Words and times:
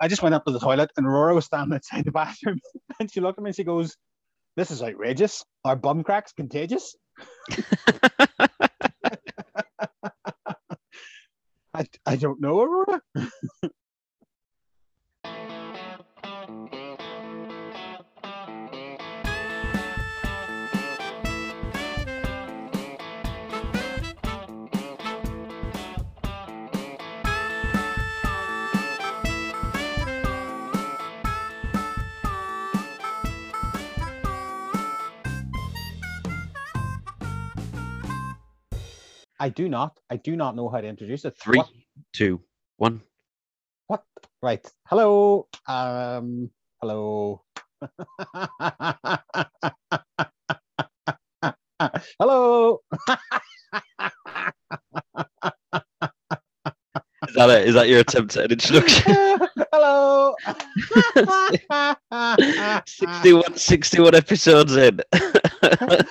I 0.00 0.08
just 0.08 0.22
went 0.22 0.34
up 0.34 0.44
to 0.44 0.52
the 0.52 0.60
toilet 0.60 0.90
and 0.96 1.06
Aurora 1.06 1.34
was 1.34 1.46
standing 1.46 1.74
outside 1.74 2.04
the 2.04 2.12
bathroom 2.12 2.58
and 3.00 3.10
she 3.10 3.20
looked 3.20 3.38
at 3.38 3.42
me 3.42 3.50
and 3.50 3.56
she 3.56 3.64
goes, 3.64 3.96
This 4.56 4.70
is 4.70 4.82
outrageous. 4.82 5.44
Are 5.64 5.76
bum 5.76 6.02
cracks 6.02 6.32
contagious? 6.32 6.96
I, 11.72 11.86
I 12.04 12.16
don't 12.16 12.40
know, 12.40 12.60
Aurora. 12.60 13.00
I 39.40 39.48
do 39.48 39.68
not. 39.70 39.98
I 40.10 40.16
do 40.16 40.36
not 40.36 40.54
know 40.54 40.68
how 40.68 40.82
to 40.82 40.86
introduce 40.86 41.24
it. 41.24 41.34
Three, 41.42 41.56
What? 41.58 41.68
two, 42.12 42.40
one. 42.76 43.00
what? 43.86 44.04
Right. 44.42 44.64
Hello. 44.86 45.48
Um. 45.66 46.50
Hello. 46.82 47.42
hello. 52.18 52.80
Is 57.28 57.34
that 57.34 57.50
it? 57.50 57.68
Is 57.68 57.74
that 57.74 57.88
your 57.88 58.00
attempt 58.00 58.36
at 58.36 58.46
an 58.46 58.52
introduction? 58.52 59.12
hello. 59.72 60.34
61, 62.86 63.56
61 63.56 64.14
episodes 64.14 64.76
in. 64.76 65.00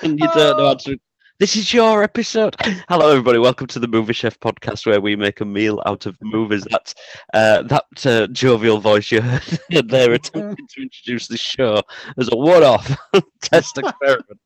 and 0.02 0.18
you 0.18 0.28
don't 0.34 0.56
know 0.58 0.66
how 0.66 0.74
to. 0.74 0.98
This 1.40 1.56
is 1.56 1.72
your 1.72 2.02
episode. 2.02 2.54
Hello, 2.90 3.08
everybody. 3.08 3.38
Welcome 3.38 3.66
to 3.68 3.78
the 3.78 3.88
Movie 3.88 4.12
Chef 4.12 4.38
podcast, 4.40 4.84
where 4.84 5.00
we 5.00 5.16
make 5.16 5.40
a 5.40 5.46
meal 5.46 5.82
out 5.86 6.04
of 6.04 6.18
movies. 6.20 6.66
That's 6.70 6.94
uh, 7.32 7.62
that 7.62 8.06
uh, 8.06 8.26
jovial 8.26 8.76
voice 8.76 9.10
you 9.10 9.22
heard 9.22 9.60
there 9.88 10.12
attempting 10.12 10.66
to 10.68 10.82
introduce 10.82 11.28
the 11.28 11.38
show 11.38 11.82
as 12.18 12.28
a 12.30 12.36
one-off 12.36 12.94
test 13.40 13.78
experiment. 13.78 14.38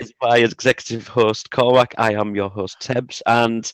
is 0.00 0.12
my 0.20 0.38
executive 0.38 1.06
host 1.06 1.52
Cormac. 1.52 1.94
I 1.96 2.14
am 2.14 2.34
your 2.34 2.50
host 2.50 2.80
Tebbs, 2.80 3.22
and 3.26 3.72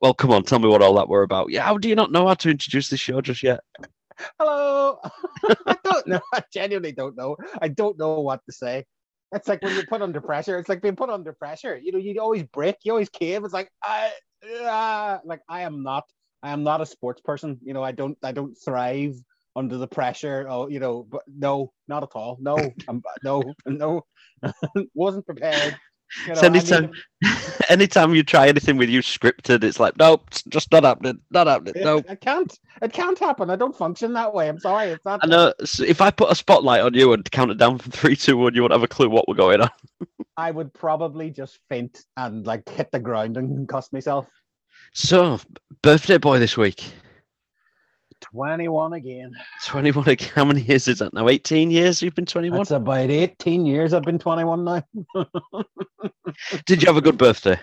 well, 0.00 0.14
come 0.14 0.30
on, 0.30 0.44
tell 0.44 0.58
me 0.58 0.68
what 0.68 0.80
all 0.80 0.94
that 0.94 1.10
were 1.10 1.22
about. 1.22 1.50
Yeah, 1.50 1.64
how 1.64 1.76
do 1.76 1.86
you 1.86 1.94
not 1.94 2.12
know 2.12 2.28
how 2.28 2.34
to 2.34 2.48
introduce 2.48 2.88
the 2.88 2.96
show 2.96 3.20
just 3.20 3.42
yet? 3.42 3.60
Hello. 4.40 5.00
I 5.66 5.76
don't 5.84 6.06
know. 6.06 6.20
I 6.32 6.42
genuinely 6.50 6.92
don't 6.92 7.14
know. 7.14 7.36
I 7.60 7.68
don't 7.68 7.98
know 7.98 8.20
what 8.20 8.40
to 8.46 8.52
say. 8.52 8.86
It's 9.32 9.48
like 9.48 9.62
when 9.62 9.74
you're 9.74 9.86
put 9.86 10.02
under 10.02 10.20
pressure. 10.20 10.58
It's 10.58 10.68
like 10.68 10.82
being 10.82 10.96
put 10.96 11.10
under 11.10 11.32
pressure. 11.32 11.76
You 11.76 11.92
know, 11.92 11.98
you 11.98 12.20
always 12.20 12.42
break. 12.42 12.76
You 12.84 12.92
always 12.92 13.08
cave. 13.08 13.44
It's 13.44 13.54
like 13.54 13.70
I, 13.82 14.10
uh, 14.64 15.18
like 15.24 15.40
I 15.48 15.62
am 15.62 15.82
not. 15.82 16.04
I 16.42 16.50
am 16.50 16.62
not 16.62 16.80
a 16.80 16.86
sports 16.86 17.20
person. 17.20 17.58
You 17.62 17.72
know, 17.72 17.82
I 17.82 17.92
don't. 17.92 18.18
I 18.22 18.32
don't 18.32 18.54
thrive 18.54 19.14
under 19.56 19.78
the 19.78 19.86
pressure. 19.86 20.46
Oh, 20.48 20.68
you 20.68 20.80
know, 20.80 21.02
but 21.02 21.22
no, 21.26 21.72
not 21.88 22.02
at 22.02 22.10
all. 22.14 22.36
No, 22.40 22.56
I'm 22.88 23.02
no, 23.24 23.54
no. 23.66 24.02
Wasn't 24.94 25.26
prepared. 25.26 25.76
You 26.26 26.28
know, 26.28 26.34
So 26.34 26.46
I 26.46 26.50
need 26.50 26.72
anytime, 26.72 26.92
to- 27.22 27.64
anytime 27.70 28.14
you 28.14 28.22
try 28.22 28.48
anything 28.48 28.76
with 28.76 28.88
you 28.88 29.00
scripted, 29.00 29.64
it's 29.64 29.80
like, 29.80 29.96
nope, 29.96 30.24
it's 30.28 30.42
just 30.44 30.70
not 30.72 30.84
happening, 30.84 31.20
not 31.30 31.46
happening. 31.46 31.74
No, 31.82 31.98
it 31.98 32.20
can't. 32.20 32.58
It 32.82 32.92
can't 32.92 33.18
happen. 33.18 33.50
I 33.50 33.56
don't 33.56 33.76
function 33.76 34.12
that 34.14 34.34
way. 34.34 34.48
I'm 34.48 34.58
sorry. 34.58 34.88
It's 34.88 35.04
not. 35.04 35.20
I 35.22 35.26
know. 35.26 35.52
so 35.64 35.84
if 35.84 36.00
I 36.00 36.10
put 36.10 36.30
a 36.30 36.34
spotlight 36.34 36.82
on 36.82 36.94
you 36.94 37.12
and 37.12 37.28
count 37.30 37.50
it 37.50 37.58
down 37.58 37.78
from 37.78 37.92
three, 37.92 38.16
two, 38.16 38.36
one, 38.36 38.54
you 38.54 38.62
won't 38.62 38.72
have 38.72 38.82
a 38.82 38.88
clue 38.88 39.08
what 39.08 39.28
we're 39.28 39.34
going 39.34 39.60
on. 39.60 39.70
I 40.36 40.50
would 40.50 40.72
probably 40.72 41.30
just 41.30 41.58
faint 41.68 42.04
and 42.16 42.46
like 42.46 42.68
hit 42.68 42.90
the 42.90 42.98
ground 42.98 43.36
and 43.36 43.68
concuss 43.68 43.92
myself. 43.92 44.26
So, 44.94 45.40
birthday 45.82 46.18
boy 46.18 46.38
this 46.38 46.56
week, 46.56 46.84
21 48.22 48.94
again. 48.94 49.32
twenty-one. 49.66 50.08
again. 50.08 50.30
How 50.34 50.44
many 50.44 50.62
years 50.62 50.88
is 50.88 51.00
that 51.00 51.12
now? 51.12 51.28
Eighteen 51.28 51.70
years. 51.70 52.00
You've 52.00 52.14
been 52.14 52.26
twenty-one. 52.26 52.58
That's 52.60 52.70
about 52.70 53.10
18 53.10 53.66
years 53.66 53.92
I've 53.92 54.04
been 54.04 54.18
21 54.18 54.64
now. 54.64 54.82
Did 56.66 56.82
you 56.82 56.86
have 56.86 56.96
a 56.96 57.00
good 57.02 57.18
birthday? 57.18 57.58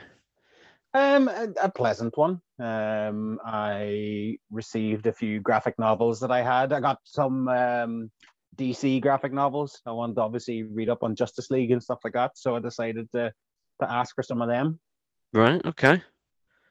Um, 0.93 1.27
a, 1.27 1.47
a 1.63 1.71
pleasant 1.71 2.17
one. 2.17 2.41
Um, 2.59 3.39
I 3.45 4.37
received 4.51 5.07
a 5.07 5.13
few 5.13 5.39
graphic 5.39 5.77
novels 5.79 6.19
that 6.19 6.31
I 6.31 6.41
had. 6.41 6.73
I 6.73 6.79
got 6.79 6.99
some 7.03 7.47
um, 7.47 8.11
DC 8.57 9.01
graphic 9.01 9.31
novels. 9.31 9.81
I 9.85 9.91
wanted 9.91 10.15
to 10.15 10.21
obviously 10.21 10.63
read 10.63 10.89
up 10.89 11.03
on 11.03 11.15
Justice 11.15 11.49
League 11.51 11.71
and 11.71 11.81
stuff 11.81 11.99
like 12.03 12.13
that. 12.13 12.31
So 12.35 12.55
I 12.55 12.59
decided 12.59 13.07
to, 13.13 13.31
to 13.81 13.91
ask 13.91 14.15
for 14.15 14.23
some 14.23 14.41
of 14.41 14.49
them. 14.49 14.79
Right. 15.31 15.63
Okay. 15.65 16.01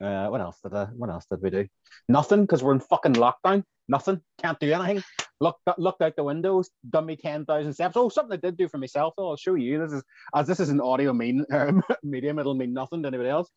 Uh, 0.01 0.29
what 0.29 0.41
else 0.41 0.59
did 0.63 0.75
I, 0.75 0.85
what 0.87 1.11
else 1.11 1.27
did 1.31 1.43
we 1.43 1.51
do? 1.51 1.67
Nothing, 2.09 2.43
because 2.43 2.63
we're 2.63 2.73
in 2.75 2.81
fucking 2.81 3.15
lockdown. 3.15 3.65
Nothing. 3.89 4.21
Can't 4.41 4.59
do 4.61 4.73
anything. 4.73 5.03
Looked 5.41 5.61
looked 5.79 6.03
out 6.03 6.15
the 6.17 6.25
windows, 6.25 6.69
done 6.91 7.07
me 7.07 7.17
ten 7.17 7.45
thousand 7.47 7.73
steps. 7.73 7.97
Oh, 7.97 8.09
something 8.09 8.35
I 8.37 8.41
did 8.41 8.57
do 8.57 8.69
for 8.69 8.79
myself. 8.79 9.15
though. 9.17 9.31
I'll 9.31 9.37
show 9.37 9.55
you. 9.55 9.79
This 9.81 9.93
is 9.93 10.03
as 10.35 10.47
this 10.47 10.61
is 10.61 10.69
an 10.69 10.81
audio 10.81 11.13
mean 11.13 11.45
um, 11.53 11.83
medium. 12.03 12.39
It'll 12.39 12.55
mean 12.55 12.73
nothing 12.75 13.03
to 13.03 13.09
anybody 13.09 13.29
else. 13.31 13.49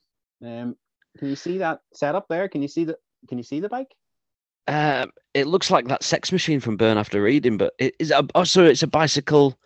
Um, 0.44 0.76
can 1.18 1.28
you 1.30 1.36
see 1.36 1.58
that 1.60 1.80
setup 1.94 2.28
there? 2.30 2.48
Can 2.48 2.62
you 2.62 2.68
see 2.68 2.86
the 2.86 2.98
Can 3.28 3.38
you 3.38 3.44
see 3.44 3.60
the 3.60 3.70
bike? 3.70 3.94
Um, 4.68 5.12
it 5.34 5.48
looks 5.48 5.70
like 5.72 5.88
that 5.90 6.04
sex 6.04 6.32
machine 6.32 6.60
from 6.60 6.78
Burn 6.78 6.98
After 6.98 7.22
Reading, 7.22 7.58
but 7.58 7.74
it 7.80 7.96
is. 8.00 8.12
A, 8.12 8.26
oh, 8.36 8.44
so 8.44 8.64
it's 8.64 8.84
a 8.84 8.88
bicycle 8.88 9.58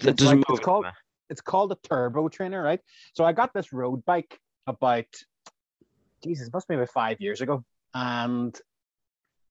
that 0.00 0.10
It's 0.10 0.22
doesn't 0.22 0.40
like- 0.40 0.48
move. 0.48 0.56
it's 0.58 0.64
called- 0.64 0.86
It's 1.30 1.40
called 1.40 1.72
a 1.72 1.76
turbo 1.88 2.28
trainer, 2.28 2.60
right? 2.62 2.80
So 3.14 3.24
I 3.24 3.32
got 3.32 3.54
this 3.54 3.72
road 3.72 4.04
bike 4.04 4.38
about 4.66 5.06
Jesus, 6.22 6.50
must 6.52 6.68
be 6.68 6.74
about 6.74 6.90
five 6.90 7.20
years 7.20 7.40
ago, 7.40 7.64
and 7.94 8.58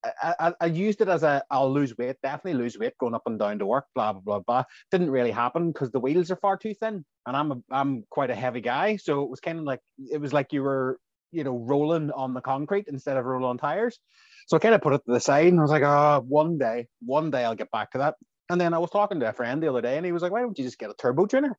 I, 0.03 0.35
I, 0.39 0.53
I 0.61 0.65
used 0.65 1.01
it 1.01 1.07
as 1.07 1.23
a 1.23 1.43
I'll 1.51 1.71
lose 1.71 1.97
weight, 1.97 2.17
definitely 2.23 2.61
lose 2.61 2.77
weight 2.77 2.97
going 2.97 3.13
up 3.13 3.23
and 3.25 3.37
down 3.37 3.59
to 3.59 3.65
work, 3.65 3.85
blah 3.93 4.13
blah 4.13 4.21
blah 4.21 4.39
blah. 4.39 4.63
Didn't 4.91 5.11
really 5.11 5.31
happen 5.31 5.71
because 5.71 5.91
the 5.91 5.99
wheels 5.99 6.31
are 6.31 6.37
far 6.37 6.57
too 6.57 6.73
thin, 6.73 7.05
and 7.25 7.37
I'm 7.37 7.51
a, 7.51 7.57
I'm 7.71 8.03
quite 8.09 8.31
a 8.31 8.35
heavy 8.35 8.61
guy, 8.61 8.95
so 8.95 9.23
it 9.23 9.29
was 9.29 9.39
kind 9.39 9.59
of 9.59 9.65
like 9.65 9.81
it 10.11 10.19
was 10.19 10.33
like 10.33 10.53
you 10.53 10.63
were 10.63 10.99
you 11.31 11.43
know 11.43 11.57
rolling 11.57 12.11
on 12.11 12.33
the 12.33 12.41
concrete 12.41 12.85
instead 12.87 13.17
of 13.17 13.25
rolling 13.25 13.45
on 13.45 13.57
tires. 13.57 13.99
So 14.47 14.57
I 14.57 14.59
kind 14.59 14.75
of 14.75 14.81
put 14.81 14.93
it 14.93 15.05
to 15.05 15.13
the 15.13 15.19
side, 15.19 15.47
and 15.47 15.59
I 15.59 15.61
was 15.61 15.71
like, 15.71 15.83
oh, 15.83 16.23
one 16.27 16.57
day, 16.57 16.87
one 17.05 17.29
day 17.31 17.45
I'll 17.45 17.55
get 17.55 17.71
back 17.71 17.91
to 17.91 17.99
that. 17.99 18.15
And 18.49 18.59
then 18.59 18.73
I 18.73 18.79
was 18.79 18.89
talking 18.89 19.19
to 19.19 19.29
a 19.29 19.33
friend 19.33 19.61
the 19.61 19.69
other 19.69 19.81
day, 19.81 19.97
and 19.97 20.05
he 20.05 20.11
was 20.11 20.23
like, 20.23 20.31
why 20.31 20.41
don't 20.41 20.57
you 20.57 20.65
just 20.65 20.79
get 20.79 20.89
a 20.89 20.95
turbo 20.95 21.25
trainer? 21.25 21.57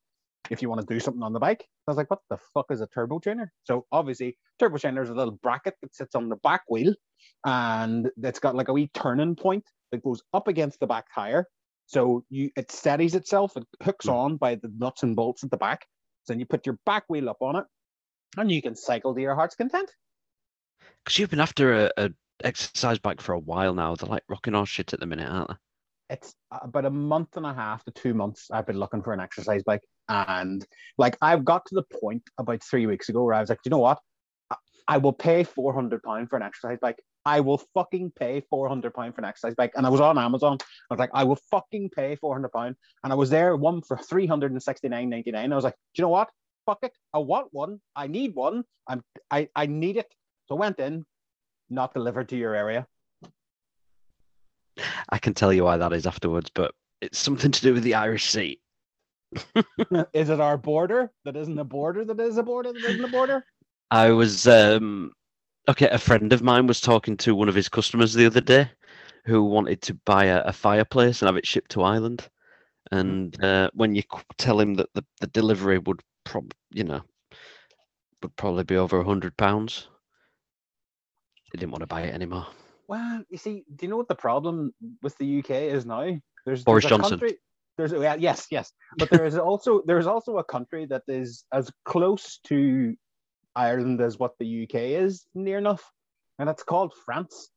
If 0.50 0.60
you 0.62 0.68
want 0.68 0.80
to 0.80 0.94
do 0.94 1.00
something 1.00 1.22
on 1.22 1.32
the 1.32 1.40
bike. 1.40 1.64
I 1.86 1.90
was 1.90 1.96
like, 1.96 2.10
what 2.10 2.20
the 2.30 2.38
fuck 2.54 2.66
is 2.70 2.80
a 2.80 2.86
turbo 2.86 3.18
trainer? 3.18 3.52
So 3.64 3.86
obviously, 3.92 4.38
turbo 4.58 4.78
trainer 4.78 5.02
is 5.02 5.10
a 5.10 5.14
little 5.14 5.38
bracket 5.42 5.74
that 5.82 5.94
sits 5.94 6.14
on 6.14 6.28
the 6.28 6.36
back 6.36 6.62
wheel 6.68 6.94
and 7.44 8.10
it's 8.22 8.40
got 8.40 8.54
like 8.54 8.68
a 8.68 8.72
wee 8.72 8.90
turning 8.94 9.36
point 9.36 9.64
that 9.90 10.02
goes 10.02 10.22
up 10.32 10.48
against 10.48 10.80
the 10.80 10.86
back 10.86 11.06
tire. 11.14 11.46
So 11.86 12.24
you 12.30 12.50
it 12.56 12.70
steadies 12.72 13.14
itself, 13.14 13.56
it 13.56 13.66
hooks 13.82 14.06
Hmm. 14.06 14.12
on 14.12 14.36
by 14.36 14.54
the 14.56 14.72
nuts 14.78 15.02
and 15.02 15.14
bolts 15.16 15.44
at 15.44 15.50
the 15.50 15.56
back. 15.56 15.86
So 16.24 16.32
then 16.32 16.40
you 16.40 16.46
put 16.46 16.66
your 16.66 16.78
back 16.86 17.04
wheel 17.08 17.28
up 17.28 17.38
on 17.40 17.56
it 17.56 17.64
and 18.36 18.50
you 18.50 18.62
can 18.62 18.76
cycle 18.76 19.14
to 19.14 19.20
your 19.20 19.34
heart's 19.34 19.56
content. 19.56 19.90
Because 21.04 21.18
you've 21.18 21.30
been 21.30 21.40
after 21.40 21.86
a, 21.86 21.90
a 21.96 22.10
exercise 22.44 22.98
bike 22.98 23.20
for 23.20 23.32
a 23.32 23.38
while 23.38 23.74
now. 23.74 23.94
They're 23.94 24.08
like 24.08 24.24
rocking 24.28 24.54
our 24.54 24.66
shit 24.66 24.92
at 24.92 25.00
the 25.00 25.06
minute, 25.06 25.28
aren't 25.28 25.48
they? 25.48 25.54
it's 26.10 26.34
about 26.50 26.84
a 26.84 26.90
month 26.90 27.38
and 27.38 27.46
a 27.46 27.54
half 27.54 27.82
to 27.84 27.90
two 27.90 28.12
months 28.12 28.50
I've 28.50 28.66
been 28.66 28.78
looking 28.78 29.02
for 29.02 29.14
an 29.14 29.20
exercise 29.20 29.62
bike. 29.62 29.80
And 30.12 30.64
like 30.98 31.16
I've 31.22 31.44
got 31.44 31.64
to 31.66 31.74
the 31.74 31.98
point 32.00 32.22
about 32.38 32.62
three 32.62 32.86
weeks 32.86 33.08
ago 33.08 33.24
where 33.24 33.34
I 33.34 33.40
was 33.40 33.48
like, 33.48 33.62
"Do 33.62 33.68
you 33.68 33.70
know 33.70 33.78
what? 33.78 33.98
I- 34.88 34.98
will 34.98 35.12
pay 35.12 35.42
four 35.44 35.72
hundred 35.72 36.02
pounds 36.02 36.28
for 36.28 36.36
an 36.36 36.42
exercise 36.42 36.78
bike. 36.80 37.00
I 37.24 37.40
will 37.40 37.62
fucking 37.72 38.12
pay 38.18 38.42
four 38.50 38.68
hundred 38.68 38.92
pounds 38.92 39.14
for 39.14 39.22
an 39.22 39.24
exercise 39.24 39.54
bike. 39.54 39.72
And 39.74 39.86
I 39.86 39.88
was 39.88 40.00
on 40.00 40.18
Amazon. 40.18 40.58
I 40.60 40.94
was 40.94 40.98
like, 40.98 41.10
I 41.14 41.24
will 41.24 41.38
fucking 41.50 41.90
pay 41.90 42.16
four 42.16 42.34
hundred 42.34 42.52
pounds. 42.52 42.76
And 43.02 43.12
I 43.12 43.16
was 43.16 43.30
there 43.30 43.56
one 43.56 43.80
for 43.80 43.96
three 43.96 44.26
hundred 44.26 44.52
and 44.52 44.62
sixty 44.62 44.88
nine 44.88 45.08
ninety 45.08 45.30
nine. 45.30 45.52
I 45.52 45.56
was 45.56 45.64
like, 45.64 45.76
do 45.94 46.02
you 46.02 46.02
know 46.02 46.10
what? 46.10 46.28
Fuck 46.66 46.80
it. 46.82 46.92
I 47.14 47.18
want 47.18 47.48
one. 47.52 47.80
I 47.96 48.06
need 48.06 48.34
one. 48.34 48.64
I'm 48.86 49.02
I 49.30 49.48
I 49.56 49.66
need 49.66 49.96
it. 49.96 50.12
So 50.48 50.56
I 50.56 50.60
went 50.60 50.78
in, 50.78 51.06
not 51.70 51.94
delivered 51.94 52.28
to 52.30 52.36
your 52.36 52.54
area. 52.54 52.86
I 55.08 55.18
can 55.18 55.34
tell 55.34 55.52
you 55.52 55.64
why 55.64 55.76
that 55.76 55.92
is 55.92 56.06
afterwards, 56.06 56.50
but 56.54 56.74
it's 57.00 57.18
something 57.18 57.50
to 57.50 57.62
do 57.62 57.74
with 57.74 57.82
the 57.82 57.94
Irish 57.94 58.30
Sea. 58.30 58.60
is 60.12 60.28
it 60.28 60.40
our 60.40 60.58
border 60.58 61.10
that 61.24 61.36
isn't 61.36 61.58
a 61.58 61.64
border 61.64 62.04
that 62.04 62.20
is 62.20 62.36
a 62.36 62.42
border 62.42 62.72
that 62.72 62.84
isn't 62.84 63.04
a 63.04 63.08
border? 63.08 63.44
I 63.90 64.10
was 64.10 64.46
um 64.46 65.12
okay, 65.68 65.88
a 65.88 65.98
friend 65.98 66.32
of 66.32 66.42
mine 66.42 66.66
was 66.66 66.80
talking 66.80 67.16
to 67.18 67.34
one 67.34 67.48
of 67.48 67.54
his 67.54 67.68
customers 67.68 68.14
the 68.14 68.26
other 68.26 68.40
day 68.40 68.70
who 69.24 69.44
wanted 69.44 69.80
to 69.82 69.94
buy 70.04 70.24
a, 70.24 70.40
a 70.42 70.52
fireplace 70.52 71.22
and 71.22 71.28
have 71.28 71.36
it 71.36 71.46
shipped 71.46 71.70
to 71.72 71.82
Ireland. 71.82 72.28
And 72.90 73.42
uh, 73.42 73.70
when 73.74 73.94
you 73.94 74.02
tell 74.38 74.58
him 74.58 74.74
that 74.74 74.92
the, 74.94 75.04
the 75.20 75.28
delivery 75.28 75.78
would 75.78 76.00
prob 76.24 76.52
you 76.72 76.84
know 76.84 77.02
would 78.22 78.36
probably 78.36 78.64
be 78.64 78.76
over 78.76 79.00
a 79.00 79.04
hundred 79.04 79.36
pounds, 79.36 79.88
he 81.52 81.58
didn't 81.58 81.72
want 81.72 81.82
to 81.82 81.86
buy 81.86 82.02
it 82.02 82.14
anymore. 82.14 82.46
Well, 82.88 83.24
you 83.30 83.38
see, 83.38 83.64
do 83.74 83.86
you 83.86 83.90
know 83.90 83.96
what 83.96 84.08
the 84.08 84.14
problem 84.14 84.74
with 85.02 85.16
the 85.18 85.38
UK 85.38 85.50
is 85.50 85.86
now? 85.86 86.18
There's 86.44 86.64
Boris 86.64 86.84
there's 86.84 86.90
Johnson. 86.90 87.18
Country, 87.18 87.38
there's 87.76 87.92
well, 87.92 88.18
yes, 88.20 88.46
yes, 88.50 88.72
but 88.98 89.10
there 89.10 89.24
is 89.24 89.36
also 89.38 89.82
there 89.86 89.98
is 89.98 90.06
also 90.06 90.38
a 90.38 90.44
country 90.44 90.86
that 90.86 91.02
is 91.08 91.44
as 91.52 91.70
close 91.84 92.38
to 92.44 92.94
Ireland 93.56 94.00
as 94.00 94.18
what 94.18 94.32
the 94.38 94.46
UK 94.46 94.74
is, 95.04 95.26
near 95.34 95.58
enough, 95.58 95.90
and 96.38 96.48
it's 96.48 96.62
called 96.62 96.94
France. 97.04 97.50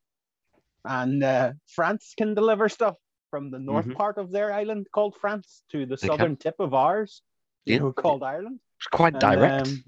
And 0.86 1.24
uh, 1.24 1.54
France 1.68 2.14
can 2.18 2.34
deliver 2.36 2.70
stuff 2.70 2.96
from 3.32 3.50
the 3.52 3.60
north 3.60 3.88
Mhm. 3.88 3.98
part 3.98 4.18
of 4.18 4.32
their 4.32 4.54
island 4.54 4.88
called 4.94 5.16
France 5.20 5.64
to 5.72 5.86
the 5.86 5.98
They 5.98 6.08
can. 6.08 6.18
southern 6.18 6.36
tip 6.38 6.56
of 6.60 6.74
ours, 6.74 7.22
you 7.66 7.80
know, 7.80 7.92
called 7.92 8.24
Ireland. 8.24 8.60
It's 8.80 8.88
quite 8.88 9.14
And, 9.14 9.22
direct. 9.26 9.62
um, 9.62 9.84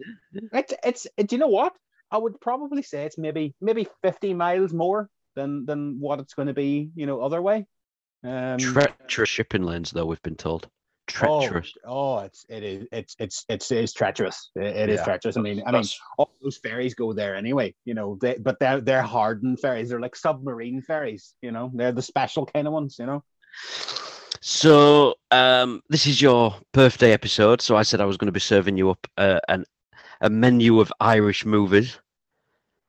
It's 0.53 0.73
it's 0.83 1.07
do 1.17 1.35
you 1.35 1.39
know 1.39 1.47
what? 1.47 1.73
I 2.11 2.17
would 2.17 2.39
probably 2.39 2.81
say 2.81 3.05
it's 3.05 3.17
maybe 3.17 3.53
maybe 3.61 3.87
50 4.01 4.33
miles 4.33 4.73
more 4.73 5.09
than 5.35 5.65
than 5.65 5.99
what 5.99 6.19
it's 6.19 6.33
going 6.33 6.47
to 6.47 6.53
be, 6.53 6.91
you 6.95 7.05
know, 7.05 7.21
other 7.21 7.41
way. 7.41 7.65
Um, 8.27 8.57
treacherous 8.59 9.29
shipping 9.29 9.63
lanes, 9.63 9.91
though 9.91 10.05
we've 10.05 10.21
been 10.21 10.35
told. 10.35 10.67
Treacherous. 11.07 11.73
Oh, 11.85 12.17
oh, 12.17 12.19
it's 12.19 12.45
it 12.49 12.63
is 12.63 12.87
it's 12.91 13.15
it's 13.17 13.45
it's 13.47 13.71
it's 13.71 13.93
treacherous. 13.93 14.51
It, 14.55 14.63
it 14.65 14.89
is 14.89 14.97
Yeah. 14.99 15.05
treacherous. 15.05 15.37
I 15.37 15.41
mean, 15.41 15.61
I 15.61 15.71
mean, 15.71 15.83
That's- 15.83 15.97
all 16.17 16.29
those 16.41 16.57
ferries 16.57 16.95
go 16.95 17.13
there 17.13 17.35
anyway. 17.35 17.73
You 17.85 17.93
know, 17.93 18.17
they 18.19 18.35
but 18.37 18.59
they're 18.59 18.81
they're 18.81 19.01
hardened 19.01 19.61
ferries. 19.61 19.89
They're 19.89 20.01
like 20.01 20.17
submarine 20.17 20.81
ferries. 20.81 21.33
You 21.41 21.51
know, 21.51 21.71
they're 21.73 21.93
the 21.93 22.01
special 22.01 22.45
kind 22.45 22.67
of 22.67 22.73
ones. 22.73 22.97
You 22.99 23.05
know. 23.05 23.23
So 24.41 25.15
um, 25.31 25.81
this 25.89 26.05
is 26.05 26.21
your 26.21 26.55
birthday 26.73 27.11
episode. 27.13 27.61
So 27.61 27.75
I 27.75 27.83
said 27.83 28.01
I 28.01 28.05
was 28.05 28.17
going 28.17 28.27
to 28.27 28.31
be 28.33 28.39
serving 28.39 28.77
you 28.77 28.89
up 28.89 29.07
uh, 29.17 29.39
an 29.47 29.65
a 30.21 30.29
menu 30.29 30.79
of 30.79 30.91
Irish 30.99 31.45
movies. 31.45 31.97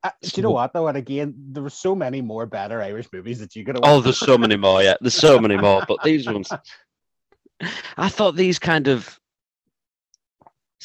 Uh, 0.04 0.10
do 0.22 0.30
you 0.36 0.42
know 0.42 0.52
what 0.52 0.72
though? 0.72 0.86
And 0.86 0.96
again, 0.96 1.34
there 1.50 1.62
were 1.62 1.70
so 1.70 1.94
many 1.94 2.20
more 2.20 2.46
better 2.46 2.80
Irish 2.80 3.08
movies 3.12 3.40
that 3.40 3.56
you 3.56 3.64
could. 3.64 3.78
Oh, 3.82 4.00
there's 4.00 4.18
so 4.18 4.38
many 4.38 4.56
more. 4.56 4.82
Yeah, 4.82 4.94
there's 5.00 5.14
so 5.14 5.40
many 5.40 5.56
more. 5.56 5.82
But 5.88 6.02
these 6.04 6.26
ones, 6.26 6.52
I 7.96 8.08
thought 8.08 8.36
these 8.36 8.58
kind 8.60 8.86
of 8.86 9.18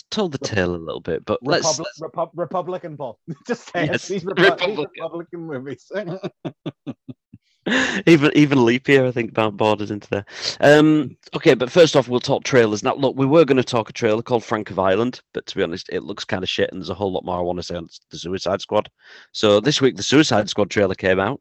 told 0.09 0.31
the 0.31 0.39
tale 0.39 0.75
a 0.75 0.77
little 0.77 0.99
bit. 0.99 1.25
But 1.25 1.39
let's 1.43 1.79
Republic, 1.79 1.91
Repu- 2.01 2.31
Republican 2.35 2.97
Paul. 2.97 3.19
Just 3.47 3.71
say 3.71 3.85
Yes, 3.85 4.09
it. 4.09 4.13
These, 4.13 4.23
Repu- 4.25 4.49
Republican. 4.49 4.87
Republican 4.95 5.41
movies. 5.41 5.91
even 8.05 8.31
even 8.35 8.65
leap 8.65 8.87
year, 8.87 9.05
I 9.05 9.11
think, 9.11 9.33
borders 9.33 9.91
into 9.91 10.09
there. 10.09 10.25
Um, 10.59 11.15
okay, 11.35 11.53
but 11.53 11.71
first 11.71 11.95
off, 11.95 12.07
we'll 12.07 12.19
talk 12.19 12.43
trailers. 12.43 12.83
Now, 12.83 12.95
look, 12.95 13.15
we 13.15 13.25
were 13.25 13.45
going 13.45 13.57
to 13.57 13.63
talk 13.63 13.89
a 13.89 13.93
trailer 13.93 14.21
called 14.21 14.43
Frank 14.43 14.69
of 14.69 14.79
Ireland, 14.79 15.21
but 15.33 15.45
to 15.45 15.55
be 15.55 15.63
honest, 15.63 15.89
it 15.89 16.03
looks 16.03 16.25
kind 16.25 16.43
of 16.43 16.49
shit, 16.49 16.71
and 16.71 16.81
there's 16.81 16.89
a 16.89 16.93
whole 16.95 17.11
lot 17.11 17.25
more 17.25 17.37
I 17.37 17.41
want 17.41 17.59
to 17.59 17.63
say 17.63 17.75
on 17.75 17.87
the 18.09 18.17
Suicide 18.17 18.61
Squad. 18.61 18.89
So 19.31 19.59
this 19.59 19.79
week, 19.81 19.95
the 19.95 20.03
Suicide 20.03 20.49
Squad 20.49 20.69
trailer 20.69 20.95
came 20.95 21.19
out. 21.19 21.39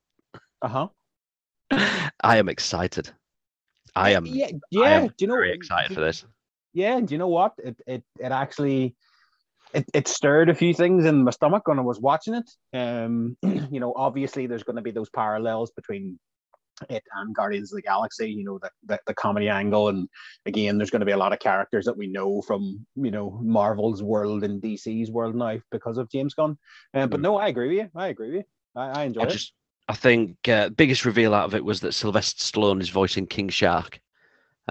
uh 0.63 0.69
huh. 0.69 0.89
I 2.23 2.37
am 2.37 2.49
excited. 2.49 3.11
I 3.97 4.11
am 4.11 4.27
Yeah, 4.27 4.51
yeah. 4.71 4.83
am 4.83 5.07
do 5.09 5.15
you 5.19 5.27
know? 5.27 5.35
very 5.35 5.53
excited 5.53 5.93
for 5.93 6.01
this. 6.01 6.25
Yeah, 6.73 7.01
do 7.01 7.13
you 7.13 7.19
know 7.19 7.29
what? 7.29 7.55
It 7.59 7.77
it 7.87 8.05
it 8.19 8.33
actually 8.33 8.95
it, 9.75 9.87
it 9.95 10.09
stirred 10.09 10.49
a 10.49 10.55
few 10.55 10.75
things 10.75 11.05
in 11.05 11.25
my 11.25 11.31
stomach 11.31 11.67
when 11.67 11.79
I 11.79 11.83
was 11.83 12.01
watching 12.01 12.35
it. 12.35 12.51
Um, 12.73 13.37
you 13.43 13.81
know, 13.81 13.93
obviously 13.97 14.47
there's 14.47 14.63
going 14.63 14.77
to 14.77 14.83
be 14.83 14.91
those 14.91 15.11
parallels 15.11 15.71
between 15.73 16.19
it 16.89 17.05
and 17.15 17.35
Guardians 17.35 17.73
of 17.73 17.77
the 17.77 17.83
Galaxy. 17.83 18.31
You 18.31 18.45
know, 18.45 18.59
the, 18.59 18.71
the 18.85 19.01
the 19.07 19.15
comedy 19.15 19.49
angle, 19.49 19.89
and 19.89 20.09
again, 20.47 20.79
there's 20.79 20.91
going 20.91 21.01
to 21.01 21.07
be 21.07 21.13
a 21.13 21.17
lot 21.17 21.33
of 21.33 21.39
characters 21.39 21.85
that 21.85 21.97
we 21.97 22.07
know 22.07 22.43
from 22.43 22.85
you 22.97 23.11
know 23.11 23.39
Marvel's 23.43 24.03
world 24.03 24.45
and 24.45 24.63
DC's 24.63 25.11
world 25.11 25.35
now 25.35 25.59
because 25.71 25.99
of 25.99 26.11
James 26.11 26.35
Gunn. 26.35 26.59
Uh, 26.95 27.07
but 27.07 27.21
Mm. 27.21 27.23
no, 27.23 27.37
I 27.37 27.49
agree 27.49 27.69
with 27.69 27.79
you. 27.79 27.91
I 27.95 28.09
agree 28.09 28.29
with 28.29 28.37
you. 28.37 28.45
I, 28.75 29.03
I 29.03 29.05
enjoy 29.05 29.23
I 29.23 29.27
it. 29.27 29.43
I 29.89 29.95
think 29.95 30.49
uh, 30.49 30.71
biggest 30.71 31.05
reveal 31.05 31.35
out 31.35 31.45
of 31.45 31.55
it 31.55 31.65
was 31.65 31.81
that 31.81 31.93
Sylvester 31.93 32.43
Stallone 32.45 32.81
is 32.81 32.89
voicing 32.89 33.27
King 33.27 33.49
Shark, 33.49 34.01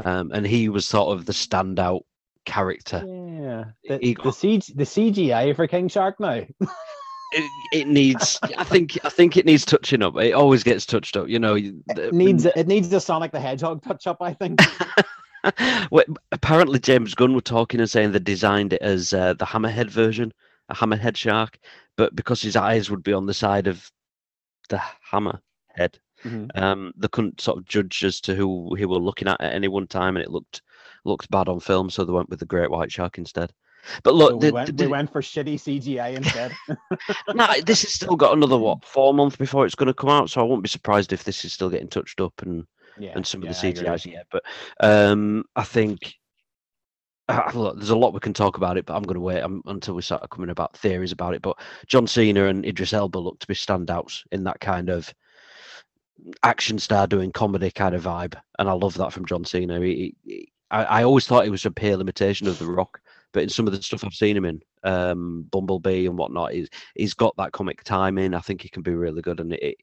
um, 0.03 0.31
and 0.33 0.45
he 0.45 0.69
was 0.69 0.86
sort 0.86 1.15
of 1.18 1.25
the 1.25 1.33
standout 1.33 2.01
character. 2.45 3.03
Yeah, 3.05 3.65
the, 3.88 3.97
the, 3.97 4.15
CG, 4.15 4.75
the 4.75 4.83
CGI 4.83 5.55
for 5.55 5.67
King 5.67 5.88
Shark 5.88 6.19
now. 6.19 6.45
It, 7.33 7.51
it 7.71 7.88
needs, 7.88 8.38
I 8.57 8.63
think, 8.65 8.97
I 9.05 9.09
think 9.09 9.38
it 9.38 9.45
needs 9.45 9.63
touching 9.63 10.03
up. 10.03 10.17
It 10.17 10.33
always 10.33 10.63
gets 10.63 10.85
touched 10.85 11.15
up, 11.15 11.29
you 11.29 11.39
know. 11.39 11.55
It 11.55 12.13
needs 12.13 12.45
it 12.45 12.67
needs 12.67 12.89
the 12.89 12.99
Sonic 12.99 13.31
the 13.31 13.39
Hedgehog 13.39 13.83
touch 13.83 14.05
up. 14.05 14.17
I 14.21 14.33
think. 14.33 14.59
well, 15.91 16.03
apparently 16.31 16.79
James 16.79 17.15
Gunn 17.15 17.33
were 17.33 17.41
talking 17.41 17.79
and 17.79 17.89
saying 17.89 18.11
they 18.11 18.19
designed 18.19 18.73
it 18.73 18.81
as 18.81 19.13
uh, 19.13 19.33
the 19.33 19.45
hammerhead 19.45 19.89
version, 19.89 20.33
a 20.69 20.75
hammerhead 20.75 21.15
shark, 21.15 21.57
but 21.95 22.15
because 22.15 22.41
his 22.41 22.55
eyes 22.57 22.91
would 22.91 23.03
be 23.03 23.13
on 23.13 23.25
the 23.25 23.33
side 23.33 23.67
of 23.67 23.89
the 24.69 24.81
hammer 25.09 25.41
head, 25.75 25.97
Mhm. 26.25 26.49
um, 26.55 26.93
they 26.97 27.07
couldn't 27.07 27.41
sort 27.41 27.57
of 27.57 27.65
judge 27.65 28.03
as 28.03 28.21
to 28.21 28.35
who 28.35 28.75
he 28.75 28.85
were 28.85 28.99
looking 28.99 29.27
at 29.27 29.41
at 29.41 29.53
any 29.53 29.67
one 29.67 29.88
time, 29.88 30.15
and 30.15 30.23
it 30.23 30.31
looked 30.31 30.61
looked 31.03 31.30
bad 31.31 31.48
on 31.50 31.59
film, 31.59 31.89
so 31.89 32.03
they 32.06 32.13
went 32.13 32.30
with 32.30 32.39
the 32.39 32.45
great 32.45 32.69
white 32.71 32.92
shark 32.92 33.18
instead. 33.18 33.51
But 34.03 34.13
look, 34.13 34.31
So 34.31 34.38
we, 34.38 34.48
the- 34.48 34.53
went, 34.53 34.77
the- 34.77 34.83
we 34.86 34.92
went 34.92 35.12
for 35.12 35.21
shitty 35.21 35.56
CGI 35.56 36.15
instead. 36.15 36.51
no, 37.33 37.48
this 37.65 37.81
has 37.81 37.94
still 37.94 38.15
got 38.15 38.33
another 38.36 38.57
what 38.57 38.86
four 38.86 39.13
months 39.13 39.36
before 39.36 39.65
it's 39.65 39.75
going 39.75 39.88
to 39.88 39.94
come 39.94 40.09
out, 40.09 40.30
so 40.30 40.42
I 40.42 40.44
won't 40.44 40.63
be 40.63 40.69
surprised 40.69 41.13
if 41.13 41.24
this 41.24 41.44
is 41.45 41.53
still 41.53 41.69
getting 41.69 41.88
touched 41.88 42.21
up 42.21 42.33
and 42.42 42.65
yeah, 43.00 43.13
and 43.15 43.25
some 43.25 43.42
yeah, 43.42 43.50
of 43.50 43.59
the. 43.59 43.74
CGIs 43.74 44.06
yet. 44.06 44.27
But 44.31 44.44
um, 44.81 45.45
I 45.56 45.63
think 45.63 46.13
uh, 47.30 47.50
look, 47.53 47.77
there's 47.77 47.89
a 47.89 47.95
lot 47.95 48.13
we 48.13 48.19
can 48.19 48.33
talk 48.33 48.57
about 48.57 48.77
it, 48.77 48.86
but 48.86 48.95
I'm 48.95 49.03
going 49.03 49.15
to 49.15 49.21
wait 49.21 49.42
um, 49.42 49.62
until 49.65 49.95
we 49.95 50.01
start 50.01 50.30
coming 50.30 50.50
about 50.50 50.75
theories 50.77 51.12
about 51.12 51.33
it. 51.33 51.42
But 51.42 51.57
John 51.88 52.06
Cena 52.07 52.45
and 52.45 52.65
Idris 52.65 52.94
Elba 52.94 53.18
look 53.19 53.39
to 53.39 53.48
be 53.48 53.53
standouts 53.53 54.21
in 54.31 54.44
that 54.44 54.59
kind 54.59 54.89
of 54.89 55.12
action 56.44 56.77
star 56.77 57.07
doing 57.07 57.31
comedy 57.31 57.71
kind 57.71 57.95
of 57.95 58.03
vibe, 58.03 58.36
and 58.59 58.69
I 58.69 58.74
love 58.74 58.95
that 58.95 59.13
from 59.13 59.25
John 59.25 59.45
Cena. 59.45 59.80
He, 59.80 60.15
he, 60.24 60.50
I, 60.71 60.83
I 60.83 61.03
always 61.03 61.27
thought 61.27 61.44
he 61.44 61.50
was 61.51 61.65
a 61.65 61.71
pale 61.71 62.01
imitation 62.01 62.47
of 62.47 62.57
The 62.57 62.65
Rock, 62.65 63.01
but 63.33 63.44
in 63.44 63.50
some 63.50 63.68
of 63.68 63.73
the 63.73 63.81
stuff 63.81 64.03
I've 64.03 64.13
seen 64.13 64.35
him 64.38 64.45
in, 64.45 64.62
um, 64.83 65.44
Bumblebee 65.51 66.06
and 66.07 66.18
whatnot, 66.18 66.53
he's 66.53 66.69
he's 66.95 67.13
got 67.13 67.35
that 67.38 67.51
comic 67.51 67.83
timing. 67.83 68.33
I 68.33 68.39
think 68.39 68.62
he 68.62 68.69
can 68.69 68.81
be 68.81 68.94
really 68.95 69.21
good, 69.21 69.39
and 69.39 69.53
it, 69.53 69.62
it, 69.62 69.75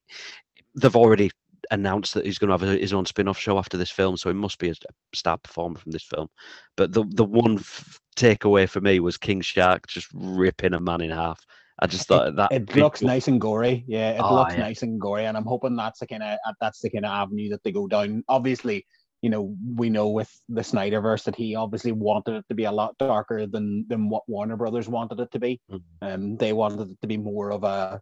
they've 0.75 0.97
already 0.97 1.31
announced 1.71 2.15
that 2.15 2.25
he's 2.25 2.39
going 2.39 2.49
to 2.49 2.67
have 2.67 2.79
his 2.81 2.93
own 2.93 3.05
spin-off 3.05 3.39
show 3.39 3.59
after 3.59 3.77
this 3.77 3.91
film, 3.91 4.17
so 4.17 4.31
he 4.31 4.35
must 4.35 4.59
be 4.59 4.71
a 4.71 4.75
star 5.15 5.37
performer 5.39 5.79
from 5.79 5.93
this 5.93 6.05
film. 6.05 6.29
But 6.77 6.93
the 6.93 7.05
the 7.11 7.25
one 7.25 7.59
f- 7.59 8.01
takeaway 8.17 8.69
for 8.69 8.81
me 8.81 9.01
was 9.01 9.17
King 9.17 9.41
Shark 9.41 9.87
just 9.87 10.09
ripping 10.15 10.75
a 10.75 10.81
man 10.81 11.03
in 11.03 11.11
half. 11.11 11.45
I 11.81 11.87
just 11.87 12.09
thought 12.09 12.35
that 12.37 12.51
It 12.53 12.75
looks 12.75 13.03
nice 13.03 13.29
and 13.29 13.41
gory. 13.41 13.85
Yeah, 13.87 14.11
it 14.13 14.21
Oh, 14.21 14.35
looks 14.35 14.55
yeah. 14.55 14.61
nice 14.63 14.83
and 14.83 15.01
gory, 15.01 15.27
and 15.27 15.37
I'm 15.37 15.45
hoping 15.45 15.77
that's 15.77 16.01
the 16.01 16.07
kind 16.07 16.23
of 16.23 16.39
that's 16.61 16.81
the 16.81 16.91
kind 16.91 17.05
of 17.05 17.11
avenue 17.11 17.51
that 17.51 17.63
they 17.63 17.71
go 17.73 17.87
down. 17.87 18.25
Obviously, 18.29 18.85
you 19.23 19.31
know, 19.31 19.57
we 19.75 19.91
know 19.91 20.09
with 20.11 20.31
the 20.49 20.61
Snyderverse 20.61 21.25
that 21.25 21.35
he 21.37 21.55
obviously 21.57 21.93
wanted 21.93 22.35
it 22.37 22.45
to 22.49 22.55
be 22.55 22.65
a 22.65 22.73
lot 22.73 22.97
darker 22.99 23.47
than 23.47 23.85
than 23.89 24.09
what 24.09 24.23
Warner 24.29 24.57
Brothers 24.57 24.89
wanted 24.89 25.21
it 25.21 25.31
to 25.33 25.41
be. 25.41 25.61
Mhm. 25.71 25.83
Um, 26.03 26.37
they 26.37 26.53
wanted 26.53 26.91
it 26.91 27.01
to 27.03 27.09
be 27.09 27.17
more 27.17 27.51
of 27.51 27.65
a 27.65 28.01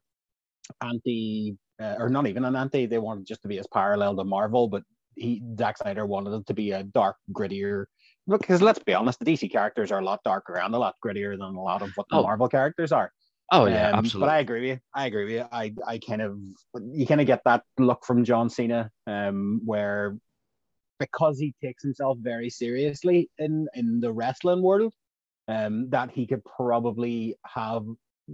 anti, 0.82 1.56
uh, 1.80 1.96
or 1.98 2.08
not 2.08 2.26
even 2.26 2.44
an 2.44 2.56
anti. 2.56 2.86
They 2.86 2.98
wanted 2.98 3.22
it 3.22 3.26
just 3.28 3.42
to 3.42 3.48
be 3.48 3.58
as 3.58 3.66
parallel 3.66 4.16
to 4.16 4.24
Marvel, 4.24 4.68
but 4.68 4.82
he 5.14 5.42
Zack 5.58 5.78
Snyder 5.78 6.04
wanted 6.06 6.32
it 6.34 6.46
to 6.48 6.54
be 6.54 6.72
a 6.72 6.82
dark, 6.82 7.16
grittier. 7.32 7.86
Look 8.26 8.40
because 8.40 8.60
let's 8.60 8.78
be 8.80 8.92
honest, 8.94 9.18
the 9.18 9.24
DC 9.24 9.50
characters 9.50 9.90
are 9.92 10.00
a 10.00 10.04
lot 10.04 10.20
darker 10.24 10.58
and 10.58 10.74
a 10.74 10.78
lot 10.78 10.96
grittier 11.04 11.30
than 11.32 11.54
a 11.54 11.62
lot 11.62 11.82
of 11.82 11.90
what 11.94 12.06
the 12.10 12.16
Oh. 12.16 12.22
Marvel 12.24 12.48
characters 12.48 12.92
are. 12.92 13.12
Oh 13.52 13.66
yeah, 13.66 13.90
Um, 13.90 14.00
absolutely. 14.00 14.26
But 14.26 14.32
I 14.34 14.38
agree 14.40 14.60
with 14.62 14.68
you. 14.70 14.78
I 14.92 15.06
agree 15.06 15.24
with 15.24 15.32
you. 15.34 15.44
I, 15.52 15.72
I 15.86 15.98
kind 15.98 16.20
of 16.20 16.38
you 16.92 17.06
kind 17.06 17.20
of 17.20 17.26
get 17.28 17.42
that 17.44 17.62
look 17.78 18.04
from 18.04 18.24
John 18.24 18.50
Cena, 18.50 18.90
um, 19.06 19.62
where 19.64 20.18
because 20.98 21.38
he 21.38 21.54
takes 21.62 21.82
himself 21.82 22.18
very 22.20 22.50
seriously 22.50 23.30
in 23.38 23.68
in 23.74 24.00
the 24.00 24.12
wrestling 24.12 24.62
world, 24.62 24.94
um, 25.48 25.90
that 25.90 26.10
he 26.10 26.26
could 26.26 26.44
probably 26.44 27.36
have 27.46 27.84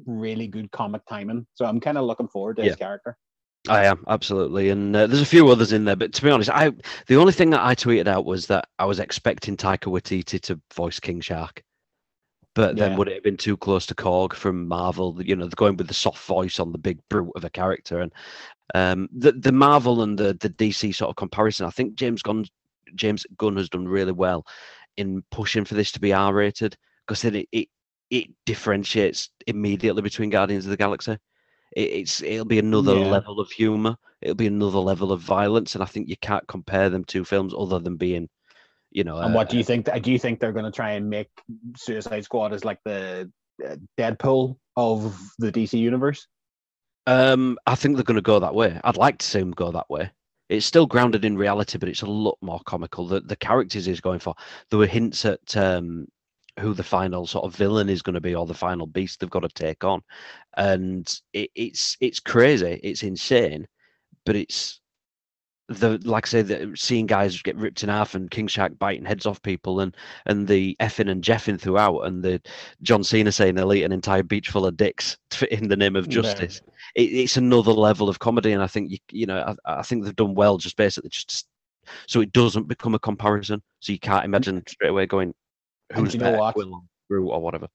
really 0.06 0.46
good 0.46 0.70
comic 0.70 1.02
timing. 1.08 1.46
So 1.54 1.66
I'm 1.66 1.80
kind 1.80 1.98
of 1.98 2.04
looking 2.04 2.28
forward 2.28 2.56
to 2.56 2.64
his 2.64 2.76
character. 2.76 3.16
I 3.68 3.84
am 3.84 4.04
absolutely, 4.08 4.70
and 4.70 4.94
uh, 4.96 5.06
there's 5.06 5.22
a 5.22 5.26
few 5.26 5.48
others 5.48 5.72
in 5.72 5.84
there. 5.84 5.96
But 5.96 6.12
to 6.14 6.22
be 6.22 6.30
honest, 6.30 6.50
I 6.50 6.72
the 7.06 7.16
only 7.16 7.32
thing 7.32 7.50
that 7.50 7.64
I 7.64 7.74
tweeted 7.74 8.08
out 8.08 8.24
was 8.24 8.46
that 8.46 8.68
I 8.78 8.86
was 8.86 8.98
expecting 8.98 9.56
Taika 9.56 9.86
Waititi 9.92 10.40
to 10.42 10.60
voice 10.74 10.98
King 10.98 11.20
Shark, 11.20 11.62
but 12.54 12.76
then 12.76 12.92
Yeah. 12.92 12.96
would 12.96 13.08
it 13.08 13.14
have 13.14 13.22
been 13.22 13.36
too 13.36 13.56
close 13.56 13.86
to 13.86 13.94
Korg 13.94 14.32
from 14.32 14.66
Marvel? 14.66 15.22
You 15.22 15.36
know, 15.36 15.48
going 15.48 15.76
with 15.76 15.86
the 15.86 15.94
soft 15.94 16.24
voice 16.26 16.58
on 16.58 16.72
the 16.72 16.78
big 16.78 16.98
brute 17.08 17.30
of 17.36 17.44
a 17.44 17.50
character, 17.50 18.00
and 18.00 18.12
um, 18.74 19.08
the 19.12 19.32
the 19.32 19.52
Marvel 19.52 20.02
and 20.02 20.18
the 20.18 20.34
the 20.40 20.50
DC 20.50 20.94
sort 20.94 21.10
of 21.10 21.16
comparison. 21.16 21.66
I 21.66 21.70
think 21.70 21.94
James 21.94 22.22
Gunn 22.22 22.46
James 22.94 23.26
Gunn 23.36 23.56
has 23.56 23.68
done 23.68 23.88
really 23.88 24.12
well 24.12 24.46
in 24.96 25.22
pushing 25.30 25.64
for 25.64 25.74
this 25.74 25.92
to 25.92 26.00
be 26.00 26.12
R 26.12 26.34
rated 26.34 26.76
because 27.06 27.22
then 27.22 27.36
it, 27.36 27.48
it 27.52 27.68
it 28.10 28.28
differentiates 28.46 29.30
immediately 29.46 30.02
between 30.02 30.30
Guardians 30.30 30.66
of 30.66 30.70
the 30.70 30.76
Galaxy 30.76 31.16
it, 31.76 31.80
it's 31.80 32.22
it'll 32.22 32.44
be 32.44 32.58
another 32.58 32.94
Yeah. 32.94 33.08
level 33.08 33.40
of 33.40 33.50
humor. 33.50 33.96
It'll 34.20 34.34
be 34.34 34.46
another 34.46 34.78
level 34.78 35.12
of 35.12 35.20
violence, 35.20 35.74
and 35.74 35.82
I 35.82 35.86
think 35.86 36.08
you 36.08 36.16
can't 36.16 36.46
compare 36.46 36.88
them 36.90 37.04
two 37.04 37.24
films 37.24 37.54
other 37.56 37.78
than 37.78 37.96
being, 37.96 38.28
you 38.90 39.04
know. 39.04 39.18
And 39.18 39.34
uh, 39.34 39.36
what 39.36 39.48
do 39.48 39.56
you 39.56 39.64
think? 39.64 39.88
Do 40.02 40.12
you 40.12 40.18
think 40.18 40.38
they're 40.38 40.52
going 40.52 40.64
to 40.64 40.70
try 40.70 40.92
and 40.92 41.08
make 41.08 41.28
Suicide 41.76 42.24
Squad 42.24 42.52
as 42.52 42.64
like 42.64 42.78
the 42.84 43.30
uh, 43.66 43.76
Deadpool 43.98 44.56
of 44.76 45.18
the 45.38 45.50
DC 45.50 45.78
universe? 45.78 46.26
Um, 47.06 47.58
I 47.66 47.74
think 47.74 47.96
they're 47.96 48.04
going 48.04 48.16
to 48.16 48.22
go 48.22 48.38
that 48.40 48.54
way. 48.54 48.80
I'd 48.84 48.96
like 48.96 49.18
to 49.18 49.26
see 49.26 49.40
them 49.40 49.52
go 49.52 49.72
that 49.72 49.90
way. 49.90 50.10
It's 50.48 50.66
still 50.66 50.86
grounded 50.86 51.24
in 51.24 51.36
reality, 51.36 51.78
but 51.78 51.88
it's 51.88 52.02
a 52.02 52.06
lot 52.06 52.38
more 52.42 52.60
comical. 52.66 53.06
The 53.06 53.20
the 53.20 53.36
characters 53.36 53.86
he's 53.86 54.00
going 54.00 54.20
for. 54.20 54.34
There 54.70 54.78
were 54.78 54.86
hints 54.86 55.24
at 55.24 55.56
um, 55.56 56.06
who 56.60 56.74
the 56.74 56.82
final 56.82 57.26
sort 57.26 57.44
of 57.46 57.56
villain 57.56 57.88
is 57.88 58.02
going 58.02 58.14
to 58.14 58.20
be 58.20 58.34
or 58.34 58.46
the 58.46 58.54
final 58.54 58.86
beast 58.86 59.20
they've 59.20 59.30
got 59.30 59.40
to 59.40 59.48
take 59.48 59.82
on, 59.84 60.02
and 60.56 61.20
it, 61.32 61.50
it's 61.54 61.96
it's 62.00 62.20
crazy. 62.20 62.80
It's 62.82 63.02
insane, 63.02 63.66
but 64.26 64.36
it's 64.36 64.81
the 65.68 66.00
like 66.04 66.26
I 66.26 66.28
say, 66.28 66.42
the, 66.42 66.72
seeing 66.76 67.06
guys 67.06 67.40
get 67.42 67.56
ripped 67.56 67.82
in 67.82 67.88
half 67.88 68.14
and 68.14 68.30
King 68.30 68.46
Shark 68.46 68.78
biting 68.78 69.04
heads 69.04 69.26
off 69.26 69.42
people 69.42 69.80
and 69.80 69.96
and 70.26 70.46
the 70.46 70.76
effing 70.80 71.10
and 71.10 71.22
jeffing 71.22 71.60
throughout 71.60 72.00
and 72.00 72.22
the 72.22 72.40
John 72.82 73.04
Cena 73.04 73.32
saying 73.32 73.54
they'll 73.54 73.72
eat 73.72 73.84
an 73.84 73.92
entire 73.92 74.22
beach 74.22 74.50
full 74.50 74.66
of 74.66 74.76
dicks 74.76 75.16
in 75.50 75.68
the 75.68 75.76
name 75.76 75.96
of 75.96 76.08
justice. 76.08 76.60
It, 76.94 77.12
it's 77.12 77.36
another 77.36 77.72
level 77.72 78.08
of 78.08 78.18
comedy, 78.18 78.52
and 78.52 78.62
I 78.62 78.66
think 78.66 78.90
you 78.90 78.98
you 79.10 79.26
know 79.26 79.56
I, 79.64 79.78
I 79.80 79.82
think 79.82 80.04
they've 80.04 80.16
done 80.16 80.34
well 80.34 80.58
just 80.58 80.76
basically 80.76 81.10
just 81.10 81.46
so 82.06 82.20
it 82.20 82.32
doesn't 82.32 82.68
become 82.68 82.94
a 82.94 82.98
comparison. 82.98 83.62
So 83.80 83.92
you 83.92 83.98
can't 83.98 84.24
imagine 84.24 84.62
straight 84.66 84.90
away 84.90 85.06
going 85.06 85.34
who's 85.94 86.14
you 86.14 86.20
know 86.20 86.26
better, 86.26 86.38
what? 86.38 86.56
Will 86.56 86.84
or 87.10 87.40
whatever. 87.40 87.68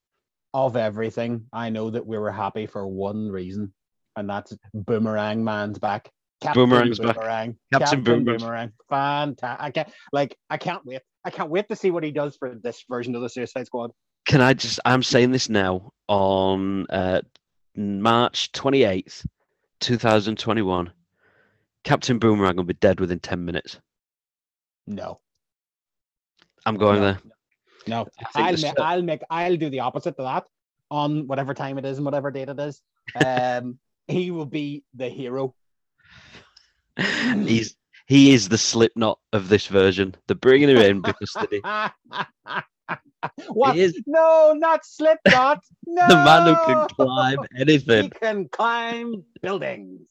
Of 0.53 0.75
everything, 0.75 1.45
I 1.53 1.69
know 1.69 1.89
that 1.89 2.05
we 2.05 2.17
were 2.17 2.31
happy 2.31 2.65
for 2.65 2.87
one 2.87 3.29
reason, 3.29 3.73
and 4.15 4.29
that's 4.29 4.55
Boomerang 4.73 5.43
Man's 5.43 5.77
back. 5.77 6.09
Captain 6.41 6.69
Boomerang's 6.69 6.99
back. 6.99 7.15
Boomerang. 7.15 7.57
Captain 7.73 8.03
Boomerang. 8.03 8.37
Boomerang. 8.37 8.71
Fantastic. 8.89 9.63
I 9.63 9.71
can't 9.71 9.89
like 10.11 10.37
I 10.49 10.57
can't 10.57 10.85
wait. 10.85 11.01
I 11.25 11.29
can't 11.29 11.49
wait 11.49 11.67
to 11.69 11.75
see 11.75 11.91
what 11.91 12.03
he 12.03 12.11
does 12.11 12.37
for 12.37 12.55
this 12.55 12.83
version 12.89 13.15
of 13.15 13.21
the 13.21 13.29
Suicide 13.29 13.65
Squad. 13.65 13.91
Can 14.27 14.41
I 14.41 14.53
just? 14.53 14.79
I'm 14.85 15.03
saying 15.03 15.31
this 15.31 15.49
now 15.49 15.91
on 16.07 16.85
uh, 16.89 17.21
March 17.75 18.51
28th, 18.51 19.25
2021. 19.79 20.91
Captain 21.83 22.19
Boomerang 22.19 22.57
will 22.57 22.65
be 22.65 22.73
dead 22.73 22.99
within 22.99 23.19
10 23.19 23.45
minutes. 23.45 23.79
No. 24.85 25.21
I'm 26.65 26.75
going 26.75 26.99
no, 26.99 27.05
there. 27.05 27.19
No. 27.87 28.07
I 28.19 28.23
think 28.31 28.45
I'll 28.45 28.51
this- 28.51 28.63
make 28.63 28.79
I'll 28.79 29.01
make 29.01 29.21
I'll 29.29 29.55
do 29.55 29.69
the 29.69 29.79
opposite 29.79 30.17
to 30.17 30.23
that 30.23 30.45
on 30.91 31.27
whatever 31.27 31.53
time 31.53 31.77
it 31.77 31.85
is 31.85 31.97
and 31.97 32.05
whatever 32.05 32.31
date 32.31 32.49
it 32.49 32.59
is. 32.59 32.81
Um 33.25 33.79
he 34.07 34.31
will 34.31 34.45
be 34.45 34.83
the 34.93 35.07
hero. 35.07 35.53
He's 37.45 37.75
he 38.07 38.33
is 38.33 38.47
the 38.49 38.57
Slipknot 38.57 39.19
of 39.33 39.49
this 39.49 39.67
version. 39.67 40.15
They're 40.27 40.35
bringing 40.35 40.69
him 40.69 40.77
in 40.77 41.01
because 41.01 41.35
they, 41.51 41.59
what? 43.49 43.77
No, 44.05 44.53
not 44.55 44.85
Slipknot. 44.85 45.59
No. 45.85 46.07
the 46.09 46.15
man 46.15 46.47
who 46.47 46.55
can 46.65 46.87
climb 46.87 47.39
anything. 47.59 48.03
He 48.03 48.09
can 48.09 48.47
climb 48.47 49.25
buildings. 49.41 50.07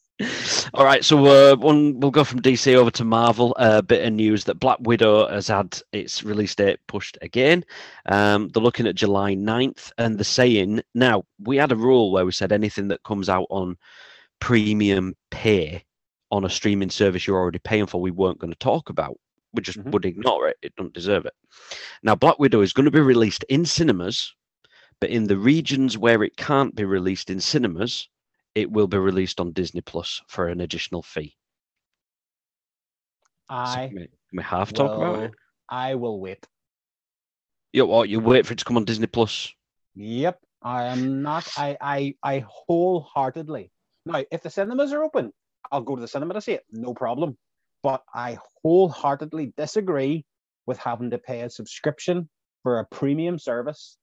All 0.73 0.83
right, 0.83 1.05
so 1.05 1.25
uh, 1.25 1.55
one 1.55 1.99
we'll 1.99 2.11
go 2.11 2.23
from 2.23 2.41
DC 2.41 2.73
over 2.75 2.91
to 2.91 3.03
Marvel. 3.03 3.55
A 3.57 3.81
bit 3.81 4.05
of 4.05 4.13
news 4.13 4.43
that 4.45 4.59
Black 4.59 4.77
Widow 4.81 5.27
has 5.27 5.47
had 5.47 5.79
its 5.91 6.23
release 6.23 6.55
date 6.55 6.79
pushed 6.87 7.17
again. 7.21 7.63
Um, 8.07 8.49
they're 8.49 8.63
looking 8.63 8.87
at 8.87 8.95
July 8.95 9.35
9th, 9.35 9.91
and 9.97 10.17
they're 10.17 10.23
saying 10.23 10.81
now 10.95 11.23
we 11.39 11.57
had 11.57 11.71
a 11.71 11.75
rule 11.75 12.11
where 12.11 12.25
we 12.25 12.31
said 12.31 12.51
anything 12.51 12.87
that 12.89 13.03
comes 13.03 13.29
out 13.29 13.47
on 13.49 13.77
premium 14.39 15.15
pay 15.29 15.83
on 16.31 16.45
a 16.45 16.49
streaming 16.49 16.89
service 16.89 17.25
you're 17.25 17.37
already 17.37 17.59
paying 17.59 17.85
for, 17.85 18.01
we 18.01 18.11
weren't 18.11 18.39
going 18.39 18.51
to 18.51 18.59
talk 18.59 18.89
about. 18.89 19.17
We 19.53 19.61
just 19.61 19.79
Mhm. 19.79 19.91
would 19.91 20.05
ignore 20.05 20.47
it. 20.49 20.57
It 20.61 20.75
doesn't 20.75 20.93
deserve 20.93 21.25
it. 21.25 21.33
Now, 22.03 22.15
Black 22.15 22.37
Widow 22.39 22.61
is 22.61 22.73
going 22.73 22.85
to 22.85 22.91
be 22.91 22.99
released 22.99 23.43
in 23.45 23.65
cinemas, 23.65 24.35
but 24.99 25.09
in 25.09 25.25
the 25.27 25.37
regions 25.37 25.97
where 25.97 26.23
it 26.23 26.37
can't 26.37 26.75
be 26.75 26.85
released 26.85 27.29
in 27.29 27.39
cinemas, 27.39 28.09
it 28.55 28.71
will 28.71 28.87
be 28.87 28.97
released 28.97 29.39
on 29.39 29.53
Disney 29.53 29.81
Plus 29.81 30.21
for 30.27 30.47
an 30.47 30.61
additional 30.61 31.01
fee. 31.01 31.35
So 33.49 33.55
I 33.55 33.87
can 33.87 33.95
we, 33.95 34.07
we 34.33 34.43
half 34.43 34.73
talk 34.73 34.95
about 34.95 35.15
will, 35.15 35.23
it? 35.25 35.31
I 35.69 35.95
will 35.95 36.19
wait. 36.19 36.45
You, 37.71 37.85
what, 37.85 38.09
you 38.09 38.19
wait 38.19 38.45
for 38.45 38.53
it 38.53 38.59
to 38.59 38.65
come 38.65 38.77
on 38.77 38.85
Disney 38.85 39.07
Plus? 39.07 39.53
Yep. 39.95 40.39
I 40.61 40.85
am 40.85 41.21
not 41.21 41.47
I 41.55 41.77
I 41.79 42.15
I 42.23 42.45
wholeheartedly 42.47 43.71
now 44.05 44.23
if 44.31 44.41
the 44.41 44.49
cinemas 44.49 44.91
are 44.91 45.03
open, 45.03 45.31
I'll 45.71 45.81
go 45.81 45.95
to 45.95 46.01
the 46.01 46.07
cinema 46.07 46.33
to 46.33 46.41
see 46.41 46.53
it, 46.53 46.63
no 46.71 46.93
problem. 46.93 47.37
But 47.83 48.03
I 48.13 48.37
wholeheartedly 48.63 49.53
disagree 49.55 50.25
with 50.65 50.77
having 50.79 51.11
to 51.11 51.17
pay 51.17 51.41
a 51.41 51.49
subscription 51.49 52.29
for 52.63 52.79
a 52.79 52.85
premium 52.85 53.39
service 53.39 53.97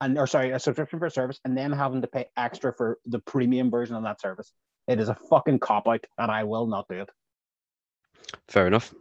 and 0.00 0.18
or 0.18 0.26
sorry, 0.26 0.50
a 0.50 0.58
subscription 0.58 0.98
for 0.98 1.06
a 1.06 1.10
service 1.10 1.40
and 1.44 1.56
then 1.56 1.72
having 1.72 2.02
to 2.02 2.08
pay 2.08 2.26
extra 2.36 2.72
for 2.72 2.98
the 3.06 3.18
premium 3.18 3.70
version 3.70 3.96
of 3.96 4.02
that 4.04 4.20
service. 4.20 4.52
It 4.86 5.00
is 5.00 5.08
a 5.08 5.14
fucking 5.14 5.58
cop 5.58 5.86
out 5.86 6.04
and 6.16 6.30
I 6.30 6.44
will 6.44 6.66
not 6.66 6.86
do 6.88 7.02
it. 7.02 7.10
Fair 8.48 8.66
enough. 8.66 8.94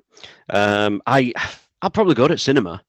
Um, 0.49 1.01
I 1.05 1.33
I'll 1.81 1.89
probably 1.89 2.15
go 2.15 2.27
to 2.27 2.37
cinema 2.37 2.81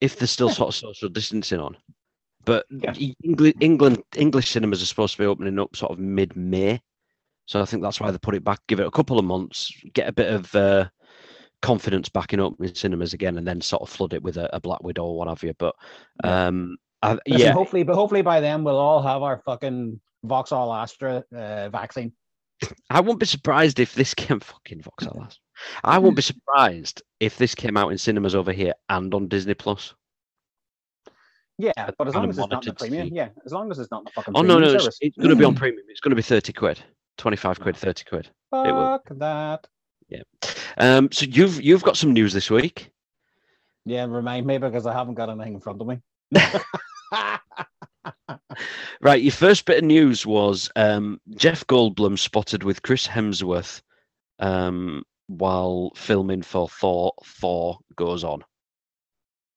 if 0.00 0.18
there's 0.18 0.30
still 0.30 0.50
sort 0.50 0.68
of 0.68 0.74
social 0.74 1.08
distancing 1.08 1.60
on. 1.60 1.76
But 2.44 2.66
Yeah. 2.70 2.92
England, 3.22 3.54
England, 3.60 4.02
English 4.16 4.50
cinemas 4.50 4.82
are 4.82 4.86
supposed 4.86 5.16
to 5.16 5.22
be 5.22 5.26
opening 5.26 5.58
up 5.58 5.74
sort 5.74 5.92
of 5.92 5.98
mid-May, 5.98 6.82
so 7.46 7.60
I 7.60 7.64
think 7.64 7.82
that's 7.82 8.00
why 8.00 8.10
they 8.10 8.18
put 8.18 8.34
it 8.34 8.44
back. 8.44 8.60
Give 8.66 8.80
it 8.80 8.86
a 8.86 8.90
couple 8.90 9.18
of 9.18 9.24
months, 9.24 9.72
get 9.92 10.08
a 10.08 10.12
bit 10.12 10.32
of 10.32 10.54
uh, 10.54 10.88
confidence 11.62 12.08
back 12.08 12.32
in 12.32 12.40
opening 12.40 12.74
cinemas 12.74 13.12
again, 13.12 13.38
and 13.38 13.46
then 13.46 13.60
sort 13.60 13.82
of 13.82 13.88
flood 13.88 14.12
it 14.14 14.22
with 14.22 14.36
a, 14.36 14.54
a 14.54 14.60
Black 14.60 14.82
Widow 14.82 15.04
or 15.04 15.16
what 15.18 15.28
have 15.28 15.42
you. 15.42 15.54
But 15.58 15.74
Yeah. 16.24 16.46
um, 16.46 16.76
I, 17.02 17.12
Listen, 17.12 17.22
yeah, 17.38 17.52
hopefully, 17.52 17.82
but 17.82 17.96
hopefully 17.96 18.22
by 18.22 18.40
then 18.40 18.64
we'll 18.64 18.78
all 18.78 19.02
have 19.02 19.22
our 19.22 19.42
fucking 19.44 20.00
Vauxhall 20.22 20.72
Astra 20.72 21.22
uh, 21.36 21.68
vaccine. 21.68 22.12
I 22.88 23.00
won't 23.00 23.20
be 23.20 23.26
surprised 23.26 23.78
if 23.78 23.94
this 23.94 24.14
came 24.14 24.40
fucking 24.40 24.80
Vauxhall 24.80 25.22
Astra. 25.22 25.42
I 25.84 25.98
won't 25.98 26.16
be 26.16 26.22
surprised 26.32 27.02
if 27.20 27.36
this 27.36 27.54
came 27.54 27.76
out 27.76 27.92
in 27.92 27.98
cinemas 27.98 28.34
over 28.34 28.52
here 28.52 28.72
and 28.88 29.12
on 29.12 29.28
Disney 29.28 29.52
Plus. 29.54 29.92
Yeah, 31.58 31.72
but 31.98 32.08
as 32.08 32.14
long 32.14 32.28
as 32.30 32.38
it's 32.38 32.48
not 32.48 32.64
the 32.64 32.72
premium, 32.72 33.08
yeah, 33.12 33.28
as 33.46 33.52
long 33.52 33.70
as 33.70 33.78
it's 33.78 33.90
not 33.90 34.04
the 34.04 34.10
fucking 34.10 34.34
Oh 34.34 34.42
no, 34.42 34.58
no, 34.58 34.72
it's, 34.72 34.82
service. 34.82 34.98
it's 35.00 35.16
going 35.16 35.30
to 35.30 35.36
be 35.36 35.44
on 35.44 35.54
premium. 35.54 35.84
It's 35.88 36.00
going 36.00 36.10
to 36.10 36.16
be 36.16 36.22
thirty 36.22 36.52
quid, 36.52 36.82
twenty-five 37.18 37.60
quid, 37.60 37.76
thirty 37.76 38.04
quid. 38.04 38.26
it 38.52 38.72
will. 38.72 38.98
Fuck 38.98 39.18
that. 39.18 39.66
Yeah. 40.08 40.22
Um, 40.76 41.10
so 41.12 41.26
you've 41.26 41.62
you've 41.62 41.82
got 41.82 41.96
some 41.96 42.12
news 42.12 42.32
this 42.32 42.50
week. 42.50 42.90
Yeah, 43.84 44.06
remind 44.06 44.46
me 44.46 44.58
because 44.58 44.86
I 44.86 44.92
haven't 44.92 45.14
got 45.14 45.28
anything 45.30 45.54
in 45.54 45.60
front 45.60 45.80
of 45.80 45.86
me. 45.86 45.98
Right, 49.00 49.22
your 49.22 49.32
first 49.32 49.66
bit 49.66 49.78
of 49.78 49.84
news 49.84 50.24
was 50.26 50.70
um, 50.76 51.20
Jeff 51.36 51.66
Goldblum 51.66 52.18
spotted 52.18 52.62
with 52.64 52.82
Chris 52.82 53.06
Hemsworth 53.06 53.82
um, 54.38 55.04
while 55.26 55.92
filming 55.94 56.42
for 56.42 56.68
Thor. 56.68 57.12
Thor 57.24 57.78
goes 57.96 58.24
on. 58.24 58.44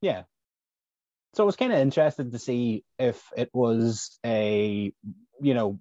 yeah. 0.01 0.23
So 1.33 1.43
I 1.43 1.45
was 1.45 1.55
kind 1.55 1.71
of 1.71 1.77
interested 1.79 2.31
to 2.31 2.39
see 2.39 2.83
if 2.97 3.21
it 3.37 3.49
was 3.53 4.17
a, 4.25 4.91
you 5.39 5.53
know, 5.53 5.77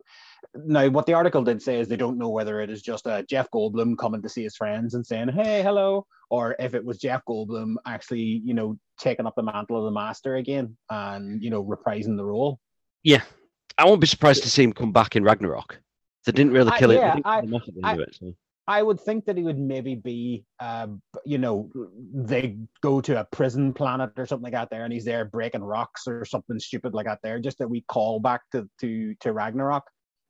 now 0.55 0.89
what 0.89 1.07
the 1.07 1.15
article 1.15 1.43
did 1.43 1.61
say 1.63 1.81
is 1.81 1.89
they 1.89 1.97
don't 1.97 2.19
know 2.19 2.29
whether 2.29 2.61
it 2.61 2.71
is 2.71 2.83
just 2.83 3.07
a 3.07 3.25
Jeff 3.29 3.51
Goldblum 3.51 3.99
coming 3.99 4.23
to 4.23 4.29
see 4.29 4.43
his 4.43 4.57
friends 4.57 4.95
and 4.95 5.07
saying, 5.07 5.29
"Hey, 5.29 5.63
hello," 5.63 6.07
or 6.31 6.57
if 6.59 6.75
it 6.75 6.85
was 6.85 6.99
Jeff 6.99 7.23
Goldblum 7.29 7.75
actually, 7.87 8.43
you 8.45 8.55
know, 8.55 8.79
taking 8.99 9.27
up 9.27 9.35
the 9.37 9.43
mantle 9.43 9.79
of 9.79 9.85
the 9.85 9.91
master 9.91 10.37
again 10.37 10.77
and 10.91 11.43
you 11.43 11.51
know 11.51 11.65
reprising 11.65 12.17
the 12.17 12.25
role. 12.25 12.59
Yeah, 13.03 13.23
I 13.79 13.87
won't 13.87 14.01
be 14.01 14.07
surprised 14.07 14.43
to 14.45 14.51
see 14.51 14.63
him 14.65 14.73
come 14.73 14.93
back 14.93 15.17
in 15.17 15.25
Ragnarok. 15.25 15.81
They 16.25 16.33
didn't 16.33 16.53
really 16.53 16.73
I- 16.73 16.79
kill 16.79 16.91
it. 16.91 16.97
yeah, 16.97 17.17
I- 17.25 17.43
him 17.43 17.55
off 17.55 17.69
at 17.69 17.75
the 17.75 17.87
end 17.87 18.01
I- 18.01 18.03
it. 18.03 18.15
So. 18.19 18.35
I 18.69 18.83
would 18.83 19.01
think 19.01 19.27
that 19.27 19.37
he 19.37 19.45
would 19.45 19.61
maybe 19.61 19.95
be, 19.95 20.45
uh, 20.59 20.89
you 21.25 21.39
know, 21.39 21.71
they 22.13 22.59
go 22.83 23.01
to 23.01 23.21
a 23.21 23.25
prison 23.25 23.73
planet 23.73 24.11
or 24.17 24.27
something 24.27 24.43
like 24.43 24.55
that 24.55 24.71
there, 24.71 24.83
and 24.83 24.93
he's 24.93 25.05
there 25.05 25.25
breaking 25.25 25.63
rocks 25.63 26.09
or 26.09 26.25
something 26.25 26.59
stupid 26.59 26.93
like 26.93 27.07
that 27.07 27.21
there, 27.23 27.39
just 27.39 27.59
that 27.59 27.69
we 27.69 27.83
call 27.83 28.19
back 28.19 28.43
to 28.51 28.69
to 28.81 29.15
to 29.21 29.33
Ragnarok, 29.33 29.85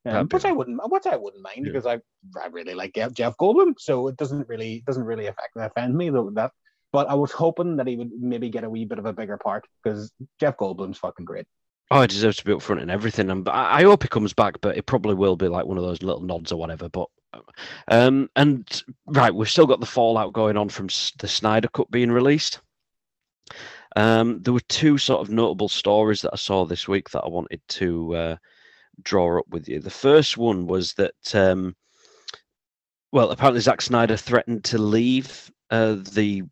um, 0.07 0.29
which 0.29 0.45
I 0.45 0.53
wouldn't, 0.53 0.81
which 0.91 1.07
I 1.07 1.17
wouldn't 1.17 1.43
mind 1.43 1.67
Yeah. 1.67 1.73
because 1.73 1.87
I 1.87 1.95
I 2.43 2.47
really 2.51 2.75
like 2.75 2.95
Jeff 3.13 3.37
Goldblum, 3.37 3.75
so 3.79 4.09
it 4.09 4.17
doesn't 4.17 4.49
really 4.49 4.83
doesn't 4.87 5.05
really 5.05 5.27
affect 5.27 5.51
offend 5.57 5.97
me 5.97 6.11
though 6.11 6.31
that. 6.35 6.53
But 6.93 7.09
I 7.09 7.15
was 7.15 7.33
hoping 7.33 7.77
that 7.77 7.87
he 7.87 7.97
would 7.97 8.11
maybe 8.19 8.49
get 8.49 8.65
a 8.65 8.71
wee 8.71 8.85
bit 8.85 8.99
of 8.99 9.07
a 9.07 9.13
bigger 9.13 9.37
part 9.37 9.67
because 9.83 10.13
Jeff 10.41 10.57
Goldblum's 10.57 10.99
fucking 10.99 11.25
great. 11.25 11.47
Oh, 11.91 12.01
he 12.01 12.07
deserves 12.07 12.39
to 12.39 12.45
be 12.45 12.53
up 12.53 12.63
front 12.63 12.81
and 12.81 12.91
everything. 12.91 13.31
And 13.31 13.49
I, 13.49 13.79
I 13.79 13.83
hope 13.83 14.03
he 14.03 14.09
comes 14.09 14.33
back, 14.33 14.61
but 14.61 14.77
it 14.77 14.87
probably 14.87 15.15
will 15.15 15.37
be 15.37 15.49
like 15.49 15.67
one 15.67 15.79
of 15.79 15.85
those 15.85 16.03
little 16.03 16.23
nods 16.23 16.53
or 16.53 16.59
whatever. 16.59 16.89
But 16.89 17.09
um, 17.89 18.31
and 18.35 18.83
right, 19.07 19.35
we've 19.35 19.51
still 19.51 19.67
got 19.67 19.81
the 19.81 19.87
fallout 19.87 20.33
going 20.33 20.57
on 20.57 20.69
from 20.69 20.87
the 21.19 21.29
Snyder 21.29 21.69
Cut 21.69 21.91
being 21.91 22.11
released. 22.11 22.61
Um, 23.95 24.43
there 24.43 24.53
were 24.53 24.61
two 24.69 24.99
sort 24.99 25.21
of 25.21 25.33
notable 25.33 25.69
stories 25.69 26.23
that 26.23 26.33
I 26.33 26.37
saw 26.37 26.65
this 26.65 26.87
week 26.87 27.11
that 27.11 27.23
I 27.23 27.29
wanted 27.29 27.61
to 27.69 28.15
uh, 28.15 28.37
draw 29.03 29.39
up 29.39 29.49
with 29.49 29.69
you. 29.69 29.81
The 29.81 29.91
first 29.91 30.37
one 30.37 30.67
was 30.67 30.95
that, 30.95 31.35
um, 31.35 31.77
well, 33.13 33.31
apparently 33.31 33.61
Zack 33.61 33.83
Snyder 33.83 34.17
threatened 34.17 34.65
to 34.65 34.79
leave 34.79 35.51
uh, 35.71 35.97
the 36.13 36.43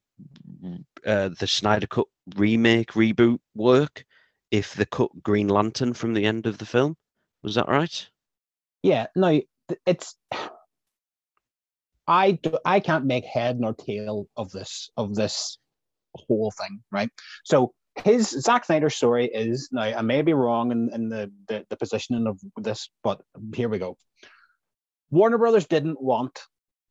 uh, 1.07 1.29
the 1.39 1.47
Snyder 1.47 1.87
Cut 1.87 2.07
remake 2.37 2.93
reboot 2.93 3.39
work 3.55 4.05
if 4.51 4.75
they 4.75 4.87
cut 4.87 5.11
Green 5.23 5.49
Lantern 5.49 5.93
from 5.93 6.15
the 6.15 6.25
end 6.25 6.47
of 6.47 6.59
the 6.59 6.67
film. 6.67 6.97
Was 7.43 7.57
that 7.57 7.69
right? 7.69 8.09
Yeah. 8.83 9.07
No, 9.15 9.41
it's 9.87 10.17
I 12.07 12.33
do, 12.33 12.57
I 12.65 12.81
can't 12.81 13.07
make 13.07 13.25
head 13.25 13.61
nor 13.61 13.75
tail 13.75 14.29
of 14.37 14.51
this 14.53 14.91
of 14.97 15.15
this 15.15 15.59
whole 16.15 16.53
thing, 16.53 16.83
right? 16.91 17.11
So 17.45 17.75
his 18.03 18.31
Zack 18.31 18.65
Snyder's 18.65 18.95
story 18.95 19.27
is 19.27 19.69
now 19.73 19.83
I 19.83 20.03
may 20.03 20.23
be 20.23 20.33
wrong 20.33 20.73
in, 20.73 20.91
in 20.93 21.09
the, 21.09 21.31
the 21.49 21.65
the 21.71 21.77
positioning 21.77 22.27
of 22.27 22.41
this, 22.57 22.91
but 23.03 23.21
here 23.55 23.69
we 23.69 23.79
go. 23.79 23.97
Warner 25.11 25.39
Brothers 25.39 25.67
didn't 25.67 26.01
want 26.01 26.41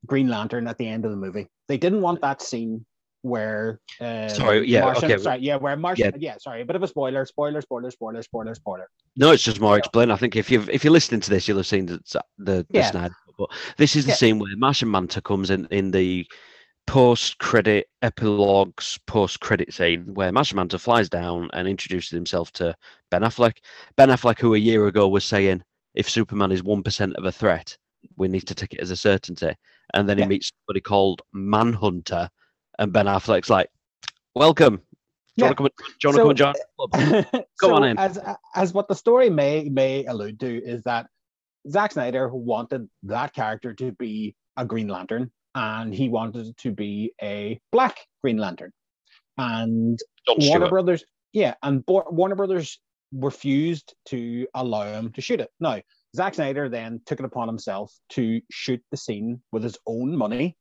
Green 0.05 0.29
Lantern 0.29 0.67
at 0.67 0.77
the 0.77 0.87
end 0.87 1.03
of 1.05 1.11
the 1.11 1.17
movie. 1.17 1.47
They 1.67 1.77
didn't 1.77 2.01
want 2.01 2.21
that 2.21 2.41
scene 2.41 2.85
where 3.21 3.79
uh, 4.01 4.27
Sorry, 4.27 4.67
yeah, 4.67 4.81
Martian, 4.81 5.11
okay. 5.11 5.21
sorry, 5.21 5.39
yeah, 5.39 5.55
where 5.55 5.75
Martian, 5.77 6.13
Yeah. 6.19 6.31
yeah. 6.33 6.37
sorry, 6.39 6.61
a 6.61 6.65
bit 6.65 6.75
of 6.75 6.83
a 6.83 6.87
spoiler, 6.87 7.25
spoiler, 7.25 7.61
spoiler, 7.61 7.89
spoiler, 7.89 8.21
spoiler, 8.21 8.53
spoiler. 8.55 8.89
No, 9.15 9.31
it's 9.31 9.43
just 9.43 9.61
more 9.61 9.77
explain. 9.77 10.11
I 10.11 10.17
think 10.17 10.35
if 10.35 10.51
you 10.51 10.65
if 10.71 10.83
you're 10.83 10.91
listening 10.93 11.21
to 11.21 11.29
this, 11.29 11.47
you'll 11.47 11.57
have 11.57 11.67
seen 11.67 11.85
the 11.85 11.99
the, 12.13 12.21
the 12.37 12.65
Yeah. 12.69 12.91
Snyder. 12.91 13.15
But 13.37 13.49
this 13.77 13.95
is 13.95 14.05
the 14.05 14.11
Yeah. 14.11 14.15
scene 14.15 14.39
where 14.39 14.55
Martian 14.57 14.91
Manta 14.91 15.21
comes 15.21 15.49
in 15.49 15.67
in 15.71 15.91
the 15.91 16.27
post 16.87 17.37
credit 17.39 17.87
epilogues 18.01 18.99
post 19.07 19.39
credit 19.39 19.73
scene 19.73 20.13
where 20.13 20.31
Manta 20.31 20.77
flies 20.77 21.09
down 21.09 21.49
and 21.53 21.67
introduces 21.67 22.11
himself 22.11 22.51
to 22.53 22.75
Ben 23.09 23.21
Affleck. 23.21 23.57
Ben 23.95 24.09
Affleck, 24.09 24.39
who 24.39 24.53
a 24.53 24.59
year 24.59 24.87
ago 24.87 25.07
was 25.07 25.25
saying 25.25 25.63
if 25.95 26.09
Superman 26.09 26.51
is 26.51 26.63
one 26.63 26.83
percent 26.83 27.15
of 27.15 27.25
a 27.25 27.31
threat, 27.31 27.77
we 28.17 28.27
need 28.27 28.47
to 28.47 28.55
take 28.55 28.73
it 28.73 28.81
as 28.81 28.91
a 28.91 28.95
certainty. 28.97 29.53
And 29.93 30.07
then 30.07 30.17
he 30.17 30.25
meets 30.25 30.51
somebody 30.67 30.81
called 30.81 31.21
Manhunter, 31.33 32.29
and 32.79 32.91
Ben 32.91 33.05
Affleck's 33.05 33.49
like, 33.49 33.69
"Welcome." 34.35 34.77
Do 34.77 34.81
you 35.37 35.45
Yeah. 35.45 35.45
want 35.45 35.51
to 35.51 35.55
come? 35.55 35.65
and- 35.65 35.73
Do 35.77 35.93
you 36.03 36.09
want 36.09 36.37
to 36.37 36.43
So- 36.43 36.51
come 36.51 36.53
join? 36.53 36.53
the 36.53 37.21
club?" 37.31 37.45
Go 37.61 37.67
so 37.69 37.75
on 37.75 37.83
in. 37.85 37.97
As 37.97 38.19
as 38.55 38.73
what 38.73 38.87
the 38.87 38.95
story 38.95 39.29
may 39.29 39.69
may 39.69 40.05
allude 40.05 40.39
to 40.41 40.63
is 40.63 40.83
that 40.83 41.07
Zack 41.69 41.93
Snyder 41.93 42.27
wanted 42.29 42.89
that 43.03 43.33
character 43.33 43.73
to 43.75 43.91
be 43.93 44.35
a 44.57 44.65
Green 44.65 44.87
Lantern, 44.87 45.31
and 45.55 45.93
he 45.93 46.09
wanted 46.09 46.47
it 46.47 46.57
to 46.57 46.71
be 46.71 47.13
a 47.21 47.59
black 47.71 47.97
Green 48.21 48.37
Lantern, 48.37 48.71
and 49.37 49.99
John 50.27 50.37
Warner 50.39 50.65
Stewart. 50.65 50.69
Brothers, 50.69 51.05
yeah, 51.31 51.55
and 51.61 51.85
Bo- 51.85 52.07
Warner 52.09 52.35
Brothers 52.35 52.79
refused 53.11 53.93
to 54.07 54.47
allow 54.53 54.85
him 54.85 55.11
to 55.13 55.21
shoot 55.21 55.39
it. 55.39 55.51
Now, 55.59 55.81
Zack 56.15 56.35
Snyder 56.35 56.69
then 56.69 57.01
took 57.05 57.19
it 57.19 57.25
upon 57.25 57.47
himself 57.47 57.93
to 58.09 58.41
shoot 58.51 58.83
the 58.91 58.97
scene 58.97 59.41
with 59.51 59.63
his 59.63 59.77
own 59.85 60.15
money 60.15 60.57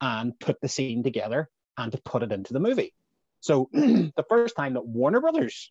and 0.00 0.38
put 0.38 0.60
the 0.60 0.68
scene 0.68 1.02
together 1.02 1.48
and 1.76 1.92
to 1.92 2.00
put 2.02 2.22
it 2.22 2.32
into 2.32 2.52
the 2.52 2.60
movie. 2.60 2.94
So 3.40 3.68
the 3.72 4.24
first 4.28 4.56
time 4.56 4.74
that 4.74 4.86
Warner 4.86 5.20
Brothers 5.20 5.70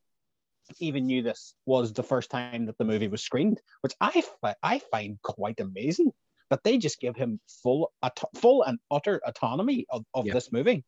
even 0.80 1.08
knew 1.08 1.22
this 1.22 1.53
was 1.65 1.94
the 1.94 2.03
first 2.03 2.30
time 2.30 2.65
that 2.68 2.77
the 2.77 2.86
movie 2.86 3.08
was 3.08 3.24
screened, 3.24 3.60
which 3.82 3.94
I 4.00 4.24
I 4.62 4.80
find 4.91 5.22
quite 5.22 5.60
amazing 5.60 6.12
that 6.51 6.63
they 6.63 6.77
just 6.77 7.00
give 7.00 7.15
him 7.15 7.39
full 7.63 7.91
full 8.36 8.62
and 8.63 8.77
utter 8.91 9.20
autonomy 9.25 9.88
of, 9.89 10.05
of 10.13 10.27
Yeah. 10.27 10.34
this 10.34 10.51
movie. 10.51 10.84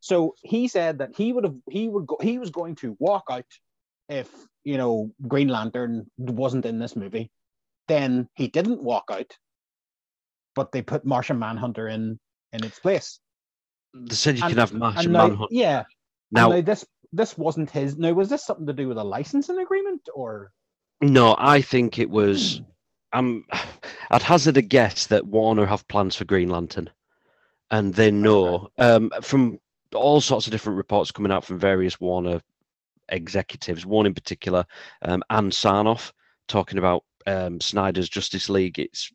So 0.00 0.34
he 0.42 0.68
said 0.68 0.98
that 0.98 1.10
he 1.16 1.32
would 1.32 1.44
have 1.44 1.56
he 1.70 1.88
would 1.88 2.06
go 2.06 2.18
he 2.20 2.38
was 2.38 2.50
going 2.50 2.74
to 2.76 2.94
walk 3.00 3.24
out 3.30 3.46
if 4.10 4.28
you 4.64 4.76
know 4.76 5.12
Green 5.26 5.48
Lantern 5.48 6.10
wasn't 6.18 6.66
in 6.66 6.78
this 6.78 6.94
movie. 6.96 7.30
Then 7.88 8.28
he 8.34 8.48
didn't 8.48 8.82
walk 8.82 9.04
out, 9.10 9.32
but 10.54 10.72
they 10.72 10.82
put 10.82 11.06
Martian 11.06 11.38
Manhunter 11.38 11.88
in 11.88 12.18
in 12.52 12.64
its 12.64 12.78
place. 12.80 13.20
They 13.94 14.14
said 14.16 14.36
you 14.36 14.44
And- 14.44 14.50
can 14.52 14.58
have 14.58 14.72
Martian 14.74 15.12
now, 15.12 15.28
Manhunt. 15.28 15.52
yeah, 15.52 15.84
Now, 16.32 16.48
now 16.48 16.60
this 16.60 16.84
this 17.12 17.38
wasn't 17.38 17.70
his. 17.70 17.96
Now 17.96 18.12
was 18.12 18.28
this 18.28 18.44
something 18.44 18.66
to 18.66 18.72
do 18.72 18.88
with 18.88 18.98
a 18.98 19.04
licensing 19.04 19.58
agreement 19.58 20.08
or? 20.14 20.50
no, 21.00 21.34
I 21.38 21.60
think 21.62 21.98
it 21.98 22.10
was. 22.10 22.60
Um, 23.14 23.44
I'd 24.10 24.22
hazard 24.22 24.56
a 24.56 24.62
guess 24.62 25.06
that 25.06 25.26
Warner 25.26 25.66
have 25.66 25.86
plans 25.88 26.16
for 26.16 26.24
Green 26.24 26.50
Lantern, 26.50 26.90
and 27.70 27.94
they 27.94 28.10
know 28.10 28.68
um, 28.78 29.10
from 29.22 29.58
all 29.94 30.20
sorts 30.20 30.46
of 30.46 30.50
different 30.50 30.76
reports 30.76 31.12
coming 31.12 31.32
out 31.32 31.44
from 31.44 31.58
various 31.58 32.00
Warner 32.00 32.40
executives. 33.08 33.86
One 33.86 34.06
in 34.06 34.14
particular, 34.14 34.66
um, 35.02 35.22
Ann 35.30 35.50
Sarnoff, 35.50 36.12
talking 36.48 36.78
about 36.78 37.04
um, 37.26 37.60
Snyder's 37.60 38.08
Justice 38.08 38.48
League. 38.48 38.80
It's 38.80 39.12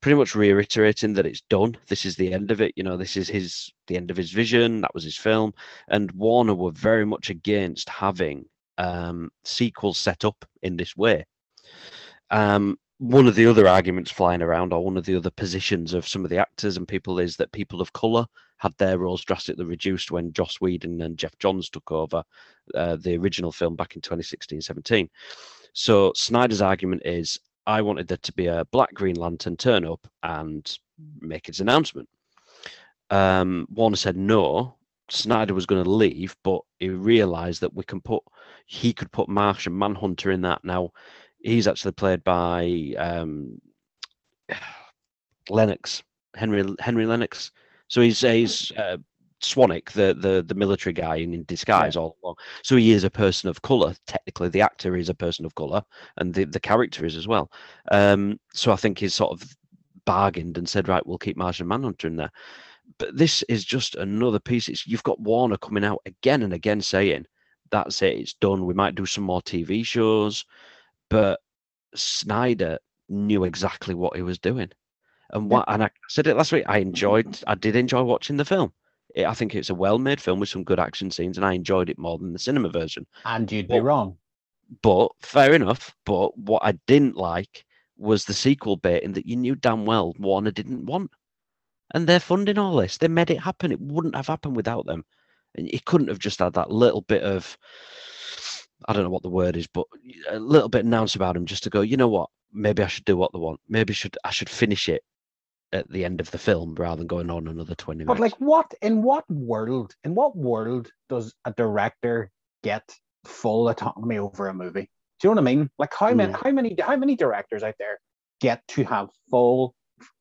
pretty 0.00 0.16
much 0.16 0.34
reiterating 0.34 1.12
that 1.14 1.26
it's 1.26 1.42
done. 1.42 1.76
This 1.88 2.06
is 2.06 2.16
the 2.16 2.32
end 2.32 2.50
of 2.50 2.62
it. 2.62 2.72
You 2.76 2.82
know, 2.82 2.96
this 2.96 3.16
is 3.16 3.28
his 3.28 3.70
the 3.88 3.96
end 3.96 4.10
of 4.10 4.16
his 4.16 4.30
vision. 4.30 4.80
That 4.80 4.94
was 4.94 5.04
his 5.04 5.16
film, 5.16 5.52
and 5.88 6.10
Warner 6.12 6.54
were 6.54 6.72
very 6.72 7.04
much 7.04 7.28
against 7.28 7.90
having 7.90 8.46
um, 8.78 9.30
sequels 9.44 9.98
set 9.98 10.24
up 10.24 10.46
in 10.62 10.78
this 10.78 10.96
way. 10.96 11.26
Um, 12.30 12.78
one 12.98 13.28
of 13.28 13.36
the 13.36 13.46
other 13.46 13.68
arguments 13.68 14.10
flying 14.10 14.42
around, 14.42 14.72
or 14.72 14.84
one 14.84 14.96
of 14.96 15.04
the 15.04 15.16
other 15.16 15.30
positions 15.30 15.94
of 15.94 16.06
some 16.06 16.24
of 16.24 16.30
the 16.30 16.38
actors 16.38 16.76
and 16.76 16.86
people, 16.86 17.18
is 17.18 17.36
that 17.36 17.52
people 17.52 17.80
of 17.80 17.92
color 17.92 18.26
had 18.58 18.76
their 18.76 18.98
roles 18.98 19.24
drastically 19.24 19.64
reduced 19.64 20.10
when 20.10 20.32
Joss 20.32 20.60
Whedon 20.60 21.00
and 21.02 21.16
Geoff 21.16 21.38
Johns 21.38 21.70
took 21.70 21.90
over 21.92 22.24
uh, 22.74 22.96
the 22.96 23.16
original 23.16 23.52
film 23.52 23.76
back 23.76 23.94
in 23.94 24.02
2016-17. 24.02 25.08
So 25.72 26.12
Snyder's 26.16 26.60
argument 26.60 27.02
is, 27.04 27.38
I 27.66 27.82
wanted 27.82 28.08
there 28.08 28.18
to 28.18 28.32
be 28.32 28.46
a 28.46 28.64
black 28.72 28.92
Green 28.94 29.16
Lantern 29.16 29.56
turn 29.56 29.84
up 29.84 30.06
and 30.24 30.78
make 31.20 31.48
its 31.48 31.60
announcement. 31.60 32.08
Um, 33.10 33.68
Warner 33.70 33.96
said 33.96 34.16
no. 34.16 34.74
Snyder 35.08 35.54
was 35.54 35.66
going 35.66 35.84
to 35.84 35.90
leave, 35.90 36.36
but 36.42 36.60
he 36.80 36.88
realised 36.88 37.60
that 37.60 37.74
we 37.74 37.84
can 37.84 38.00
put 38.00 38.22
he 38.66 38.92
could 38.92 39.10
put 39.12 39.28
Martian 39.28 39.76
Manhunter 39.78 40.30
in 40.30 40.42
that. 40.42 40.62
Now 40.64 40.92
he's 41.40 41.68
actually 41.68 41.92
played 41.92 42.24
by 42.24 42.94
um, 42.98 43.60
Lennox 45.50 46.02
Henry 46.34 46.64
Henry 46.80 47.06
Lennox. 47.06 47.50
So 47.88 48.00
he's 48.00 48.20
he's 48.20 48.70
uh, 48.72 48.98
Swanwick, 49.42 49.92
the, 49.92 50.14
the 50.14 50.44
the 50.46 50.54
military 50.54 50.92
guy 50.92 51.16
in, 51.16 51.34
in 51.34 51.44
disguise 51.44 51.96
all 51.96 52.16
along. 52.22 52.36
So 52.62 52.76
he 52.76 52.92
is 52.92 53.04
a 53.04 53.10
person 53.10 53.48
of 53.48 53.62
color. 53.62 53.94
Technically, 54.06 54.48
the 54.48 54.60
actor 54.60 54.96
is 54.96 55.08
a 55.08 55.14
person 55.14 55.44
of 55.44 55.54
color, 55.54 55.82
and 56.16 56.34
the, 56.34 56.44
the 56.44 56.60
character 56.60 57.04
is 57.04 57.16
as 57.16 57.28
well. 57.28 57.50
Um, 57.90 58.38
so 58.52 58.72
I 58.72 58.76
think 58.76 58.98
he's 58.98 59.14
sort 59.14 59.32
of 59.32 59.56
bargained 60.04 60.56
and 60.56 60.68
said, 60.68 60.88
right, 60.88 61.06
we'll 61.06 61.18
keep 61.18 61.36
Martian 61.36 61.68
Manhunter 61.68 62.06
in 62.06 62.16
there. 62.16 62.30
But 62.98 63.16
this 63.16 63.42
is 63.44 63.64
just 63.64 63.94
another 63.96 64.38
piece. 64.38 64.68
It's, 64.68 64.86
you've 64.86 65.02
got 65.02 65.20
Warner 65.20 65.58
coming 65.58 65.84
out 65.84 66.00
again 66.06 66.42
and 66.42 66.54
again 66.54 66.80
saying, 66.80 67.26
that's 67.70 68.00
it, 68.00 68.16
it's 68.16 68.32
done. 68.32 68.64
We 68.64 68.72
might 68.72 68.94
do 68.94 69.04
some 69.04 69.24
more 69.24 69.42
TV 69.42 69.84
shows. 69.84 70.46
But 71.10 71.40
Snyder 71.94 72.78
knew 73.08 73.44
exactly 73.44 73.94
what 73.94 74.16
he 74.16 74.22
was 74.22 74.38
doing. 74.38 74.70
And 75.30 75.50
what 75.50 75.64
and 75.68 75.82
I 75.82 75.90
said 76.08 76.26
it 76.26 76.36
last 76.36 76.52
week, 76.52 76.64
I 76.66 76.78
enjoyed 76.78 77.38
I 77.46 77.54
did 77.54 77.76
enjoy 77.76 78.02
watching 78.02 78.36
the 78.36 78.44
film. 78.44 78.72
It, 79.14 79.26
I 79.26 79.34
think 79.34 79.54
it's 79.54 79.70
a 79.70 79.74
well-made 79.74 80.20
film 80.20 80.40
with 80.40 80.48
some 80.48 80.64
good 80.64 80.80
action 80.80 81.10
scenes, 81.10 81.36
and 81.36 81.46
I 81.46 81.54
enjoyed 81.54 81.90
it 81.90 81.98
more 81.98 82.18
than 82.18 82.32
the 82.32 82.38
cinema 82.38 82.68
version. 82.68 83.06
And 83.24 83.50
you'd 83.50 83.68
be 83.68 83.80
wrong. 83.80 84.16
But 84.82 85.08
fair 85.20 85.54
enough. 85.54 85.94
But 86.04 86.36
what 86.36 86.62
I 86.64 86.72
didn't 86.86 87.16
like 87.16 87.64
was 87.96 88.24
the 88.24 88.34
sequel 88.34 88.76
bait 88.76 89.02
in 89.02 89.12
that 89.12 89.26
you 89.26 89.36
knew 89.36 89.54
damn 89.54 89.84
well 89.84 90.14
Warner 90.18 90.50
didn't 90.50 90.86
want. 90.86 91.10
And 91.94 92.06
they're 92.06 92.20
funding 92.20 92.58
all 92.58 92.76
this. 92.76 92.98
They 92.98 93.08
made 93.08 93.30
it 93.30 93.40
happen. 93.40 93.72
It 93.72 93.80
wouldn't 93.80 94.14
have 94.14 94.26
happened 94.26 94.56
without 94.56 94.86
them. 94.86 95.04
And 95.54 95.68
it 95.68 95.86
couldn't 95.86 96.08
have 96.08 96.18
just 96.18 96.38
had 96.38 96.52
that 96.52 96.70
little 96.70 97.00
bit 97.00 97.22
of 97.22 97.56
I 98.86 98.92
don't 98.92 99.02
know 99.02 99.10
what 99.10 99.22
the 99.22 99.28
word 99.28 99.56
is, 99.56 99.66
but 99.66 99.86
a 100.28 100.38
little 100.38 100.68
bit 100.68 100.84
announced 100.84 101.16
about 101.16 101.36
him 101.36 101.46
just 101.46 101.64
to 101.64 101.70
go, 101.70 101.80
you 101.80 101.96
know 101.96 102.08
what? 102.08 102.30
Maybe 102.52 102.82
I 102.82 102.86
should 102.86 103.04
do 103.04 103.16
what 103.16 103.32
they 103.32 103.38
want. 103.38 103.60
Maybe 103.68 103.92
should 103.92 104.16
I 104.24 104.30
should 104.30 104.48
finish 104.48 104.88
it 104.88 105.02
at 105.72 105.90
the 105.90 106.04
end 106.04 106.20
of 106.20 106.30
the 106.30 106.38
film 106.38 106.74
rather 106.76 106.96
than 106.96 107.06
going 107.06 107.30
on 107.30 107.46
another 107.48 107.74
20 107.74 107.98
minutes. 107.98 108.08
But 108.08 108.20
like, 108.22 108.34
what 108.40 108.72
in 108.80 109.02
what 109.02 109.28
world? 109.30 109.94
In 110.04 110.14
what 110.14 110.36
world 110.36 110.90
does 111.08 111.34
a 111.44 111.52
director 111.52 112.30
get 112.62 112.88
full 113.24 113.68
autonomy 113.68 114.18
over 114.18 114.48
a 114.48 114.54
movie? 114.54 114.88
Do 115.20 115.28
you 115.28 115.34
know 115.34 115.42
what 115.42 115.50
I 115.50 115.54
mean? 115.54 115.70
Like, 115.78 115.92
how 115.98 116.14
many, 116.14 116.32
Mm. 116.32 116.42
how 116.42 116.50
many, 116.52 116.76
how 116.80 116.96
many 116.96 117.16
directors 117.16 117.62
out 117.62 117.74
there 117.78 117.98
get 118.40 118.66
to 118.68 118.84
have 118.84 119.08
full, 119.30 119.74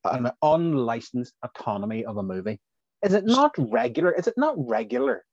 an 0.03 0.31
unlicensed 0.41 1.33
autonomy 1.43 2.03
of 2.03 2.17
a 2.17 2.23
movie? 2.23 2.59
Is 3.03 3.13
it 3.13 3.25
not 3.25 3.53
regular? 3.57 4.11
Is 4.11 4.27
it 4.27 4.33
not 4.37 4.55
regular? 4.57 5.23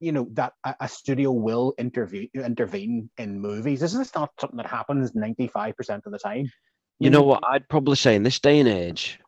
You 0.00 0.12
know 0.12 0.28
that 0.32 0.52
a, 0.64 0.88
studio 0.88 1.32
will 1.32 1.74
intervene 1.78 2.28
intervene 2.34 3.08
in 3.16 3.40
movies. 3.40 3.82
Isn't 3.82 3.98
this 3.98 4.14
not 4.14 4.30
something 4.38 4.58
that 4.58 4.66
happens 4.66 5.14
ninety 5.14 5.46
five 5.46 5.76
percent 5.76 6.02
of 6.04 6.12
the 6.12 6.18
time? 6.18 6.50
You 6.98 7.10
know 7.10 7.22
what? 7.22 7.42
I'd 7.46 7.68
probably 7.68 7.96
say 7.96 8.14
in 8.14 8.22
this 8.22 8.38
day 8.38 8.58
and 8.60 8.68
age, 8.68 9.18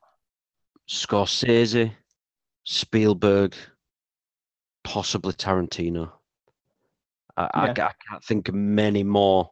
Scorsese, 0.89 1.93
Spielberg, 2.65 3.55
possibly 4.85 5.33
Tarantino. 5.33 6.13
I, 7.37 7.51
I 7.55 7.67
Yeah. 7.67 7.75
ca- 7.75 7.87
I 7.89 7.93
can't 8.09 8.25
think 8.25 8.49
of 8.49 8.55
many 8.55 9.03
more 9.03 9.51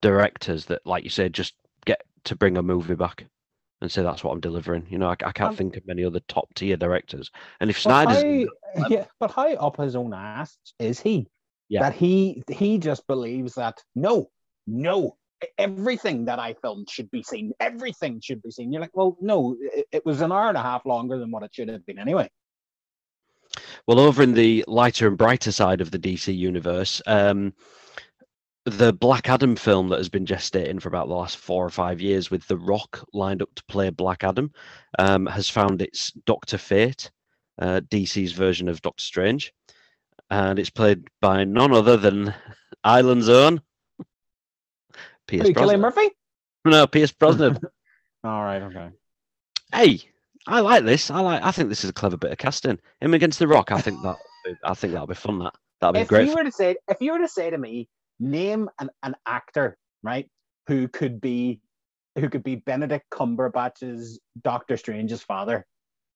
directors 0.00 0.66
that, 0.66 0.86
like 0.86 1.04
you 1.04 1.10
said, 1.10 1.34
just 1.34 1.54
get 1.86 2.02
to 2.24 2.36
bring 2.36 2.56
a 2.56 2.62
movie 2.62 2.94
back 2.94 3.26
and 3.80 3.90
say 3.90 4.02
that's 4.02 4.24
what 4.24 4.32
I'm 4.32 4.40
delivering. 4.40 4.86
You 4.88 4.98
know, 4.98 5.08
I, 5.08 5.16
I 5.24 5.32
can't 5.32 5.50
Um, 5.50 5.56
think 5.56 5.76
of 5.76 5.86
many 5.86 6.04
other 6.04 6.20
top 6.28 6.52
tier 6.54 6.76
directors. 6.76 7.30
And 7.60 7.70
if 7.70 7.78
Snyder's, 7.78 8.48
how, 8.76 8.86
yeah, 8.88 9.04
but 9.20 9.30
how 9.30 9.48
up 9.54 9.76
his 9.76 9.96
own 9.96 10.14
ass 10.14 10.56
is 10.78 11.00
he? 11.00 11.26
Yeah. 11.68 11.80
That 11.80 11.94
he 11.94 12.42
he 12.50 12.78
just 12.78 13.06
believes 13.06 13.54
that 13.54 13.82
no, 13.94 14.28
no, 14.66 15.16
everything 15.58 16.26
that 16.26 16.38
I 16.38 16.54
filmed 16.54 16.88
should 16.90 17.10
be 17.10 17.22
seen. 17.22 17.52
Everything 17.60 18.20
should 18.22 18.42
be 18.42 18.50
seen. 18.50 18.72
You're 18.72 18.82
like, 18.82 18.96
well, 18.96 19.16
no, 19.20 19.56
it, 19.60 19.86
it 19.92 20.06
was 20.06 20.20
an 20.20 20.32
hour 20.32 20.48
and 20.48 20.58
a 20.58 20.62
half 20.62 20.84
longer 20.84 21.18
than 21.18 21.30
what 21.30 21.42
it 21.42 21.54
should 21.54 21.68
have 21.68 21.84
been 21.86 21.98
anyway. 21.98 22.28
Well, 23.86 24.00
over 24.00 24.22
in 24.22 24.34
the 24.34 24.64
lighter 24.66 25.06
and 25.06 25.16
brighter 25.16 25.52
side 25.52 25.80
of 25.80 25.90
the 25.90 25.98
DC 25.98 26.36
universe, 26.36 27.02
um, 27.06 27.52
the 28.66 28.92
Black 28.92 29.28
Adam 29.28 29.56
film 29.56 29.88
that 29.88 29.98
has 29.98 30.08
been 30.08 30.24
gestating 30.24 30.80
for 30.80 30.88
about 30.88 31.08
the 31.08 31.14
last 31.14 31.36
four 31.36 31.64
or 31.64 31.70
five 31.70 32.00
years, 32.00 32.30
with 32.30 32.46
The 32.48 32.56
Rock 32.56 33.04
lined 33.12 33.42
up 33.42 33.54
to 33.56 33.64
play 33.64 33.90
Black 33.90 34.24
Adam, 34.24 34.52
um, 34.98 35.26
has 35.26 35.48
found 35.48 35.82
its 35.82 36.12
Doctor 36.24 36.56
Fate, 36.58 37.10
uh, 37.60 37.80
DC's 37.88 38.32
version 38.32 38.68
of 38.68 38.80
Doctor 38.80 39.02
Strange, 39.04 39.52
and 40.30 40.58
it's 40.58 40.70
played 40.70 41.04
by 41.20 41.44
none 41.44 41.72
other 41.72 41.96
than 41.96 42.34
Ireland's 42.82 43.28
own 43.28 43.60
Pierce 45.26 45.46
Who, 45.46 45.52
Cillian 45.52 45.54
Brosnan. 45.54 45.80
Murphy? 45.80 46.10
No, 46.64 46.86
Pierce 46.86 47.12
Brosnan. 47.12 47.58
All 48.24 48.42
right, 48.42 48.62
okay. 48.62 48.88
hey, 49.74 50.00
I 50.46 50.60
like 50.60 50.84
this. 50.84 51.10
I 51.10 51.20
like. 51.20 51.42
I 51.42 51.50
think 51.50 51.68
this 51.68 51.84
is 51.84 51.90
a 51.90 51.94
clever 51.94 52.16
bit 52.16 52.32
of 52.32 52.38
casting. 52.38 52.78
Him 53.02 53.12
against 53.12 53.38
The 53.38 53.46
Rock. 53.46 53.70
I 53.72 53.80
think 53.82 54.00
that. 54.02 54.16
I 54.62 54.72
think 54.74 54.92
that'll 54.92 55.06
be 55.06 55.14
fun. 55.14 55.38
That 55.38 55.54
that'll 55.80 55.92
be 55.92 56.00
If 56.00 56.08
great. 56.08 56.28
you 56.28 56.34
were 56.34 56.44
to 56.44 56.52
say, 56.52 56.76
if 56.88 56.98
you 57.00 57.12
were 57.12 57.18
to 57.18 57.28
say 57.28 57.50
to 57.50 57.58
me, 57.58 57.88
name 58.24 58.68
an, 58.80 58.90
an 59.02 59.14
actor, 59.26 59.76
right, 60.02 60.28
who 60.66 60.88
could 60.88 61.20
be, 61.20 61.60
who 62.16 62.28
could 62.28 62.42
be 62.44 62.56
Benedict 62.56 63.04
Cumberbatch's 63.10 64.20
Doctor 64.42 64.76
Strange's 64.76 65.22
father, 65.22 65.66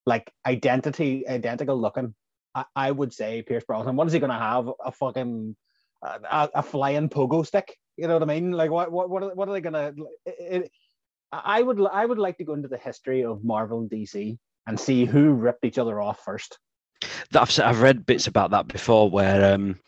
like 0.06 0.30
identity, 0.46 1.28
identical 1.28 1.80
looking, 1.80 2.14
I, 2.54 2.64
I 2.74 2.90
would 2.90 3.12
say 3.12 3.42
Pierce 3.42 3.64
Brosnan. 3.64 3.96
What 3.96 4.06
is 4.06 4.12
he 4.12 4.18
going 4.18 4.32
to 4.32 4.38
have? 4.38 4.70
A 4.84 4.92
fucking, 4.92 5.56
a, 6.02 6.48
a 6.54 6.62
flying 6.62 7.08
pogo 7.08 7.46
stick? 7.46 7.76
You 7.96 8.08
know 8.08 8.14
what 8.14 8.22
I 8.22 8.26
mean? 8.26 8.52
Like 8.52 8.70
what, 8.70 8.90
what, 8.90 9.10
what, 9.10 9.22
are, 9.22 9.34
what 9.34 9.48
are 9.48 9.52
they 9.52 9.60
going 9.60 9.72
to? 9.74 10.68
I 11.30 11.62
would, 11.62 11.80
I 11.92 12.06
would 12.06 12.18
like 12.18 12.38
to 12.38 12.44
go 12.44 12.54
into 12.54 12.68
the 12.68 12.78
history 12.78 13.24
of 13.24 13.44
Marvel 13.44 13.80
and 13.80 13.90
DC 13.90 14.38
and 14.66 14.78
see 14.80 15.04
who 15.04 15.32
ripped 15.32 15.64
each 15.64 15.78
other 15.78 16.00
off 16.00 16.20
first. 16.24 16.58
I've, 17.34 17.58
I've 17.60 17.82
read 17.82 18.06
bits 18.06 18.26
about 18.26 18.50
that 18.52 18.68
before 18.68 19.10
where 19.10 19.54
um, 19.54 19.78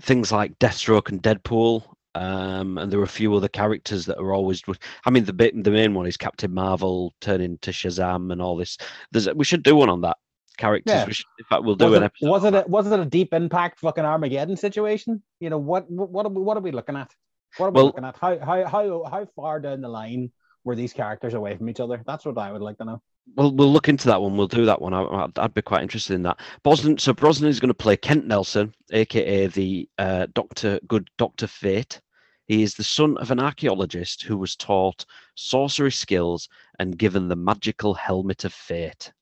things 0.00 0.32
like 0.32 0.58
Deathstroke 0.58 1.08
and 1.08 1.22
Deadpool, 1.22 1.84
um, 2.14 2.78
and 2.78 2.90
there 2.90 2.98
were 2.98 3.04
a 3.04 3.08
few 3.08 3.34
other 3.34 3.48
characters 3.48 4.06
that 4.06 4.18
are 4.18 4.32
always. 4.32 4.62
I 5.04 5.10
mean, 5.10 5.24
the 5.24 5.32
bit, 5.32 5.62
the 5.62 5.70
main 5.70 5.94
one 5.94 6.06
is 6.06 6.16
Captain 6.16 6.52
Marvel 6.52 7.14
turning 7.20 7.58
to 7.58 7.70
Shazam 7.70 8.32
and 8.32 8.40
all 8.40 8.56
this. 8.56 8.78
There's, 9.12 9.28
we 9.34 9.44
should 9.44 9.62
do 9.62 9.76
one 9.76 9.90
on 9.90 10.00
that 10.02 10.16
characters. 10.56 10.94
Yeah. 10.94 11.06
We 11.06 11.12
should, 11.12 11.26
in 11.38 11.44
fact, 11.44 11.64
we'll 11.64 11.76
do 11.76 11.86
was 11.86 11.96
an 11.98 12.02
it, 12.02 12.06
episode. 12.06 12.28
was 12.30 12.44
it 12.44 12.54
a, 12.54 12.64
was 12.66 12.90
it 12.90 12.98
a 13.00 13.04
deep 13.04 13.34
impact 13.34 13.80
fucking 13.80 14.04
Armageddon 14.04 14.56
situation? 14.56 15.22
You 15.40 15.50
know 15.50 15.58
what 15.58 15.90
what 15.90 16.10
what 16.10 16.26
are 16.26 16.30
we, 16.30 16.40
what 16.40 16.56
are 16.56 16.60
we 16.60 16.70
looking 16.72 16.96
at? 16.96 17.12
What 17.58 17.66
are 17.66 17.70
we 17.70 17.76
Well- 17.76 17.86
looking 17.86 18.04
at? 18.04 18.16
How 18.16 18.38
how 18.38 18.66
how 18.66 19.04
how 19.10 19.26
far 19.36 19.60
down 19.60 19.80
the 19.82 19.88
line 19.88 20.32
were 20.64 20.74
these 20.74 20.92
characters 20.92 21.34
away 21.34 21.56
from 21.56 21.68
each 21.68 21.80
other? 21.80 22.02
That's 22.06 22.24
what 22.24 22.38
I 22.38 22.50
would 22.50 22.62
like 22.62 22.78
to 22.78 22.84
know. 22.84 23.02
We'll 23.34 23.52
we'll 23.52 23.72
look 23.72 23.88
into 23.88 24.08
that 24.08 24.22
one. 24.22 24.36
We'll 24.36 24.46
do 24.46 24.64
that 24.66 24.80
one. 24.80 24.94
I, 24.94 25.02
I'd, 25.02 25.38
I'd 25.38 25.54
be 25.54 25.62
quite 25.62 25.82
interested 25.82 26.14
in 26.14 26.22
that. 26.22 26.40
Brosnan. 26.62 26.98
So 26.98 27.12
Brosnan 27.12 27.50
is 27.50 27.60
going 27.60 27.68
to 27.68 27.74
play 27.74 27.96
Kent 27.96 28.26
Nelson, 28.26 28.72
aka 28.92 29.46
the 29.48 29.88
uh, 29.98 30.26
Doctor 30.34 30.80
Good 30.86 31.10
Doctor 31.18 31.46
Fate. 31.46 32.00
He 32.46 32.62
is 32.62 32.74
the 32.74 32.84
son 32.84 33.16
of 33.18 33.30
an 33.30 33.40
archaeologist 33.40 34.22
who 34.22 34.36
was 34.36 34.54
taught 34.54 35.04
sorcery 35.34 35.90
skills 35.90 36.48
and 36.78 36.96
given 36.96 37.28
the 37.28 37.36
magical 37.36 37.92
helmet 37.92 38.44
of 38.44 38.52
fate. 38.52 39.12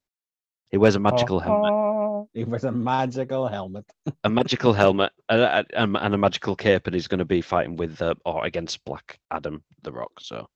He 0.71 0.77
wears 0.77 0.97
a 0.97 1.01
magical 1.01 1.41
helmet, 1.41 1.73
helmet. 1.73 2.29
It 2.35 2.49
was 2.49 2.65
a 2.65 2.73
magical 2.73 3.47
helmet. 3.47 3.87
a 4.25 4.29
magical 4.29 4.73
helmet, 4.73 5.13
and, 5.29 5.67
and 5.75 5.97
and 5.97 6.15
a 6.15 6.19
magical 6.19 6.57
cape, 6.57 6.87
and 6.87 6.95
he's 6.95 7.07
going 7.07 7.21
to 7.21 7.25
be 7.25 7.41
fighting 7.41 7.77
with 7.77 8.03
uh, 8.03 8.15
or 8.27 8.45
against 8.45 8.85
Black 8.85 9.19
Adam, 9.31 9.63
the 9.83 9.93
Rock. 9.93 10.21
So, 10.21 10.49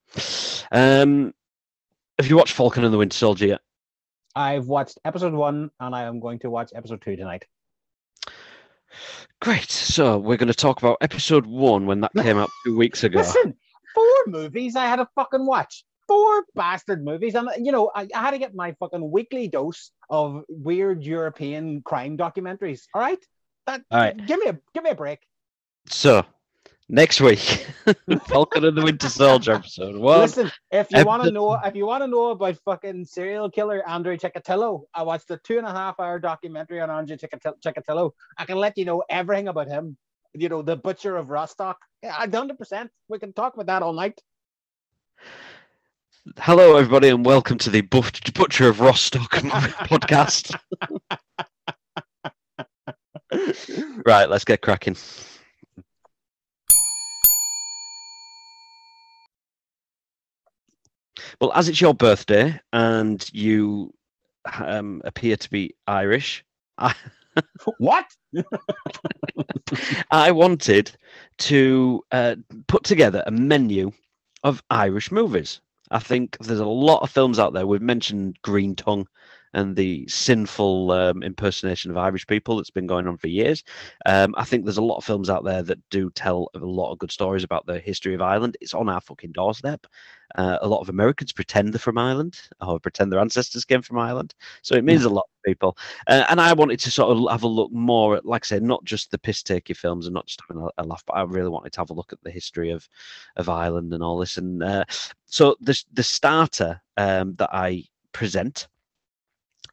um, 0.72 1.32
have 2.18 2.28
you 2.28 2.36
watched 2.36 2.54
Falcon 2.54 2.84
and 2.84 2.92
the 2.92 2.98
Winter 2.98 3.16
Soldier 3.16 3.46
yet? 3.46 3.60
I've 4.34 4.66
watched 4.66 4.98
episode 5.04 5.32
one 5.32 5.70
and 5.80 5.94
I 5.94 6.02
am 6.04 6.20
going 6.20 6.38
to 6.40 6.50
watch 6.50 6.70
episode 6.74 7.02
two 7.02 7.16
tonight. 7.16 7.44
Great. 9.40 9.70
So 9.70 10.18
we're 10.18 10.36
going 10.36 10.48
to 10.48 10.54
talk 10.54 10.78
about 10.78 10.98
episode 11.00 11.46
one 11.46 11.86
when 11.86 12.00
that 12.00 12.12
came 12.14 12.38
out 12.38 12.50
two 12.64 12.76
weeks 12.76 13.04
ago. 13.04 13.18
Listen, 13.18 13.54
four 13.94 14.24
movies 14.26 14.76
I 14.76 14.86
had 14.86 14.96
to 14.96 15.08
fucking 15.14 15.46
watch. 15.46 15.84
Four 16.06 16.44
bastard 16.54 17.04
movies. 17.04 17.34
And, 17.34 17.48
you 17.58 17.70
know, 17.70 17.90
I, 17.94 18.08
I 18.14 18.20
had 18.20 18.30
to 18.32 18.38
get 18.38 18.54
my 18.54 18.74
fucking 18.80 19.10
weekly 19.10 19.46
dose 19.48 19.90
of 20.08 20.42
weird 20.48 21.04
European 21.04 21.82
crime 21.82 22.16
documentaries. 22.16 22.82
All 22.94 23.00
right? 23.00 23.18
That, 23.66 23.82
All 23.90 24.00
right. 24.00 24.26
Give 24.26 24.40
me 24.40 24.46
a 24.46 24.58
give 24.72 24.82
me 24.82 24.90
a 24.90 24.94
break. 24.94 25.20
So 25.90 26.24
next 26.88 27.20
week, 27.20 27.66
Falcon 28.26 28.64
and 28.64 28.76
the 28.76 28.82
Winter 28.82 29.08
Soldier 29.08 29.52
episode 29.54 29.96
one. 29.96 30.20
Listen, 30.20 30.50
if 30.70 30.90
you 30.90 31.04
want 31.04 31.22
to 31.24 31.30
know, 31.30 31.54
if 31.54 31.74
you 31.74 31.86
want 31.86 32.02
to 32.02 32.06
know 32.06 32.30
about 32.30 32.56
fucking 32.64 33.04
serial 33.04 33.50
killer 33.50 33.86
Andrew 33.88 34.16
Chikatilo, 34.16 34.84
I 34.94 35.02
watched 35.02 35.30
a 35.30 35.38
two 35.38 35.58
and 35.58 35.66
a 35.66 35.70
half 35.72 36.00
hour 36.00 36.18
documentary 36.18 36.80
on 36.80 36.90
Andrew 36.90 37.16
Chikati- 37.16 37.60
Chikatilo. 37.64 38.12
I 38.36 38.44
can 38.44 38.56
let 38.56 38.78
you 38.78 38.84
know 38.84 39.02
everything 39.08 39.48
about 39.48 39.68
him. 39.68 39.96
You 40.34 40.48
know, 40.48 40.62
the 40.62 40.76
butcher 40.76 41.16
of 41.16 41.30
Rostock. 41.30 41.78
Yeah, 42.02 42.12
hundred 42.12 42.58
percent. 42.58 42.90
We 43.08 43.18
can 43.18 43.32
talk 43.32 43.54
about 43.54 43.66
that 43.66 43.82
all 43.82 43.92
night. 43.92 44.20
Hello, 46.36 46.76
everybody, 46.76 47.08
and 47.08 47.24
welcome 47.24 47.56
to 47.58 47.70
the 47.70 47.80
Butcher 47.80 48.68
of 48.68 48.80
Rostock 48.80 49.30
podcast. 49.30 50.54
right, 54.06 54.28
let's 54.28 54.44
get 54.44 54.60
cracking. 54.60 54.96
Well, 61.40 61.52
as 61.54 61.68
it's 61.68 61.80
your 61.80 61.94
birthday 61.94 62.60
and 62.72 63.28
you 63.32 63.94
um, 64.58 65.02
appear 65.04 65.36
to 65.36 65.50
be 65.50 65.74
Irish, 65.86 66.44
I, 66.78 66.94
what? 67.78 68.06
I 70.10 70.32
wanted 70.32 70.90
to 71.38 72.02
uh, 72.10 72.36
put 72.66 72.82
together 72.84 73.22
a 73.26 73.30
menu 73.30 73.92
of 74.42 74.62
Irish 74.70 75.12
movies. 75.12 75.60
I 75.90 76.00
think 76.00 76.36
there's 76.38 76.60
a 76.60 76.66
lot 76.66 77.02
of 77.02 77.10
films 77.10 77.38
out 77.38 77.52
there. 77.52 77.66
We've 77.66 77.80
mentioned 77.80 78.38
Green 78.42 78.74
Tongue 78.74 79.06
and 79.54 79.76
the 79.76 80.06
sinful 80.08 80.90
um, 80.92 81.22
impersonation 81.22 81.90
of 81.90 81.96
Irish 81.96 82.26
people 82.26 82.56
that's 82.56 82.70
been 82.70 82.86
going 82.86 83.06
on 83.06 83.16
for 83.16 83.28
years. 83.28 83.64
Um, 84.06 84.34
I 84.36 84.44
think 84.44 84.64
there's 84.64 84.78
a 84.78 84.82
lot 84.82 84.96
of 84.96 85.04
films 85.04 85.30
out 85.30 85.44
there 85.44 85.62
that 85.62 85.78
do 85.90 86.10
tell 86.10 86.50
a 86.54 86.58
lot 86.58 86.92
of 86.92 86.98
good 86.98 87.10
stories 87.10 87.44
about 87.44 87.66
the 87.66 87.78
history 87.78 88.14
of 88.14 88.22
Ireland. 88.22 88.56
It's 88.60 88.74
on 88.74 88.88
our 88.88 89.00
fucking 89.00 89.32
doorstep. 89.32 89.86
Uh, 90.34 90.58
a 90.60 90.68
lot 90.68 90.80
of 90.80 90.90
Americans 90.90 91.32
pretend 91.32 91.72
they're 91.72 91.78
from 91.78 91.96
Ireland 91.96 92.38
or 92.60 92.78
pretend 92.78 93.10
their 93.10 93.20
ancestors 93.20 93.64
came 93.64 93.80
from 93.80 93.98
Ireland. 93.98 94.34
So 94.60 94.74
it 94.74 94.84
means 94.84 95.04
a 95.04 95.08
lot 95.08 95.22
to 95.22 95.50
people. 95.50 95.78
Uh, 96.06 96.24
and 96.28 96.38
I 96.40 96.52
wanted 96.52 96.80
to 96.80 96.90
sort 96.90 97.16
of 97.16 97.30
have 97.30 97.44
a 97.44 97.48
look 97.48 97.72
more 97.72 98.16
at, 98.16 98.26
like 98.26 98.44
I 98.44 98.48
said, 98.48 98.62
not 98.62 98.84
just 98.84 99.10
the 99.10 99.18
piss 99.18 99.42
takey 99.42 99.74
films 99.74 100.06
and 100.06 100.12
not 100.12 100.26
just 100.26 100.42
having 100.46 100.62
a, 100.62 100.82
a 100.82 100.84
laugh, 100.84 101.02
but 101.06 101.14
I 101.14 101.22
really 101.22 101.48
wanted 101.48 101.72
to 101.72 101.80
have 101.80 101.90
a 101.90 101.94
look 101.94 102.12
at 102.12 102.22
the 102.22 102.30
history 102.30 102.70
of 102.70 102.88
of 103.36 103.48
Ireland 103.48 103.94
and 103.94 104.02
all 104.02 104.18
this. 104.18 104.36
And 104.36 104.62
uh, 104.62 104.84
so 105.24 105.56
the 105.60 105.82
the 105.94 106.02
starter 106.02 106.80
um, 106.98 107.34
that 107.36 107.50
I 107.52 107.84
present, 108.12 108.68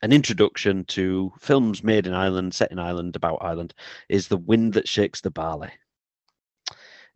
an 0.06 0.12
introduction 0.12 0.86
to 0.86 1.34
films 1.40 1.84
made 1.84 2.06
in 2.06 2.14
Ireland, 2.14 2.54
set 2.54 2.72
in 2.72 2.78
Ireland, 2.78 3.16
about 3.16 3.40
Ireland, 3.42 3.74
is 4.08 4.28
The 4.28 4.38
Wind 4.38 4.74
That 4.74 4.88
Shakes 4.88 5.20
the 5.20 5.32
Barley. 5.32 5.72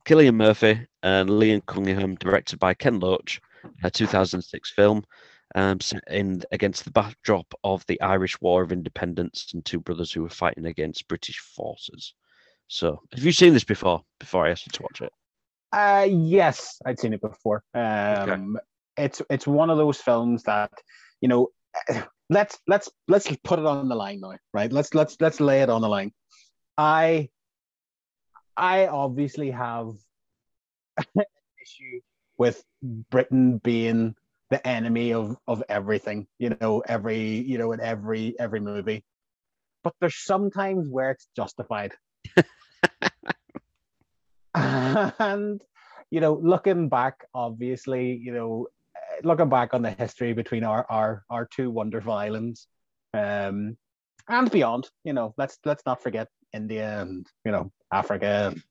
Cillian 0.07 0.33
Murphy 0.33 0.87
and 1.03 1.29
Liam 1.29 1.63
Cunningham, 1.67 2.15
directed 2.15 2.57
by 2.57 2.73
Ken 2.73 2.99
Loach, 2.99 3.39
a 3.83 3.91
2006 3.91 4.71
film 4.71 5.03
um, 5.53 5.79
set 5.79 6.01
in 6.09 6.41
against 6.51 6.83
the 6.83 6.89
backdrop 6.89 7.45
of 7.63 7.85
the 7.85 8.01
Irish 8.01 8.41
War 8.41 8.63
of 8.63 8.71
Independence 8.71 9.51
and 9.53 9.63
two 9.63 9.79
brothers 9.79 10.11
who 10.11 10.23
were 10.23 10.29
fighting 10.29 10.65
against 10.65 11.07
British 11.07 11.37
forces. 11.37 12.15
So, 12.69 13.03
have 13.13 13.23
you 13.23 13.31
seen 13.31 13.53
this 13.53 13.63
before? 13.63 14.01
Before 14.19 14.47
I 14.47 14.49
asked 14.49 14.65
you 14.65 14.71
to 14.71 14.81
watch 14.81 15.01
it, 15.01 15.13
Uh, 15.71 16.07
yes, 16.09 16.81
I'd 16.87 16.97
seen 16.97 17.13
it 17.13 17.21
before. 17.21 17.63
Um, 17.75 18.57
It's 18.97 19.21
it's 19.29 19.45
one 19.45 19.69
of 19.69 19.77
those 19.77 20.01
films 20.01 20.41
that 20.43 20.71
you 21.21 21.27
know. 21.27 21.49
Let's 22.29 22.59
let's 22.67 22.89
let's 23.07 23.27
put 23.43 23.59
it 23.59 23.65
on 23.65 23.89
the 23.89 23.95
line 23.95 24.19
now, 24.21 24.37
right? 24.53 24.71
Let's 24.71 24.93
let's 24.93 25.17
let's 25.19 25.39
lay 25.39 25.61
it 25.61 25.69
on 25.69 25.81
the 25.81 25.89
line. 25.89 26.11
I 26.77 27.29
I 28.55 28.87
obviously 28.87 29.51
have 29.51 29.93
an 30.97 31.23
issue 31.61 32.01
with 32.37 32.63
Britain 32.83 33.57
being 33.57 34.15
the 34.49 34.65
enemy 34.67 35.13
of 35.13 35.37
of 35.47 35.63
everything. 35.69 36.27
You 36.37 36.55
know, 36.61 36.83
every 36.87 37.19
you 37.19 37.57
know 37.57 37.71
in 37.71 37.79
every 37.79 38.35
every 38.39 38.59
movie. 38.59 39.03
But 39.83 39.93
there's 39.99 40.17
sometimes 40.17 40.87
where 40.89 41.11
it's 41.11 41.27
justified. 41.35 41.93
and 44.55 45.61
you 46.11 46.21
know, 46.21 46.33
looking 46.41 46.89
back, 46.89 47.25
obviously, 47.33 48.19
you 48.21 48.33
know, 48.33 48.67
looking 49.23 49.49
back 49.49 49.73
on 49.73 49.81
the 49.81 49.91
history 49.91 50.33
between 50.33 50.63
our 50.63 50.85
our 50.89 51.23
our 51.29 51.45
two 51.45 51.69
wonderful 51.71 52.13
islands, 52.13 52.67
um, 53.13 53.77
and 54.27 54.51
beyond, 54.51 54.89
you 55.03 55.13
know, 55.13 55.33
let's 55.37 55.57
let's 55.65 55.83
not 55.85 56.01
forget 56.01 56.27
India 56.53 57.01
and 57.01 57.27
you 57.45 57.51
know 57.51 57.71
Africa, 57.91 58.51
and, 58.51 58.63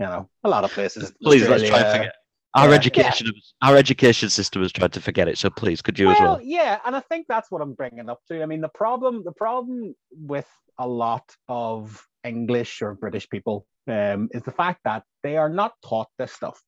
you 0.00 0.06
know, 0.06 0.28
a 0.44 0.48
lot 0.48 0.64
of 0.64 0.72
places. 0.72 1.12
please 1.22 1.48
let's 1.48 1.62
try 1.68 1.78
and 1.78 1.86
Australia. 1.86 1.98
forget. 1.98 2.14
Our 2.54 2.70
Yeah, 2.70 2.74
education, 2.74 3.26
our 3.60 3.76
education 3.76 4.30
system 4.30 4.62
has 4.62 4.72
tried 4.72 4.92
to 4.94 5.00
forget 5.00 5.28
it. 5.28 5.36
So 5.36 5.50
please, 5.50 5.82
could 5.82 5.98
you 5.98 6.10
as 6.10 6.18
well, 6.18 6.36
well? 6.36 6.40
yeah, 6.42 6.78
and 6.86 6.96
I 6.96 7.00
think 7.00 7.26
that's 7.28 7.50
what 7.50 7.60
I'm 7.60 7.74
bringing 7.74 8.08
up 8.08 8.20
to. 8.28 8.42
I 8.42 8.46
mean, 8.46 8.62
the 8.62 8.70
problem, 8.70 9.24
the 9.24 9.32
problem 9.32 9.94
with 10.10 10.48
a 10.78 10.88
lot 10.88 11.36
of 11.48 12.02
English 12.24 12.80
or 12.80 12.94
British 12.94 13.28
people 13.28 13.66
um, 13.88 14.30
is 14.32 14.42
the 14.42 14.52
fact 14.52 14.80
that 14.84 15.02
they 15.22 15.36
are 15.36 15.50
not 15.50 15.74
taught 15.86 16.08
this 16.18 16.32
stuff. 16.32 16.58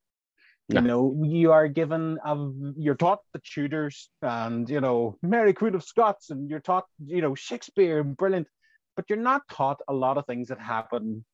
You 0.69 0.81
know, 0.81 1.19
you 1.23 1.51
are 1.51 1.67
given, 1.67 2.19
you're 2.77 2.95
taught 2.95 3.19
the 3.33 3.39
Tudors 3.39 4.09
and 4.21 4.69
you 4.69 4.81
know 4.81 5.17
Mary 5.23 5.53
Queen 5.53 5.73
of 5.73 5.83
Scots, 5.83 6.29
and 6.29 6.49
you're 6.49 6.59
taught, 6.59 6.85
you 7.03 7.21
know, 7.21 7.33
Shakespeare, 7.33 7.99
and 7.99 8.15
brilliant, 8.15 8.47
but 8.95 9.05
you're 9.09 9.17
not 9.17 9.41
taught 9.49 9.81
a 9.87 9.93
lot 9.93 10.17
of 10.17 10.27
things 10.27 10.49
that 10.49 10.59
happen 10.59 11.25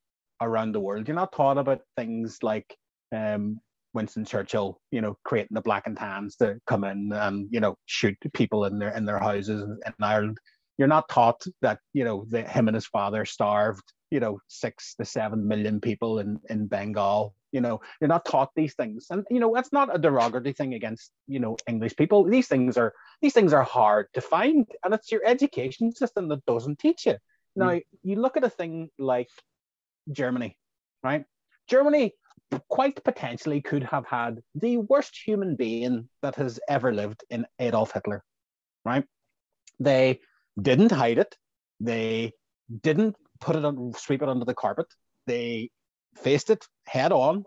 around 0.41 0.71
the 0.71 0.79
world. 0.79 1.07
You're 1.07 1.15
not 1.15 1.33
taught 1.33 1.57
about 1.57 1.81
things 1.97 2.39
like 2.43 2.75
um, 3.13 3.59
Winston 3.93 4.25
Churchill, 4.25 4.79
you 4.91 5.01
know, 5.01 5.17
creating 5.25 5.55
the 5.55 5.61
black 5.61 5.87
and 5.87 5.97
tans 5.97 6.35
to 6.37 6.59
come 6.67 6.83
in 6.83 7.11
and 7.11 7.47
you 7.51 7.59
know 7.59 7.75
shoot 7.85 8.17
people 8.33 8.65
in 8.65 8.79
their 8.79 8.95
in 8.95 9.05
their 9.05 9.19
houses 9.19 9.63
in 9.63 9.93
Ireland. 10.01 10.37
You're 10.77 10.87
not 10.87 11.09
taught 11.09 11.43
that 11.61 11.79
you 11.93 12.03
know 12.03 12.25
that 12.29 12.49
him 12.49 12.67
and 12.67 12.75
his 12.75 12.85
father 12.85 13.25
starved, 13.25 13.83
you 14.11 14.19
know, 14.19 14.39
six 14.47 14.95
to 14.95 15.05
seven 15.05 15.47
million 15.47 15.79
people 15.79 16.19
in 16.19 16.39
in 16.49 16.67
Bengal. 16.67 17.35
You 17.51 17.61
know, 17.61 17.79
you're 18.01 18.09
not 18.09 18.25
taught 18.25 18.49
these 18.55 18.75
things, 18.75 19.07
and 19.09 19.25
you 19.29 19.39
know 19.39 19.53
that's 19.53 19.71
not 19.71 19.95
a 19.95 19.99
derogatory 19.99 20.53
thing 20.53 20.73
against 20.73 21.11
you 21.27 21.39
know 21.39 21.55
English 21.67 21.95
people. 21.95 22.23
These 22.25 22.47
things 22.47 22.77
are 22.77 22.93
these 23.21 23.33
things 23.33 23.53
are 23.53 23.63
hard 23.63 24.07
to 24.13 24.21
find, 24.21 24.67
and 24.83 24.93
it's 24.93 25.11
your 25.11 25.21
education 25.25 25.93
system 25.93 26.27
that 26.29 26.45
doesn't 26.45 26.79
teach 26.79 27.05
you. 27.05 27.17
Now 27.55 27.69
mm. 27.69 27.83
you 28.03 28.17
look 28.17 28.35
at 28.35 28.43
a 28.43 28.49
thing 28.49 28.89
like 28.99 29.29
Germany, 30.11 30.57
right? 31.03 31.23
Germany 31.67 32.13
quite 32.69 33.03
potentially 33.03 33.61
could 33.61 33.83
have 33.83 34.05
had 34.05 34.41
the 34.53 34.77
worst 34.77 35.17
human 35.25 35.55
being 35.55 36.09
that 36.21 36.35
has 36.35 36.59
ever 36.67 36.93
lived 36.93 37.23
in 37.29 37.45
Adolf 37.59 37.91
Hitler, 37.91 38.23
right? 38.83 39.05
They 39.79 40.19
didn't 40.61 40.91
hide 40.91 41.17
it. 41.17 41.35
They 41.79 42.33
didn't 42.81 43.15
put 43.39 43.55
it 43.55 43.65
on, 43.65 43.93
sweep 43.97 44.21
it 44.21 44.29
under 44.29 44.45
the 44.45 44.53
carpet. 44.53 44.87
They 45.27 45.69
faced 46.17 46.49
it 46.49 46.65
head 46.87 47.11
on. 47.11 47.45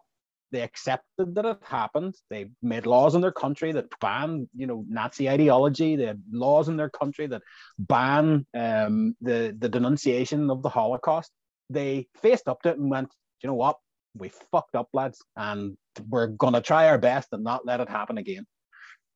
They 0.50 0.62
accepted 0.62 1.34
that 1.34 1.44
it 1.44 1.58
happened. 1.62 2.14
They 2.30 2.46
made 2.62 2.86
laws 2.86 3.14
in 3.14 3.20
their 3.20 3.32
country 3.32 3.72
that 3.72 3.86
ban, 4.00 4.48
you 4.54 4.66
know, 4.66 4.84
Nazi 4.88 5.28
ideology. 5.28 5.96
They 5.96 6.06
had 6.06 6.22
laws 6.30 6.68
in 6.68 6.76
their 6.78 6.88
country 6.88 7.26
that 7.26 7.42
ban 7.78 8.46
um, 8.54 9.14
the 9.20 9.54
the 9.58 9.68
denunciation 9.68 10.50
of 10.50 10.62
the 10.62 10.70
Holocaust. 10.70 11.30
They 11.68 12.08
faced 12.22 12.48
up 12.48 12.62
to 12.62 12.70
it 12.70 12.78
and 12.78 12.90
went, 12.90 13.12
you 13.42 13.48
know 13.48 13.54
what? 13.54 13.76
we 14.18 14.30
fucked 14.50 14.74
up, 14.74 14.88
lads, 14.92 15.24
and 15.36 15.76
we're 16.08 16.26
gonna 16.26 16.60
try 16.60 16.88
our 16.88 16.98
best 16.98 17.28
and 17.32 17.44
not 17.44 17.66
let 17.66 17.80
it 17.80 17.88
happen 17.88 18.18
again. 18.18 18.46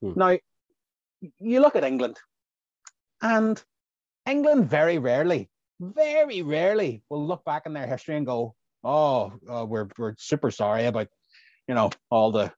Hmm. 0.01 0.13
Now, 0.17 0.39
you 1.41 1.61
look 1.61 1.77
at 1.77 1.85
England, 1.85 2.19
and 3.21 3.63
England 4.27 4.71
very 4.71 4.99
rarely, 4.99 5.51
very 5.81 6.43
rarely 6.43 7.03
will 7.11 7.27
look 7.27 7.45
back 7.45 7.67
in 7.67 7.73
their 7.73 7.87
history 7.87 8.17
and 8.17 8.27
go, 8.27 8.55
"Oh, 8.85 9.33
uh, 9.51 9.65
we're 9.67 9.89
we're 9.99 10.15
super 10.19 10.51
sorry 10.51 10.87
about, 10.87 11.09
you 11.69 11.75
know, 11.75 11.91
all 12.11 12.33
the 12.33 12.53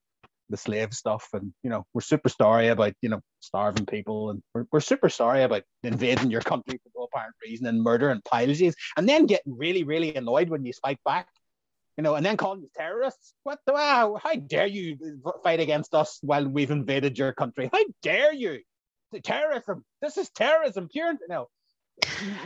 the 0.49 0.57
slave 0.57 0.93
stuff, 0.93 1.27
and 1.33 1.53
you 1.63 1.69
know, 1.69 1.85
we're 1.93 2.01
super 2.01 2.29
sorry 2.29 2.67
about 2.67 2.93
you 3.01 3.09
know 3.09 3.21
starving 3.39 3.85
people, 3.85 4.29
and 4.29 4.43
we're, 4.53 4.65
we're 4.71 4.79
super 4.79 5.09
sorry 5.09 5.43
about 5.43 5.63
invading 5.83 6.31
your 6.31 6.41
country 6.41 6.79
for 6.83 6.91
no 6.95 7.05
apparent 7.05 7.35
reason 7.43 7.65
and 7.67 7.81
murder 7.81 8.09
and 8.09 8.23
piracies, 8.23 8.75
and 8.97 9.09
then 9.09 9.25
getting 9.25 9.57
really 9.57 9.83
really 9.83 10.15
annoyed 10.15 10.49
when 10.49 10.65
you 10.65 10.73
spike 10.73 10.99
back." 11.05 11.27
you 11.97 12.03
know, 12.03 12.15
and 12.15 12.25
then 12.25 12.35
calling 12.35 12.61
you 12.61 12.69
terrorists. 12.75 13.33
What 13.43 13.59
the 13.65 13.73
wow? 13.73 14.19
How 14.21 14.35
dare 14.35 14.67
you 14.67 15.21
fight 15.43 15.59
against 15.61 15.93
us 15.93 16.19
while 16.21 16.45
we've 16.45 16.71
invaded 16.71 17.17
your 17.17 17.31
country? 17.33 17.69
How 17.71 17.83
dare 18.01 18.33
you? 18.33 18.59
Terrorism. 19.23 19.85
This 20.01 20.17
is 20.17 20.29
terrorism. 20.29 20.89
Pure. 20.91 21.13
No, 21.29 21.47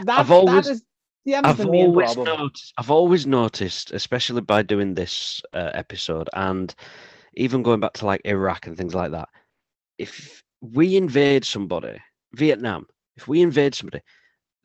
that, 0.03 0.19
I've 0.19 0.31
always- 0.31 0.65
that 0.65 0.71
is 0.71 0.83
yeah, 1.25 1.41
I've 1.43 1.63
always 1.65 2.15
noticed. 2.17 2.73
I've 2.77 2.89
always 2.91 3.27
noticed, 3.27 3.91
especially 3.91 4.41
by 4.41 4.61
doing 4.63 4.93
this 4.95 5.41
uh, 5.53 5.69
episode, 5.73 6.29
and 6.33 6.73
even 7.35 7.61
going 7.61 7.79
back 7.81 7.93
to 7.93 8.05
like 8.05 8.21
Iraq 8.25 8.65
and 8.67 8.75
things 8.77 8.95
like 8.95 9.11
that. 9.11 9.29
If 9.97 10.43
we 10.61 10.95
invade 10.97 11.45
somebody, 11.45 11.99
Vietnam, 12.33 12.87
if 13.17 13.27
we 13.27 13.41
invade 13.41 13.75
somebody, 13.75 14.01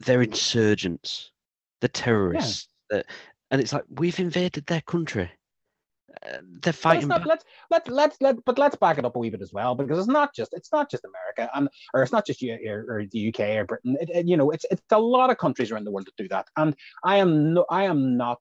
they're 0.00 0.22
insurgents, 0.22 1.32
they're 1.80 1.88
terrorists, 1.88 2.68
they're- 2.88 3.04
and 3.50 3.60
it's 3.60 3.72
like 3.72 3.84
we've 3.90 4.18
invaded 4.20 4.64
their 4.66 4.80
country. 4.82 5.30
Uh, 6.26 6.38
they're 6.62 6.72
fighting. 6.72 7.08
not, 7.08 7.26
let's 7.26 7.44
let's 7.70 7.88
let's 7.88 8.16
let 8.20 8.44
but 8.44 8.58
let's 8.58 8.76
back 8.76 8.98
it 8.98 9.04
up 9.04 9.16
a 9.16 9.18
wee 9.18 9.30
bit 9.30 9.42
as 9.42 9.52
well 9.52 9.74
because 9.74 9.98
it's 9.98 10.08
not 10.08 10.34
just 10.34 10.52
it's 10.52 10.70
not 10.72 10.90
just 10.90 11.04
America 11.04 11.50
and 11.56 11.68
or 11.92 12.02
it's 12.02 12.12
not 12.12 12.26
just 12.26 12.40
you 12.42 12.56
or, 12.68 12.84
or 12.88 13.04
the 13.10 13.28
UK 13.28 13.40
or 13.58 13.64
Britain. 13.64 13.96
It, 14.00 14.10
it- 14.10 14.26
you 14.26 14.36
know, 14.36 14.50
it's 14.50 14.64
it's 14.70 14.82
a 14.90 14.98
lot 14.98 15.30
of 15.30 15.38
countries 15.38 15.70
around 15.70 15.84
the 15.84 15.90
world 15.90 16.06
that 16.06 16.16
do 16.16 16.28
that. 16.28 16.46
And 16.56 16.74
I 17.02 17.16
am 17.16 17.54
no, 17.54 17.66
I 17.70 17.84
am 17.84 18.16
not 18.16 18.40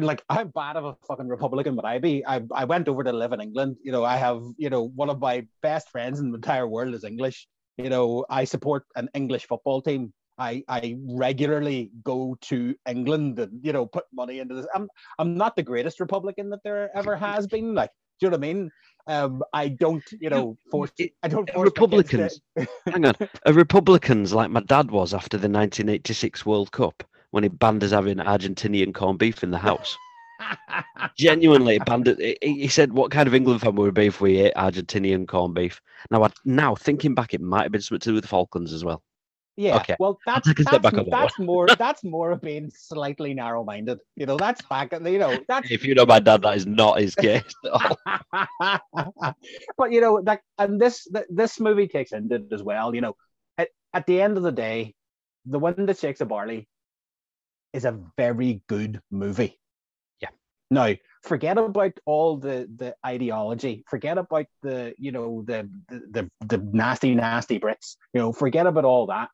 like 0.00 0.22
I'm 0.28 0.48
bad 0.48 0.76
of 0.76 0.84
a 0.84 0.96
fucking 1.06 1.28
Republican, 1.28 1.76
but 1.76 1.84
I 1.84 1.98
be 1.98 2.24
I 2.26 2.42
I 2.52 2.64
went 2.64 2.88
over 2.88 3.04
to 3.04 3.12
live 3.12 3.32
in 3.32 3.40
England. 3.40 3.76
You 3.82 3.92
know, 3.92 4.04
I 4.04 4.16
have 4.16 4.42
you 4.56 4.70
know 4.70 4.88
one 4.94 5.10
of 5.10 5.20
my 5.20 5.46
best 5.62 5.88
friends 5.90 6.20
in 6.20 6.30
the 6.30 6.36
entire 6.36 6.66
world 6.66 6.94
is 6.94 7.04
English. 7.04 7.46
You 7.76 7.88
know, 7.88 8.24
I 8.28 8.44
support 8.44 8.84
an 8.96 9.08
English 9.14 9.46
football 9.46 9.80
team. 9.82 10.12
I, 10.40 10.64
I 10.68 10.96
regularly 11.06 11.90
go 12.02 12.36
to 12.42 12.74
England 12.88 13.38
and 13.38 13.60
you 13.62 13.72
know 13.74 13.84
put 13.86 14.04
money 14.12 14.38
into 14.38 14.54
this. 14.54 14.66
I'm 14.74 14.88
I'm 15.18 15.36
not 15.36 15.54
the 15.54 15.62
greatest 15.62 16.00
Republican 16.00 16.48
that 16.50 16.60
there 16.64 16.90
ever 16.96 17.14
has 17.28 17.46
been. 17.46 17.74
Like, 17.74 17.90
do 18.18 18.26
you 18.26 18.30
know 18.30 18.36
what 18.38 18.44
I 18.46 18.52
mean? 18.52 18.70
Um, 19.06 19.42
I 19.52 19.68
don't, 19.68 20.02
you 20.18 20.30
know, 20.30 20.56
force. 20.70 20.92
it- 20.98 21.12
I 21.22 21.28
don't 21.28 21.48
force 21.50 21.66
Republicans. 21.66 22.40
Hang 22.86 23.04
on, 23.04 23.14
are 23.46 23.52
Republicans 23.52 24.32
like 24.32 24.50
my 24.50 24.60
dad 24.60 24.90
was 24.90 25.12
after 25.12 25.36
the 25.36 25.48
1986 25.48 26.46
World 26.46 26.72
Cup 26.72 27.04
when 27.32 27.42
he 27.44 27.48
banned 27.48 27.84
us 27.84 27.90
having 27.90 28.16
Argentinian 28.16 28.94
corned 28.94 29.18
beef 29.18 29.42
in 29.42 29.50
the 29.50 29.58
house. 29.58 29.96
Genuinely, 31.18 31.78
banned 31.80 32.08
it. 32.08 32.38
He 32.42 32.62
he 32.62 32.68
said, 32.68 32.94
"What 32.94 33.10
kind 33.10 33.28
of 33.28 33.34
England 33.34 33.60
fan 33.60 33.74
would 33.74 33.84
we 33.84 34.02
be 34.02 34.06
if 34.06 34.22
we 34.22 34.38
ate 34.38 34.54
Argentinian 34.54 35.28
corned 35.28 35.54
beef?" 35.54 35.80
Now, 36.10 36.24
I, 36.24 36.30
now 36.46 36.74
thinking 36.74 37.14
back, 37.14 37.34
it 37.34 37.42
might 37.42 37.64
have 37.64 37.72
been 37.72 37.82
something 37.82 38.00
to 38.00 38.08
do 38.10 38.14
with 38.14 38.24
the 38.24 38.28
Falklands 38.28 38.72
as 38.72 38.84
well. 38.84 39.02
Yeah. 39.60 39.76
Okay, 39.76 39.96
Well, 39.98 40.18
that's 40.24 40.48
take 40.48 40.60
a 40.60 40.62
step 40.64 40.82
that's, 40.82 40.96
that's 41.10 41.38
more 41.38 41.66
that's 41.66 42.02
more 42.02 42.30
of 42.30 42.40
being 42.40 42.70
slightly 42.74 43.34
narrow-minded. 43.34 43.98
You 44.16 44.26
know, 44.26 44.38
that's 44.38 44.62
back. 44.62 44.92
You 44.92 45.18
know, 45.18 45.38
that's 45.48 45.70
If 45.70 45.84
you 45.84 45.94
know 45.94 46.06
my 46.06 46.18
dad, 46.18 46.42
that 46.42 46.56
is 46.56 46.66
not 46.66 46.98
his 47.00 47.14
case. 47.14 47.42
but 49.76 49.92
you 49.92 50.00
know 50.00 50.22
that 50.22 50.40
and 50.58 50.80
this 50.80 51.06
this 51.28 51.60
movie 51.60 51.88
takes 51.88 52.12
into 52.12 52.36
it 52.36 52.52
as 52.52 52.62
well 52.62 52.94
you 52.94 53.00
know 53.00 53.14
at, 53.58 53.68
at 53.92 54.06
the 54.06 54.20
end 54.20 54.36
of 54.36 54.42
the 54.42 54.52
day 54.52 54.94
the 55.46 55.58
wind 55.58 55.88
that 55.88 55.98
shakes 55.98 56.20
a 56.20 56.26
barley 56.26 56.68
is 57.72 57.84
a 57.84 57.98
very 58.16 58.62
good 58.68 59.00
movie 59.10 59.58
Yeah. 60.20 60.28
now 60.70 60.94
forget 61.22 61.58
about 61.58 61.92
all 62.06 62.36
the 62.36 62.68
the 62.76 62.94
ideology 63.04 63.84
forget 63.88 64.18
about 64.18 64.46
the 64.62 64.94
you 64.98 65.12
know 65.12 65.42
the 65.46 65.68
the 65.88 66.00
the, 66.10 66.30
the 66.46 66.58
nasty 66.72 67.14
nasty 67.14 67.58
brits 67.58 67.96
you 68.14 68.20
know 68.20 68.32
forget 68.32 68.66
about 68.66 68.84
all 68.84 69.06
that 69.06 69.28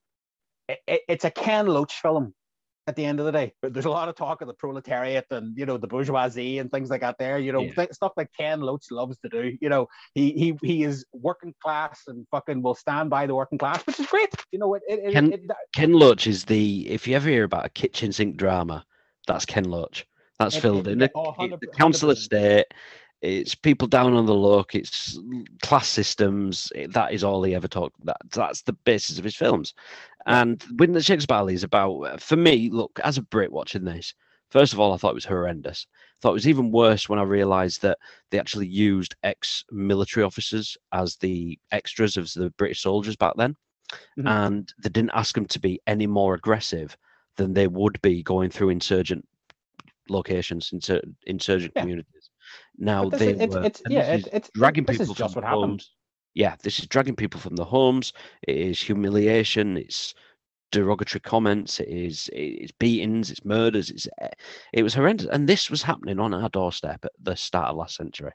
it, 0.68 0.78
it, 0.86 1.00
it's 1.08 1.24
a 1.24 1.30
ken 1.30 1.66
loach 1.66 2.00
film 2.00 2.34
at 2.88 2.94
the 2.94 3.04
end 3.04 3.18
of 3.18 3.26
the 3.26 3.32
day. 3.32 3.52
But 3.62 3.72
there's 3.72 3.84
a 3.84 3.90
lot 3.90 4.08
of 4.08 4.14
talk 4.14 4.40
of 4.42 4.48
the 4.48 4.54
proletariat 4.54 5.26
and 5.30 5.56
you 5.58 5.66
know 5.66 5.76
the 5.76 5.86
bourgeoisie 5.86 6.58
and 6.58 6.70
things 6.70 6.90
like 6.90 7.00
that. 7.00 7.18
There, 7.18 7.38
you 7.38 7.52
know, 7.52 7.62
Yeah. 7.62 7.72
th- 7.74 7.92
stuff 7.92 8.12
like 8.16 8.30
Ken 8.38 8.60
Loach 8.60 8.90
loves 8.90 9.18
to 9.18 9.28
do. 9.28 9.56
You 9.60 9.68
know, 9.68 9.88
he 10.14 10.32
he 10.32 10.58
he 10.62 10.84
is 10.84 11.04
working 11.12 11.54
class 11.62 12.02
and 12.06 12.26
fucking 12.30 12.62
will 12.62 12.74
stand 12.74 13.10
by 13.10 13.26
the 13.26 13.34
working 13.34 13.58
class, 13.58 13.84
which 13.86 13.98
is 13.98 14.06
great. 14.06 14.32
You 14.52 14.58
know, 14.58 14.74
it 14.74 14.82
it, 14.86 15.12
Ken- 15.12 15.32
it, 15.32 15.50
Ken 15.74 15.92
Loach 15.92 16.26
is 16.26 16.44
the. 16.44 16.88
If 16.88 17.08
you 17.08 17.16
ever 17.16 17.28
hear 17.28 17.44
about 17.44 17.66
a 17.66 17.70
kitchen 17.70 18.12
sink 18.12 18.36
drama, 18.36 18.84
that's 19.26 19.44
Ken 19.44 19.64
Loach. 19.64 20.06
That's 20.38 20.56
filled 20.56 20.86
in 20.86 20.98
the, 20.98 21.10
oh, 21.14 21.34
the 21.38 21.66
council 21.78 22.10
100%. 22.10 22.12
estate. 22.12 22.66
It's 23.22 23.54
people 23.54 23.88
down 23.88 24.12
on 24.14 24.26
the 24.26 24.34
luck. 24.34 24.74
It's 24.74 25.18
class 25.62 25.88
systems. 25.88 26.70
it- 26.74 26.92
that 26.92 27.12
is 27.12 27.24
all 27.24 27.42
he 27.42 27.54
ever 27.54 27.68
talked. 27.68 28.04
That 28.04 28.18
that's 28.30 28.62
the 28.62 28.72
basis 28.74 29.18
of 29.18 29.24
his 29.24 29.36
films. 29.36 29.74
And 30.26 30.62
when 30.76 30.92
the 30.92 31.02
Shakespeare 31.02 31.48
is 31.50 31.62
about, 31.64 32.20
for 32.20 32.36
me, 32.36 32.68
look 32.70 32.98
as 33.04 33.16
a 33.16 33.22
Brit 33.22 33.50
watching 33.52 33.84
this. 33.84 34.12
First 34.50 34.72
of 34.72 34.80
all, 34.80 34.92
I 34.92 34.96
thought 34.96 35.10
it 35.10 35.14
was 35.14 35.24
horrendous. 35.24 35.86
I 35.92 36.18
thought 36.20 36.30
it 36.30 36.34
was 36.34 36.48
even 36.48 36.70
worse 36.70 37.08
when 37.08 37.18
I 37.18 37.22
realised 37.22 37.82
that 37.82 37.98
they 38.30 38.38
actually 38.38 38.68
used 38.68 39.16
ex-military 39.22 40.24
officers 40.24 40.76
as 40.92 41.16
the 41.16 41.58
extras 41.72 42.16
of 42.16 42.32
the 42.32 42.50
British 42.50 42.82
soldiers 42.82 43.16
back 43.16 43.32
then, 43.36 43.56
Mhm. 44.18 44.28
and 44.28 44.72
they 44.82 44.88
didn't 44.88 45.10
ask 45.14 45.34
them 45.34 45.46
to 45.46 45.58
be 45.58 45.80
any 45.86 46.06
more 46.06 46.34
aggressive 46.34 46.96
than 47.36 47.54
they 47.54 47.66
would 47.66 48.00
be 48.02 48.22
going 48.22 48.50
through 48.50 48.70
insurgent 48.70 49.26
locations, 50.08 50.70
insur- 50.70 51.02
insurgent 51.26 51.72
Yeah. 51.74 51.82
communities. 51.82 52.15
Now 52.78 53.08
they 53.08 53.30
it's, 53.30 53.54
were 53.54 53.64
it's 53.64 53.82
yeah, 53.88 54.14
it, 54.14 54.28
it's 54.32 54.50
dragging 54.54 54.84
this 54.84 54.98
people 54.98 55.12
is 55.12 55.18
just 55.18 55.34
from 55.34 55.42
what 55.42 55.48
happened. 55.48 55.70
homes. 55.70 55.92
Yeah, 56.34 56.56
this 56.62 56.78
is 56.78 56.86
dragging 56.86 57.16
people 57.16 57.40
from 57.40 57.56
the 57.56 57.64
homes. 57.64 58.12
It 58.46 58.56
is 58.56 58.80
humiliation. 58.80 59.76
It's 59.76 60.14
derogatory 60.72 61.20
comments. 61.20 61.80
It 61.80 61.88
is 61.88 62.28
it's 62.32 62.72
beatings. 62.72 63.30
It's 63.30 63.44
murders. 63.44 63.90
It's 63.90 64.08
eh, 64.20 64.28
it 64.72 64.82
was 64.82 64.94
horrendous, 64.94 65.26
and 65.28 65.48
this 65.48 65.70
was 65.70 65.82
happening 65.82 66.18
on 66.20 66.34
our 66.34 66.48
doorstep 66.50 67.04
at 67.04 67.12
the 67.22 67.36
start 67.36 67.70
of 67.70 67.76
last 67.76 67.96
century. 67.96 68.32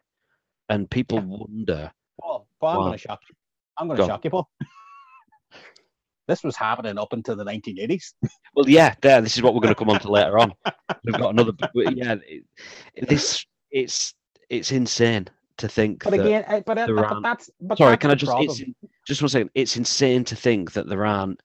and 0.69 0.89
people 0.89 1.19
wonder. 1.21 1.91
Well, 2.17 2.47
I'm 2.63 2.77
going 2.77 2.91
to 2.93 2.97
shock 2.97 3.19
you. 3.30 3.36
I'm 3.77 3.88
going 3.88 3.99
to 3.99 4.06
shock 4.06 4.23
you, 4.23 4.30
Paul. 4.30 4.49
this 6.27 6.43
was 6.43 6.56
happening 6.56 6.97
up 6.97 7.13
until 7.13 7.36
the 7.36 7.45
1980s. 7.45 8.13
Well, 8.56 8.69
yeah, 8.69 8.95
there. 9.01 9.21
This 9.21 9.36
is 9.36 9.43
what 9.43 9.54
we're 9.54 9.62
going 9.62 9.73
to 9.73 9.80
come 9.80 9.89
on 9.89 9.99
to 9.99 10.12
later 10.12 10.39
on. 10.39 10.54
We've 11.04 11.13
got 11.15 11.32
another. 11.32 11.51
Yeah, 11.75 12.15
this 13.08 13.45
it's 13.71 14.13
it's 14.51 14.71
insane 14.71 15.27
to 15.57 15.67
think. 15.67 16.03
But 16.03 16.11
that, 16.11 16.25
again, 16.25 16.45
uh, 16.47 16.59
but, 16.59 16.77
uh, 16.77 16.85
there 16.85 16.95
but 16.95 17.05
aren't- 17.05 17.23
that's 17.23 17.49
but 17.61 17.77
sorry, 17.77 17.91
that's 17.91 18.01
can 18.01 18.11
I 18.11 18.15
just 18.15 18.33
it's, 18.37 18.61
just 19.07 19.21
one 19.21 19.29
second? 19.29 19.49
It's 19.55 19.77
insane 19.77 20.23
to 20.25 20.35
think 20.35 20.73
that 20.73 20.87
there 20.87 21.05
aren't 21.05 21.41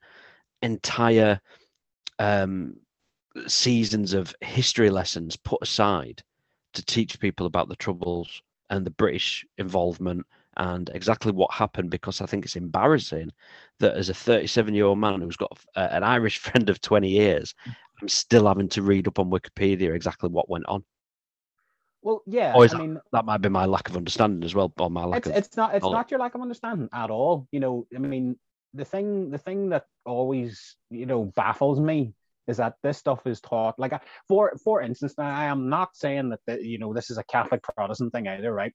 entire 0.61 1.40
um, 2.19 2.77
seasons 3.47 4.12
of 4.12 4.35
history 4.40 4.90
lessons 4.90 5.37
put 5.37 5.62
aside 5.62 6.23
to 6.75 6.85
teach 6.85 7.21
people 7.21 7.47
about 7.47 7.69
the 7.69 7.77
troubles 7.77 8.42
and 8.71 8.85
the 8.85 8.90
British 8.90 9.47
involvement 9.57 10.27
and 10.57 10.90
exactly 10.92 11.31
what 11.31 11.53
happened. 11.53 11.90
Because 11.90 12.21
I 12.21 12.27
think 12.27 12.45
it's 12.45 12.57
embarrassing 12.57 13.31
that 13.79 13.95
as 13.95 14.09
a 14.09 14.14
37 14.14 14.75
year 14.75 14.87
old 14.87 14.99
man 14.99 15.21
who's 15.21 15.37
got 15.37 15.57
uh, 15.77 15.88
an 15.92 16.03
Irish 16.03 16.38
friend 16.47 16.69
of 16.69 16.81
20 16.81 17.09
years, 17.09 17.55
I'm 18.03 18.09
still 18.09 18.49
having 18.49 18.69
to 18.71 18.83
read 18.83 19.07
up 19.07 19.21
on 19.21 19.31
Wikipedia 19.31 19.95
exactly 19.95 20.29
what 20.29 20.51
went 20.51 20.66
on. 20.66 20.83
Well, 22.07 22.23
yeah, 22.25 22.55
Or 22.55 22.69
I 22.73 22.79
mean, 22.79 23.01
That 23.11 23.25
might 23.25 23.38
be 23.38 23.49
my 23.49 23.64
lack 23.64 23.88
of 23.88 23.97
understanding 23.97 24.45
as 24.45 24.55
well, 24.55 24.73
or 24.79 24.88
my 24.88 25.05
lack 25.05 25.27
it's 25.27 25.27
of. 25.27 25.37
it's 25.37 25.57
not 25.57 25.75
it's 25.75 25.83
knowledge. 25.83 25.97
not 25.97 26.11
your 26.12 26.21
lack 26.21 26.37
of 26.37 26.40
understanding 26.40 26.88
at 26.92 27.11
all. 27.11 27.49
You 27.51 27.59
know, 27.59 27.88
I 27.92 27.99
mean, 27.99 28.37
the 28.75 28.85
thing 28.85 29.31
the 29.31 29.38
thing 29.38 29.71
that 29.71 29.87
always 30.05 30.77
you 30.88 31.07
know 31.07 31.25
baffles 31.25 31.81
me 31.81 32.14
is 32.47 32.59
that 32.59 32.75
this 32.85 32.97
stuff 32.97 33.27
is 33.27 33.40
taught 33.40 33.77
like 33.77 34.01
for 34.29 34.57
for 34.62 34.83
instance. 34.83 35.14
Now, 35.19 35.35
I 35.35 35.47
am 35.47 35.69
not 35.69 35.97
saying 35.97 36.29
that 36.29 36.38
the, 36.47 36.64
you 36.64 36.79
know 36.79 36.95
this 36.95 37.11
is 37.11 37.19
a 37.19 37.25
Catholic 37.25 37.64
Protestant 37.64 38.12
thing 38.12 38.29
either, 38.29 38.53
right? 38.53 38.73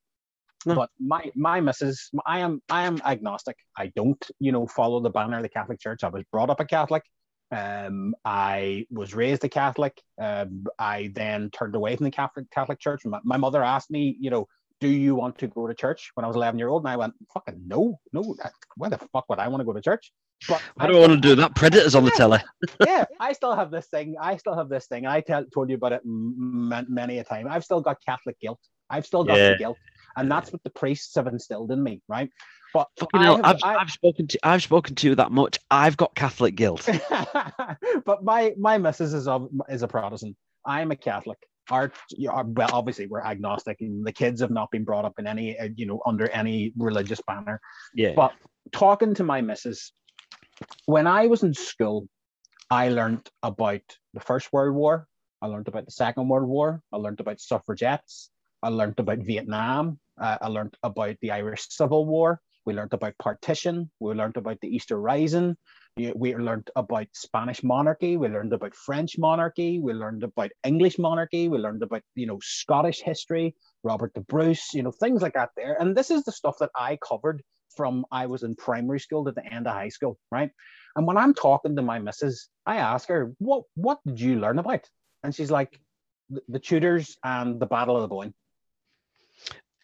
No. 0.66 0.76
But 0.76 0.90
my 1.00 1.32
my 1.34 1.62
missus, 1.62 2.10
I 2.26 2.40
am 2.40 2.62
I 2.70 2.84
am 2.84 3.00
agnostic. 3.06 3.56
I 3.78 3.94
don't 3.96 4.22
you 4.40 4.52
know 4.52 4.68
follow 4.68 5.00
the 5.00 5.10
banner 5.10 5.38
of 5.38 5.44
the 5.44 5.50
Catholic 5.58 5.80
Church. 5.80 6.04
I 6.04 6.10
was 6.10 6.26
brought 6.34 6.50
up 6.50 6.60
a 6.60 6.66
Catholic. 6.66 7.04
Um, 7.52 8.16
I 8.24 8.86
was 8.90 9.14
raised 9.14 9.44
a 9.44 9.50
Catholic. 9.50 10.02
Um, 10.20 10.66
I 10.80 11.12
then 11.14 11.50
turned 11.52 11.76
away 11.76 11.96
from 11.96 12.06
the 12.06 12.12
Catholic 12.12 12.50
Catholic 12.52 12.80
Church. 12.80 13.02
My, 13.06 13.20
my 13.24 13.38
mother 13.38 13.64
asked 13.64 13.92
me, 13.92 14.16
you 14.20 14.30
know, 14.30 14.48
do 14.80 14.88
you 14.88 15.16
want 15.16 15.38
to 15.40 15.48
go 15.48 15.68
to 15.68 15.74
church 15.74 16.12
when 16.16 16.24
I 16.24 16.28
was 16.28 16.36
11 16.36 16.58
year 16.58 16.70
old? 16.70 16.84
And 16.84 16.90
I 16.90 16.96
went, 16.96 17.14
fucking 17.34 17.62
no, 17.68 18.00
no. 18.14 18.36
Why 18.78 18.90
the 18.90 18.98
fuck 18.98 19.26
would 19.30 19.40
I 19.40 19.48
want 19.48 19.62
to 19.62 19.66
go 19.66 19.74
to 19.74 19.82
church? 19.82 20.12
But 20.48 20.62
I 20.80 20.88
don't 20.88 21.00
want 21.00 21.12
to 21.14 21.20
do 21.20 21.36
that. 21.36 21.56
Predators 21.56 21.94
on 21.94 22.06
the 22.06 22.12
telly. 22.12 22.40
yeah, 22.86 23.06
I 23.20 23.34
still 23.34 23.56
have 23.56 23.70
this 23.70 23.88
thing. 23.88 24.16
I 24.20 24.38
still 24.38 24.56
have 24.56 24.70
this 24.70 24.88
thing. 24.88 25.06
I 25.06 25.22
tell, 25.22 25.46
told 25.54 25.70
you 25.70 25.76
about 25.76 25.94
it 25.94 26.02
m- 26.04 26.72
m- 26.74 26.88
many 26.90 27.20
a 27.20 27.24
time. 27.24 27.48
I've 27.48 27.64
still 27.64 27.82
got 27.82 27.98
Catholic 28.04 28.40
guilt. 28.40 28.60
I've 28.90 29.06
still 29.06 29.24
got 29.24 29.38
Yeah. 29.38 29.50
the 29.52 29.58
guilt, 29.58 29.78
and 30.18 30.32
that's 30.32 30.52
what 30.52 30.64
the 30.64 30.72
priests 30.72 31.14
have 31.16 31.28
instilled 31.28 31.72
in 31.72 31.82
me, 31.84 32.02
right? 32.08 32.30
But 32.74 32.88
Fucking 33.00 33.20
I 33.20 33.24
hell, 33.24 33.36
have- 33.38 33.46
I've, 33.46 33.64
I- 33.64 33.76
I've 33.82 33.92
spoken 33.92 34.28
to 34.28 34.40
I've 34.44 34.64
spoken 34.64 34.96
to 34.96 35.08
you 35.10 35.16
that 35.16 35.32
much. 35.32 35.58
I've 35.70 35.98
got 35.98 36.16
Catholic 36.16 36.56
guilt. 36.56 36.88
but 38.06 38.24
my 38.24 38.54
my 38.58 38.78
missus 38.78 39.14
is 39.14 39.28
a, 39.28 39.46
is 39.70 39.84
a 39.84 39.88
Protestant. 39.88 40.36
I'm 40.66 40.92
a 40.92 40.96
Catholic. 40.96 41.38
Our, 41.70 41.92
our 42.30 42.44
well, 42.44 42.70
obviously 42.74 43.08
we're 43.08 43.22
agnostic, 43.22 43.78
and 43.82 44.06
the 44.06 44.12
kids 44.12 44.42
have 44.42 44.52
not 44.52 44.72
been 44.72 44.84
brought 44.84 45.06
up 45.06 45.14
in 45.20 45.28
any 45.28 45.58
uh, 45.58 45.70
you 45.76 45.86
know 45.86 46.02
under 46.06 46.30
any 46.30 46.74
religious 46.78 47.22
banner. 47.28 47.60
Yeah. 47.96 48.14
But 48.16 48.34
talking 48.72 49.14
to 49.16 49.24
my 49.24 49.42
missus, 49.42 49.92
when 50.86 51.08
I 51.08 51.28
was 51.28 51.44
in 51.44 51.54
school, 51.54 52.08
I 52.70 52.90
learned 52.90 53.30
about 53.44 53.82
the 54.14 54.20
First 54.20 54.52
World 54.52 54.76
War. 54.76 55.08
I 55.42 55.48
learned 55.48 55.68
about 55.68 55.86
the 55.86 55.92
Second 55.92 56.30
World 56.30 56.48
War. 56.48 56.82
I 56.92 56.98
learned 56.98 57.20
about 57.20 57.40
suffragettes. 57.40 58.30
I 58.62 58.70
learned 58.70 59.00
about 59.00 59.20
Vietnam. 59.20 60.00
Uh, 60.20 60.38
I 60.42 60.48
learned 60.48 60.76
about 60.84 61.16
the 61.22 61.32
Irish 61.32 61.68
Civil 61.70 62.06
War. 62.06 62.40
We 62.66 62.74
learned 62.74 62.94
about 62.94 63.18
partition. 63.18 63.90
We 64.00 64.14
learned 64.14 64.38
about 64.38 64.60
the 64.62 64.68
Easter 64.68 65.00
Rising. 65.00 65.56
We- 65.98 66.36
learned 66.36 66.70
about 66.76 67.08
Spanish 67.14 67.64
monarchy. 67.64 68.18
We 68.18 68.28
learned 68.28 68.54
about 68.54 68.76
French 68.76 69.18
monarchy. 69.18 69.80
We 69.80 69.94
learned 69.94 70.24
about 70.24 70.52
English 70.64 70.98
monarchy. 71.00 71.50
We 71.50 71.58
learned 71.58 71.84
about 71.84 72.04
you 72.16 72.28
know 72.28 72.40
Scottish 72.42 73.02
history, 73.02 73.56
Robert 73.84 74.14
the 74.14 74.22
Bruce, 74.22 74.74
you 74.74 74.84
know 74.84 74.92
things 74.92 75.22
like 75.22 75.34
that. 75.34 75.50
There, 75.56 75.76
and 75.80 75.96
this 75.96 76.12
is 76.12 76.24
the 76.24 76.32
stuff 76.32 76.58
that 76.60 76.72
I 76.76 76.98
covered 76.98 77.42
from 77.76 78.06
I 78.12 78.26
was 78.28 78.44
in 78.44 78.56
primary 78.56 79.00
school 79.00 79.26
to 79.26 79.32
the 79.32 79.46
end 79.54 79.68
of 79.68 79.74
high 79.74 79.90
school, 79.90 80.18
right? 80.32 80.52
And 80.96 81.08
when 81.08 81.18
I'm 81.18 81.34
talking 81.34 81.76
to 81.76 81.82
my 81.82 82.00
missus, 82.00 82.50
I 82.66 82.78
ask 82.78 83.08
her, 83.10 83.34
"What 83.40 83.64
what 83.76 84.00
did 84.06 84.20
you 84.20 84.40
learn 84.40 84.60
about?" 84.60 84.88
And 85.24 85.34
she's 85.34 85.52
like, 85.52 85.80
"The, 86.30 86.42
the 86.48 86.60
Tudors 86.60 87.18
and 87.24 87.60
the 87.60 87.66
Battle 87.66 87.96
of 87.96 88.02
the 88.04 88.08
Boyne." 88.08 88.34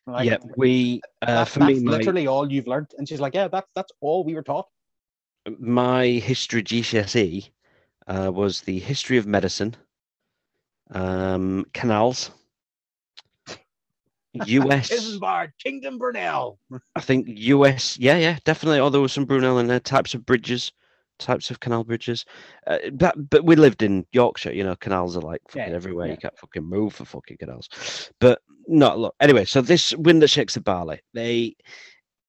Like, 0.08 0.26
yeah, 0.28 0.38
we 0.56 1.02
uh, 1.22 1.26
that- 1.26 1.48
for 1.50 1.60
that's 1.60 1.78
me, 1.80 1.84
my, 1.84 1.98
literally 1.98 2.28
all 2.28 2.52
you've 2.52 2.68
learned. 2.68 2.88
And 2.98 3.08
she's 3.08 3.20
like, 3.20 3.36
"Yeah, 3.36 3.48
that's 3.50 3.68
that's 3.76 3.92
all 4.02 4.24
we 4.24 4.34
were 4.36 4.44
taught." 4.44 4.68
my 5.60 6.06
history 6.08 6.62
GCSE 6.62 7.50
uh, 8.08 8.32
was 8.34 8.62
the 8.62 8.80
history 8.80 9.18
of 9.18 9.26
medicine, 9.26 9.76
um, 10.92 11.66
canals, 11.74 12.32
US. 14.34 14.90
Isambard, 14.90 15.52
Kingdom 15.62 15.98
Brunel. 15.98 16.60
I 16.96 17.02
think 17.02 17.28
US. 17.28 17.98
Yeah, 17.98 18.18
yeah, 18.18 18.38
definitely. 18.44 18.80
Oh, 18.80 18.90
there 18.90 19.02
was 19.02 19.14
some 19.14 19.26
Brunel 19.26 19.58
and 19.58 19.70
there. 19.70 19.80
Types 19.80 20.14
of 20.14 20.26
bridges, 20.26 20.72
types 21.20 21.50
of 21.52 21.60
canal 21.60 21.84
bridges. 21.84 22.26
Uh, 22.66 22.78
but 22.94 23.16
but 23.30 23.46
we 23.46 23.56
lived 23.56 23.84
in 23.84 24.06
Yorkshire. 24.12 24.54
You 24.54 24.64
know, 24.64 24.76
canals 24.76 25.18
are 25.18 25.22
like 25.22 25.42
fucking 25.50 25.70
Yeah, 25.72 25.76
everywhere. 25.76 26.08
yeah. 26.08 26.14
You 26.14 26.18
can't 26.18 26.38
fucking 26.40 26.64
move 26.64 26.94
for 26.96 27.06
fucking 27.06 27.38
canals. 27.38 27.70
But 28.20 28.42
no, 28.68 28.96
look. 28.96 29.16
Anyway, 29.20 29.46
so 29.46 29.62
this 29.62 29.94
wind 29.96 30.22
that 30.22 30.30
shakes 30.30 30.54
the 30.56 30.62
barley. 30.62 31.00
They. 31.14 31.56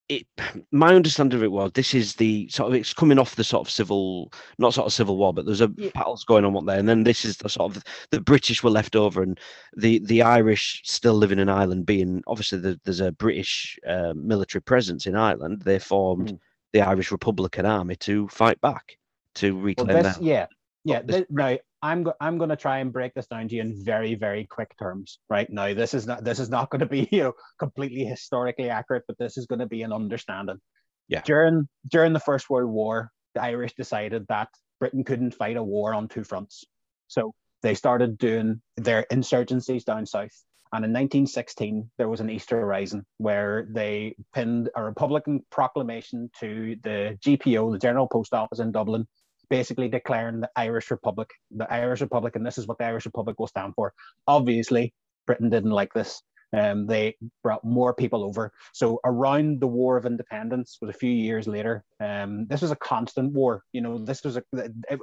It, 0.08 0.26
my 0.72 0.94
understanding 0.94 1.36
of 1.38 1.42
it 1.44 1.52
was 1.52 1.70
this 1.74 1.92
is 1.92 2.14
the 2.14 2.48
sort 2.48 2.70
of 2.70 2.74
it's 2.74 2.94
coming 2.94 3.18
off 3.18 3.36
the 3.36 3.44
sort 3.44 3.66
of 3.66 3.70
civil 3.70 4.32
not 4.58 4.72
sort 4.72 4.86
of 4.86 4.92
civil 4.94 5.18
war 5.18 5.34
but 5.34 5.44
there's 5.44 5.60
a 5.60 5.70
Yeah. 5.76 5.90
battles 5.94 6.24
going 6.24 6.46
on 6.46 6.56
up 6.56 6.64
there 6.64 6.78
and 6.78 6.88
then 6.88 7.02
this 7.04 7.26
is 7.26 7.36
the 7.36 7.50
sort 7.50 7.76
of 7.76 7.84
the 8.10 8.18
british 8.22 8.62
were 8.62 8.70
left 8.70 8.96
over 8.96 9.22
and 9.22 9.38
the 9.76 9.98
the 10.06 10.22
irish 10.22 10.80
still 10.86 11.12
living 11.12 11.38
in 11.38 11.50
ireland 11.50 11.84
being 11.84 12.22
obviously 12.26 12.58
the, 12.58 12.80
there's 12.84 13.00
a 13.00 13.12
british 13.12 13.78
uh, 13.86 14.14
military 14.16 14.62
presence 14.62 15.04
in 15.04 15.14
ireland 15.14 15.60
they 15.66 15.78
formed 15.78 16.28
Mhm. 16.32 16.38
The 16.72 16.80
irish 16.82 17.10
republican 17.10 17.66
army 17.66 17.96
to 17.96 18.28
fight 18.28 18.60
back 18.60 18.96
to 19.34 19.54
Well, 19.54 19.64
reclaim 19.64 20.02
this, 20.02 20.16
their 20.16 20.24
yeah, 20.26 20.46
yeah. 20.84 21.02
this- 21.02 21.16
thi- 21.16 21.26
now 21.30 21.56
I'm 21.80 22.02
go- 22.02 22.14
I'm 22.20 22.38
going 22.38 22.50
to 22.50 22.56
try 22.56 22.78
and 22.78 22.92
break 22.92 23.14
this 23.14 23.28
down 23.28 23.46
to 23.46 23.54
you 23.54 23.60
in 23.60 23.84
very 23.84 24.16
very 24.16 24.46
quick 24.46 24.76
terms. 24.78 25.20
Right 25.30 25.48
now, 25.48 25.74
this 25.74 25.94
is 25.94 26.08
not 26.08 26.24
this 26.24 26.40
is 26.40 26.50
not 26.50 26.70
going 26.70 26.80
to 26.80 26.86
be 26.86 27.06
you 27.12 27.22
know 27.22 27.32
completely 27.58 28.04
historically 28.04 28.68
accurate, 28.68 29.04
but 29.06 29.16
this 29.16 29.38
is 29.38 29.46
going 29.46 29.60
to 29.60 29.66
be 29.66 29.82
an 29.82 29.92
understanding. 29.92 30.58
Yeah. 31.06 31.22
During 31.24 31.68
during 31.88 32.14
the 32.14 32.20
First 32.20 32.50
World 32.50 32.68
War, 32.70 33.12
the 33.34 33.42
Irish 33.42 33.74
decided 33.74 34.26
that 34.28 34.48
Britain 34.80 35.04
couldn't 35.04 35.36
fight 35.36 35.56
a 35.56 35.62
war 35.62 35.94
on 35.94 36.08
two 36.08 36.24
fronts, 36.24 36.64
so 37.06 37.32
they 37.62 37.74
started 37.74 38.18
doing 38.18 38.60
their 38.76 39.06
insurgencies 39.12 39.84
down 39.84 40.04
south. 40.04 40.34
And 40.72 40.84
in 40.84 40.92
1916, 40.92 41.90
there 41.96 42.08
was 42.08 42.20
an 42.20 42.30
Easter 42.30 42.64
Rising 42.64 43.04
where 43.16 43.66
they 43.70 44.16
pinned 44.34 44.70
a 44.76 44.82
Republican 44.82 45.44
proclamation 45.50 46.30
to 46.40 46.76
the 46.82 47.18
GPO, 47.24 47.72
the 47.72 47.78
General 47.78 48.06
Post 48.06 48.34
Office 48.34 48.58
in 48.58 48.72
Dublin, 48.72 49.06
basically 49.48 49.88
declaring 49.88 50.40
the 50.40 50.50
Irish 50.56 50.90
Republic, 50.90 51.30
the 51.50 51.70
Irish 51.72 52.00
Republic, 52.00 52.36
and 52.36 52.44
this 52.44 52.58
is 52.58 52.66
what 52.66 52.78
the 52.78 52.84
Irish 52.84 53.06
Republic 53.06 53.38
will 53.38 53.46
stand 53.46 53.74
for. 53.74 53.94
Obviously, 54.26 54.92
Britain 55.26 55.50
didn't 55.50 55.70
like 55.70 55.92
this. 55.94 56.22
Um, 56.52 56.86
they 56.86 57.16
brought 57.42 57.64
more 57.64 57.92
people 57.92 58.24
over. 58.24 58.52
So 58.72 59.00
around 59.04 59.60
the 59.60 59.66
War 59.66 59.96
of 59.96 60.06
Independence 60.06 60.78
was 60.80 60.90
a 60.90 60.98
few 60.98 61.10
years 61.10 61.46
later. 61.46 61.84
Um, 62.00 62.46
this 62.46 62.62
was 62.62 62.70
a 62.70 62.76
constant 62.76 63.32
war. 63.32 63.62
You 63.72 63.82
know, 63.82 63.98
this 63.98 64.24
was 64.24 64.36
a 64.36 64.42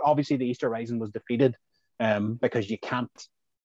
obviously 0.04 0.38
the 0.38 0.48
Easter 0.48 0.70
Rising 0.70 1.00
was 1.00 1.12
defeated 1.12 1.56
um, 2.00 2.40
because 2.42 2.70
you 2.70 2.78
can't 2.80 3.12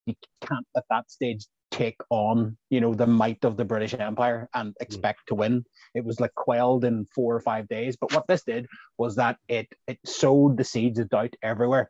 you 0.05 0.15
can't 0.41 0.65
at 0.75 0.83
that 0.89 1.09
stage 1.09 1.45
take 1.71 2.01
on 2.09 2.57
you 2.69 2.81
know 2.81 2.93
the 2.93 3.07
might 3.07 3.43
of 3.43 3.57
the 3.57 3.65
British 3.65 3.93
Empire 3.93 4.49
and 4.53 4.75
expect 4.79 5.27
to 5.27 5.35
win. 5.35 5.65
It 5.95 6.05
was 6.05 6.19
like 6.19 6.35
quelled 6.35 6.85
in 6.85 7.05
four 7.15 7.35
or 7.35 7.39
five 7.39 7.67
days. 7.67 7.95
But 7.95 8.13
what 8.13 8.27
this 8.27 8.43
did 8.43 8.67
was 8.97 9.15
that 9.15 9.37
it 9.47 9.67
it 9.87 9.99
sowed 10.05 10.57
the 10.57 10.63
seeds 10.63 10.99
of 10.99 11.09
doubt 11.09 11.35
everywhere. 11.41 11.89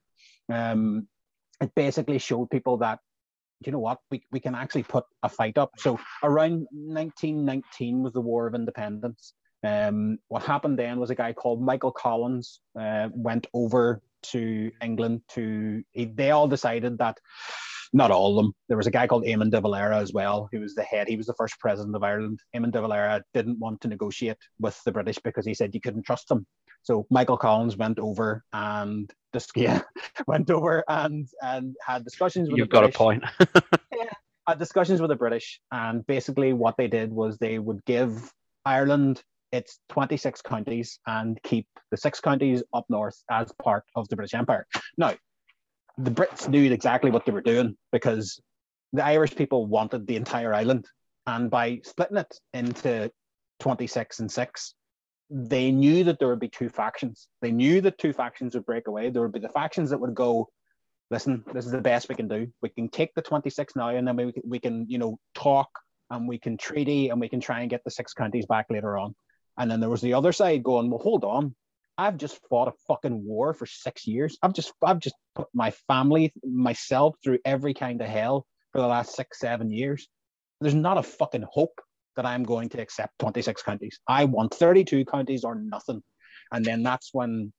Um, 0.49 1.07
it 1.59 1.73
basically 1.75 2.19
showed 2.19 2.49
people 2.49 2.77
that 2.77 2.99
you 3.65 3.71
know 3.71 3.79
what 3.79 3.99
we, 4.09 4.23
we 4.31 4.39
can 4.39 4.55
actually 4.55 4.83
put 4.83 5.05
a 5.23 5.29
fight 5.29 5.57
up. 5.57 5.71
So 5.77 5.99
around 6.23 6.67
1919 6.71 8.03
was 8.03 8.13
the 8.13 8.21
War 8.21 8.47
of 8.47 8.55
Independence. 8.55 9.33
Um, 9.63 10.17
what 10.27 10.41
happened 10.43 10.79
then 10.79 10.99
was 10.99 11.11
a 11.11 11.15
guy 11.15 11.33
called 11.33 11.61
Michael 11.61 11.91
Collins 11.91 12.61
uh, 12.79 13.09
went 13.13 13.47
over 13.53 14.01
to 14.23 14.71
England 14.81 15.21
to. 15.29 15.83
They 15.95 16.31
all 16.31 16.47
decided 16.47 16.97
that 16.97 17.17
not 17.93 18.11
all 18.11 18.37
of 18.37 18.43
them. 18.43 18.53
There 18.67 18.77
was 18.77 18.87
a 18.87 18.91
guy 18.91 19.07
called 19.07 19.25
Eamon 19.25 19.51
de 19.51 19.59
Valera 19.59 19.97
as 19.99 20.13
well, 20.13 20.47
who 20.51 20.61
was 20.61 20.75
the 20.75 20.83
head. 20.83 21.07
He 21.07 21.17
was 21.17 21.25
the 21.25 21.33
first 21.33 21.59
president 21.59 21.95
of 21.95 22.03
Ireland. 22.03 22.39
Eamon 22.55 22.71
de 22.71 22.81
Valera 22.81 23.23
didn't 23.33 23.59
want 23.59 23.81
to 23.81 23.87
negotiate 23.87 24.37
with 24.59 24.81
the 24.85 24.91
British 24.91 25.17
because 25.19 25.45
he 25.45 25.53
said 25.53 25.73
you 25.73 25.81
couldn't 25.81 26.03
trust 26.03 26.27
them. 26.27 26.45
So 26.83 27.05
Michael 27.09 27.37
Collins 27.37 27.77
went 27.77 27.99
over 27.99 28.43
and 28.53 29.11
just 29.33 29.51
yeah, 29.55 29.81
went 30.27 30.49
over 30.49 30.83
and 30.87 31.27
and 31.41 31.75
had 31.85 32.03
discussions 32.03 32.49
with 32.49 32.57
you've 32.57 32.69
the 32.69 32.73
got 32.73 32.83
a 32.85 32.89
point. 32.89 33.23
point 33.37 33.65
and 33.91 34.09
had 34.47 34.59
discussions 34.59 35.01
with 35.01 35.09
the 35.09 35.15
British, 35.15 35.59
and 35.71 36.05
basically 36.07 36.53
what 36.53 36.75
they 36.77 36.87
did 36.87 37.11
was 37.11 37.37
they 37.37 37.59
would 37.59 37.83
give 37.85 38.31
Ireland 38.65 39.21
its 39.51 39.79
26 39.89 40.41
counties 40.43 40.99
and 41.07 41.37
keep 41.43 41.67
the 41.91 41.97
six 41.97 42.21
counties 42.21 42.63
up 42.73 42.85
north 42.89 43.21
as 43.29 43.51
part 43.61 43.83
of 43.95 44.07
the 44.07 44.15
British 44.15 44.33
Empire. 44.33 44.65
Now, 44.97 45.13
the 45.97 46.11
Brits 46.11 46.47
knew 46.47 46.71
exactly 46.71 47.11
what 47.11 47.25
they 47.25 47.31
were 47.31 47.41
doing 47.41 47.75
because 47.91 48.39
the 48.93 49.05
Irish 49.05 49.35
people 49.35 49.65
wanted 49.65 50.07
the 50.07 50.15
entire 50.15 50.53
island. 50.53 50.85
And 51.27 51.49
by 51.49 51.81
splitting 51.83 52.17
it 52.17 52.33
into 52.53 53.11
26 53.59 54.19
and 54.19 54.31
6, 54.31 54.73
they 55.29 55.71
knew 55.71 56.03
that 56.03 56.19
there 56.19 56.27
would 56.27 56.39
be 56.39 56.49
two 56.49 56.69
factions. 56.69 57.27
They 57.41 57.51
knew 57.51 57.79
that 57.81 57.97
two 57.97 58.11
factions 58.11 58.53
would 58.53 58.65
break 58.65 58.87
away. 58.87 59.09
There 59.09 59.21
would 59.21 59.31
be 59.31 59.39
the 59.39 59.49
factions 59.49 59.91
that 59.91 59.99
would 59.99 60.15
go, 60.15 60.49
listen, 61.09 61.43
this 61.53 61.65
is 61.65 61.71
the 61.71 61.79
best 61.79 62.09
we 62.09 62.15
can 62.15 62.27
do. 62.27 62.47
We 62.61 62.69
can 62.69 62.89
take 62.89 63.13
the 63.13 63.21
26 63.21 63.75
now 63.75 63.89
and 63.89 64.07
then 64.07 64.15
we, 64.17 64.33
we 64.43 64.59
can, 64.59 64.87
you 64.89 64.97
know, 64.97 65.19
talk 65.33 65.69
and 66.09 66.27
we 66.27 66.37
can 66.37 66.57
treaty 66.57 67.09
and 67.09 67.21
we 67.21 67.29
can 67.29 67.39
try 67.39 67.61
and 67.61 67.69
get 67.69 67.83
the 67.85 67.91
six 67.91 68.13
counties 68.13 68.45
back 68.45 68.65
later 68.69 68.97
on. 68.97 69.15
And 69.57 69.71
then 69.71 69.79
there 69.79 69.89
was 69.89 70.01
the 70.01 70.13
other 70.13 70.33
side 70.33 70.63
going, 70.63 70.89
well, 70.89 70.99
hold 70.99 71.23
on. 71.23 71.55
I've 72.01 72.17
just 72.17 72.39
fought 72.49 72.67
a 72.67 72.73
fucking 72.87 73.23
war 73.23 73.53
for 73.53 73.67
six 73.67 74.07
years. 74.07 74.35
I've 74.41 74.53
just 74.53 74.73
I've 74.81 74.97
just 74.99 75.15
put 75.35 75.47
my 75.53 75.69
family, 75.87 76.33
myself 76.43 77.15
through 77.23 77.37
every 77.45 77.75
kind 77.75 78.01
of 78.01 78.07
hell 78.07 78.47
for 78.71 78.81
the 78.81 78.87
last 78.87 79.15
six, 79.15 79.39
seven 79.39 79.69
years. 79.69 80.07
There's 80.61 80.73
not 80.73 80.97
a 80.97 81.03
fucking 81.03 81.45
hope 81.47 81.79
that 82.15 82.25
I'm 82.25 82.43
going 82.43 82.69
to 82.69 82.81
accept 82.81 83.19
26 83.19 83.61
counties. 83.61 83.99
I 84.07 84.25
want 84.25 84.53
32 84.55 85.05
counties 85.05 85.43
or 85.43 85.53
nothing. 85.53 86.01
And 86.51 86.65
then 86.65 86.81
that's 86.81 87.11
when 87.13 87.53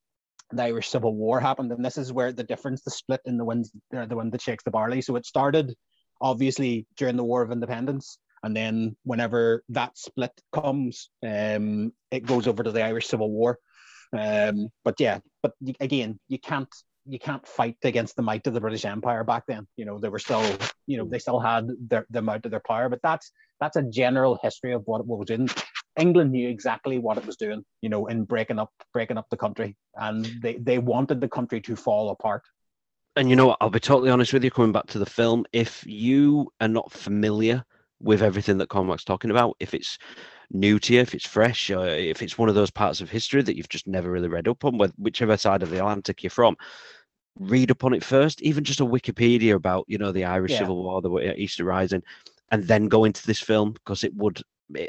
the 0.51 0.65
Irish 0.65 0.89
Civil 0.89 1.15
War 1.15 1.39
happened. 1.39 1.71
And 1.71 1.85
this 1.85 1.97
is 1.97 2.13
where 2.13 2.33
the 2.33 2.43
difference, 2.43 2.83
the 2.83 2.91
split 2.91 3.21
in 3.25 3.37
the 3.37 3.45
wind, 3.45 3.67
the 3.93 4.17
wind 4.17 4.33
that 4.33 4.43
shakes 4.43 4.65
the 4.65 4.73
barley. 4.73 5.03
So 5.03 5.15
it 5.15 5.25
started 5.25 5.75
obviously 6.21 6.87
during 6.97 7.17
the 7.17 7.25
War 7.25 7.43
of 7.43 7.53
Independence. 7.53 8.19
And 8.43 8.57
then 8.57 8.97
whenever 9.05 9.63
that 9.69 9.97
split 9.97 10.33
comes, 10.53 11.11
um, 11.23 11.93
it 12.11 12.27
goes 12.27 12.49
over 12.49 12.65
to 12.65 12.73
the 12.73 12.85
Irish 12.85 13.07
Civil 13.07 13.31
War. 13.31 13.61
Um, 14.13 14.69
but 14.85 15.01
yeah, 15.01 15.21
but 15.43 15.55
again, 15.81 16.19
you 16.29 16.39
can't 16.39 16.69
you 17.07 17.19
can't 17.19 17.47
fight 17.47 17.77
against 17.83 18.15
the 18.17 18.23
might 18.23 18.47
of 18.47 18.55
the 18.55 18.61
British 18.61 18.85
Empire 18.85 19.25
back 19.25 19.45
then. 19.49 19.67
You 19.77 19.85
know, 19.85 19.99
they 19.99 20.09
were 20.09 20.19
still, 20.19 20.45
you 20.87 20.99
know, 20.99 21.05
they 21.05 21.19
still 21.19 21.41
had 21.41 21.69
their, 21.89 22.07
the 22.11 22.21
amount 22.21 22.45
of 22.45 22.51
their 22.51 22.63
power. 22.67 22.89
But 22.89 23.01
that's 23.03 23.33
that's 23.61 23.77
a 23.77 23.83
general 23.83 24.39
history 24.43 24.73
of 24.73 24.83
what 24.87 25.01
it 25.01 25.07
was 25.07 25.31
in. 25.31 25.49
England 25.99 26.33
knew 26.33 26.49
exactly 26.49 26.99
what 26.99 27.19
it 27.19 27.27
was 27.27 27.37
doing, 27.37 27.65
you 27.83 27.89
know, 27.89 28.07
in 28.07 28.25
breaking 28.25 28.59
up 28.59 28.71
breaking 28.93 29.19
up 29.19 29.27
the 29.31 29.37
country, 29.37 29.77
and 29.97 30.25
they 30.43 30.57
they 30.57 30.79
wanted 30.79 31.21
the 31.21 31.29
country 31.29 31.61
to 31.63 31.77
fall 31.77 32.11
apart. 32.11 32.43
And 33.15 33.29
you 33.29 33.37
know 33.37 33.49
what? 33.49 33.59
I'll 33.61 33.71
be 33.71 33.81
totally 33.81 34.11
honest 34.11 34.33
with 34.33 34.45
you. 34.45 34.51
Coming 34.51 34.73
back 34.73 34.87
to 34.89 34.99
the 34.99 35.07
film, 35.07 35.45
if 35.53 35.85
you 35.87 36.51
are 36.61 36.69
not 36.69 36.91
familiar 36.93 37.65
with 38.01 38.23
everything 38.23 38.59
that 38.59 38.69
Cormac's 38.69 39.05
talking 39.05 39.31
about, 39.31 39.57
if 39.61 39.75
it's 39.75 39.99
new 40.53 40.79
to 40.79 40.95
you, 40.95 41.01
if 41.01 41.15
it's 41.15 41.27
fresh, 41.27 41.71
or 41.71 41.87
if 41.87 42.23
it's 42.23 42.39
one 42.39 42.49
of 42.49 42.55
those 42.55 42.71
parts 42.71 43.01
of 43.01 43.11
history 43.11 43.43
that 43.43 43.57
you've 43.57 43.69
just 43.69 43.87
never 43.87 44.11
really 44.11 44.29
read 44.29 44.49
up 44.49 44.65
on, 44.65 44.79
whichever 44.99 45.37
side 45.37 45.63
of 45.63 45.71
the 45.71 45.79
Atlantic 45.79 46.23
you're 46.23 46.31
from, 46.31 46.57
read 47.39 47.71
up 47.71 47.85
on 47.85 47.95
it 47.95 48.05
first. 48.05 48.43
Even 48.43 48.65
just 48.65 48.81
a 48.81 48.87
Wikipedia 48.87 49.55
about 49.55 49.85
you 49.89 49.99
know 49.99 50.13
the 50.13 50.25
Irish 50.25 50.53
yeah. 50.53 50.59
Civil 50.59 50.83
War, 50.83 51.03
the 51.03 51.35
Easter 51.41 51.65
Rising, 51.65 52.03
and 52.51 52.65
then 52.65 52.89
go 52.89 53.05
into 53.05 53.27
this 53.27 53.41
film 53.41 53.73
because 53.73 54.05
it 54.05 54.15
would 54.15 54.43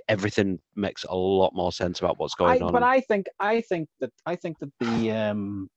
everything 0.07 0.59
makes 0.75 1.03
a 1.03 1.15
lot 1.15 1.53
more 1.53 1.71
sense 1.71 1.99
about 1.99 2.19
what's 2.19 2.35
going 2.35 2.61
I, 2.61 2.65
on. 2.65 2.71
But 2.71 2.83
I 2.83 3.01
think 3.01 3.27
I 3.39 3.61
think 3.61 3.89
that 3.99 4.11
I 4.25 4.35
think 4.35 4.59
that 4.59 4.71
the 4.79 5.11
um 5.11 5.69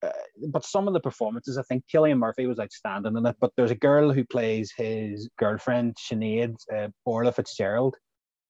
uh, 0.00 0.10
but 0.50 0.64
some 0.64 0.86
of 0.86 0.94
the 0.94 1.00
performances, 1.00 1.58
I 1.58 1.62
think 1.62 1.82
Cillian 1.92 2.18
Murphy 2.18 2.46
was 2.46 2.60
outstanding 2.60 3.16
in 3.16 3.26
it. 3.26 3.36
But 3.40 3.50
there's 3.56 3.72
a 3.72 3.76
girl 3.76 4.12
who 4.12 4.24
plays 4.24 4.72
his 4.76 5.28
girlfriend, 5.38 5.96
Sinead 5.96 6.54
uh, 6.74 6.88
Orla 7.04 7.32
Fitzgerald. 7.32 7.96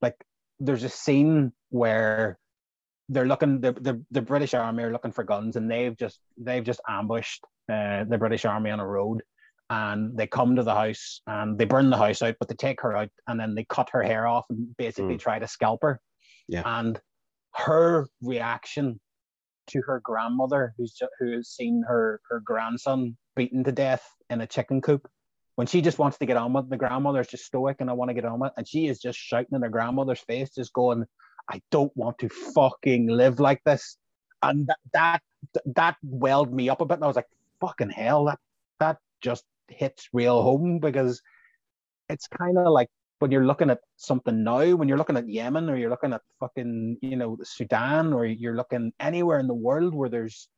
Like 0.02 0.14
there's 0.60 0.84
a 0.84 0.88
scene 0.88 1.52
where 1.70 2.38
they're 3.08 3.26
looking 3.26 3.60
the, 3.60 3.72
the, 3.72 4.02
the 4.10 4.22
British 4.22 4.54
army 4.54 4.82
are 4.82 4.92
looking 4.92 5.12
for 5.12 5.24
guns 5.24 5.56
and 5.56 5.70
they've 5.70 5.96
just 5.96 6.20
they've 6.36 6.64
just 6.64 6.80
ambushed 6.88 7.44
uh, 7.72 8.04
the 8.04 8.18
British 8.18 8.44
army 8.44 8.70
on 8.70 8.80
a 8.80 8.86
road 8.86 9.22
and 9.70 10.16
they 10.16 10.26
come 10.26 10.56
to 10.56 10.62
the 10.62 10.74
house 10.74 11.20
and 11.26 11.58
they 11.58 11.64
burn 11.64 11.90
the 11.90 11.96
house 11.96 12.22
out 12.22 12.36
but 12.38 12.48
they 12.48 12.54
take 12.54 12.80
her 12.80 12.96
out 12.96 13.10
and 13.26 13.38
then 13.38 13.54
they 13.54 13.64
cut 13.64 13.88
her 13.92 14.02
hair 14.02 14.26
off 14.26 14.44
and 14.50 14.76
basically 14.76 15.16
mm. 15.16 15.20
try 15.20 15.38
to 15.38 15.48
scalp 15.48 15.80
her 15.82 16.00
yeah 16.48 16.62
and 16.64 17.00
her 17.54 18.06
reaction 18.22 18.98
to 19.66 19.82
her 19.86 20.00
grandmother 20.02 20.74
who's 20.76 20.96
who 21.18 21.32
has 21.32 21.48
seen 21.48 21.82
her 21.86 22.20
her 22.30 22.40
grandson 22.40 23.16
beaten 23.36 23.62
to 23.64 23.72
death 23.72 24.06
in 24.30 24.40
a 24.40 24.46
chicken 24.46 24.80
coop 24.80 25.06
when 25.58 25.66
she 25.66 25.82
just 25.82 25.98
wants 25.98 26.16
to 26.18 26.24
get 26.24 26.36
on 26.36 26.52
with 26.52 26.70
the 26.70 26.76
grandmother's 26.76 27.26
just 27.26 27.44
stoic 27.44 27.78
and 27.80 27.90
I 27.90 27.92
want 27.92 28.10
to 28.10 28.14
get 28.14 28.24
on 28.24 28.38
with, 28.38 28.52
and 28.56 28.68
she 28.68 28.86
is 28.86 29.00
just 29.00 29.18
shouting 29.18 29.56
in 29.56 29.62
her 29.62 29.68
grandmother's 29.68 30.20
face, 30.20 30.50
just 30.54 30.72
going, 30.72 31.04
"I 31.50 31.60
don't 31.72 31.90
want 31.96 32.18
to 32.18 32.28
fucking 32.28 33.08
live 33.08 33.40
like 33.40 33.64
this," 33.64 33.96
and 34.40 34.68
that 34.68 34.78
that 34.92 35.22
that 35.74 35.96
welled 36.04 36.54
me 36.54 36.68
up 36.68 36.80
a 36.80 36.84
bit, 36.84 36.98
and 36.98 37.02
I 37.02 37.08
was 37.08 37.16
like, 37.16 37.26
"Fucking 37.60 37.90
hell, 37.90 38.26
that 38.26 38.38
that 38.78 38.98
just 39.20 39.42
hits 39.66 40.08
real 40.12 40.40
home 40.44 40.78
because 40.78 41.20
it's 42.08 42.28
kind 42.28 42.56
of 42.56 42.68
like 42.68 42.88
when 43.18 43.32
you're 43.32 43.44
looking 43.44 43.70
at 43.70 43.80
something 43.96 44.44
now, 44.44 44.76
when 44.76 44.86
you're 44.86 44.96
looking 44.96 45.16
at 45.16 45.28
Yemen 45.28 45.68
or 45.68 45.76
you're 45.76 45.90
looking 45.90 46.12
at 46.12 46.22
fucking 46.38 46.98
you 47.02 47.16
know 47.16 47.36
Sudan 47.42 48.12
or 48.12 48.24
you're 48.24 48.54
looking 48.54 48.92
anywhere 49.00 49.40
in 49.40 49.48
the 49.48 49.54
world 49.54 49.92
where 49.92 50.08
there's 50.08 50.48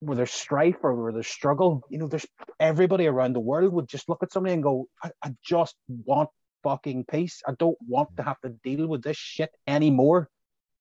where 0.00 0.16
there's 0.16 0.32
strife 0.32 0.76
or 0.82 0.94
where 0.94 1.12
there's 1.12 1.28
struggle, 1.28 1.82
you 1.90 1.98
know, 1.98 2.06
there's 2.06 2.26
everybody 2.60 3.06
around 3.06 3.32
the 3.32 3.40
world 3.40 3.72
would 3.72 3.88
just 3.88 4.08
look 4.08 4.22
at 4.22 4.32
somebody 4.32 4.54
and 4.54 4.62
go, 4.62 4.86
I, 5.02 5.10
I 5.22 5.34
just 5.44 5.74
want 5.88 6.30
fucking 6.62 7.04
peace. 7.10 7.42
I 7.46 7.52
don't 7.58 7.76
want 7.86 8.16
to 8.16 8.22
mm. 8.22 8.26
have 8.26 8.40
to 8.40 8.50
deal 8.64 8.86
with 8.86 9.02
this 9.02 9.16
shit 9.16 9.50
anymore. 9.66 10.28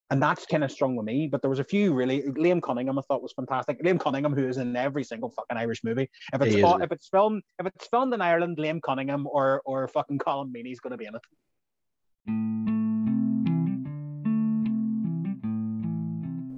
And 0.09 0.23
that's 0.23 0.45
kind 0.45 0.63
of 0.63 0.71
strong 0.71 0.95
with 0.95 1.05
me. 1.05 1.27
But 1.29 1.41
there 1.41 1.49
was 1.49 1.59
a 1.59 1.65
few 1.65 1.93
really. 1.93 2.21
Liam 2.21 2.61
Cunningham 2.61 2.97
I 2.97 3.01
thought 3.01 3.21
was 3.21 3.33
fantastic. 3.33 3.83
Liam 3.83 3.99
Cunningham, 3.99 4.33
who 4.33 4.47
is 4.47 4.57
in 4.57 4.73
every 4.75 5.03
single 5.03 5.31
fucking 5.31 5.57
Irish 5.57 5.83
movie. 5.83 6.09
If 6.33 6.41
it's 6.41 6.55
if 6.55 6.91
it's 6.93 7.09
filmed 7.09 7.41
if 7.59 7.65
it's 7.65 7.87
filmed 7.87 8.13
in 8.13 8.21
Ireland, 8.21 8.57
Liam 8.57 8.81
Cunningham 8.81 9.27
or 9.29 9.61
or 9.65 9.87
fucking 9.89 10.19
Colm 10.19 10.53
Meaney's 10.53 10.79
going 10.79 10.91
to 10.91 10.97
be 10.97 11.07
in 11.07 11.15
it. 11.15 12.76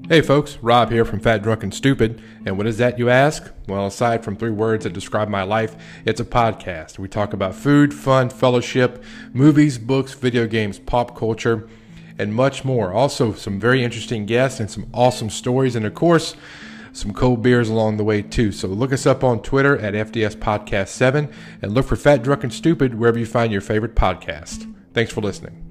Hey 0.10 0.22
folks, 0.22 0.58
Rob 0.64 0.90
here 0.90 1.06
from 1.06 1.20
Fat 1.20 1.44
Drunk 1.44 1.62
and 1.62 1.72
Stupid. 1.72 2.20
And 2.44 2.58
what 2.58 2.66
is 2.66 2.80
that, 2.80 2.98
you 2.98 3.12
ask? 3.12 3.54
Well, 3.68 3.86
aside 3.86 4.24
from 4.24 4.36
three 4.38 4.50
words 4.50 4.84
that 4.84 4.92
describe 4.92 5.30
my 5.30 5.44
life, 5.44 5.76
it's 6.04 6.20
a 6.20 6.26
podcast. 6.26 6.98
We 6.98 7.08
talk 7.08 7.32
about 7.32 7.54
food, 7.54 7.94
fun, 7.94 8.32
fellowship, 8.32 9.04
movies, 9.34 9.78
books, 9.78 10.16
video 10.16 10.48
games, 10.48 10.80
pop 10.80 11.16
culture, 11.16 11.70
and 12.18 12.34
much 12.34 12.66
more. 12.66 12.92
Also, 12.92 13.34
some 13.34 13.60
very 13.60 13.84
interesting 13.84 14.26
guests 14.26 14.60
and 14.60 14.72
some 14.72 14.90
awesome 14.96 15.30
stories, 15.30 15.76
and 15.76 15.86
of 15.86 15.94
course, 15.94 16.36
some 16.92 17.14
cold 17.14 17.44
beers 17.44 17.70
along 17.70 17.98
the 17.98 18.04
way 18.04 18.24
too. 18.24 18.52
So 18.52 18.68
look 18.68 18.92
us 18.92 19.06
up 19.06 19.24
on 19.24 19.44
Twitter 19.44 19.78
at 19.78 19.94
FDS 19.94 20.38
Podcast 20.38 20.88
7 20.88 21.32
and 21.62 21.72
look 21.76 21.86
for 21.86 21.96
Fat 21.96 22.24
Drunk 22.24 22.44
and 22.44 22.52
Stupid 22.52 22.96
wherever 22.96 23.20
you 23.20 23.28
find 23.28 23.52
your 23.52 23.62
favorite 23.62 23.94
podcast. 23.94 24.74
Thanks 24.92 25.14
for 25.14 25.22
listening. 25.22 25.69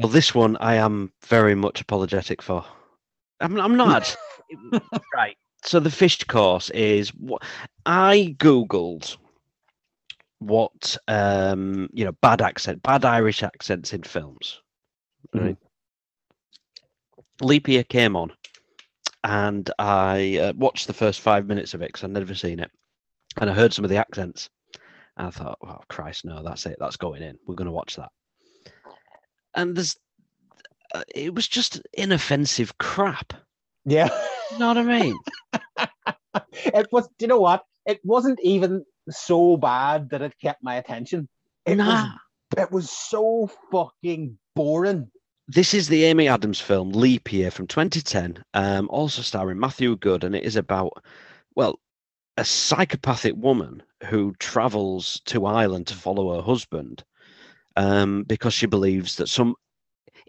Well, 0.00 0.08
this 0.08 0.34
one 0.34 0.56
I 0.58 0.76
am 0.76 1.12
very 1.26 1.54
much 1.54 1.80
apologetic 1.80 2.42
for. 2.42 2.64
I'm, 3.40 3.60
I'm 3.60 3.76
not. 3.76 4.16
right. 5.14 5.36
So 5.62 5.78
the 5.78 5.90
fish 5.90 6.24
course 6.24 6.70
is 6.70 7.10
what 7.10 7.42
I 7.86 8.34
googled 8.38 9.16
what 10.40 10.96
um 11.06 11.88
you 11.92 12.04
know 12.04 12.12
bad 12.22 12.40
accent 12.40 12.82
bad 12.82 13.04
irish 13.04 13.42
accents 13.42 13.92
in 13.92 14.02
films 14.02 14.60
right 15.34 15.54
mm-hmm. 15.54 17.46
leap 17.46 17.68
year 17.68 17.84
came 17.84 18.16
on 18.16 18.32
and 19.24 19.70
i 19.78 20.38
uh, 20.38 20.52
watched 20.56 20.86
the 20.86 20.94
first 20.94 21.20
five 21.20 21.46
minutes 21.46 21.74
of 21.74 21.82
it 21.82 21.88
because 21.88 22.04
i'd 22.04 22.10
never 22.10 22.34
seen 22.34 22.58
it 22.58 22.70
and 23.38 23.50
i 23.50 23.52
heard 23.52 23.72
some 23.72 23.84
of 23.84 23.90
the 23.90 23.98
accents 23.98 24.48
and 25.18 25.26
i 25.26 25.30
thought 25.30 25.58
oh 25.62 25.78
christ 25.90 26.24
no 26.24 26.42
that's 26.42 26.64
it 26.64 26.76
that's 26.80 26.96
going 26.96 27.22
in 27.22 27.38
we're 27.46 27.54
going 27.54 27.66
to 27.66 27.72
watch 27.72 27.96
that 27.96 28.08
and 29.54 29.76
there's 29.76 29.96
uh, 30.94 31.02
it 31.14 31.34
was 31.34 31.46
just 31.46 31.80
inoffensive 31.92 32.78
crap. 32.78 33.32
Yeah, 33.84 34.08
you 34.50 34.58
know 34.58 34.68
what 34.68 34.78
I 34.78 34.82
mean. 34.82 35.18
it 36.54 36.88
was. 36.92 37.06
Do 37.18 37.24
you 37.24 37.28
know 37.28 37.40
what? 37.40 37.64
It 37.86 38.00
wasn't 38.04 38.38
even 38.42 38.84
so 39.08 39.56
bad 39.56 40.10
that 40.10 40.22
it 40.22 40.34
kept 40.40 40.62
my 40.62 40.76
attention. 40.76 41.28
It 41.66 41.76
nah. 41.76 41.86
was. 41.86 42.08
It 42.56 42.72
was 42.72 42.90
so 42.90 43.48
fucking 43.70 44.36
boring. 44.56 45.10
This 45.46 45.74
is 45.74 45.88
the 45.88 46.04
Amy 46.04 46.28
Adams 46.28 46.60
film 46.60 46.92
Leap 46.92 47.32
Year 47.32 47.50
from 47.50 47.66
2010, 47.66 48.44
um, 48.54 48.88
also 48.88 49.22
starring 49.22 49.58
Matthew 49.58 49.96
Goode, 49.96 50.22
and 50.22 50.36
it 50.36 50.44
is 50.44 50.54
about, 50.54 51.02
well, 51.56 51.80
a 52.36 52.44
psychopathic 52.44 53.34
woman 53.36 53.82
who 54.04 54.34
travels 54.38 55.20
to 55.26 55.46
Ireland 55.46 55.88
to 55.88 55.94
follow 55.94 56.36
her 56.36 56.42
husband 56.42 57.04
um, 57.80 58.24
because 58.24 58.52
she 58.52 58.66
believes 58.66 59.16
that 59.16 59.28
some 59.28 59.54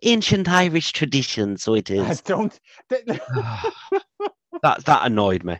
ancient 0.04 0.48
Irish 0.48 0.94
tradition, 0.94 1.58
so 1.58 1.74
it 1.74 1.90
is. 1.90 2.02
I 2.02 2.22
don't. 2.26 2.58
that 2.90 4.86
that 4.86 5.02
annoyed 5.04 5.44
me. 5.44 5.60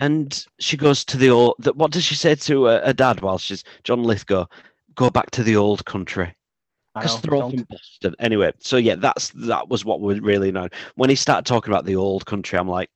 And 0.00 0.44
she 0.60 0.76
goes 0.76 1.04
to 1.06 1.16
the 1.16 1.30
old. 1.30 1.54
What 1.74 1.90
does 1.90 2.04
she 2.04 2.14
say 2.14 2.36
to 2.36 2.64
her, 2.64 2.82
her 2.86 2.92
dad 2.92 3.20
while 3.20 3.38
she's 3.38 3.64
John 3.82 4.04
Lithgow? 4.04 4.46
Go 4.94 5.10
back 5.10 5.32
to 5.32 5.42
the 5.42 5.56
old 5.56 5.84
country 5.86 6.32
because 6.94 7.20
they're 7.20 7.34
all 7.34 7.50
from 7.50 7.66
Boston. 7.68 8.14
Anyway, 8.20 8.52
so 8.60 8.76
yeah, 8.76 8.94
that's 8.94 9.30
that 9.30 9.68
was 9.68 9.84
what 9.84 10.00
was 10.00 10.20
really 10.20 10.50
annoying. 10.50 10.70
When 10.94 11.10
he 11.10 11.16
started 11.16 11.46
talking 11.46 11.72
about 11.72 11.84
the 11.84 11.96
old 11.96 12.26
country, 12.26 12.58
I'm 12.58 12.68
like, 12.68 12.90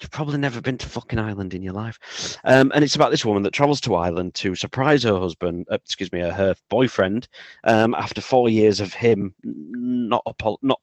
you've 0.00 0.10
probably 0.10 0.38
never 0.38 0.60
been 0.60 0.78
to 0.78 0.88
fucking 0.88 1.18
Ireland 1.18 1.54
in 1.54 1.62
your 1.62 1.72
life. 1.72 2.38
Um, 2.44 2.70
and 2.74 2.84
it's 2.84 2.94
about 2.96 3.10
this 3.10 3.24
woman 3.24 3.42
that 3.44 3.52
travels 3.52 3.80
to 3.82 3.94
Ireland 3.94 4.34
to 4.36 4.54
surprise 4.54 5.02
her 5.04 5.18
husband, 5.18 5.66
uh, 5.70 5.74
excuse 5.76 6.12
me, 6.12 6.20
uh, 6.22 6.32
her 6.32 6.54
boyfriend, 6.68 7.28
um, 7.64 7.94
after 7.94 8.20
four 8.20 8.48
years 8.48 8.80
of 8.80 8.92
him 8.92 9.34
not 9.42 10.22
not 10.62 10.80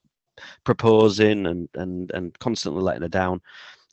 proposing 0.64 1.46
and 1.46 1.68
and 1.74 2.10
and 2.12 2.38
constantly 2.40 2.82
letting 2.82 3.02
her 3.02 3.08
down, 3.08 3.40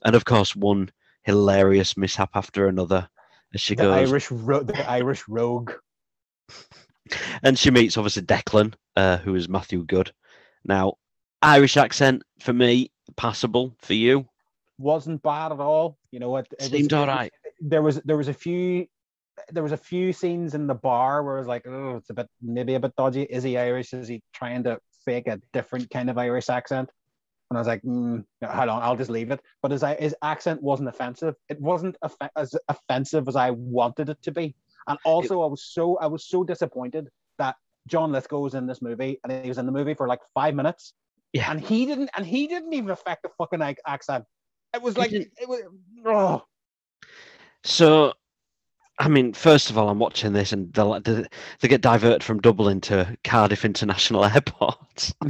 and 0.03 0.15
of 0.15 0.25
course 0.25 0.55
one 0.55 0.89
hilarious 1.23 1.95
mishap 1.95 2.31
after 2.33 2.67
another 2.67 3.07
as 3.53 3.61
she 3.61 3.75
The 3.75 3.83
goes 3.83 4.09
Irish, 4.09 4.31
ro- 4.31 4.63
the 4.63 4.89
Irish 4.89 5.23
rogue. 5.27 5.71
and 7.43 7.59
she 7.59 7.69
meets 7.69 7.97
obviously 7.97 8.23
Declan, 8.23 8.73
uh, 8.95 9.17
who 9.17 9.35
is 9.35 9.47
Matthew 9.49 9.83
Goode. 9.85 10.11
Now, 10.65 10.95
Irish 11.41 11.77
accent 11.77 12.23
for 12.39 12.53
me 12.53 12.91
passable 13.17 13.75
for 13.79 13.93
you. 13.93 14.27
Wasn't 14.81 15.21
bad 15.21 15.51
at 15.51 15.59
all. 15.59 15.97
You 16.11 16.19
know 16.19 16.29
what? 16.29 16.47
It, 16.59 16.71
Seemed 16.71 16.91
was, 16.91 17.07
all 17.07 17.19
it. 17.19 17.31
There 17.59 17.81
was 17.81 18.01
there 18.05 18.17
was 18.17 18.27
a 18.27 18.33
few 18.33 18.87
there 19.49 19.63
was 19.63 19.71
a 19.71 19.77
few 19.77 20.13
scenes 20.13 20.53
in 20.53 20.67
the 20.67 20.75
bar 20.75 21.23
where 21.23 21.35
I 21.35 21.39
was 21.39 21.47
like, 21.47 21.65
oh, 21.67 21.97
it's 21.97 22.09
a 22.09 22.13
bit 22.13 22.27
maybe 22.41 22.75
a 22.75 22.79
bit 22.79 22.95
dodgy. 22.95 23.23
Is 23.23 23.43
he 23.43 23.57
Irish? 23.57 23.93
Is 23.93 24.07
he 24.07 24.21
trying 24.33 24.63
to 24.63 24.79
fake 25.05 25.27
a 25.27 25.39
different 25.53 25.89
kind 25.89 26.09
of 26.09 26.17
Irish 26.17 26.49
accent? 26.49 26.89
And 27.49 27.57
I 27.57 27.61
was 27.61 27.67
like, 27.67 27.81
mm, 27.81 28.23
hold 28.43 28.69
on, 28.69 28.81
I'll 28.81 28.95
just 28.95 29.09
leave 29.09 29.29
it. 29.31 29.41
But 29.61 29.71
his 29.71 29.83
his 29.99 30.15
accent 30.21 30.61
wasn't 30.61 30.89
offensive. 30.89 31.35
It 31.49 31.59
wasn't 31.59 31.97
off- 32.01 32.15
as 32.35 32.55
offensive 32.69 33.27
as 33.27 33.35
I 33.35 33.51
wanted 33.51 34.09
it 34.09 34.21
to 34.23 34.31
be. 34.31 34.55
And 34.87 34.97
also, 35.05 35.41
I 35.41 35.47
was 35.47 35.63
so 35.63 35.97
I 35.97 36.07
was 36.07 36.25
so 36.25 36.43
disappointed 36.43 37.09
that 37.37 37.55
John 37.87 38.11
Lithgow 38.11 38.39
was 38.39 38.53
in 38.53 38.67
this 38.67 38.81
movie, 38.81 39.19
and 39.23 39.43
he 39.43 39.49
was 39.49 39.57
in 39.57 39.65
the 39.65 39.71
movie 39.71 39.93
for 39.93 40.07
like 40.07 40.21
five 40.33 40.55
minutes. 40.55 40.93
Yeah. 41.33 41.49
And 41.49 41.61
he 41.61 41.85
didn't, 41.85 42.09
and 42.15 42.25
he 42.25 42.47
didn't 42.47 42.73
even 42.73 42.89
affect 42.89 43.23
the 43.23 43.29
fucking 43.37 43.61
ac- 43.61 43.77
accent. 43.87 44.25
It 44.73 44.81
was 44.81 44.97
like 44.97 45.11
it 45.11 45.29
was. 45.47 45.61
Oh, 46.05 46.43
So, 47.63 48.13
I 48.99 49.07
mean, 49.09 49.33
first 49.33 49.69
of 49.69 49.77
all, 49.77 49.89
I'm 49.89 49.99
watching 49.99 50.33
this 50.33 50.53
and 50.53 50.73
they 50.73 51.25
they 51.59 51.67
get 51.67 51.81
diverted 51.81 52.23
from 52.23 52.39
Dublin 52.39 52.81
to 52.81 53.17
Cardiff 53.23 53.65
International 53.65 54.25
Airport, 54.33 55.11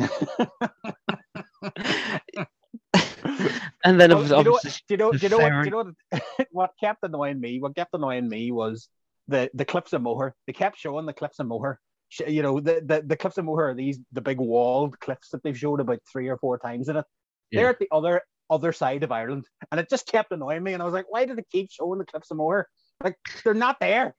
and 3.84 4.00
then 4.00 4.12
Well, 4.12 4.24
obvi- 4.24 4.38
you 4.38 4.44
know 4.44 4.56
obviously, 4.56 4.82
Do 4.88 4.94
you 4.94 4.98
know? 4.98 5.12
Do 5.12 5.18
you 5.22 5.30
know 5.30 5.38
what? 5.40 5.52
Do 5.52 5.66
you 5.66 5.72
know 5.72 5.94
what, 6.10 6.48
what 6.52 6.72
kept 6.80 7.04
annoying 7.04 7.40
me? 7.40 7.60
What 7.60 7.76
kept 7.76 7.94
annoying 7.94 8.28
me 8.30 8.52
was 8.52 8.90
the 9.28 9.50
the 9.54 9.66
cliffs 9.66 9.94
of 9.94 10.02
Moher. 10.02 10.36
They 10.48 10.54
kept 10.54 10.78
showing 10.78 11.06
the 11.06 11.14
cliffs 11.14 11.40
of 11.40 11.48
Moher. 11.48 11.80
You 12.28 12.42
know, 12.44 12.60
the, 12.60 12.82
the 12.86 13.04
the 13.06 13.16
cliffs 13.18 13.38
of 13.38 13.46
Moher 13.46 13.70
are 13.70 13.74
these 13.74 14.00
the 14.12 14.22
big 14.22 14.38
walled 14.40 15.00
cliffs 15.00 15.30
that 15.30 15.44
they've 15.44 15.58
showed 15.58 15.80
about 15.80 16.00
three 16.12 16.28
or 16.28 16.38
four 16.38 16.58
times 16.60 16.90
in 16.90 16.98
it. 16.98 17.06
Yeah. 17.52 17.62
They're 17.62 17.70
at 17.70 17.80
the 17.80 17.88
other 17.92 18.22
other 18.52 18.74
side 18.74 19.04
of 19.04 19.12
Ireland, 19.12 19.46
and 19.72 19.80
it 19.80 19.90
just 19.90 20.08
kept 20.08 20.32
annoying 20.32 20.62
me. 20.62 20.74
And 20.74 20.84
I 20.84 20.86
was 20.86 20.94
like, 20.94 21.10
why 21.10 21.26
do 21.26 21.34
they 21.36 21.46
keep 21.52 21.72
showing 21.72 21.98
the 21.98 22.06
cliffs 22.06 22.30
of 22.30 22.38
Moher? 22.38 22.68
Like 23.04 23.18
they're 23.44 23.54
not 23.56 23.80
there. 23.80 24.14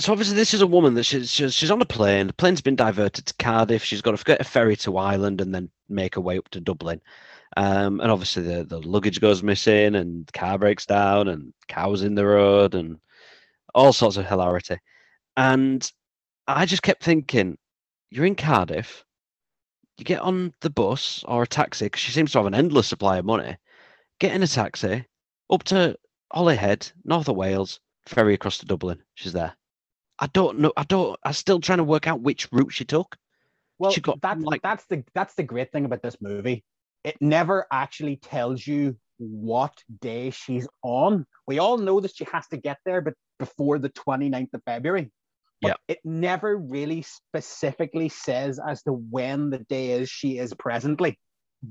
so 0.00 0.12
obviously 0.12 0.34
this 0.34 0.54
is 0.54 0.62
a 0.62 0.66
woman 0.66 0.94
that 0.94 1.04
she's 1.04 1.30
she's, 1.30 1.54
she's 1.54 1.70
on 1.70 1.82
a 1.82 1.86
plane. 1.86 2.26
The 2.26 2.32
plane's 2.32 2.60
been 2.60 2.76
diverted 2.76 3.26
to 3.26 3.34
Cardiff. 3.38 3.84
She's 3.84 4.02
got 4.02 4.18
to 4.18 4.24
get 4.24 4.40
a 4.40 4.44
ferry 4.44 4.76
to 4.78 4.96
Ireland 4.96 5.40
and 5.40 5.54
then 5.54 5.70
make 5.88 6.16
her 6.16 6.20
way 6.20 6.38
up 6.38 6.48
to 6.50 6.60
Dublin. 6.60 7.00
Um, 7.56 8.00
and 8.00 8.10
obviously 8.10 8.42
the, 8.42 8.64
the 8.64 8.80
luggage 8.80 9.20
goes 9.20 9.42
missing 9.42 9.94
and 9.94 10.26
the 10.26 10.32
car 10.32 10.58
breaks 10.58 10.86
down 10.86 11.28
and 11.28 11.52
cows 11.68 12.02
in 12.02 12.14
the 12.14 12.26
road 12.26 12.74
and 12.74 12.98
all 13.74 13.92
sorts 13.92 14.16
of 14.16 14.26
hilarity. 14.26 14.78
And 15.36 15.90
I 16.46 16.66
just 16.66 16.82
kept 16.82 17.02
thinking, 17.02 17.58
you're 18.10 18.26
in 18.26 18.36
Cardiff, 18.36 19.04
you 20.00 20.04
get 20.04 20.20
on 20.22 20.52
the 20.60 20.70
bus 20.70 21.24
or 21.28 21.42
a 21.42 21.46
taxi 21.46 21.86
because 21.86 22.00
she 22.00 22.12
seems 22.12 22.32
to 22.32 22.38
have 22.38 22.46
an 22.46 22.54
endless 22.54 22.88
supply 22.88 23.18
of 23.18 23.24
money. 23.24 23.56
Get 24.18 24.34
in 24.34 24.42
a 24.42 24.46
taxi 24.46 25.06
up 25.50 25.62
to 25.64 25.96
Holyhead, 26.32 26.90
north 27.04 27.28
of 27.28 27.36
Wales, 27.36 27.80
ferry 28.06 28.34
across 28.34 28.58
to 28.58 28.66
Dublin. 28.66 29.00
She's 29.14 29.32
there. 29.32 29.54
I 30.18 30.26
don't 30.28 30.58
know. 30.58 30.72
I 30.76 30.84
don't. 30.84 31.18
I'm 31.24 31.32
still 31.32 31.60
trying 31.60 31.78
to 31.78 31.84
work 31.84 32.06
out 32.06 32.20
which 32.20 32.48
route 32.52 32.72
she 32.72 32.84
took. 32.84 33.16
Well, 33.78 33.90
She 33.90 34.00
got, 34.00 34.20
that's 34.20 34.42
like- 34.42 34.62
that's 34.62 34.84
the 34.86 35.02
that's 35.14 35.34
the 35.34 35.42
great 35.42 35.72
thing 35.72 35.84
about 35.86 36.02
this 36.02 36.16
movie. 36.20 36.64
It 37.04 37.16
never 37.20 37.66
actually 37.72 38.16
tells 38.16 38.66
you 38.66 38.96
what 39.18 39.82
day 40.00 40.30
she's 40.30 40.68
on. 40.82 41.26
We 41.46 41.58
all 41.58 41.78
know 41.78 42.00
that 42.00 42.14
she 42.14 42.26
has 42.32 42.46
to 42.48 42.58
get 42.58 42.78
there, 42.84 43.00
but 43.00 43.14
before 43.38 43.78
the 43.78 43.88
29th 43.90 44.52
of 44.52 44.62
February. 44.66 45.10
But 45.62 45.68
Yeah. 45.68 45.74
it 45.88 45.98
never 46.04 46.56
really 46.56 47.02
specifically 47.02 48.08
says 48.08 48.58
as 48.66 48.82
to 48.84 48.92
when 48.92 49.50
the 49.50 49.58
day 49.58 49.92
is 49.92 50.08
she 50.08 50.38
is 50.38 50.54
presently. 50.54 51.18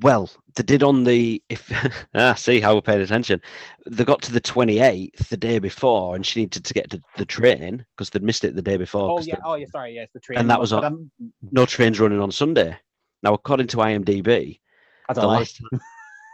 Well, 0.01 0.29
they 0.55 0.61
did 0.61 0.83
on 0.83 1.03
the 1.03 1.41
if 1.49 1.71
ah 2.13 2.35
see 2.35 2.59
how 2.59 2.75
we 2.75 2.81
paid 2.81 3.01
attention. 3.01 3.41
They 3.89 4.03
got 4.03 4.21
to 4.23 4.31
the 4.31 4.41
28th 4.41 5.29
the 5.29 5.37
day 5.37 5.57
before, 5.57 6.15
and 6.15 6.23
she 6.23 6.41
needed 6.41 6.63
to 6.63 6.73
get 6.75 6.91
to 6.91 7.01
the 7.17 7.25
train 7.25 7.83
because 7.95 8.11
they'd 8.11 8.21
missed 8.21 8.43
it 8.43 8.55
the 8.55 8.61
day 8.61 8.77
before. 8.77 9.09
Oh 9.09 9.19
yeah, 9.21 9.37
the- 9.37 9.41
oh 9.45 9.55
yeah, 9.55 9.65
sorry, 9.71 9.95
yes, 9.95 10.09
the 10.13 10.19
train. 10.19 10.37
And 10.37 10.49
that 10.51 10.59
was 10.59 10.73
on- 10.73 11.09
no 11.51 11.65
trains 11.65 11.99
running 11.99 12.19
on 12.19 12.31
Sunday. 12.31 12.77
Now, 13.23 13.33
according 13.33 13.67
to 13.67 13.77
IMDb, 13.77 14.59
the 15.13 15.25
lie. 15.25 15.39
last 15.39 15.59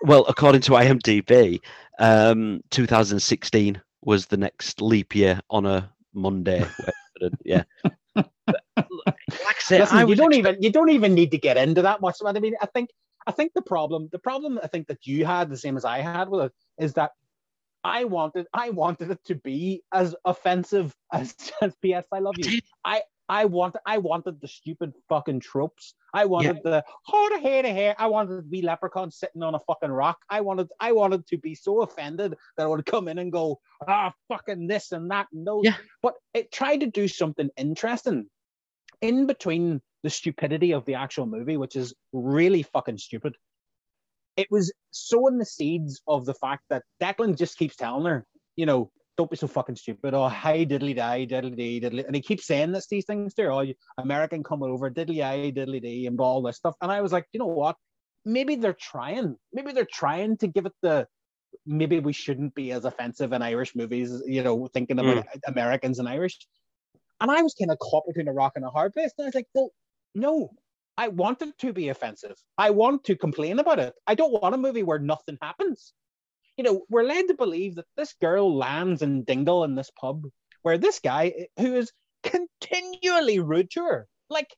well, 0.01 0.25
according 0.27 0.61
to 0.61 0.71
IMDb, 0.71 1.61
um, 1.99 2.61
2016 2.71 3.81
was 4.01 4.25
the 4.25 4.37
next 4.37 4.81
leap 4.81 5.15
year 5.15 5.39
on 5.49 5.65
a 5.65 5.89
Monday. 6.13 6.65
where- 7.19 7.31
yeah. 7.43 7.63
But, 8.13 8.63
like 8.77 9.57
I 9.57 9.59
said, 9.59 9.79
Listen, 9.81 9.97
I 9.97 10.03
you 10.05 10.15
don't 10.15 10.33
expect- 10.33 10.57
even 10.57 10.63
you 10.63 10.71
don't 10.71 10.89
even 10.89 11.13
need 11.13 11.31
to 11.31 11.37
get 11.37 11.57
into 11.57 11.81
that 11.81 12.01
much. 12.01 12.17
I 12.25 12.31
mean, 12.39 12.55
I 12.61 12.65
think 12.67 12.89
I 13.27 13.31
think 13.31 13.53
the 13.53 13.61
problem 13.61 14.09
the 14.11 14.19
problem 14.19 14.59
I 14.63 14.67
think 14.67 14.87
that 14.87 15.05
you 15.07 15.25
had 15.25 15.49
the 15.49 15.57
same 15.57 15.77
as 15.77 15.85
I 15.85 15.99
had 15.99 16.29
with 16.29 16.45
it 16.45 16.53
is 16.77 16.93
that 16.93 17.11
I 17.83 18.03
wanted 18.05 18.47
I 18.53 18.69
wanted 18.69 19.11
it 19.11 19.19
to 19.25 19.35
be 19.35 19.83
as 19.93 20.15
offensive 20.25 20.95
as, 21.13 21.35
as 21.61 21.73
PS 21.83 22.05
I 22.11 22.19
love 22.19 22.35
you. 22.37 22.43
did. 22.43 22.63
I 23.27 23.45
wanted 23.45 23.81
I 23.85 23.97
wanted 23.97 24.39
the 24.39 24.47
stupid 24.47 24.93
fucking 25.09 25.39
tropes. 25.39 25.95
I 26.13 26.25
wanted 26.25 26.59
the 26.63 26.83
hold 27.03 27.31
a 27.31 27.39
hair 27.39 27.63
to 27.63 27.69
hair. 27.69 27.95
I 27.97 28.07
wanted 28.07 28.35
to 28.37 28.41
be 28.43 28.61
leprechaun 28.61 29.11
sitting 29.11 29.41
on 29.41 29.55
a 29.55 29.59
fucking 29.59 29.91
rock. 29.91 30.19
I 30.29 30.41
wanted 30.41 30.67
I 30.79 30.91
wanted 30.91 31.25
to 31.27 31.37
be 31.37 31.55
so 31.55 31.81
offended 31.81 32.35
that 32.57 32.63
I 32.63 32.67
would 32.67 32.85
come 32.85 33.07
in 33.07 33.17
and 33.17 33.31
go, 33.31 33.59
ah 33.87 34.13
fucking 34.27 34.67
this 34.67 34.91
and 34.91 35.09
that 35.11 35.27
and 35.33 35.45
those. 35.45 35.63
Yeah. 35.65 35.75
But 36.01 36.15
it 36.33 36.51
tried 36.51 36.81
to 36.81 36.87
do 36.87 37.07
something 37.07 37.49
interesting 37.57 38.29
in 39.01 39.25
between 39.25 39.81
the 40.03 40.09
stupidity 40.09 40.71
of 40.71 40.85
the 40.85 40.93
actual 40.93 41.25
movie, 41.25 41.57
which 41.57 41.75
is 41.75 41.93
really 42.13 42.61
fucking 42.61 42.99
stupid. 42.99 43.35
It 44.37 44.47
was 44.51 44.71
sowing 44.91 45.37
the 45.39 45.45
seeds 45.45 46.01
of 46.07 46.25
the 46.25 46.33
fact 46.33 46.63
that 46.69 46.83
Declan 47.01 47.37
just 47.37 47.57
keeps 47.57 47.75
telling 47.75 48.05
her, 48.05 48.25
you 48.55 48.65
know, 48.65 48.91
don't 49.17 49.29
be 49.29 49.37
so 49.37 49.47
fucking 49.47 49.75
stupid. 49.75 50.13
Oh, 50.13 50.27
hi, 50.27 50.65
diddly 50.65 50.95
die, 50.95 51.25
diddly 51.25 51.55
dee, 51.55 51.81
diddly. 51.81 52.05
And 52.05 52.15
he 52.15 52.21
keeps 52.21 52.45
saying 52.45 52.71
this, 52.71 52.87
these 52.87 53.05
things 53.05 53.33
to 53.35 53.43
her. 53.43 53.51
Oh, 53.51 53.65
American 53.97 54.43
coming 54.43 54.69
over, 54.69 54.89
diddly 54.89 55.23
eye, 55.23 55.51
diddly 55.51 55.81
dee, 55.81 56.07
and 56.07 56.19
all 56.19 56.41
this 56.41 56.57
stuff. 56.57 56.75
And 56.81 56.91
I 56.91 57.01
was 57.01 57.11
like, 57.11 57.25
you 57.31 57.39
know 57.39 57.45
what? 57.45 57.77
Maybe 58.25 58.55
they're 58.55 58.73
trying. 58.73 59.37
Maybe 59.53 59.71
they're 59.71 59.87
trying 59.89 60.37
to 60.37 60.47
give 60.47 60.65
it 60.65 60.73
the. 60.81 61.07
Maybe 61.65 61.99
we 61.99 62.11
shouldn't 62.11 62.53
be 62.53 62.71
as 62.73 62.83
offensive 62.83 63.31
in 63.31 63.41
Irish 63.41 63.75
movies, 63.75 64.21
you 64.25 64.43
know, 64.43 64.67
thinking 64.67 64.99
about 64.99 65.25
hmm. 65.25 65.39
Americans 65.47 65.99
and 65.99 66.09
Irish. 66.09 66.37
And 67.21 67.31
I 67.31 67.41
was 67.41 67.53
kind 67.53 67.71
of 67.71 67.79
caught 67.79 68.05
between 68.05 68.27
a 68.27 68.33
rock 68.33 68.53
and 68.55 68.65
a 68.65 68.69
hard 68.69 68.93
place. 68.93 69.13
And 69.17 69.25
I 69.25 69.27
was 69.29 69.35
like, 69.35 69.47
well, 69.53 69.71
no, 70.13 70.51
I 70.97 71.07
want 71.07 71.41
it 71.41 71.57
to 71.59 71.71
be 71.71 71.87
offensive. 71.89 72.35
I 72.57 72.71
want 72.71 73.05
to 73.05 73.15
complain 73.15 73.59
about 73.59 73.79
it. 73.79 73.93
I 74.05 74.15
don't 74.15 74.33
want 74.33 74.53
a 74.53 74.57
movie 74.57 74.83
where 74.83 74.99
nothing 74.99 75.37
happens. 75.41 75.93
You 76.57 76.63
know, 76.63 76.81
we're 76.89 77.03
led 77.03 77.27
to 77.27 77.33
believe 77.33 77.75
that 77.75 77.85
this 77.97 78.13
girl 78.21 78.55
lands 78.55 79.01
in 79.01 79.23
Dingle 79.23 79.63
in 79.63 79.75
this 79.75 79.91
pub 79.91 80.23
where 80.61 80.77
this 80.77 80.99
guy 80.99 81.47
who 81.59 81.75
is 81.75 81.91
continually 82.23 83.39
rude 83.39 83.69
to 83.71 83.83
her, 83.83 84.07
like 84.29 84.55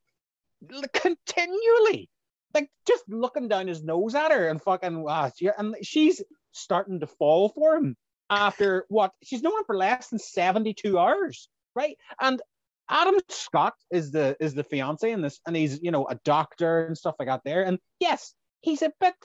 continually, 0.93 2.09
like 2.53 2.69
just 2.87 3.03
looking 3.09 3.47
down 3.47 3.67
his 3.67 3.83
nose 3.83 4.15
at 4.15 4.31
her 4.31 4.47
and 4.47 4.61
fucking, 4.61 5.05
ah, 5.07 5.31
she- 5.35 5.49
and 5.57 5.75
she's 5.81 6.21
starting 6.51 6.99
to 7.01 7.07
fall 7.07 7.49
for 7.49 7.75
him 7.75 7.95
after 8.29 8.85
what 8.89 9.11
she's 9.23 9.41
known 9.41 9.57
him 9.59 9.65
for 9.65 9.77
less 9.77 10.09
than 10.09 10.19
72 10.19 10.97
hours, 10.97 11.49
right? 11.75 11.97
And 12.19 12.41
Adam 12.89 13.15
Scott 13.29 13.73
is 13.91 14.11
the 14.11 14.37
is 14.39 14.53
the 14.53 14.63
fiance 14.63 15.09
in 15.11 15.21
this, 15.21 15.39
and 15.45 15.55
he's 15.55 15.81
you 15.81 15.91
know 15.91 16.07
a 16.07 16.15
doctor 16.23 16.85
and 16.87 16.97
stuff 16.97 17.15
like 17.19 17.27
that 17.27 17.41
there. 17.43 17.63
And 17.63 17.79
yes, 17.99 18.33
he's 18.61 18.81
a 18.81 18.91
bit 18.99 19.15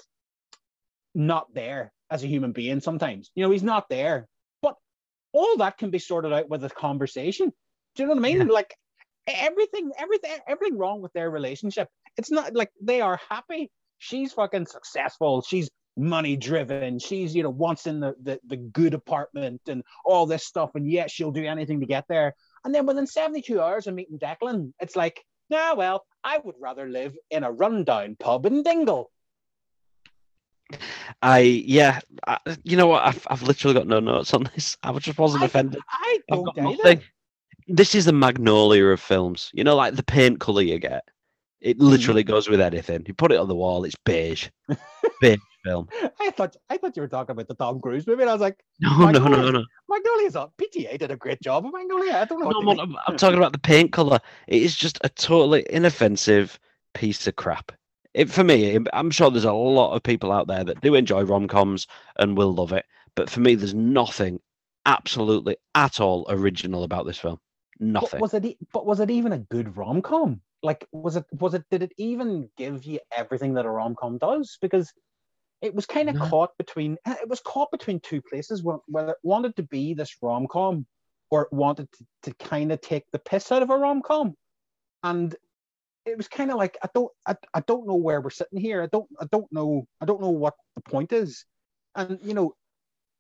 not 1.15 1.53
there 1.55 1.93
as 2.13 2.23
a 2.23 2.29
human 2.29 2.53
being 2.53 2.81
sometimes. 2.81 3.31
You 3.35 3.43
know, 3.43 3.51
he's 3.51 3.63
not 3.63 3.89
there. 3.89 4.29
But 4.61 4.77
all 5.33 5.57
that 5.57 5.79
can 5.79 5.91
be 5.91 5.99
sorted 5.99 6.33
out 6.33 6.51
with 6.51 6.63
a 6.63 6.69
conversation. 6.69 7.51
Do 7.95 8.03
you 8.03 8.07
know 8.07 8.15
what 8.15 8.19
I 8.19 8.35
mean? 8.35 8.49
Like 8.49 8.77
everything, 9.27 9.91
everything, 9.99 10.31
everything 10.47 10.79
wrong 10.79 11.01
with 11.01 11.13
their 11.15 11.31
relationship 11.31 11.89
It's 12.19 12.31
not 12.31 12.55
like 12.55 12.71
they 12.83 13.01
are 13.01 13.19
happy. 13.31 13.71
She's 13.97 14.35
fucking 14.35 14.67
successful. 14.67 15.41
She's 15.41 15.71
money 15.97 16.37
driven. 16.37 16.99
She's, 16.99 17.35
you 17.35 17.45
know, 17.45 17.51
wants 17.51 17.87
in 17.87 18.01
the, 18.01 18.15
the, 18.23 18.39
the 18.47 18.57
good 18.59 18.93
apartment 18.93 19.63
and 19.69 19.83
all 20.05 20.27
this 20.27 20.45
stuff. 20.45 20.73
And 20.75 20.91
yet 20.91 21.11
she'll 21.11 21.33
do 21.33 21.45
anything 21.45 21.81
to 21.81 21.87
get 21.87 22.05
there. 22.09 22.35
And 22.65 22.75
then 22.75 22.85
within 22.85 23.07
72 23.07 23.59
hours 23.59 23.87
of 23.87 23.95
meeting 23.95 24.19
Declan, 24.19 24.73
it's 24.81 24.97
like, 24.97 25.23
nah, 25.49 25.75
well, 25.75 26.05
I 26.23 26.39
would 26.39 26.57
rather 26.61 26.89
live 26.89 27.17
in 27.31 27.43
a 27.43 27.51
rundown 27.51 28.17
pub 28.19 28.45
in 28.45 28.63
Dingle. 28.63 29.11
I 31.23 31.41
yeah, 31.41 32.01
I, 32.27 32.39
you 32.65 32.77
know 32.77 32.87
what? 32.87 33.03
I've 33.05 33.27
I've 33.31 33.43
literally 33.43 33.75
got 33.75 33.87
no 33.87 34.01
notes 34.01 34.35
on 34.35 34.49
this. 34.55 34.77
I 34.83 34.93
just 34.99 35.19
wasn't 35.19 35.43
I, 35.43 35.47
offended. 35.47 35.81
I 35.91 36.19
I've 36.31 36.37
don't 36.39 36.45
got 36.45 36.59
either. 36.59 36.83
nothing. 36.85 37.03
This 37.69 37.95
is 37.95 38.05
the 38.07 38.13
magnolia 38.13 38.87
of 38.87 39.01
films. 39.01 39.51
You 39.55 39.65
know, 39.65 39.77
like 39.77 39.95
the 39.95 40.03
paint 40.03 40.41
color 40.41 40.63
you 40.63 40.79
get. 40.79 41.05
It 41.61 41.79
Mm-hmm. 41.79 41.87
literally 41.87 42.25
goes 42.25 42.49
with 42.49 42.61
anything. 42.61 43.05
You 43.07 43.15
put 43.15 43.31
it 43.33 43.39
on 43.39 43.49
the 43.49 43.55
wall, 43.55 43.85
it's 43.85 43.95
beige. 44.05 44.49
beige 45.21 45.39
film. 45.65 45.89
I 46.21 46.31
thought 46.31 46.57
I 46.69 46.77
thought 46.77 46.97
you 46.97 47.03
were 47.03 47.09
talking 47.09 47.33
about 47.33 47.47
the 47.47 47.55
Tom 47.55 47.81
Cruise 47.81 48.07
movie. 48.07 48.23
And 48.23 48.31
I 48.31 48.33
was 48.35 48.43
like, 48.43 48.65
No, 48.81 48.91
My 48.99 49.13
no, 49.13 49.29
no, 49.29 49.43
God. 49.43 49.53
no. 49.53 49.65
Magnolia's 49.89 50.35
on. 50.37 50.51
PTA 50.59 50.99
did 50.99 51.11
a 51.13 51.17
great 51.17 51.41
job 51.41 51.65
of 51.67 51.73
Magnolia. 51.73 52.15
I 52.17 52.25
don't 52.25 52.41
know. 52.41 52.49
No, 52.51 52.61
what 52.67 52.81
I'm, 52.81 52.97
I'm 53.07 53.17
talking 53.17 53.39
about 53.39 53.53
the 53.53 53.59
paint 53.61 53.93
color. 53.93 54.19
It 54.49 54.63
is 54.63 54.75
just 54.75 54.99
a 55.05 55.09
totally 55.09 55.65
inoffensive 55.71 56.59
piece 56.95 57.27
of 57.29 57.37
crap. 57.37 57.73
It, 58.15 58.31
for 58.31 58.45
me, 58.45 58.79
I'm 58.93 59.11
sure 59.11 59.31
there's 59.31 59.45
a 59.45 59.53
lot 59.53 59.95
of 59.95 60.03
people 60.03 60.33
out 60.33 60.47
there 60.47 60.65
that 60.65 60.81
do 60.83 60.95
enjoy 60.95 61.23
rom 61.23 61.49
coms 61.49 61.87
and 62.19 62.37
will 62.37 62.53
love 62.53 62.73
it. 62.73 62.85
But 63.15 63.31
for 63.31 63.41
me, 63.41 63.55
there's 63.55 63.75
nothing 63.75 64.41
absolutely 64.85 65.57
at 65.75 66.01
all 66.01 66.27
original 66.29 66.83
about 66.85 67.07
this 67.07 67.19
film. 67.19 67.39
But 67.79 67.87
Nothing. 67.87 68.21
was 68.21 68.35
it? 68.35 68.57
But 68.73 68.87
was 68.87 69.01
it 69.01 69.11
even 69.11 69.33
a 69.33 69.39
good 69.39 69.77
rom 69.77 70.03
com? 70.03 70.41
Like, 70.63 70.87
was 70.93 71.17
it? 71.17 71.25
Was 71.41 71.55
it? 71.55 71.65
Did 71.71 71.83
it 71.83 71.93
even 71.97 72.49
give 72.57 72.85
you 72.85 73.01
everything 73.17 73.55
that 73.55 73.65
a 73.67 73.71
rom 73.71 73.95
com 73.97 74.19
does? 74.19 74.59
Because 74.61 74.93
it 75.63 75.75
was 75.75 75.87
kind 75.87 76.09
of 76.09 76.17
No. 76.17 76.29
caught 76.29 76.51
between. 76.59 76.99
eh, 77.07 77.17
It 77.23 77.29
was 77.29 77.41
caught 77.41 77.71
between 77.71 77.99
two 78.01 78.21
places. 78.23 78.63
where- 78.63 78.81
Whether 78.89 79.13
it 79.13 79.19
wanted 79.23 79.57
to 79.57 79.63
be 79.63 79.95
this 79.95 80.15
rom 80.23 80.47
com, 80.49 80.87
or 81.31 81.43
it 81.43 81.53
wanted 81.53 81.89
to, 81.93 82.05
to 82.31 82.35
kind 82.35 82.71
of 82.73 82.81
take 82.81 83.05
the 83.11 83.19
piss 83.19 83.51
out 83.51 83.63
of 83.63 83.71
a 83.71 83.77
rom 83.77 84.03
com, 84.03 84.37
and 85.03 85.35
it 86.07 86.17
was 86.17 86.29
kind 86.29 86.51
of 86.51 86.57
like 86.57 86.77
I 86.83 86.89
don't. 86.95 87.11
I, 87.27 87.37
I 87.55 87.61
don't 87.61 87.87
know 87.87 87.95
where 87.95 88.21
we're 88.21 88.31
sitting 88.31 88.59
here. 88.61 88.83
I 88.83 88.87
don't. 88.87 89.09
I 89.21 89.27
don't 89.31 89.51
know. 89.53 89.87
I 90.01 90.05
don't 90.07 90.21
know 90.21 90.31
what 90.31 90.55
the 90.77 90.83
point 90.83 91.13
is, 91.13 91.45
and 91.95 92.19
you 92.23 92.35
know, 92.35 92.55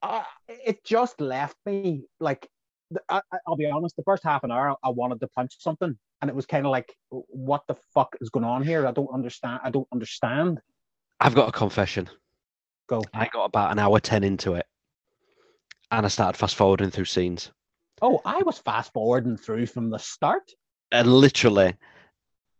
I, 0.03 0.24
it 0.49 0.85
just 0.85 1.20
left 1.20 1.57
me 1.66 2.05
like 2.20 2.49
I, 3.09 3.20
I- 3.33 3.39
I'll 3.47 3.57
be 3.57 3.70
honest, 3.70 3.97
the 3.97 4.03
first 4.05 4.24
half 4.24 4.45
an 4.45 4.51
hour, 4.51 4.76
I 4.83 4.89
wanted 4.91 5.20
to 5.20 5.28
punch 5.28 5.57
something, 5.61 5.97
and 6.20 6.28
it 6.28 6.35
was 6.35 6.47
kind 6.47 6.66
of 6.66 6.72
like, 6.72 6.93
what 7.11 7.62
the 7.68 7.76
fuck 7.95 8.16
is 8.20 8.30
going 8.30 8.45
on 8.45 8.62
here? 8.62 8.87
I 8.87 8.93
don't 8.93 9.12
understand. 9.12 9.61
I 9.62 9.70
don't 9.70 9.89
understand. 9.93 10.61
I've 11.20 11.35
got 11.35 11.49
a 11.49 11.53
confession. 11.53 12.09
Go. 12.89 13.03
I 13.14 13.28
got 13.28 13.45
about 13.45 13.70
an 13.70 13.78
hour 13.78 14.01
10 14.01 14.24
into 14.24 14.55
it 14.55 14.66
and 15.93 16.05
I 16.05 16.09
started 16.09 16.37
fast 16.39 16.57
forwarding 16.57 16.91
through 16.91 17.05
scenes. 17.05 17.53
Oh, 18.01 18.20
I 18.24 18.43
was 18.43 18.59
fast 18.59 18.93
forwarding 18.93 19.37
through 19.37 19.66
from 19.66 19.91
the 19.91 19.99
start. 19.99 20.51
And 20.91 21.07
literally, 21.12 21.74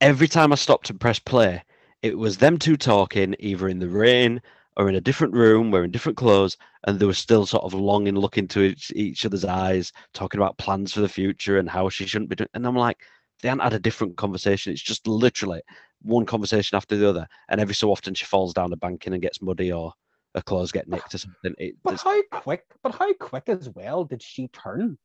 every 0.03 0.27
time 0.27 0.53
I 0.53 0.57
stopped 0.57 0.91
and 0.91 1.01
pressed 1.01 1.25
play, 1.25 1.63
it 2.03 2.19
was 2.19 2.37
them 2.37 2.59
two 2.59 2.77
talking 2.77 3.37
either 3.39 3.69
in 3.69 3.79
the 3.79 3.89
rain 3.89 4.43
or 4.77 4.89
in 4.89 4.97
a 4.97 5.01
different 5.01 5.33
room, 5.33 5.71
wearing 5.71 5.93
different 5.93 6.19
clothes, 6.19 6.57
and 6.85 6.99
they 6.99 7.07
were 7.07 7.15
still 7.15 7.47
sort 7.47 7.63
of 7.63 7.73
longing, 7.73 8.17
looking 8.17 8.49
to 8.49 8.63
each, 8.63 8.91
each 8.97 9.25
other's 9.25 9.45
eyes, 9.45 9.93
talking 10.13 10.41
about 10.41 10.59
plans 10.59 10.93
for 10.93 11.01
the 11.01 11.09
future 11.09 11.59
and 11.59 11.71
how 11.71 11.89
she 11.89 12.07
shouldn't 12.07 12.31
be 12.31 12.37
doing. 12.37 12.49
And 12.55 12.67
I'm 12.67 12.77
like, 12.77 12.99
they 13.41 13.49
haven't 13.49 13.63
had 13.63 13.75
a 13.75 13.79
different 13.79 14.17
conversation. 14.17 14.73
It's 14.73 14.83
just 14.83 15.07
literally 15.07 15.63
one 16.01 16.27
conversation 16.27 16.77
after 16.77 16.97
the 16.97 17.09
other. 17.09 17.29
And 17.49 17.61
every 17.61 17.75
so 17.75 17.93
often 17.93 18.15
she 18.15 18.25
falls 18.25 18.55
down 18.55 18.73
a 18.73 18.77
banking 18.77 19.13
and 19.13 19.23
gets 19.23 19.41
muddy 19.41 19.71
or 19.71 19.93
her 20.35 20.43
clothes 20.43 20.73
get 20.73 20.89
nicked 20.89 21.15
or 21.15 21.19
something. 21.19 21.55
It, 21.59 21.77
But 21.85 22.01
how 22.01 22.21
quick? 22.33 22.65
But 22.83 22.95
how 22.95 23.13
quick 23.15 23.45
as 23.49 23.69
well 23.69 24.05
did 24.05 24.23
she 24.23 24.49
turn 24.49 24.99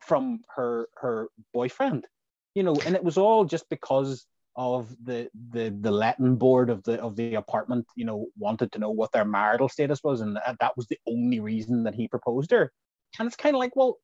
from 0.00 0.40
her 0.54 0.88
her 0.96 1.28
boyfriend? 1.54 2.06
You 2.54 2.64
know, 2.64 2.76
and 2.84 2.94
it 2.94 3.04
was 3.04 3.16
all 3.16 3.44
just 3.44 3.68
because 3.70 4.26
of 4.56 4.94
the 5.04 5.28
the 5.50 5.70
the 5.80 5.90
letting 5.90 6.36
board 6.36 6.70
of 6.70 6.82
the 6.84 7.00
of 7.00 7.16
the 7.16 7.34
apartment. 7.34 7.86
You 7.96 8.04
know, 8.04 8.26
wanted 8.38 8.72
to 8.72 8.78
know 8.78 8.90
what 8.90 9.12
their 9.12 9.24
marital 9.24 9.68
status 9.68 10.02
was, 10.04 10.20
and 10.20 10.36
that, 10.36 10.56
that 10.60 10.76
was 10.76 10.86
the 10.86 10.98
only 11.06 11.40
reason 11.40 11.84
that 11.84 11.94
he 11.94 12.08
proposed 12.08 12.50
her. 12.50 12.72
And 13.18 13.26
it's 13.26 13.36
kind 13.36 13.54
of 13.54 13.60
like, 13.60 13.76
well, 13.76 13.98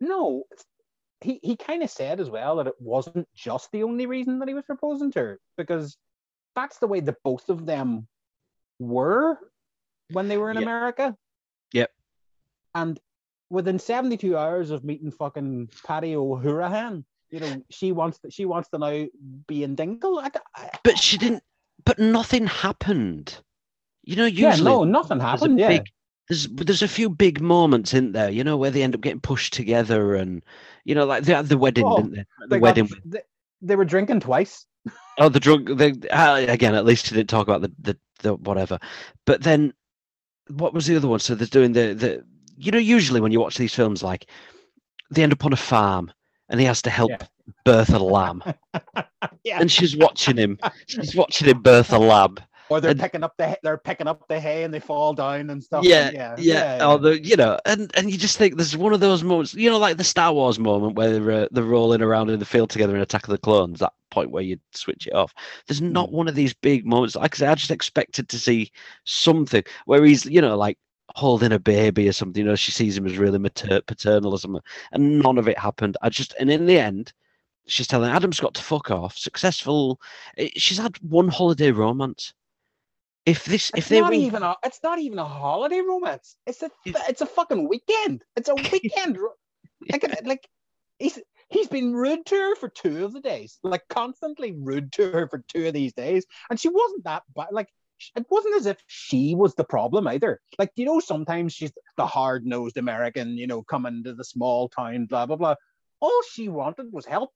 no. 0.00 0.44
He 1.20 1.38
he 1.42 1.56
kind 1.56 1.82
of 1.84 1.90
said 1.90 2.18
as 2.18 2.28
well 2.30 2.56
that 2.56 2.66
it 2.66 2.74
wasn't 2.80 3.28
just 3.34 3.70
the 3.70 3.84
only 3.84 4.06
reason 4.06 4.40
that 4.40 4.48
he 4.48 4.54
was 4.54 4.64
proposing 4.64 5.12
to 5.12 5.18
her 5.20 5.40
because 5.56 5.96
that's 6.56 6.78
the 6.78 6.88
way 6.88 6.98
that 7.00 7.22
both 7.22 7.48
of 7.48 7.64
them 7.64 8.08
were 8.80 9.38
when 10.10 10.26
they 10.28 10.36
were 10.36 10.50
in 10.50 10.56
Yeah. 10.56 10.62
America. 10.62 11.16
Yep. 11.72 11.90
And 12.74 13.00
within 13.50 13.78
72 13.78 14.36
hours 14.36 14.70
of 14.70 14.82
meeting 14.82 15.12
fucking 15.12 15.68
Patty 15.86 16.16
O'Hurahan, 16.16 17.04
you 17.32 17.40
know, 17.40 17.62
she 17.70 17.90
wants 17.92 18.18
to, 18.20 18.30
she 18.30 18.44
wants 18.44 18.68
to 18.68 18.78
now 18.78 19.06
be 19.48 19.64
in 19.64 19.74
Dingle. 19.74 20.18
I, 20.20 20.30
I, 20.54 20.70
but 20.84 20.98
she 20.98 21.18
didn't, 21.18 21.42
but 21.84 21.98
nothing 21.98 22.46
happened. 22.46 23.38
You 24.04 24.16
know, 24.16 24.26
usually 24.26 24.42
yeah, 24.48 24.56
no, 24.56 24.84
nothing 24.84 25.18
there's 25.18 25.30
happened. 25.40 25.58
Yeah. 25.58 25.68
big 25.68 25.86
there's 26.28 26.46
there's 26.48 26.82
a 26.82 26.88
few 26.88 27.08
big 27.10 27.40
moments 27.40 27.94
in 27.94 28.12
there, 28.12 28.30
you 28.30 28.44
know, 28.44 28.56
where 28.56 28.70
they 28.70 28.82
end 28.82 28.94
up 28.94 29.00
getting 29.00 29.20
pushed 29.20 29.52
together, 29.52 30.14
and 30.14 30.42
you 30.84 30.94
know, 30.94 31.04
like 31.04 31.24
they 31.24 31.34
had 31.34 31.48
the 31.48 31.58
wedding, 31.58 31.84
Oh, 31.86 31.96
didn't 31.96 32.12
they? 32.12 32.24
The 32.40 32.46
They, 32.48 32.56
got- 32.56 32.62
wedding. 32.62 32.88
they, 33.04 33.20
they 33.60 33.76
were 33.76 33.84
drinking 33.84 34.20
twice. 34.20 34.66
Oh, 35.18 35.28
the 35.28 35.40
drug. 35.40 35.76
They 35.78 35.92
uh, 36.10 36.44
again. 36.48 36.74
At 36.74 36.84
least 36.84 37.08
he 37.08 37.14
didn't 37.14 37.30
talk 37.30 37.46
about 37.48 37.60
the, 37.62 37.72
the 37.80 37.98
the 38.20 38.34
whatever. 38.34 38.78
But 39.26 39.42
then, 39.42 39.72
what 40.48 40.74
was 40.74 40.86
the 40.86 40.96
other 40.96 41.08
one? 41.08 41.20
So 41.20 41.34
they're 41.34 41.46
doing 41.46 41.72
the 41.72 41.94
the. 41.94 42.24
You 42.56 42.70
know, 42.72 42.78
usually 42.78 43.20
when 43.20 43.32
you 43.32 43.40
watch 43.40 43.56
these 43.56 43.74
films, 43.74 44.02
like 44.02 44.26
they 45.10 45.22
end 45.22 45.32
up 45.32 45.44
on 45.44 45.52
a 45.52 45.56
farm, 45.56 46.12
and 46.52 46.60
he 46.60 46.66
has 46.66 46.80
to 46.82 46.90
help 46.90 47.10
Yeah. 47.10 47.26
birth 47.64 47.90
a 47.92 47.98
lamb, 47.98 48.42
Yeah. 49.44 49.58
and 49.60 49.70
she's 49.72 49.96
watching 49.96 50.36
him. 50.36 50.58
She's 50.86 51.16
watching 51.16 51.48
him 51.48 51.62
birth 51.62 51.92
a 51.92 51.98
lamb. 51.98 52.36
or 52.68 52.80
they're 52.80 52.92
and- 52.92 53.00
picking 53.00 53.22
up 53.24 53.34
the 53.36 53.58
they're 53.62 53.76
picking 53.78 54.06
up 54.06 54.26
the 54.28 54.38
hay 54.40 54.62
and 54.64 54.72
they 54.72 54.80
fall 54.80 55.12
down 55.14 55.50
and 55.50 55.62
stuff. 55.62 55.84
Yeah, 55.84 56.10
yeah, 56.12 56.34
yeah, 56.38 56.86
or 56.86 56.98
the 56.98 57.22
you 57.22 57.36
know, 57.36 57.58
and 57.66 57.90
and 57.96 58.10
you 58.10 58.16
just 58.16 58.38
think 58.38 58.56
there's 58.56 58.76
one 58.76 58.92
of 58.94 59.00
those 59.00 59.22
moments, 59.24 59.52
you 59.54 59.68
know, 59.68 59.78
like 59.78 59.96
the 59.96 60.04
Star 60.04 60.32
Wars 60.32 60.58
moment 60.58 60.94
where 60.94 61.10
they're, 61.18 61.30
uh, 61.44 61.48
they're 61.50 61.64
rolling 61.64 62.00
around 62.02 62.30
in 62.30 62.38
the 62.38 62.44
field 62.46 62.70
together 62.70 62.94
in 62.94 63.02
Attack 63.02 63.24
of 63.24 63.30
the 63.32 63.38
Clones. 63.38 63.80
That 63.80 63.92
point 64.10 64.30
where 64.30 64.42
you 64.42 64.58
switch 64.72 65.06
it 65.06 65.14
off. 65.14 65.34
There's 65.66 65.82
not 65.82 66.08
Mm. 66.10 66.12
one 66.12 66.28
of 66.28 66.34
these 66.34 66.54
big 66.54 66.86
moments. 66.86 67.16
Like 67.16 67.34
I 67.34 67.38
said, 67.38 67.48
I 67.50 67.54
just 67.56 67.70
expected 67.70 68.28
to 68.28 68.38
see 68.38 68.70
something 69.04 69.62
where 69.86 70.04
he's, 70.04 70.24
you 70.26 70.40
know, 70.40 70.56
like 70.56 70.78
holding 71.14 71.52
a 71.52 71.58
baby 71.58 72.08
or 72.08 72.12
something. 72.12 72.42
You 72.42 72.48
know, 72.50 72.56
she 72.56 72.72
sees 72.72 72.96
him 72.96 73.06
as 73.06 73.18
really 73.18 73.38
mater- 73.38 73.82
paternal 73.82 74.32
or 74.32 74.38
something, 74.38 74.62
and 74.92 75.18
none 75.20 75.38
of 75.38 75.48
it 75.48 75.58
happened. 75.58 75.96
I 76.02 76.08
just, 76.08 76.34
and 76.38 76.50
in 76.50 76.66
the 76.66 76.78
end. 76.78 77.12
She's 77.68 77.86
telling 77.86 78.10
Adam 78.10 78.32
Scott 78.32 78.54
to 78.54 78.62
fuck 78.62 78.90
off. 78.90 79.16
Successful. 79.16 80.00
eh, 80.36 80.48
She's 80.56 80.78
had 80.78 80.96
one 81.00 81.28
holiday 81.28 81.70
romance. 81.70 82.34
If 83.24 83.44
this, 83.44 83.70
It's 83.70 83.78
if 83.78 83.88
they 83.88 84.00
not 84.00 84.08
were 84.10 84.14
even 84.16 84.42
a 84.42 84.56
it's 84.64 84.80
not 84.82 84.98
even 84.98 85.20
a 85.20 85.24
holiday 85.24 85.80
romance. 85.80 86.34
It's 86.44 86.60
a 86.64 86.70
It's- 86.84 87.20
a 87.20 87.26
fucking 87.26 87.68
weekend. 87.68 88.24
It's 88.34 88.48
a 88.48 88.54
weekend. 88.72 89.16
like 89.92 90.04
like 90.24 90.48
he's 90.98 91.20
he's 91.50 91.68
been 91.68 91.94
rude 91.94 92.26
to 92.26 92.34
her 92.34 92.56
for 92.56 92.68
two 92.68 93.04
of 93.04 93.12
the 93.12 93.20
days, 93.20 93.60
like 93.62 93.86
constantly 93.88 94.50
rude 94.58 94.90
to 94.94 95.12
her 95.12 95.28
for 95.28 95.44
two 95.46 95.68
of 95.68 95.72
these 95.72 95.92
days, 95.92 96.26
and 96.50 96.58
she 96.58 96.68
wasn't 96.68 97.04
that 97.04 97.22
bad. 97.36 97.46
Like 97.52 97.68
it 98.16 98.26
wasn't 98.30 98.56
as 98.56 98.66
if 98.66 98.78
she 98.86 99.34
was 99.34 99.54
the 99.54 99.64
problem 99.64 100.06
either. 100.08 100.40
Like 100.58 100.70
you 100.76 100.84
know, 100.86 101.00
sometimes 101.00 101.52
she's 101.52 101.72
the 101.96 102.06
hard 102.06 102.46
nosed 102.46 102.76
American, 102.76 103.36
you 103.36 103.46
know, 103.46 103.62
coming 103.62 104.02
to 104.04 104.14
the 104.14 104.24
small 104.24 104.68
town, 104.68 105.06
blah 105.06 105.26
blah 105.26 105.36
blah. 105.36 105.54
All 106.00 106.22
she 106.30 106.48
wanted 106.48 106.92
was 106.92 107.06
help. 107.06 107.30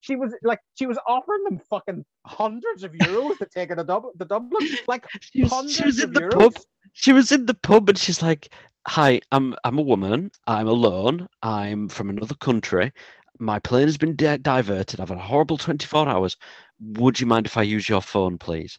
She 0.00 0.14
was 0.14 0.34
like 0.42 0.60
she 0.74 0.86
was 0.86 0.98
offering 1.06 1.44
them 1.44 1.60
fucking 1.70 2.04
hundreds 2.26 2.84
of 2.84 2.92
euros 2.92 3.38
to 3.38 3.46
take 3.46 3.70
her 3.70 3.76
to 3.76 3.84
Dublin, 3.84 4.12
to 4.18 4.24
Dublin, 4.24 4.68
like 4.86 5.04
She 5.20 5.42
was, 5.42 5.52
hundreds 5.52 5.74
she 5.76 5.84
was 5.84 5.98
in 6.00 6.08
of 6.08 6.14
the 6.14 6.20
euros. 6.20 6.38
pub. 6.38 6.54
She 6.92 7.12
was 7.12 7.32
in 7.32 7.46
the 7.46 7.54
pub 7.54 7.88
and 7.88 7.98
she's 7.98 8.22
like, 8.22 8.52
"Hi, 8.86 9.20
I'm 9.32 9.54
I'm 9.64 9.78
a 9.78 9.82
woman. 9.82 10.30
I'm 10.46 10.68
alone. 10.68 11.28
I'm 11.42 11.88
from 11.88 12.10
another 12.10 12.34
country. 12.36 12.92
My 13.38 13.58
plane 13.58 13.86
has 13.86 13.98
been 13.98 14.16
di- 14.16 14.38
diverted. 14.38 15.00
I've 15.00 15.10
had 15.10 15.18
a 15.18 15.20
horrible 15.20 15.58
24 15.58 16.08
hours. 16.08 16.36
Would 16.80 17.20
you 17.20 17.26
mind 17.26 17.46
if 17.46 17.56
I 17.58 17.62
use 17.62 17.88
your 17.88 18.00
phone, 18.00 18.38
please?" 18.38 18.78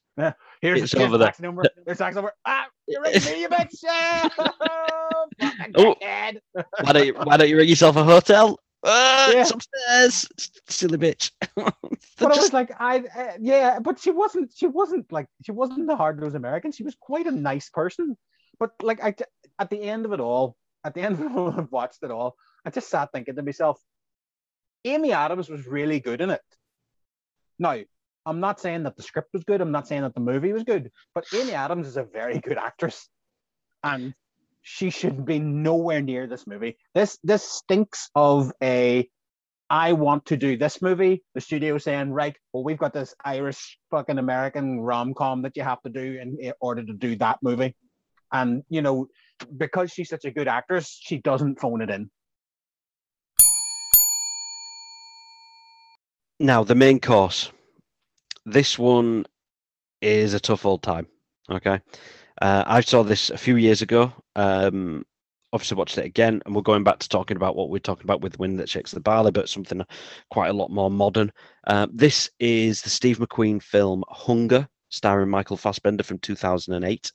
Here's, 0.62 0.82
It's 0.84 0.92
here's 0.92 1.04
over 1.06 1.18
the 1.18 1.26
there. 1.26 1.34
number. 1.40 1.64
There's 1.86 1.98
taxi 1.98 2.16
number. 2.16 2.34
Ah, 2.46 2.66
you're 2.88 3.02
ringing 3.04 3.24
me, 3.24 3.42
you 3.42 3.50
bitch. 3.50 3.76
Ah, 3.88 4.30
Oh. 5.76 5.96
Why 6.02 6.94
don't 6.94 7.06
you, 7.06 7.14
why 7.14 7.38
don't 7.38 7.50
you 7.50 7.58
ring 7.58 7.68
yourself 7.70 7.96
a 7.96 8.04
hotel? 8.04 8.60
Ah, 8.86 9.32
Yeah. 9.32 9.42
It's 9.42 9.52
upstairs. 9.52 10.28
Silly 10.70 10.98
bitch. 10.98 11.32
But 11.56 11.74
I 12.22 12.28
just- 12.30 12.42
was 12.42 12.54
like, 12.54 12.72
I 12.80 13.00
uh, 13.00 13.34
yeah, 13.40 13.80
but 13.80 14.00
she 14.00 14.12
wasn't. 14.12 14.52
She 14.56 14.68
wasn't 14.68 15.12
like 15.12 15.28
she 15.46 15.52
wasn't 15.52 15.88
the 15.88 15.96
hard 15.96 16.20
nosed 16.20 16.36
American. 16.36 16.72
She 16.72 16.84
was 16.84 16.96
quite 17.00 17.28
a 17.28 17.32
nice 17.32 17.70
person. 17.70 18.18
But 18.60 18.72
like 18.82 19.04
I, 19.04 19.14
at 19.60 19.70
the 19.70 19.82
end 19.82 20.06
of 20.06 20.14
it 20.14 20.20
all, 20.20 20.56
at 20.84 20.94
the 20.96 21.02
end 21.02 21.16
of 21.20 21.22
it 21.22 21.36
all, 21.36 21.54
I've 21.56 21.72
watched 21.72 22.02
it 22.04 22.12
all. 22.12 22.36
I 22.66 22.70
just 22.72 22.90
sat 22.90 23.12
thinking 23.12 23.36
to 23.36 23.44
myself, 23.44 23.80
Amy 24.86 25.12
Adams 25.14 25.50
was 25.50 25.68
really 25.68 26.00
good 26.00 26.22
in 26.22 26.30
it. 26.32 26.42
Now, 27.60 27.78
I'm 28.28 28.42
not 28.42 28.60
saying 28.60 28.84
that 28.84 28.98
the 28.98 29.04
script 29.04 29.30
was 29.34 29.46
good. 29.46 29.62
I'm 29.62 29.72
not 29.72 29.88
saying 29.88 30.02
that 30.02 30.14
the 30.14 30.20
movie 30.20 30.52
was 30.52 30.64
good. 30.64 30.92
But 31.16 31.26
Amy 31.34 31.54
Adams 31.54 31.88
is 31.88 31.96
a 31.96 32.04
very 32.04 32.40
good 32.40 32.58
actress, 32.58 33.08
and 33.84 34.14
she 34.62 34.90
should 34.90 35.26
be 35.26 35.40
nowhere 35.40 36.02
near 36.02 36.28
this 36.28 36.46
movie. 36.46 36.78
This 36.94 37.18
this 37.24 37.44
stinks 37.44 38.10
of 38.14 38.52
a. 38.62 39.10
I 39.70 39.94
want 39.94 40.28
to 40.28 40.38
do 40.38 40.58
this 40.58 40.82
movie. 40.82 41.24
The 41.36 41.42
studio 41.42 41.78
saying, 41.78 42.12
right, 42.12 42.36
well, 42.54 42.64
we've 42.64 42.78
got 42.78 42.94
this 42.94 43.14
Irish 43.24 43.78
fucking 43.92 44.18
American 44.18 44.80
rom 44.80 45.14
com 45.14 45.42
that 45.42 45.58
you 45.58 45.64
have 45.64 45.82
to 45.82 45.90
do 45.90 46.20
in, 46.22 46.38
in 46.40 46.54
order 46.62 46.86
to 46.86 46.94
do 46.94 47.18
that 47.18 47.40
movie. 47.42 47.76
And, 48.32 48.64
you 48.70 48.82
know, 48.82 49.08
because 49.58 49.92
she's 49.92 50.08
such 50.08 50.24
a 50.24 50.32
good 50.32 50.48
actress, 50.48 50.98
she 51.02 51.18
doesn't 51.18 51.60
phone 51.60 51.82
it 51.82 51.90
in. 51.90 52.10
Now, 56.40 56.64
the 56.64 56.76
main 56.76 57.02
course. 57.02 57.52
This 58.48 58.80
one 58.80 59.26
is 60.02 60.34
a 60.34 60.40
tough 60.40 60.66
old 60.66 60.82
time. 60.82 61.06
Okay. 61.52 61.82
Uh, 62.42 62.64
I 62.66 62.80
saw 62.80 63.04
this 63.04 63.30
a 63.30 63.38
few 63.38 63.58
years 63.58 63.82
ago. 63.82 64.14
Um, 64.38 65.06
obviously, 65.52 65.76
watched 65.76 65.98
it 65.98 66.06
again, 66.06 66.42
and 66.46 66.56
we're 66.56 66.62
going 66.62 66.86
back 66.86 67.00
to 67.00 67.10
talking 67.10 67.36
about 67.36 67.58
what 67.58 67.70
we're 67.70 67.80
talking 67.80 68.06
about 68.06 68.22
with 68.22 68.40
Wind 68.40 68.58
That 68.58 68.70
Shakes 68.70 68.92
the 68.92 69.02
Barley, 69.02 69.32
but 69.32 69.50
something 69.50 69.82
quite 70.32 70.48
a 70.48 70.54
lot 70.54 70.72
more 70.72 70.90
modern. 70.90 71.30
Uh, 71.66 71.88
this 71.92 72.30
is 72.40 72.82
the 72.82 72.90
Steve 72.90 73.18
McQueen 73.18 73.62
film 73.62 74.06
Hunger, 74.08 74.66
starring 74.88 75.30
Michael 75.30 75.58
Fassbender 75.58 76.06
from 76.06 76.20
2008, 76.20 77.12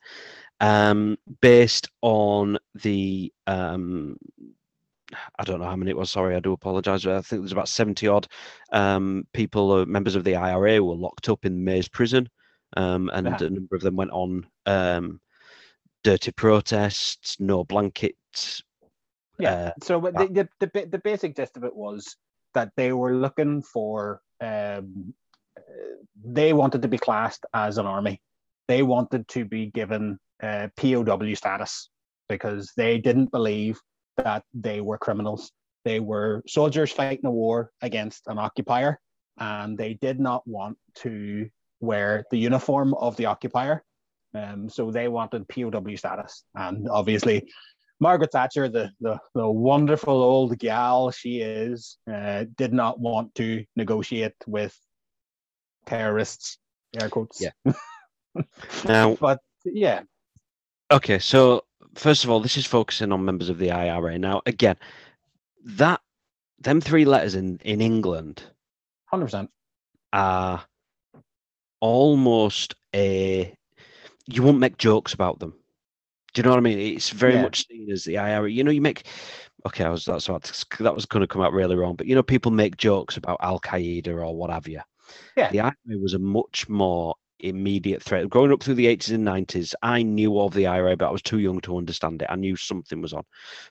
um, 0.60 1.16
based 1.40 1.88
on 2.02 2.58
the 2.74 3.32
um, 3.46 4.18
I 5.38 5.44
don't 5.44 5.60
know 5.60 5.66
how 5.66 5.76
many 5.76 5.90
it 5.90 5.96
was. 5.96 6.10
Sorry, 6.10 6.34
I 6.36 6.40
do 6.40 6.52
apologise. 6.52 7.06
I 7.06 7.20
think 7.20 7.42
there's 7.42 7.52
about 7.52 7.68
70 7.68 8.06
odd 8.08 8.26
um, 8.72 9.26
people, 9.32 9.72
uh, 9.72 9.84
members 9.84 10.14
of 10.14 10.24
the 10.24 10.36
IRA, 10.36 10.82
were 10.82 10.94
locked 10.94 11.28
up 11.28 11.44
in 11.44 11.64
Maze 11.64 11.88
prison, 11.88 12.28
um, 12.76 13.10
and 13.12 13.26
Yeah. 13.26 13.46
a 13.46 13.50
number 13.50 13.76
of 13.76 13.82
them 13.82 13.96
went 13.96 14.10
on 14.10 14.46
um, 14.66 15.20
dirty 16.04 16.32
protests, 16.32 17.38
no 17.40 17.64
blankets. 17.64 18.62
Yeah. 19.38 19.52
Uh, 19.52 19.72
so 19.82 20.00
the, 20.00 20.48
the, 20.60 20.66
the, 20.66 20.86
the 20.86 20.98
basic 20.98 21.36
gist 21.36 21.56
of 21.56 21.64
it 21.64 21.74
was 21.74 22.16
that 22.54 22.72
they 22.76 22.92
were 22.92 23.14
looking 23.14 23.62
for, 23.62 24.20
um, 24.40 25.14
uh, 25.56 25.62
they 26.24 26.52
wanted 26.52 26.82
to 26.82 26.88
be 26.88 26.98
classed 26.98 27.44
as 27.54 27.78
an 27.78 27.86
army. 27.86 28.20
They 28.68 28.82
wanted 28.82 29.26
to 29.28 29.44
be 29.44 29.66
given 29.66 30.18
uh, 30.42 30.68
POW 30.76 31.34
status 31.34 31.88
because 32.28 32.72
they 32.76 32.98
didn't 32.98 33.30
believe 33.30 33.80
that 34.16 34.44
they 34.54 34.80
were 34.80 34.98
criminals. 34.98 35.52
They 35.84 36.00
were 36.00 36.42
soldiers 36.46 36.92
fighting 36.92 37.26
a 37.26 37.30
war 37.30 37.70
against 37.80 38.26
an 38.26 38.38
occupier, 38.38 39.00
and 39.38 39.76
they 39.76 39.94
did 39.94 40.20
not 40.20 40.46
want 40.46 40.78
to 40.96 41.48
wear 41.80 42.24
the 42.30 42.38
uniform 42.38 42.94
of 42.94 43.16
the 43.16 43.26
occupier. 43.26 43.82
Um, 44.34 44.68
so 44.68 44.90
they 44.90 45.08
wanted 45.08 45.48
POW 45.48 45.96
status. 45.96 46.44
And 46.54 46.88
obviously, 46.88 47.50
Margaret 48.00 48.32
Thatcher, 48.32 48.68
the, 48.68 48.90
the, 49.00 49.18
the 49.34 49.48
wonderful 49.48 50.14
old 50.14 50.58
gal 50.58 51.10
she 51.10 51.40
is, 51.40 51.98
uh, 52.10 52.44
did 52.56 52.72
not 52.72 52.98
want 53.00 53.34
to 53.36 53.64
negotiate 53.76 54.34
with 54.46 54.76
terrorists, 55.86 56.58
air 57.00 57.08
quotes. 57.08 57.40
Yeah. 57.40 57.50
Now, 58.86 59.14
But 59.16 59.40
yeah, 59.66 60.04
Okay, 60.92 61.18
so 61.18 61.64
first 61.94 62.24
of 62.24 62.30
all, 62.30 62.40
this 62.40 62.56
is 62.56 62.66
focusing 62.66 63.12
on 63.12 63.24
members 63.24 63.48
of 63.48 63.58
the 63.58 63.70
IRA. 63.70 64.18
Now, 64.18 64.42
again, 64.46 64.76
that 65.64 66.00
them 66.58 66.80
three 66.80 67.04
letters 67.04 67.34
in 67.34 67.58
in 67.64 67.80
England 67.80 68.42
100%. 69.12 69.48
are 70.12 70.64
almost 71.80 72.74
a 72.94 73.54
you 74.26 74.42
won't 74.42 74.58
make 74.58 74.78
jokes 74.78 75.12
about 75.12 75.38
them. 75.40 75.54
Do 76.32 76.38
you 76.40 76.44
know 76.44 76.50
what 76.50 76.58
I 76.58 76.62
mean? 76.62 76.78
It's 76.78 77.10
very 77.10 77.34
Yeah. 77.34 77.42
much 77.42 77.66
seen 77.66 77.90
as 77.90 78.04
the 78.04 78.18
IRA. 78.18 78.50
You 78.50 78.64
know, 78.64 78.70
you 78.70 78.80
make 78.80 79.06
okay. 79.66 79.84
I 79.84 79.90
was 79.90 80.04
that's 80.04 80.28
what 80.28 80.64
that 80.80 80.94
was 80.94 81.06
going 81.06 81.20
to 81.22 81.26
come 81.26 81.42
out 81.42 81.52
really 81.52 81.76
wrong, 81.76 81.96
but 81.96 82.06
you 82.06 82.14
know, 82.14 82.22
people 82.22 82.50
make 82.52 82.76
jokes 82.76 83.16
about 83.16 83.38
Al 83.42 83.60
Qaeda 83.60 84.08
or 84.08 84.34
what 84.36 84.50
have 84.50 84.68
you. 84.68 84.80
Yeah. 85.36 85.50
the 85.50 85.60
IRA 85.60 85.98
was 86.00 86.14
a 86.14 86.18
much 86.18 86.68
more 86.68 87.14
immediate 87.42 88.02
threat. 88.02 88.28
Growing 88.30 88.52
up 88.52 88.62
through 88.62 88.74
the 88.74 88.86
80s 88.86 89.14
and 89.14 89.26
90s, 89.26 89.74
I 89.82 90.02
knew 90.02 90.40
of 90.40 90.54
the 90.54 90.66
IRA, 90.66 90.96
but 90.96 91.08
I 91.08 91.12
was 91.12 91.22
too 91.22 91.38
young 91.38 91.60
to 91.62 91.76
understand 91.76 92.22
it. 92.22 92.28
I 92.30 92.36
knew 92.36 92.56
something 92.56 93.00
was 93.02 93.12
on, 93.12 93.24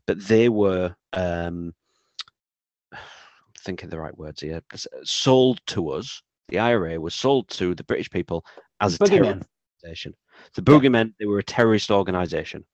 but 0.05 0.24
they 0.28 0.49
were. 0.49 0.95
um 1.13 1.74
I'm 2.91 2.99
thinking 3.59 3.89
the 3.89 3.99
right 3.99 4.17
words 4.17 4.41
here. 4.41 4.61
Sold 5.03 5.61
to 5.67 5.89
us. 5.89 6.22
The 6.49 6.59
IRA 6.59 6.99
was 6.99 7.15
sold 7.15 7.47
to 7.49 7.74
the 7.74 7.84
British 7.84 8.09
people 8.09 8.45
as 8.82 8.95
a 8.95 8.97
terrorist 8.99 9.47
organization. 9.84 10.13
The 10.55 10.61
Boogeymen, 10.61 11.13
they 11.19 11.26
were 11.26 11.39
a 11.39 11.43
terrorist 11.43 11.91
organization. 11.91 12.65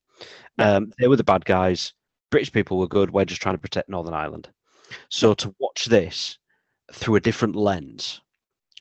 Yeah. 0.58 0.74
Um, 0.74 0.92
they 0.98 1.08
were 1.08 1.16
the 1.16 1.24
bad 1.24 1.46
guys. 1.46 1.94
British 2.32 2.52
people 2.52 2.80
were 2.80 2.88
good. 2.88 3.12
We're 3.12 3.26
just 3.26 3.42
trying 3.42 3.56
to 3.56 3.62
protect 3.62 3.90
Northern 3.90 4.14
Ireland. 4.14 4.50
So 5.10 5.34
to 5.36 5.54
watch 5.60 5.86
this 5.86 6.38
through 6.92 7.16
a 7.16 7.22
different 7.22 7.56
lens 7.56 8.22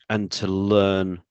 and 0.09 0.31
to 0.31 0.47
learn 0.47 1.21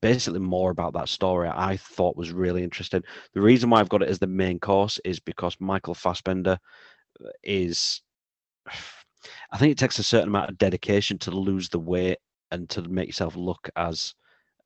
basically 0.00 0.40
more 0.40 0.70
about 0.70 0.92
that 0.94 1.08
story, 1.08 1.48
I 1.48 1.76
thought 1.76 2.16
was 2.16 2.32
really 2.32 2.62
interesting. 2.62 3.02
The 3.34 3.40
reason 3.40 3.70
why 3.70 3.80
I've 3.80 3.88
got 3.88 4.02
it 4.02 4.08
as 4.08 4.18
the 4.18 4.26
main 4.26 4.58
course 4.58 4.98
is 5.04 5.20
because 5.20 5.56
Michael 5.60 5.94
Fassbender 5.94 6.58
uh, 7.24 7.28
is. 7.42 8.02
I 9.50 9.58
think 9.58 9.72
it 9.72 9.78
takes 9.78 9.98
a 9.98 10.04
certain 10.04 10.28
amount 10.28 10.50
of 10.50 10.58
dedication 10.58 11.18
to 11.18 11.32
lose 11.32 11.68
the 11.68 11.80
weight 11.80 12.18
and 12.52 12.68
to 12.70 12.82
make 12.82 13.08
yourself 13.08 13.34
look 13.34 13.68
as 13.74 14.14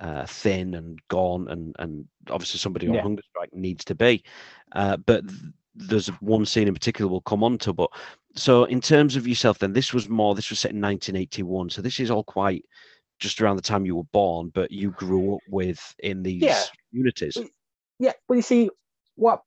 uh, 0.00 0.26
thin 0.26 0.74
and 0.74 0.98
gaunt 1.08 1.50
and 1.50 1.74
and 1.78 2.06
obviously 2.30 2.58
somebody 2.58 2.88
on 2.88 2.94
Yeah. 2.94 3.02
hunger 3.02 3.22
strike 3.30 3.54
needs 3.54 3.84
to 3.86 3.94
be. 3.94 4.22
Uh, 4.72 4.96
but 4.98 5.26
th- 5.28 5.40
there's 5.74 6.08
one 6.20 6.44
scene 6.44 6.68
in 6.68 6.74
particular 6.74 7.10
we'll 7.10 7.20
come 7.22 7.44
on 7.44 7.58
to. 7.58 7.72
But 7.72 7.90
so 8.34 8.64
in 8.64 8.80
terms 8.80 9.16
of 9.16 9.26
yourself, 9.26 9.58
then 9.58 9.72
this 9.72 9.94
was 9.94 10.08
more. 10.08 10.34
This 10.34 10.50
was 10.50 10.58
set 10.60 10.72
in 10.72 10.80
1981, 10.80 11.70
so 11.70 11.82
this 11.82 12.00
is 12.00 12.10
all 12.10 12.24
quite 12.24 12.64
just 13.20 13.40
around 13.40 13.56
the 13.56 13.62
time 13.62 13.86
you 13.86 13.96
were 13.96 14.04
born, 14.04 14.50
but 14.52 14.72
you 14.72 14.90
grew 14.90 15.36
up 15.36 15.42
with 15.48 15.94
in 15.98 16.22
these 16.22 16.42
Yeah. 16.42 16.62
communities. 16.90 17.36
Yeah, 17.98 18.12
well, 18.28 18.36
you 18.36 18.42
see, 18.42 18.70
what 19.14 19.42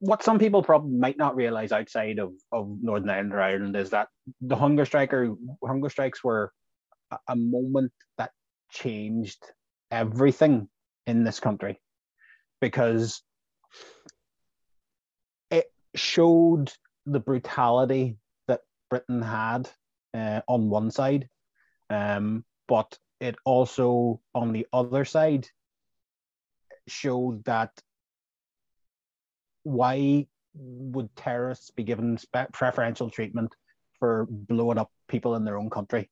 what 0.00 0.22
some 0.22 0.38
people 0.38 0.62
probably 0.62 0.96
might 0.96 1.16
not 1.16 1.34
realize 1.34 1.72
outside 1.72 2.18
of, 2.18 2.32
of 2.52 2.78
Northern 2.80 3.10
Ireland 3.10 3.32
or 3.34 3.40
Ireland 3.40 3.76
is 3.76 3.90
that 3.90 4.08
the 4.40 4.54
hunger 4.54 4.84
striker 4.84 5.34
hunger 5.64 5.88
strikes 5.88 6.22
were 6.22 6.52
a, 7.10 7.18
a 7.28 7.36
moment 7.36 7.92
that 8.18 8.30
changed 8.70 9.42
everything 9.90 10.68
in 11.06 11.24
this 11.24 11.40
country 11.40 11.80
because 12.60 13.22
it 15.50 15.72
showed 15.94 16.72
the 17.06 17.20
brutality 17.20 18.18
that 18.46 18.60
Britain 18.90 19.22
had 19.22 19.68
uh, 20.14 20.42
on 20.46 20.68
one 20.68 20.90
side, 20.90 21.28
um, 21.90 22.44
but 22.68 22.98
it 23.20 23.36
also 23.44 24.20
on 24.34 24.52
the 24.52 24.66
other 24.72 25.04
side 25.04 25.48
showed 26.86 27.44
that 27.44 27.70
why 29.64 30.26
would 30.54 31.14
terrorists 31.16 31.70
be 31.70 31.82
given 31.82 32.18
preferential 32.52 33.10
treatment 33.10 33.54
for 33.98 34.26
blowing 34.30 34.78
up 34.78 34.90
people 35.08 35.34
in 35.34 35.44
their 35.44 35.58
own 35.58 35.70
country? 35.70 36.08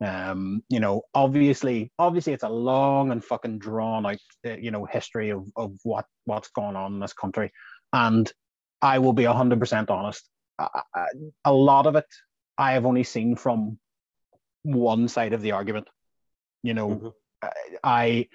Um, 0.00 0.62
you 0.68 0.80
know, 0.80 1.02
obviously, 1.14 1.92
obviously, 1.98 2.32
it's 2.32 2.44
a 2.44 2.48
long 2.48 3.10
and 3.10 3.24
fucking 3.24 3.58
drawn 3.58 4.06
out, 4.06 4.18
uh, 4.46 4.56
you 4.56 4.70
know, 4.70 4.84
history 4.84 5.30
of, 5.30 5.46
of 5.56 5.72
what 5.82 6.06
what's 6.24 6.50
going 6.50 6.76
on 6.76 6.94
in 6.94 7.00
this 7.00 7.12
country, 7.12 7.52
and 7.92 8.32
I 8.80 9.00
will 9.00 9.12
be 9.12 9.24
hundred 9.24 9.58
percent 9.58 9.90
honest. 9.90 10.28
A 11.44 11.52
lot 11.52 11.86
of 11.86 11.96
it 11.96 12.06
I 12.56 12.72
have 12.72 12.86
only 12.86 13.04
seen 13.04 13.36
from 13.36 13.78
one 14.62 15.08
side 15.08 15.32
of 15.32 15.42
the 15.42 15.52
argument. 15.52 15.88
You 16.62 16.74
know, 16.74 16.88
Mhm. 16.90 17.12
I 17.84 18.28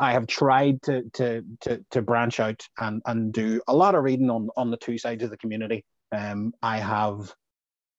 I 0.00 0.12
have 0.12 0.26
tried 0.26 0.80
to 0.82 1.02
to 1.14 1.42
to 1.62 1.84
to 1.90 2.02
branch 2.02 2.40
out 2.40 2.66
and 2.78 3.02
and 3.06 3.32
do 3.32 3.60
a 3.68 3.74
lot 3.74 3.94
of 3.94 4.04
reading 4.04 4.30
on 4.30 4.48
on 4.56 4.70
the 4.70 4.76
two 4.76 4.98
sides 4.98 5.22
of 5.22 5.30
the 5.30 5.36
community. 5.38 5.84
Um, 6.12 6.52
I 6.62 6.78
have 6.78 7.32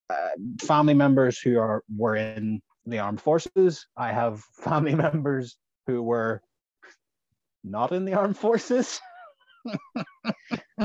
uh, 0.09 0.29
family 0.61 0.93
members 0.93 1.39
who 1.39 1.59
are 1.59 1.83
were 1.95 2.15
in 2.15 2.61
the 2.85 2.99
armed 2.99 3.21
forces. 3.21 3.85
I 3.95 4.11
have 4.11 4.41
family 4.63 4.95
members 4.95 5.57
who 5.87 6.01
were 6.01 6.41
not 7.63 7.91
in 7.91 8.05
the 8.05 8.13
armed 8.13 8.37
forces. 8.37 8.99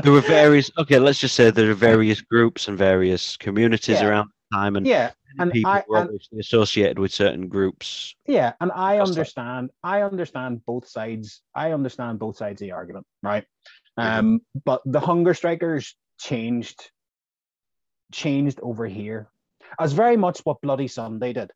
There 0.03 0.13
were 0.13 0.21
various. 0.21 0.71
Okay, 0.77 0.99
let's 0.99 1.21
just 1.21 1.37
say 1.37 1.51
there 1.51 1.71
are 1.71 1.75
various 1.75 2.21
groups 2.21 2.67
and 2.67 2.77
various 2.77 3.37
communities 3.37 4.01
Yeah. 4.01 4.09
around 4.09 4.29
the 4.51 4.57
time, 4.57 4.75
and 4.77 4.87
Yeah, 4.87 5.13
and 5.39 5.53
people 5.53 5.71
I 5.71 5.83
were 5.89 5.99
obviously 5.99 6.39
associated 6.39 6.99
with 6.99 7.13
certain 7.13 7.49
groups. 7.49 8.15
yeah, 8.27 8.53
and 8.61 8.71
I 8.73 8.99
understand. 8.99 9.71
I 9.83 10.03
understand 10.03 10.65
both 10.67 10.89
sides. 10.89 11.43
I 11.55 11.73
understand 11.73 12.19
both 12.19 12.37
sides 12.37 12.61
of 12.61 12.67
the 12.67 12.73
argument, 12.73 13.07
right? 13.23 13.45
Um, 13.97 14.41
but 14.65 14.83
the 14.85 15.01
hunger 15.01 15.35
strikers 15.35 15.95
changed, 16.19 16.91
changed 18.13 18.59
over 18.63 18.87
here, 18.87 19.29
as 19.79 19.93
very 19.93 20.17
much 20.17 20.41
what 20.41 20.61
Bloody 20.61 20.89
Sunday 20.89 21.33
did, 21.33 21.51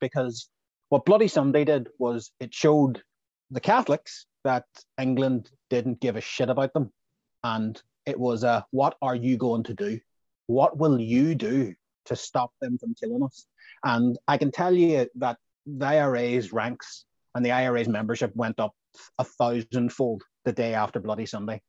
because 0.00 0.48
what 0.88 1.04
Bloody 1.04 1.28
Sunday 1.28 1.64
did 1.64 1.88
was 1.98 2.30
it 2.40 2.52
showed 2.52 3.02
the 3.50 3.60
Catholics 3.60 4.26
that 4.44 4.64
England 5.00 5.50
didn't 5.70 6.00
give 6.00 6.16
a 6.16 6.20
shit 6.20 6.50
about 6.50 6.72
them. 6.72 6.92
And 7.42 7.80
it 8.04 8.18
was 8.18 8.44
a 8.44 8.64
what 8.70 8.96
are 9.02 9.14
you 9.14 9.36
going 9.36 9.64
to 9.64 9.74
do? 9.74 10.00
What 10.46 10.76
will 10.78 11.00
you 11.00 11.34
do 11.34 11.74
to 12.06 12.16
stop 12.16 12.52
them 12.60 12.78
from 12.78 12.94
killing 12.94 13.22
us? 13.22 13.46
And 13.84 14.18
I 14.26 14.38
can 14.38 14.50
tell 14.50 14.74
you 14.74 15.08
that 15.16 15.38
the 15.66 15.86
IRA's 15.86 16.52
ranks 16.52 17.04
and 17.34 17.44
the 17.44 17.52
IRA's 17.52 17.88
membership 17.88 18.34
went 18.34 18.58
up 18.60 18.74
a 19.18 19.24
thousandfold 19.24 20.22
the 20.44 20.52
day 20.52 20.74
after 20.74 21.00
Bloody 21.00 21.26
Sunday. 21.26 21.60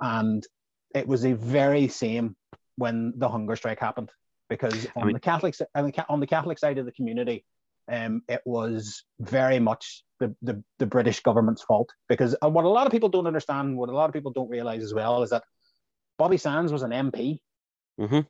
And 0.00 0.46
it 0.94 1.06
was 1.06 1.22
the 1.22 1.34
very 1.34 1.88
same 1.88 2.36
when 2.76 3.14
the 3.16 3.28
hunger 3.28 3.56
strike 3.56 3.80
happened 3.80 4.10
because 4.48 4.86
on 4.96 5.02
I 5.02 5.04
mean, 5.06 5.14
the 5.14 5.20
Catholic 5.20 5.54
on 5.74 6.20
the 6.20 6.26
Catholic 6.26 6.58
side 6.58 6.78
of 6.78 6.86
the 6.86 6.92
community, 6.92 7.44
um, 7.90 8.22
it 8.28 8.42
was 8.44 9.04
very 9.18 9.58
much 9.58 10.04
the, 10.20 10.34
the, 10.42 10.62
the 10.78 10.86
British 10.86 11.20
government's 11.20 11.62
fault 11.62 11.90
because 12.08 12.36
uh, 12.42 12.48
what 12.48 12.64
a 12.64 12.68
lot 12.68 12.86
of 12.86 12.92
people 12.92 13.08
don't 13.08 13.26
understand, 13.26 13.76
what 13.76 13.88
a 13.88 13.92
lot 13.92 14.08
of 14.08 14.12
people 14.12 14.32
don't 14.32 14.48
realize 14.48 14.82
as 14.82 14.94
well, 14.94 15.22
is 15.22 15.30
that 15.30 15.44
Bobby 16.18 16.36
Sands 16.36 16.72
was 16.72 16.82
an 16.82 16.90
MP. 16.90 17.40
Mm-hmm. 18.00 18.20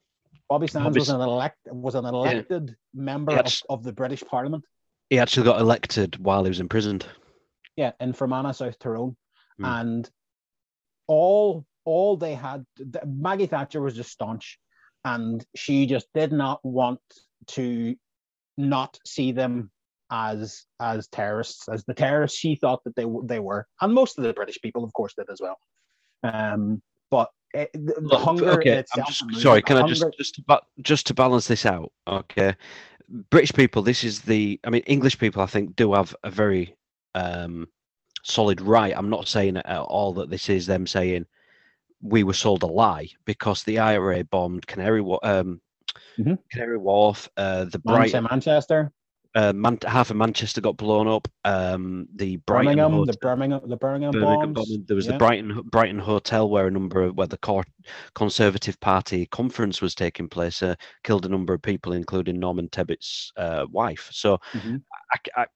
Bobby 0.49 0.67
Sands 0.67 0.87
Bobby's, 0.87 1.01
was 1.01 1.09
an 1.09 1.21
elect 1.21 1.59
was 1.71 1.95
an 1.95 2.05
elected 2.05 2.69
yeah. 2.69 3.03
member 3.03 3.33
of, 3.33 3.63
of 3.69 3.83
the 3.83 3.93
British 3.93 4.23
Parliament. 4.23 4.65
He 5.11 5.19
actually 5.19 5.45
got 5.45 5.61
elected 5.61 6.19
while 6.19 6.45
he 6.45 6.49
was 6.49 6.61
imprisoned. 6.61 7.07
Yeah, 7.77 7.93
in 8.01 8.13
Fermanagh, 8.13 8.53
South 8.53 8.79
Tyrone, 8.79 9.17
mm. 9.61 9.81
and 9.81 10.09
all 11.07 11.67
all 11.85 12.17
they 12.17 12.35
had. 12.35 12.65
Maggie 13.07 13.47
Thatcher 13.47 13.81
was 13.81 13.95
just 13.95 14.11
staunch, 14.11 14.59
and 15.05 15.45
she 15.55 15.87
just 15.87 16.07
did 16.15 16.33
not 16.33 16.61
want 16.65 17.01
to 17.49 17.95
not 18.57 18.99
see 19.05 19.33
them 19.33 19.71
as 20.11 20.65
as 20.81 21.09
terrorists, 21.09 21.69
as 21.69 21.85
the 21.85 21.95
terrorists 21.95 22.39
she 22.39 22.55
thought 22.55 22.83
that 22.85 22.97
they 22.97 23.07
they 23.25 23.41
were, 23.41 23.67
and 23.81 23.93
most 23.93 24.19
of 24.19 24.25
the 24.25 24.33
British 24.33 24.61
people, 24.61 24.85
of 24.85 24.93
course, 24.93 25.15
did 25.17 25.29
as 25.31 25.41
well. 25.41 25.59
Um, 26.23 26.83
but 27.11 27.31
it, 27.57 27.73
the, 27.73 27.95
the 28.01 28.19
hunger 28.19 28.51
okay, 28.53 28.79
itself. 28.79 29.09
Just, 29.09 29.41
sorry, 29.41 29.63
can 29.63 29.79
I 29.79 29.87
just 29.87 30.05
just 30.17 30.35
to, 30.37 30.61
just 30.83 31.07
to 31.07 31.15
balance 31.15 31.47
this 31.47 31.65
out? 31.65 31.93
Okay, 32.07 32.55
British 33.31 33.53
people. 33.53 33.83
This 33.83 34.05
is 34.05 34.21
the. 34.21 34.61
I 34.65 34.71
mean, 34.71 34.83
English 34.83 35.19
people. 35.19 35.43
I 35.43 35.47
think 35.47 35.77
do 35.77 35.95
have 35.95 36.15
a 36.23 36.31
very 36.31 36.77
um, 37.15 37.69
solid 38.23 38.61
right. 38.61 38.95
I'm 38.97 39.11
not 39.11 39.29
saying 39.29 39.57
at 39.57 39.81
all 39.81 40.13
that 40.15 40.31
this 40.31 40.49
is 40.49 40.67
them 40.67 40.87
saying 40.87 41.27
we 42.03 42.25
were 42.25 42.35
sold 42.35 42.63
a 42.63 42.67
lie 42.67 43.09
because 43.25 43.63
the 43.63 43.79
IRA 43.79 44.25
bombed 44.25 44.67
Canary 44.67 45.01
um, 45.23 45.61
mm-hmm. 46.19 46.35
Canary 46.51 46.79
Wharf, 46.79 47.29
uh, 47.37 47.65
the 47.65 47.79
Brighton, 47.79 48.27
Manchester. 48.31 48.93
Uh, 49.37 49.53
Man- 49.53 49.79
half 49.87 50.11
of 50.11 50.17
Manchester 50.17 50.63
got 50.63 50.79
blown 50.79 51.07
up. 51.07 51.29
Um, 51.45 52.09
the 52.15 52.37
Brighton 52.37 52.77
Birmingham, 52.77 53.05
the 53.05 53.19
Birmingham, 53.21 53.61
the 53.69 53.77
Birmingham, 53.77 54.11
Birmingham 54.13 54.53
bombs. 54.55 54.79
There 54.87 54.97
was 54.97 55.05
yeah. 55.05 55.13
the 55.13 55.19
Brighton 55.19 55.61
Brighton 55.71 55.99
Hotel 55.99 56.49
where 56.49 56.67
a 56.67 56.71
number 56.71 57.03
of 57.03 57.17
where 57.17 57.27
the 57.27 57.37
court, 57.37 57.67
Conservative 58.15 58.81
Party 58.81 59.27
conference 59.27 59.83
was 59.83 59.95
taking 59.95 60.27
place. 60.27 60.63
Uh, 60.63 60.75
killed 61.05 61.27
a 61.27 61.29
number 61.29 61.53
of 61.53 61.61
people, 61.61 61.93
including 61.93 62.41
Norman 62.41 62.71
Tebbit's 62.71 63.31
uh, 63.37 63.67
wife. 63.71 64.09
So, 64.11 64.39
mm-hmm. 64.55 64.77
I, 65.13 65.43
I, 65.43 65.47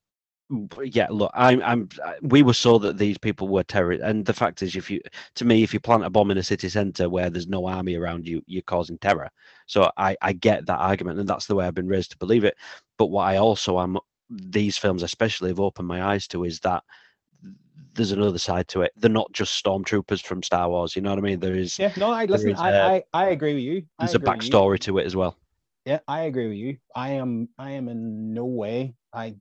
yeah, 0.82 1.07
look, 1.11 1.30
I'm, 1.34 1.62
I'm, 1.62 1.88
we 2.22 2.42
were 2.42 2.55
saw 2.55 2.78
that 2.80 2.98
these 2.98 3.18
people 3.18 3.48
were 3.48 3.62
terrorists, 3.62 4.05
and 4.05 4.24
the 4.24 4.32
fact 4.32 4.62
is, 4.62 4.74
if 4.74 4.90
you, 4.90 5.01
to 5.36 5.44
me, 5.44 5.62
if 5.62 5.72
you 5.72 5.80
plant 5.80 6.05
a 6.05 6.11
bomb 6.11 6.30
in 6.30 6.38
a 6.38 6.42
city 6.42 6.68
centre 6.68 7.09
where 7.09 7.30
there's 7.30 7.46
no 7.46 7.66
army 7.66 7.94
around 7.94 8.26
you, 8.26 8.42
you're 8.46 8.62
causing 8.62 8.98
terror. 8.98 9.30
So 9.66 9.90
I, 9.96 10.16
I 10.22 10.32
get 10.32 10.66
that 10.66 10.78
argument, 10.78 11.20
and 11.20 11.28
that's 11.28 11.46
the 11.46 11.55
way 11.55 11.66
I've 11.66 11.74
been 11.74 11.88
raised 11.88 12.11
to 12.12 12.18
believe 12.18 12.44
it. 12.44 12.57
But 12.98 13.07
what 13.07 13.28
I 13.28 13.36
also 13.36 13.78
am, 13.78 13.98
these 14.28 14.76
films 14.76 15.03
especially 15.03 15.51
have 15.51 15.61
opened 15.61 15.88
my 15.88 16.03
eyes 16.03 16.26
to 16.28 16.44
is 16.44 16.61
that 16.61 16.82
there's 17.94 18.12
another 18.12 18.38
side 18.38 18.68
to 18.68 18.82
it. 18.82 18.92
They're 18.96 19.11
not 19.11 19.32
just 19.32 19.62
stormtroopers 19.62 20.22
from 20.22 20.42
Star 20.42 20.68
Wars. 20.68 20.96
You 20.96 21.03
know 21.03 21.11
what 21.11 21.18
I 21.18 21.22
mean? 21.22 21.40
There 21.40 21.55
is. 21.55 21.78
Yeah, 21.78 21.92
no, 21.96 22.11
I 22.11 22.24
listen. 22.24 22.51
Is, 22.51 22.61
I, 22.61 22.72
uh, 22.72 22.88
I, 22.88 23.05
I 23.12 23.28
agree 23.30 23.55
with 23.55 23.62
you. 23.62 23.82
I 23.98 24.05
there's 24.05 24.14
a 24.14 24.20
backstory 24.20 24.78
to 24.80 24.98
it 24.98 25.07
as 25.07 25.14
well. 25.14 25.36
Yeah, 25.84 26.01
I 26.07 26.22
agree 26.22 26.48
with 26.48 26.57
you. 26.57 26.76
I 26.94 27.11
am. 27.11 27.48
I 27.59 27.72
am 27.72 27.88
in 27.88 28.34
no 28.34 28.44
way 28.44 28.94
I, 29.12 29.34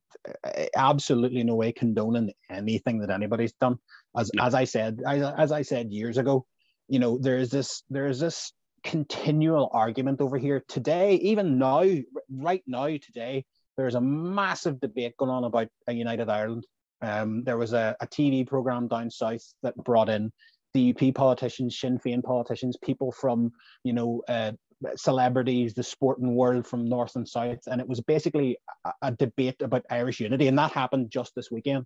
I 0.43 0.69
absolutely 0.75 1.43
no 1.43 1.55
way 1.55 1.71
condoning 1.71 2.31
anything 2.49 2.99
that 2.99 3.09
anybody's 3.09 3.53
done. 3.53 3.77
As 4.17 4.31
no. 4.33 4.43
as 4.43 4.53
I 4.53 4.63
said, 4.63 5.01
as, 5.05 5.21
as 5.37 5.51
I 5.51 5.61
said 5.61 5.91
years 5.91 6.17
ago, 6.17 6.45
you 6.87 6.99
know, 6.99 7.17
there 7.17 7.37
is 7.37 7.49
this 7.51 7.83
there 7.89 8.07
is 8.07 8.19
this 8.19 8.51
continual 8.83 9.69
argument 9.73 10.21
over 10.21 10.37
here 10.37 10.63
today, 10.67 11.15
even 11.15 11.57
now, 11.57 11.85
right 12.31 12.63
now, 12.67 12.87
today, 12.87 13.45
there's 13.77 13.95
a 13.95 14.01
massive 14.01 14.79
debate 14.79 15.15
going 15.17 15.31
on 15.31 15.43
about 15.43 15.67
a 15.87 15.93
United 15.93 16.29
Ireland. 16.29 16.65
Um, 17.01 17.43
there 17.43 17.57
was 17.57 17.73
a, 17.73 17.95
a 18.01 18.07
TV 18.07 18.45
program 18.45 18.87
down 18.87 19.09
south 19.09 19.43
that 19.63 19.75
brought 19.77 20.09
in 20.09 20.31
DUP 20.75 21.15
politicians, 21.15 21.79
Sinn 21.79 21.97
Féin 21.97 22.23
politicians, 22.23 22.77
people 22.83 23.11
from 23.11 23.51
you 23.83 23.93
know 23.93 24.21
uh, 24.27 24.51
celebrities, 24.95 25.73
the 25.73 25.83
sporting 25.83 26.35
world 26.35 26.65
from 26.65 26.87
north 26.87 27.15
and 27.15 27.27
south, 27.27 27.59
and 27.67 27.81
it 27.81 27.87
was 27.87 28.01
basically 28.01 28.57
a, 28.85 28.93
a 29.03 29.11
debate 29.11 29.61
about 29.61 29.85
Irish 29.89 30.19
unity, 30.19 30.47
and 30.47 30.57
that 30.57 30.71
happened 30.71 31.11
just 31.11 31.33
this 31.35 31.51
weekend. 31.51 31.85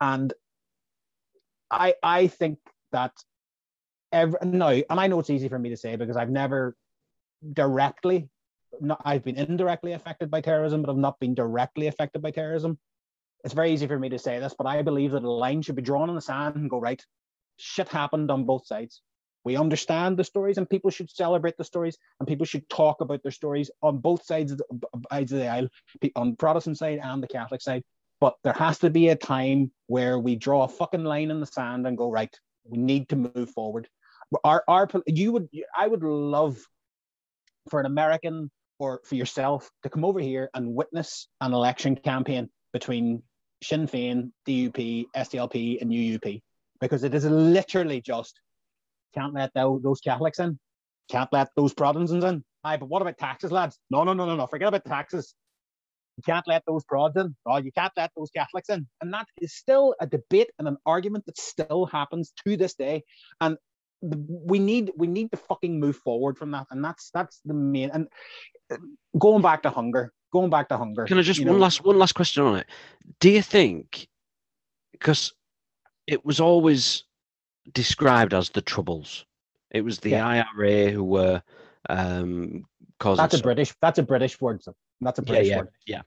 And 0.00 0.32
I 1.70 1.94
I 2.02 2.26
think 2.28 2.58
that 2.92 3.12
every 4.12 4.38
no, 4.44 4.68
and 4.68 5.00
I 5.00 5.06
know 5.06 5.20
it's 5.20 5.30
easy 5.30 5.48
for 5.48 5.58
me 5.58 5.70
to 5.70 5.76
say 5.76 5.96
because 5.96 6.16
I've 6.16 6.30
never 6.30 6.76
directly, 7.52 8.28
not, 8.80 9.00
I've 9.04 9.24
been 9.24 9.36
indirectly 9.36 9.92
affected 9.92 10.30
by 10.30 10.40
terrorism, 10.40 10.82
but 10.82 10.90
I've 10.90 10.98
not 10.98 11.18
been 11.20 11.34
directly 11.34 11.86
affected 11.86 12.22
by 12.22 12.30
terrorism. 12.30 12.78
It's 13.44 13.54
very 13.54 13.72
easy 13.72 13.86
for 13.86 13.98
me 13.98 14.08
to 14.08 14.18
say 14.18 14.38
this, 14.40 14.54
but 14.56 14.66
I 14.66 14.82
believe 14.82 15.12
that 15.12 15.22
a 15.22 15.30
line 15.30 15.62
should 15.62 15.76
be 15.76 15.82
drawn 15.82 16.08
in 16.08 16.14
the 16.14 16.20
sand 16.20 16.56
and 16.56 16.68
go 16.68 16.80
right. 16.80 17.02
Shit 17.56 17.88
happened 17.88 18.30
on 18.30 18.44
both 18.44 18.66
sides. 18.66 19.02
We 19.44 19.56
understand 19.56 20.16
the 20.16 20.24
stories, 20.24 20.58
and 20.58 20.68
people 20.68 20.90
should 20.90 21.10
celebrate 21.10 21.56
the 21.56 21.64
stories, 21.64 21.96
and 22.18 22.28
people 22.28 22.46
should 22.46 22.68
talk 22.68 23.00
about 23.00 23.22
their 23.22 23.32
stories 23.32 23.70
on 23.82 23.98
both 23.98 24.24
sides 24.24 24.52
of 24.52 24.58
the, 24.58 24.64
sides 25.10 25.32
of 25.32 25.38
the 25.38 25.48
aisle, 25.48 25.68
on 26.16 26.36
Protestant 26.36 26.78
side 26.78 27.00
and 27.02 27.22
the 27.22 27.28
Catholic 27.28 27.62
side. 27.62 27.82
But 28.20 28.34
there 28.42 28.52
has 28.52 28.78
to 28.80 28.90
be 28.90 29.08
a 29.08 29.16
time 29.16 29.70
where 29.86 30.18
we 30.18 30.34
draw 30.36 30.64
a 30.64 30.68
fucking 30.68 31.04
line 31.04 31.30
in 31.30 31.40
the 31.40 31.46
sand 31.46 31.86
and 31.86 31.96
go 31.96 32.10
right. 32.10 32.34
We 32.64 32.78
need 32.78 33.08
to 33.10 33.16
move 33.16 33.50
forward. 33.50 33.88
Our, 34.44 34.64
our, 34.66 34.88
you 35.06 35.32
would, 35.32 35.48
I 35.76 35.86
would 35.86 36.02
love 36.02 36.58
for 37.70 37.80
an 37.80 37.86
American 37.86 38.50
or 38.78 39.00
for 39.04 39.14
yourself 39.14 39.70
to 39.82 39.88
come 39.88 40.04
over 40.04 40.20
here 40.20 40.50
and 40.54 40.74
witness 40.74 41.28
an 41.40 41.52
election 41.52 41.96
campaign 41.96 42.48
between 42.72 43.22
Sinn 43.62 43.86
Féin, 43.86 44.30
DUP, 44.46 45.06
SDLP, 45.16 45.80
and 45.80 45.90
UUP, 45.90 46.42
because 46.80 47.04
it 47.04 47.14
is 47.14 47.24
literally 47.24 48.00
just 48.00 48.40
can't 49.14 49.34
let 49.34 49.52
those 49.54 50.00
Catholics 50.00 50.38
in. 50.38 50.58
Can't 51.10 51.32
let 51.32 51.48
those 51.56 51.72
Protestants 51.72 52.24
in. 52.24 52.44
Aye, 52.64 52.76
but 52.76 52.88
what 52.88 53.02
about 53.02 53.18
taxes, 53.18 53.52
lads? 53.52 53.78
No, 53.90 54.04
no, 54.04 54.12
no, 54.12 54.26
no, 54.26 54.36
no. 54.36 54.46
Forget 54.46 54.68
about 54.68 54.84
taxes. 54.84 55.34
You 56.16 56.22
can't 56.24 56.46
let 56.48 56.64
those 56.66 56.84
prods 56.84 57.16
in. 57.16 57.36
No, 57.46 57.58
you 57.58 57.70
can't 57.70 57.92
let 57.96 58.10
those 58.16 58.30
Catholics 58.30 58.68
in. 58.68 58.86
And 59.00 59.14
that 59.14 59.26
is 59.40 59.54
still 59.54 59.94
a 60.00 60.06
debate 60.06 60.50
and 60.58 60.66
an 60.66 60.76
argument 60.84 61.24
that 61.26 61.38
still 61.38 61.86
happens 61.86 62.32
to 62.44 62.56
this 62.56 62.74
day. 62.74 63.04
And 63.40 63.56
we 64.02 64.58
need 64.58 64.90
we 64.96 65.06
need 65.06 65.30
to 65.30 65.36
fucking 65.36 65.78
move 65.78 65.96
forward 65.96 66.36
from 66.36 66.50
that. 66.50 66.66
And 66.70 66.84
that's 66.84 67.10
that's 67.14 67.40
the 67.44 67.54
main. 67.54 67.90
And 67.90 68.08
uh, 68.70 68.76
going 69.16 69.42
back 69.42 69.62
to 69.62 69.70
hunger, 69.70 70.12
going 70.32 70.50
back 70.50 70.68
to 70.70 70.76
hunger. 70.76 71.04
Can 71.04 71.18
I 71.18 71.22
just 71.22 71.38
one 71.38 71.46
know, 71.46 71.56
last 71.56 71.84
one 71.84 71.98
last 71.98 72.16
question 72.16 72.42
on 72.42 72.56
it? 72.56 72.66
Do 73.20 73.30
you 73.30 73.42
think 73.42 74.08
because 74.90 75.32
it 76.08 76.24
was 76.24 76.40
always 76.40 77.04
described 77.72 78.34
as 78.34 78.50
the 78.50 78.62
Troubles. 78.62 79.24
It 79.70 79.82
was 79.82 79.98
the 79.98 80.10
yeah. 80.10 80.44
IRA 80.56 80.90
who 80.90 81.04
were 81.04 81.42
um, 81.88 82.64
causing. 82.98 83.22
That's 83.22 83.34
a 83.34 83.42
British. 83.42 83.74
That's 83.80 83.98
a 83.98 84.02
British 84.02 84.40
word. 84.40 84.62
That's 85.00 85.18
a 85.18 85.22
British 85.22 85.48
yeah, 85.48 85.54
yeah, 85.54 85.58
word. 85.58 85.68
Yeah. 85.86 86.02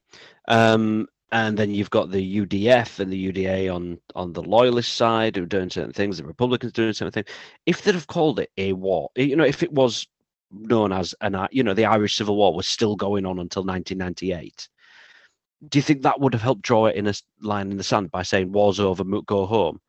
Um, 0.48 1.08
and 1.32 1.58
then 1.58 1.74
you've 1.74 1.90
got 1.90 2.12
the 2.12 2.46
UVF 2.46 3.00
and 3.00 3.12
the 3.12 3.32
UDA 3.32 3.74
on 3.74 4.00
on 4.16 4.34
the 4.34 4.44
loyalist 4.44 4.96
side 4.96 5.36
who 5.36 5.44
are 5.44 5.48
doing 5.48 5.70
certain 5.70 5.94
things. 5.94 6.18
The 6.18 6.26
Republicans 6.26 6.74
doing 6.74 6.94
certain 6.94 7.12
things. 7.12 7.28
If 7.66 7.84
they'd 7.84 7.96
have 7.96 8.08
called 8.08 8.40
it 8.40 8.52
a 8.58 8.74
war, 8.74 9.10
you 9.16 9.36
know, 9.36 9.46
if 9.46 9.64
it 9.64 9.72
was 9.72 10.08
known 10.52 10.92
as 10.92 11.16
an, 11.22 11.48
you 11.52 11.64
know, 11.64 11.74
the 11.74 11.86
Irish 11.86 12.16
Civil 12.16 12.36
War 12.36 12.54
was 12.54 12.68
still 12.68 12.96
going 12.96 13.26
on 13.26 13.40
until 13.40 13.64
1998. 13.64 14.68
Do 15.70 15.78
you 15.78 15.84
think 15.84 16.02
that 16.02 16.20
would 16.20 16.34
have 16.34 16.42
helped 16.42 16.64
draw 16.64 16.88
it 16.88 16.96
in 16.96 17.08
a 17.08 17.14
line 17.42 17.72
in 17.72 17.78
the 17.78 17.84
sand 17.84 18.12
by 18.12 18.24
saying 18.24 18.52
war's 18.52 18.80
over, 18.80 19.04
go 19.04 19.46
home, 19.46 19.80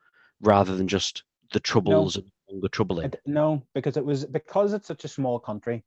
rather 0.40 0.76
than 0.76 0.86
just 0.86 1.24
the 1.52 1.60
troubles 1.60 2.16
no. 2.16 2.24
and 2.48 2.62
the 2.62 2.68
troubling? 2.68 3.12
No, 3.26 3.62
because 3.74 3.96
it 3.96 4.04
was 4.04 4.24
because 4.24 4.72
it's 4.72 4.88
such 4.88 5.04
a 5.04 5.08
small 5.08 5.38
country, 5.38 5.84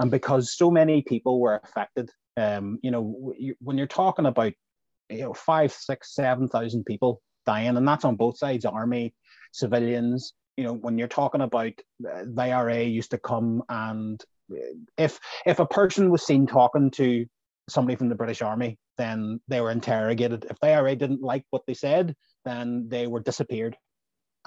and 0.00 0.10
because 0.10 0.56
so 0.56 0.70
many 0.70 1.02
people 1.02 1.40
were 1.40 1.60
affected. 1.62 2.10
Um, 2.36 2.78
you 2.82 2.90
know, 2.90 3.34
when 3.60 3.78
you're 3.78 3.86
talking 3.86 4.26
about 4.26 4.52
you 5.08 5.22
know 5.22 5.34
five, 5.34 5.72
six, 5.72 6.14
seven 6.14 6.48
thousand 6.48 6.84
people 6.84 7.20
dying, 7.46 7.76
and 7.76 7.88
that's 7.88 8.04
on 8.04 8.16
both 8.16 8.38
sides, 8.38 8.64
army, 8.64 9.14
civilians. 9.52 10.32
You 10.56 10.64
know, 10.64 10.74
when 10.74 10.98
you're 10.98 11.08
talking 11.08 11.40
about 11.40 11.72
uh, 12.08 12.24
the 12.26 12.42
IRA 12.42 12.82
used 12.82 13.12
to 13.12 13.18
come 13.18 13.62
and 13.68 14.20
uh, 14.52 14.56
if 14.96 15.20
if 15.46 15.58
a 15.60 15.66
person 15.66 16.10
was 16.10 16.26
seen 16.26 16.46
talking 16.46 16.90
to 16.92 17.26
somebody 17.68 17.96
from 17.96 18.08
the 18.08 18.14
British 18.14 18.42
Army, 18.42 18.78
then 18.96 19.40
they 19.48 19.60
were 19.60 19.70
interrogated. 19.70 20.46
If 20.50 20.58
the 20.60 20.68
IRA 20.68 20.96
didn't 20.96 21.22
like 21.22 21.44
what 21.50 21.62
they 21.66 21.74
said, 21.74 22.14
then 22.44 22.88
they 22.88 23.06
were 23.06 23.20
disappeared. 23.20 23.76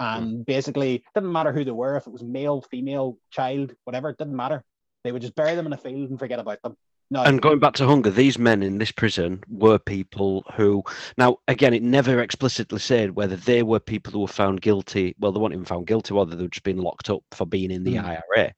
And 0.02 0.44
basically, 0.46 0.96
it 0.96 1.02
didn't 1.14 1.32
matter 1.32 1.52
who 1.52 1.64
they 1.64 1.70
were, 1.70 1.96
if 1.96 2.06
it 2.06 2.12
was 2.12 2.22
male, 2.22 2.62
female, 2.70 3.18
child, 3.30 3.74
whatever, 3.84 4.10
it 4.10 4.18
didn't 4.18 4.36
matter. 4.36 4.64
They 5.04 5.12
would 5.12 5.22
just 5.22 5.34
bury 5.34 5.54
them 5.54 5.66
in 5.66 5.72
a 5.72 5.76
field 5.76 6.10
and 6.10 6.18
forget 6.18 6.38
about 6.38 6.62
them. 6.62 6.76
No, 7.10 7.22
And 7.24 7.42
going 7.42 7.58
back 7.58 7.74
to 7.74 7.86
hunger, 7.86 8.10
these 8.10 8.38
men 8.38 8.62
in 8.62 8.78
this 8.78 8.90
prison 8.90 9.42
were 9.46 9.78
people 9.78 10.44
who, 10.54 10.82
now 11.18 11.36
again, 11.46 11.74
it 11.74 11.82
never 11.82 12.20
explicitly 12.20 12.78
said 12.78 13.16
whether 13.16 13.36
they 13.36 13.62
were 13.62 13.80
people 13.80 14.12
who 14.12 14.20
were 14.20 14.28
found 14.28 14.62
guilty. 14.62 15.14
Well, 15.18 15.30
they 15.30 15.38
weren't 15.38 15.52
even 15.52 15.66
found 15.66 15.86
guilty, 15.86 16.14
whether 16.14 16.34
they 16.34 16.44
were 16.44 16.48
just 16.48 16.62
been 16.62 16.78
locked 16.78 17.10
up 17.10 17.22
for 17.32 17.44
being 17.44 17.70
in 17.70 17.84
the 17.84 17.96
Mm. 17.96 18.18
IRA. 18.36 18.54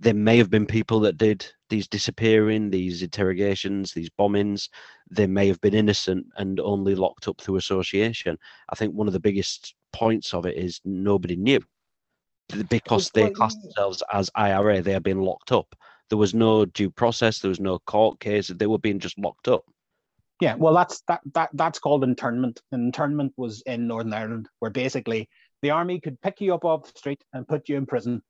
There 0.00 0.12
may 0.14 0.38
have 0.38 0.50
been 0.50 0.66
people 0.66 0.98
that 1.00 1.18
did 1.18 1.46
these 1.68 1.86
disappearing, 1.86 2.70
these 2.70 3.00
interrogations, 3.02 3.92
these 3.92 4.10
bombings. 4.10 4.68
They 5.08 5.28
may 5.28 5.46
have 5.46 5.60
been 5.60 5.74
innocent 5.74 6.26
and 6.36 6.58
only 6.58 6.96
locked 6.96 7.28
up 7.28 7.40
through 7.40 7.56
association. 7.56 8.36
I 8.70 8.74
think 8.74 8.92
one 8.92 9.06
of 9.06 9.12
the 9.12 9.20
biggest 9.20 9.76
points 9.94 10.34
of 10.34 10.44
it 10.44 10.56
is 10.56 10.80
nobody 10.84 11.36
knew 11.36 11.60
because 12.68 13.10
they 13.10 13.30
classed 13.30 13.62
themselves 13.62 14.02
as 14.12 14.28
IRA. 14.34 14.82
They 14.82 14.94
are 14.94 15.00
being 15.00 15.22
locked 15.22 15.52
up. 15.52 15.74
There 16.10 16.18
was 16.18 16.34
no 16.34 16.64
due 16.66 16.90
process. 16.90 17.38
There 17.38 17.48
was 17.48 17.60
no 17.60 17.78
court 17.78 18.20
case. 18.20 18.48
They 18.48 18.66
were 18.66 18.78
being 18.78 18.98
just 18.98 19.18
locked 19.18 19.48
up. 19.48 19.64
Yeah, 20.40 20.56
well, 20.56 20.74
that's 20.74 21.02
that 21.08 21.20
that 21.32 21.50
that's 21.54 21.78
called 21.78 22.02
internment. 22.04 22.60
Internment 22.72 23.32
was 23.36 23.62
in 23.66 23.86
Northern 23.86 24.12
Ireland, 24.12 24.48
where 24.58 24.70
basically 24.70 25.28
the 25.62 25.70
army 25.70 26.00
could 26.00 26.20
pick 26.20 26.40
you 26.40 26.52
up 26.54 26.64
off 26.64 26.92
the 26.92 26.98
street 26.98 27.22
and 27.32 27.46
put 27.46 27.68
you 27.68 27.76
in 27.76 27.86
prison, 27.86 28.20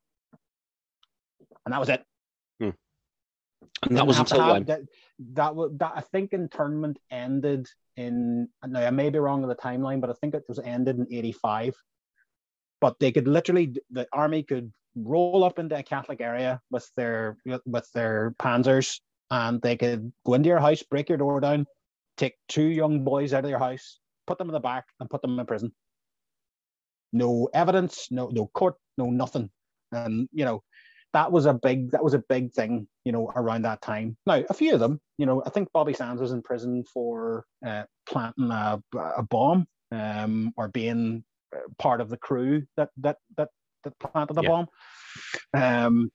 and 1.64 1.72
that 1.72 1.80
was 1.80 1.88
it. 1.88 2.04
Hmm. 2.60 2.70
And 3.82 3.96
that 3.96 4.06
was 4.06 4.18
until 4.18 4.42
have- 4.42 4.52
when? 4.52 4.64
That, 4.64 4.82
that 5.32 5.54
that. 5.78 5.92
I 5.96 6.02
think 6.02 6.34
internment 6.34 6.98
ended 7.10 7.68
in. 7.96 8.48
Now 8.66 8.86
I 8.86 8.90
may 8.90 9.10
be 9.10 9.18
wrong 9.18 9.42
on 9.42 9.48
the 9.48 9.54
timeline, 9.54 10.00
but 10.00 10.10
I 10.10 10.14
think 10.14 10.34
it 10.34 10.44
was 10.48 10.58
ended 10.58 10.98
in 10.98 11.06
'85. 11.10 11.74
But 12.80 12.98
they 12.98 13.12
could 13.12 13.28
literally, 13.28 13.74
the 13.90 14.06
army 14.12 14.42
could 14.42 14.72
roll 14.96 15.44
up 15.44 15.58
into 15.58 15.76
a 15.76 15.82
Catholic 15.82 16.20
area 16.20 16.60
with 16.70 16.88
their 16.96 17.36
with 17.66 17.90
their 17.92 18.34
panzers, 18.38 19.00
and 19.30 19.60
they 19.62 19.76
could 19.76 20.12
go 20.26 20.34
into 20.34 20.48
your 20.48 20.60
house, 20.60 20.82
break 20.82 21.08
your 21.08 21.18
door 21.18 21.40
down, 21.40 21.66
take 22.16 22.34
two 22.48 22.66
young 22.66 23.04
boys 23.04 23.32
out 23.32 23.44
of 23.44 23.50
your 23.50 23.58
house, 23.58 24.00
put 24.26 24.38
them 24.38 24.48
in 24.48 24.52
the 24.52 24.60
back, 24.60 24.84
and 25.00 25.10
put 25.10 25.22
them 25.22 25.38
in 25.38 25.46
prison. 25.46 25.72
No 27.12 27.48
evidence, 27.54 28.08
no 28.10 28.28
no 28.28 28.46
court, 28.48 28.76
no 28.98 29.06
nothing, 29.10 29.50
and 29.92 30.28
you 30.32 30.44
know 30.44 30.62
that 31.14 31.32
was 31.32 31.46
a 31.46 31.54
big 31.54 31.92
that 31.92 32.04
was 32.04 32.12
a 32.12 32.22
big 32.28 32.52
thing 32.52 32.86
you 33.04 33.12
know 33.12 33.32
around 33.34 33.62
that 33.62 33.80
time. 33.80 34.16
Now 34.26 34.44
a 34.50 34.54
few 34.54 34.74
of 34.74 34.80
them 34.80 35.00
you 35.16 35.26
know 35.26 35.42
i 35.46 35.48
think 35.50 35.70
bobby 35.72 35.94
sands 35.94 36.20
was 36.20 36.32
in 36.32 36.42
prison 36.42 36.84
for 36.92 37.46
uh, 37.66 37.84
planting 38.06 38.50
a, 38.50 38.82
a 39.16 39.22
bomb 39.22 39.66
um, 39.92 40.52
or 40.56 40.68
being 40.68 41.24
part 41.78 42.00
of 42.00 42.08
the 42.08 42.16
crew 42.16 42.64
that 42.76 42.90
that 42.98 43.16
that, 43.36 43.48
that 43.84 43.98
planted 43.98 44.34
the 44.34 44.42
Yeah. 44.42 44.48
bomb. 44.48 44.68
Um, 45.54 46.10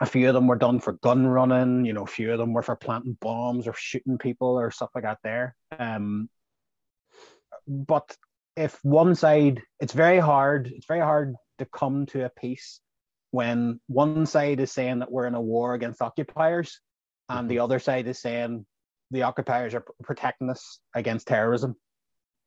a 0.00 0.06
few 0.06 0.28
of 0.28 0.34
them 0.34 0.46
were 0.46 0.56
done 0.56 0.80
for 0.80 0.92
gun 0.94 1.26
running 1.26 1.84
you 1.84 1.92
know 1.92 2.04
a 2.04 2.06
few 2.06 2.32
of 2.32 2.38
them 2.38 2.52
were 2.54 2.62
for 2.62 2.76
planting 2.76 3.18
bombs 3.20 3.66
or 3.68 3.74
shooting 3.74 4.18
people 4.18 4.58
or 4.58 4.70
stuff 4.70 4.90
like 4.94 5.04
that 5.04 5.18
there. 5.22 5.54
Um, 5.78 6.30
but 7.66 8.16
if 8.56 8.78
one 8.82 9.14
side 9.14 9.62
it's 9.78 9.92
very 9.92 10.18
hard 10.18 10.68
it's 10.74 10.86
very 10.86 11.00
hard 11.00 11.34
to 11.58 11.66
come 11.66 12.06
to 12.06 12.24
a 12.24 12.30
peace 12.30 12.80
when 13.30 13.80
one 13.86 14.26
side 14.26 14.60
is 14.60 14.72
saying 14.72 15.00
that 15.00 15.10
we're 15.10 15.26
in 15.26 15.34
a 15.34 15.40
war 15.40 15.74
against 15.74 16.02
occupiers 16.02 16.80
and 17.28 17.48
the 17.48 17.58
other 17.58 17.78
side 17.78 18.06
is 18.06 18.20
saying 18.20 18.64
the 19.10 19.22
occupiers 19.22 19.74
are 19.74 19.84
protecting 20.02 20.50
us 20.50 20.80
against 20.94 21.26
terrorism. 21.26 21.76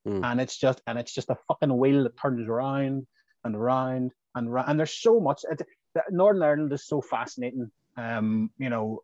Mm. 0.08 0.26
and 0.26 0.42
it's 0.42 0.58
just 0.58 0.82
and 0.88 0.98
it's 0.98 1.14
just 1.14 1.30
a 1.30 1.38
fucking 1.48 1.78
wheel 1.78 2.04
that 2.06 2.20
turns 2.20 2.50
around 2.50 3.06
and 3.44 3.56
around 3.56 4.12
and 4.34 4.50
around 4.50 4.68
and 4.68 4.80
there's 4.80 5.00
so 5.00 5.20
much 5.20 5.42
it, 5.48 5.62
that 5.94 6.06
northern 6.10 6.42
ireland 6.42 6.74
is 6.74 6.88
so 6.88 7.02
fascinating 7.02 7.70
um 7.98 8.50
you 8.58 8.72
know 8.72 9.04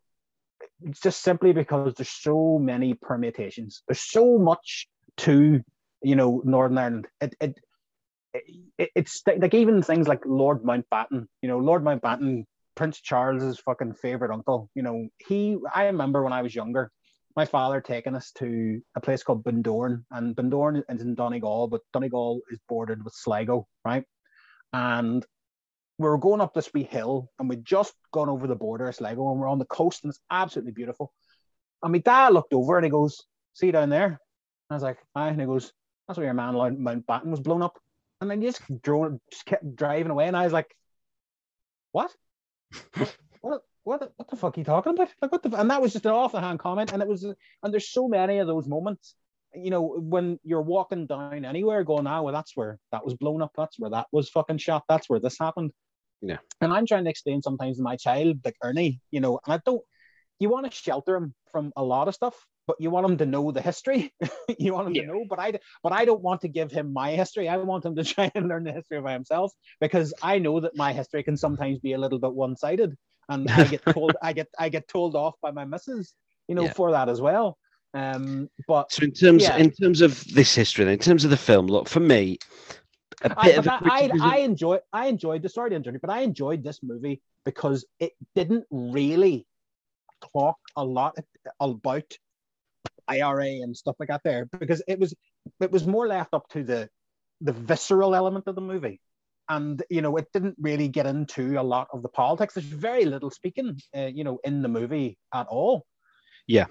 just 0.90 1.22
simply 1.22 1.52
because 1.52 1.94
there's 1.94 2.08
so 2.08 2.58
many 2.58 2.94
permutations. 2.94 3.82
There's 3.86 4.00
so 4.00 4.38
much 4.38 4.88
to 5.18 5.62
you 6.02 6.16
know 6.16 6.42
northern 6.44 6.78
ireland. 6.78 7.08
It, 7.20 7.34
it 7.40 7.58
it, 8.34 8.90
it's 8.94 9.22
like 9.26 9.54
even 9.54 9.82
things 9.82 10.08
like 10.08 10.24
Lord 10.24 10.62
Mountbatten. 10.62 11.26
You 11.42 11.48
know, 11.48 11.58
Lord 11.58 11.82
Mountbatten, 11.82 12.44
Prince 12.74 13.00
Charles's 13.00 13.58
fucking 13.58 13.94
favorite 13.94 14.32
uncle. 14.32 14.70
You 14.74 14.82
know, 14.82 15.08
he. 15.26 15.58
I 15.74 15.86
remember 15.86 16.22
when 16.22 16.32
I 16.32 16.42
was 16.42 16.54
younger, 16.54 16.90
my 17.36 17.44
father 17.44 17.80
taking 17.80 18.14
us 18.14 18.32
to 18.38 18.80
a 18.96 19.00
place 19.00 19.22
called 19.22 19.44
Bundoran, 19.44 20.04
and 20.10 20.34
Bundoran 20.36 20.82
is 20.88 21.02
in 21.02 21.14
Donegal, 21.14 21.68
but 21.68 21.82
Donegal 21.92 22.40
is 22.50 22.58
bordered 22.68 23.04
with 23.04 23.14
Sligo, 23.14 23.66
right? 23.84 24.04
And 24.72 25.24
we 25.98 26.08
were 26.08 26.18
going 26.18 26.40
up 26.40 26.54
this 26.54 26.72
wee 26.72 26.84
hill, 26.84 27.28
and 27.38 27.48
we'd 27.48 27.64
just 27.64 27.94
gone 28.12 28.28
over 28.28 28.46
the 28.46 28.54
border 28.54 28.88
of 28.88 28.94
Sligo, 28.94 29.30
and 29.30 29.40
we're 29.40 29.48
on 29.48 29.58
the 29.58 29.64
coast, 29.64 30.04
and 30.04 30.10
it's 30.10 30.20
absolutely 30.30 30.72
beautiful. 30.72 31.12
And 31.82 31.92
my 31.92 31.98
dad 31.98 32.32
looked 32.32 32.52
over, 32.52 32.76
and 32.76 32.84
he 32.84 32.90
goes, 32.90 33.24
"See 33.54 33.70
down 33.70 33.88
there?" 33.88 34.06
And 34.06 34.18
I 34.70 34.74
was 34.74 34.82
like, 34.82 34.98
"Aye," 35.14 35.28
and 35.28 35.40
he 35.40 35.46
goes, 35.46 35.72
"That's 36.06 36.18
where 36.18 36.26
your 36.26 36.34
man 36.34 36.54
Mountbatten 36.54 37.30
was 37.30 37.40
blown 37.40 37.62
up." 37.62 37.78
And 38.20 38.30
then 38.30 38.42
you 38.42 38.48
just 38.48 38.62
drove, 38.82 39.18
just 39.30 39.46
kept 39.46 39.76
driving 39.76 40.10
away, 40.10 40.26
and 40.26 40.36
I 40.36 40.44
was 40.44 40.52
like, 40.52 40.74
"What? 41.92 42.14
what? 43.40 43.62
What? 43.84 44.12
What 44.16 44.28
the 44.28 44.36
fuck 44.36 44.54
are 44.54 44.60
you 44.60 44.64
talking 44.64 44.92
about? 44.92 45.08
Like 45.22 45.32
what 45.32 45.42
the?" 45.42 45.58
And 45.58 45.70
that 45.70 45.80
was 45.80 45.94
just 45.94 46.04
an 46.04 46.12
off 46.12 46.32
the 46.32 46.40
hand 46.40 46.58
comment, 46.58 46.92
and 46.92 47.00
it 47.00 47.08
was, 47.08 47.24
and 47.24 47.72
there's 47.72 47.88
so 47.88 48.06
many 48.06 48.38
of 48.38 48.46
those 48.46 48.68
moments. 48.68 49.14
You 49.54 49.70
know, 49.70 49.82
when 49.98 50.38
you're 50.44 50.60
walking 50.60 51.06
down 51.06 51.46
anywhere, 51.46 51.84
going, 51.84 52.06
"Ah, 52.06 52.20
well, 52.20 52.34
that's 52.34 52.54
where 52.54 52.78
that 52.92 53.02
was 53.02 53.14
blown 53.14 53.40
up. 53.40 53.52
That's 53.56 53.78
where 53.78 53.90
that 53.90 54.08
was 54.12 54.28
fucking 54.28 54.58
shot. 54.58 54.84
That's 54.88 55.08
where 55.08 55.20
this 55.20 55.38
happened." 55.38 55.72
Yeah. 56.20 56.38
And 56.60 56.72
I'm 56.72 56.84
trying 56.84 57.04
to 57.04 57.10
explain 57.10 57.40
sometimes 57.40 57.78
to 57.78 57.82
my 57.82 57.96
child, 57.96 58.38
like 58.44 58.56
Ernie, 58.62 59.00
you 59.10 59.20
know, 59.20 59.40
and 59.46 59.54
I 59.54 59.60
don't. 59.64 59.82
You 60.38 60.50
want 60.50 60.66
to 60.66 60.76
shelter 60.76 61.16
him 61.16 61.34
from 61.50 61.72
a 61.74 61.82
lot 61.82 62.08
of 62.08 62.14
stuff, 62.14 62.46
but 62.68 62.76
you 62.78 62.90
want 62.90 63.06
him 63.06 63.16
to 63.16 63.26
know 63.26 63.50
the 63.50 63.62
history. 63.62 64.12
you 64.58 64.74
want 64.74 64.86
him 64.88 64.94
Yeah. 64.94 65.02
to 65.02 65.08
know, 65.08 65.24
but 65.28 65.40
I, 65.40 65.58
but 65.82 65.92
I 65.92 66.04
don't 66.04 66.20
want 66.20 66.42
to 66.42 66.48
give 66.48 66.70
him 66.70 66.92
my 66.92 67.12
history. 67.12 67.48
I 67.48 67.56
want 67.56 67.84
him 67.86 67.96
to 67.96 68.04
try 68.14 68.30
and 68.34 68.46
learn 68.46 68.62
the 68.62 68.72
history 68.72 69.00
by 69.00 69.14
himself 69.14 69.50
because 69.80 70.12
I 70.22 70.38
know 70.38 70.60
that 70.60 70.76
my 70.76 70.92
history 70.92 71.22
can 71.24 71.36
sometimes 71.36 71.78
be 71.80 71.94
a 71.94 71.98
little 71.98 72.18
bit 72.20 72.32
one-sided, 72.32 72.94
and 73.30 73.50
I 73.50 73.66
get 73.66 73.82
told, 73.96 74.12
I 74.22 74.34
get, 74.34 74.48
I 74.58 74.68
get 74.68 74.86
told 74.86 75.16
off 75.16 75.34
by 75.42 75.50
my 75.50 75.64
missus, 75.64 76.12
you 76.46 76.54
know, 76.54 76.66
Yeah. 76.66 76.72
for 76.74 76.92
that 76.92 77.08
as 77.08 77.20
well. 77.22 77.56
Um, 77.94 78.50
but 78.68 78.92
So 78.92 79.02
in 79.04 79.12
terms 79.12 79.42
Yeah. 79.44 79.56
in 79.56 79.70
terms 79.70 80.02
of 80.02 80.22
this 80.34 80.54
history, 80.54 80.84
then, 80.84 80.92
in 80.94 81.00
terms 81.00 81.24
of 81.24 81.30
the 81.30 81.38
film, 81.38 81.66
look 81.66 81.88
for 81.88 82.00
me, 82.00 82.38
a 83.24 83.30
I, 83.30 83.46
bit 83.46 83.56
but 83.56 83.58
of 83.58 83.66
a 83.66 83.70
I, 83.70 83.72
I, 83.72 83.78
criticism- 83.78 84.30
I 84.30 84.36
enjoy, 84.38 84.78
I 84.92 85.06
enjoyed 85.08 85.42
the 85.42 85.48
story 85.48 85.70
journey, 85.80 85.98
but 86.02 86.10
I 86.10 86.20
enjoyed 86.20 86.62
this 86.62 86.80
movie 86.82 87.22
because 87.46 87.86
it 87.98 88.12
didn't 88.34 88.66
really 88.70 89.46
talk 90.34 90.58
a 90.76 90.84
lot 90.84 91.16
about 91.60 92.10
IRA 93.08 93.62
and 93.62 93.76
stuff 93.76 93.96
like 93.98 94.08
that 94.08 94.22
there 94.24 94.48
because 94.58 94.82
it 94.88 94.98
was 94.98 95.14
it 95.60 95.70
was 95.70 95.86
more 95.86 96.06
left 96.06 96.34
up 96.34 96.48
to 96.50 96.62
the 96.62 96.88
the 97.40 97.52
visceral 97.52 98.14
element 98.14 98.46
of 98.46 98.54
the 98.54 98.60
movie. 98.60 99.00
And 99.48 99.82
you 99.88 100.02
know 100.02 100.16
it 100.16 100.26
didn't 100.32 100.56
really 100.60 100.88
get 100.88 101.06
into 101.06 101.60
a 101.60 101.62
lot 101.62 101.88
of 101.92 102.02
the 102.02 102.08
politics. 102.08 102.54
There's 102.54 102.66
very 102.66 103.04
little 103.04 103.30
speaking 103.30 103.80
uh, 103.96 104.06
you 104.06 104.24
know 104.24 104.38
in 104.44 104.62
the 104.62 104.68
movie 104.68 105.18
at 105.34 105.46
all. 105.46 105.86
Yeah, 106.46 106.66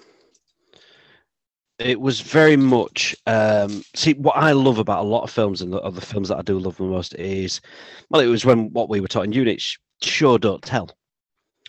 it 1.80 2.00
was 2.00 2.22
very 2.22 2.58
much 2.58 3.16
um 3.28 3.84
see 3.96 4.14
what 4.14 4.36
i 4.36 4.52
love 4.52 4.80
about 4.80 5.06
a 5.06 5.08
lot 5.08 5.24
of 5.24 5.30
films 5.30 5.62
and 5.62 5.72
the 5.72 5.80
other 5.82 6.02
films 6.02 6.30
that 6.30 6.38
i 6.38 6.42
do 6.42 6.58
love 6.58 6.76
the 6.78 6.84
most 6.84 7.14
is 7.16 7.62
well 8.10 8.20
it 8.20 8.26
was 8.26 8.44
when 8.46 8.74
what 8.74 8.90
we 8.90 9.00
were 9.00 9.08
taught 9.08 9.26
in 9.26 9.32
units 9.32 9.78
show 10.02 10.38
don't 10.38 10.62
tell. 10.62 10.90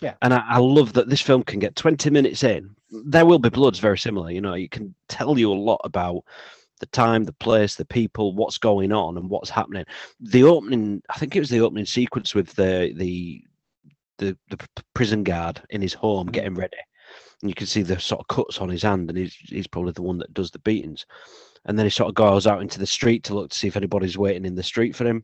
Yeah. 0.01 0.13
and 0.21 0.33
I, 0.33 0.43
I 0.47 0.57
love 0.59 0.93
that 0.93 1.09
this 1.09 1.19
film 1.19 1.43
can 1.43 1.59
get 1.59 1.75
20 1.75 2.09
minutes 2.09 2.43
in 2.43 2.73
there 2.91 3.25
will 3.25 3.39
be 3.39 3.49
bloods 3.49 3.79
very 3.79 3.97
similar 3.97 4.31
you 4.31 4.41
know 4.41 4.53
it 4.53 4.71
can 4.71 4.93
tell 5.07 5.37
you 5.37 5.51
a 5.51 5.53
lot 5.53 5.81
about 5.83 6.23
the 6.79 6.85
time 6.87 7.23
the 7.23 7.33
place 7.33 7.75
the 7.75 7.85
people 7.85 8.33
what's 8.33 8.57
going 8.57 8.91
on 8.91 9.17
and 9.17 9.29
what's 9.29 9.49
happening 9.49 9.85
the 10.19 10.43
opening 10.43 11.01
i 11.09 11.17
think 11.17 11.35
it 11.35 11.39
was 11.39 11.49
the 11.49 11.59
opening 11.59 11.85
sequence 11.85 12.33
with 12.33 12.53
the 12.55 12.93
the 12.95 13.43
the, 14.17 14.37
the 14.49 14.57
prison 14.93 15.23
guard 15.23 15.61
in 15.69 15.81
his 15.81 15.93
home 15.93 16.27
Mhm. 16.27 16.33
getting 16.33 16.55
ready 16.55 16.77
and 17.41 17.49
you 17.49 17.55
can 17.55 17.67
see 17.67 17.81
the 17.81 17.99
sort 17.99 18.21
of 18.21 18.27
cuts 18.27 18.59
on 18.59 18.69
his 18.69 18.83
hand, 18.83 19.09
and 19.09 19.17
he's 19.17 19.33
he's 19.33 19.67
probably 19.67 19.93
the 19.93 20.01
one 20.01 20.17
that 20.17 20.33
does 20.33 20.51
the 20.51 20.59
beatings. 20.59 21.05
And 21.65 21.77
then 21.77 21.85
he 21.85 21.89
sort 21.89 22.09
of 22.09 22.15
goes 22.15 22.47
out 22.47 22.61
into 22.61 22.79
the 22.79 22.87
street 22.87 23.23
to 23.25 23.33
look 23.33 23.51
to 23.51 23.57
see 23.57 23.67
if 23.67 23.77
anybody's 23.77 24.17
waiting 24.17 24.45
in 24.45 24.55
the 24.55 24.63
street 24.63 24.95
for 24.95 25.05
him. 25.05 25.23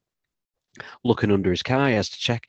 Looking 1.04 1.32
under 1.32 1.50
his 1.52 1.64
car, 1.64 1.90
he 1.90 1.96
has 1.96 2.10
to 2.10 2.20
check, 2.20 2.48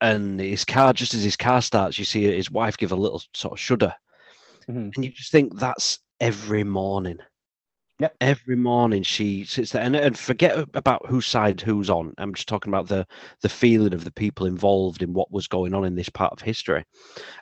and 0.00 0.40
his 0.40 0.64
car, 0.64 0.92
just 0.92 1.14
as 1.14 1.22
his 1.22 1.36
car 1.36 1.62
starts, 1.62 1.98
you 1.98 2.04
see 2.04 2.24
his 2.24 2.50
wife 2.50 2.76
give 2.76 2.92
a 2.92 2.96
little 2.96 3.22
sort 3.34 3.52
of 3.52 3.60
shudder, 3.60 3.94
Mhm. 4.68 4.92
and 4.94 5.04
you 5.04 5.10
just 5.10 5.32
think 5.32 5.58
that's 5.58 5.98
every 6.20 6.64
morning. 6.64 7.18
Yep. 8.00 8.14
Every 8.20 8.54
morning 8.54 9.02
she 9.02 9.44
sits 9.44 9.72
there 9.72 9.82
and, 9.82 9.96
and 9.96 10.16
forget 10.16 10.56
about 10.74 11.04
whose 11.06 11.26
side 11.26 11.60
who's 11.60 11.90
on. 11.90 12.14
I'm 12.18 12.32
just 12.32 12.46
talking 12.46 12.70
about 12.72 12.86
the 12.86 13.04
the 13.40 13.48
feeling 13.48 13.92
of 13.92 14.04
the 14.04 14.12
people 14.12 14.46
involved 14.46 15.02
in 15.02 15.12
what 15.12 15.32
was 15.32 15.48
going 15.48 15.74
on 15.74 15.84
in 15.84 15.96
this 15.96 16.08
part 16.08 16.32
of 16.32 16.40
history. 16.40 16.84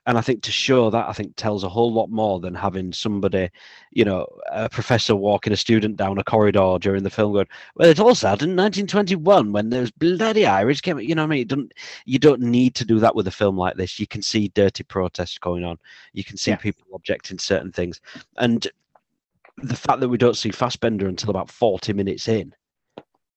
And 0.06 0.16
I 0.16 0.22
think 0.22 0.42
to 0.44 0.50
show 0.52 0.88
that 0.88 1.08
I 1.08 1.12
think 1.12 1.36
tells 1.36 1.62
a 1.62 1.68
whole 1.68 1.92
lot 1.92 2.08
more 2.10 2.40
than 2.40 2.54
having 2.54 2.94
somebody, 2.94 3.50
you 3.90 4.06
know, 4.06 4.26
a 4.50 4.70
professor 4.70 5.14
walking 5.14 5.52
a 5.52 5.58
student 5.58 5.98
down 5.98 6.16
a 6.16 6.24
corridor 6.24 6.78
during 6.80 7.02
the 7.02 7.10
film 7.10 7.34
going, 7.34 7.48
Well, 7.74 7.90
it 7.90 8.00
all 8.00 8.14
started 8.14 8.48
in 8.48 8.56
1921 8.56 9.52
when 9.52 9.68
those 9.68 9.90
bloody 9.90 10.46
Irish 10.46 10.80
came. 10.80 10.98
You 11.00 11.14
know 11.16 11.22
what 11.22 11.26
I 11.28 11.30
mean? 11.30 11.42
It 11.42 11.48
don't 11.48 11.72
you 12.06 12.18
don't 12.18 12.40
need 12.40 12.74
to 12.76 12.86
do 12.86 12.98
that 13.00 13.14
with 13.14 13.26
a 13.28 13.30
film 13.32 13.58
like 13.58 13.76
this. 13.76 14.00
You 14.00 14.06
can 14.06 14.22
see 14.22 14.48
dirty 14.48 14.84
protests 14.84 15.36
going 15.36 15.64
on. 15.64 15.76
You 16.14 16.24
can 16.24 16.38
see 16.38 16.52
Yeah. 16.52 16.56
people 16.56 16.86
objecting 16.94 17.38
certain 17.38 17.72
things. 17.72 18.00
And 18.38 18.66
the 19.58 19.76
fact 19.76 20.00
that 20.00 20.08
we 20.08 20.18
don't 20.18 20.36
see 20.36 20.50
Fassbender 20.50 21.08
until 21.08 21.30
about 21.30 21.50
40 21.50 21.92
minutes 21.92 22.28
in 22.28 22.54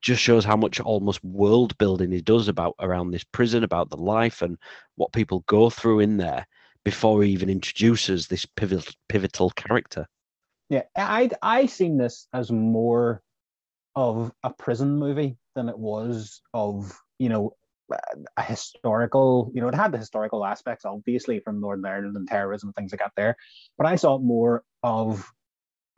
just 0.02 0.22
shows 0.22 0.46
how 0.46 0.56
much 0.56 0.80
almost 0.80 1.24
world 1.24 1.78
building 1.78 2.12
he 2.12 2.22
does 2.22 2.48
about 2.48 2.76
around 2.80 3.12
this 3.12 3.24
prison, 3.24 3.64
about 3.64 3.90
the 3.90 3.98
life 3.98 4.42
and 4.42 4.58
what 4.96 5.12
people 5.12 5.44
go 5.48 5.70
through 5.70 6.00
in 6.00 6.18
there 6.18 6.48
before 6.86 7.22
he 7.24 7.32
even 7.32 7.50
introduces 7.50 8.28
this 8.28 8.46
pivotal 8.46 8.94
pivotal 9.10 9.50
character. 9.52 10.08
Yeah, 10.70 10.84
I 10.96 11.30
I 11.42 11.66
seen 11.66 11.98
this 11.98 12.28
as 12.34 12.52
more 12.52 13.22
of 13.96 14.32
a 14.44 14.52
prison 14.52 14.98
movie 14.98 15.38
than 15.56 15.68
it 15.68 15.78
was 15.78 16.42
of 16.54 16.98
you 17.18 17.30
know 17.30 17.56
a 18.38 18.44
historical. 18.44 19.52
You 19.54 19.62
know, 19.62 19.68
it 19.68 19.76
had 19.76 19.92
the 19.92 19.98
historical 19.98 20.46
aspects 20.46 20.86
obviously 20.86 21.40
from 21.40 21.60
Northern 21.60 21.86
Ireland 21.86 22.16
and 22.16 22.28
terrorism 22.28 22.72
things 22.74 22.94
like 22.94 23.00
that 23.00 23.12
there, 23.18 23.36
but 23.78 23.88
I 23.88 23.96
saw 23.98 24.16
it 24.16 24.22
more 24.22 24.64
of 24.84 25.30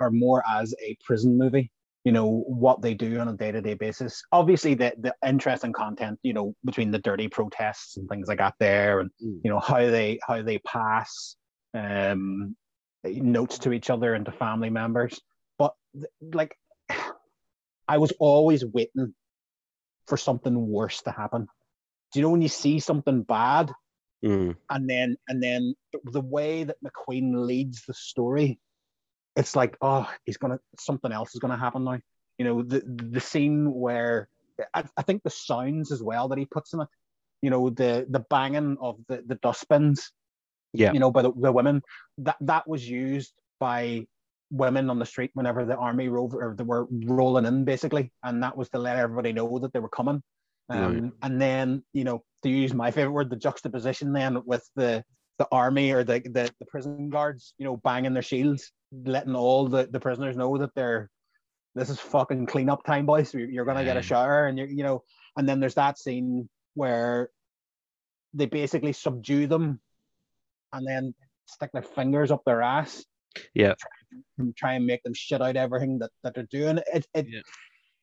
or 0.01 0.11
more 0.11 0.43
as 0.49 0.73
a 0.83 0.97
prison 1.05 1.37
movie. 1.37 1.71
You 2.03 2.11
know 2.11 2.43
what 2.47 2.81
they 2.81 2.95
do 2.95 3.19
on 3.19 3.27
a 3.27 3.33
day 3.37 3.51
to 3.51 3.61
day 3.61 3.75
basis. 3.75 4.23
Obviously, 4.31 4.73
the 4.73 4.93
the 4.99 5.13
interesting 5.25 5.71
content. 5.71 6.19
You 6.23 6.33
know 6.33 6.55
between 6.65 6.89
the 6.89 6.97
dirty 6.99 7.27
protests 7.27 7.97
and 7.97 8.09
things 8.09 8.27
like 8.27 8.39
that 8.39 8.55
there, 8.59 9.01
and 9.01 9.11
Mm. 9.23 9.39
you 9.43 9.51
know 9.51 9.59
how 9.59 9.77
they 9.77 10.19
how 10.27 10.41
they 10.41 10.57
pass 10.59 11.35
um 11.75 12.55
notes 13.03 13.59
to 13.59 13.71
each 13.71 13.89
other 13.91 14.15
and 14.15 14.25
to 14.25 14.31
family 14.31 14.69
members. 14.71 15.19
But 15.59 15.73
like, 16.21 16.55
I 17.87 17.97
was 17.99 18.13
always 18.19 18.65
waiting 18.65 19.13
for 20.07 20.17
something 20.17 20.55
worse 20.67 21.01
to 21.03 21.11
happen. 21.11 21.45
Do 22.11 22.19
you 22.19 22.23
know 22.23 22.31
when 22.31 22.41
you 22.41 22.49
see 22.49 22.79
something 22.79 23.21
bad 23.23 23.71
Mm. 24.23 24.55
and 24.69 24.87
then 24.87 25.17
and 25.27 25.41
then 25.41 25.73
the- 25.91 26.11
the 26.11 26.21
way 26.21 26.63
that 26.63 26.77
McQueen 26.83 27.43
leads 27.45 27.83
the 27.87 27.93
story, 27.95 28.59
it's 29.35 29.55
like, 29.55 29.77
oh, 29.81 30.09
he's 30.25 30.37
gonna 30.37 30.59
something 30.79 31.11
else 31.11 31.33
is 31.33 31.39
gonna 31.39 31.57
happen 31.57 31.83
now. 31.83 31.99
You 32.37 32.45
know, 32.45 32.63
the 32.63 32.81
the 32.85 33.19
scene 33.21 33.73
where 33.73 34.27
I, 34.73 34.83
I 34.97 35.01
think 35.03 35.23
the 35.23 35.29
sounds 35.29 35.91
as 35.91 36.01
well 36.03 36.27
that 36.29 36.37
he 36.37 36.45
puts 36.45 36.73
in 36.73 36.81
it. 36.81 36.87
You 37.41 37.49
know, 37.49 37.69
the 37.69 38.05
the 38.09 38.19
banging 38.29 38.77
of 38.81 38.97
the 39.07 39.23
the 39.25 39.35
dustbins 39.35 40.11
Yeah. 40.73 40.93
you 40.93 40.99
know, 40.99 41.11
by 41.11 41.21
the, 41.23 41.31
the 41.35 41.51
women. 41.51 41.81
That 42.19 42.37
that 42.41 42.67
was 42.67 42.87
used 42.87 43.33
by 43.59 44.07
women 44.51 44.89
on 44.89 44.99
the 44.99 45.05
street 45.05 45.31
whenever 45.33 45.65
the 45.65 45.75
army 45.77 46.09
rove 46.09 46.33
or 46.33 46.55
they 46.57 46.63
were 46.63 46.87
rolling 46.91 47.45
in, 47.45 47.63
basically, 47.65 48.11
and 48.23 48.43
that 48.43 48.57
was 48.57 48.69
to 48.69 48.79
let 48.79 48.97
everybody 48.97 49.33
know 49.33 49.59
that 49.59 49.71
they 49.73 49.79
were 49.79 49.89
coming. 49.89 50.21
Um, 50.69 51.01
Right. 51.01 51.11
And 51.23 51.41
then, 51.41 51.83
you 51.93 52.03
know, 52.03 52.23
to 52.43 52.49
use 52.49 52.73
my 52.73 52.91
favorite 52.91 53.13
word, 53.13 53.29
the 53.29 53.35
juxtaposition 53.35 54.13
then 54.13 54.41
with 54.45 54.67
the 54.75 55.03
the 55.39 55.47
army 55.51 55.91
or 55.91 56.03
the, 56.03 56.19
the 56.19 56.49
the 56.59 56.65
prison 56.65 57.09
guards, 57.09 57.53
you 57.57 57.65
know, 57.65 57.77
banging 57.77 58.13
their 58.13 58.23
shields, 58.23 58.71
letting 58.91 59.35
all 59.35 59.67
the 59.67 59.87
the 59.89 59.99
prisoners 59.99 60.35
know 60.35 60.57
that 60.57 60.73
they're 60.75 61.09
this 61.75 61.89
is 61.89 61.99
fucking 61.99 62.45
cleanup 62.47 62.83
time, 62.83 63.05
boys. 63.05 63.33
You're, 63.33 63.49
you're 63.49 63.65
gonna 63.65 63.85
get 63.85 63.97
a 63.97 64.01
shower, 64.01 64.47
and 64.47 64.57
you're 64.57 64.67
you 64.67 64.83
know, 64.83 65.03
and 65.37 65.47
then 65.47 65.59
there's 65.59 65.75
that 65.75 65.97
scene 65.97 66.49
where 66.73 67.29
they 68.33 68.45
basically 68.45 68.93
subdue 68.93 69.47
them 69.47 69.79
and 70.73 70.87
then 70.87 71.13
stick 71.45 71.69
their 71.73 71.81
fingers 71.81 72.31
up 72.31 72.43
their 72.45 72.61
ass. 72.61 73.05
Yeah. 73.53 73.73
And 74.37 74.55
try 74.55 74.73
and 74.73 74.85
make 74.85 75.03
them 75.03 75.13
shit 75.13 75.41
out 75.41 75.55
everything 75.55 75.99
that, 75.99 76.11
that 76.23 76.33
they're 76.33 76.47
doing. 76.49 76.79
It, 76.93 77.05
it 77.13 77.27
Yeah. 77.29 77.41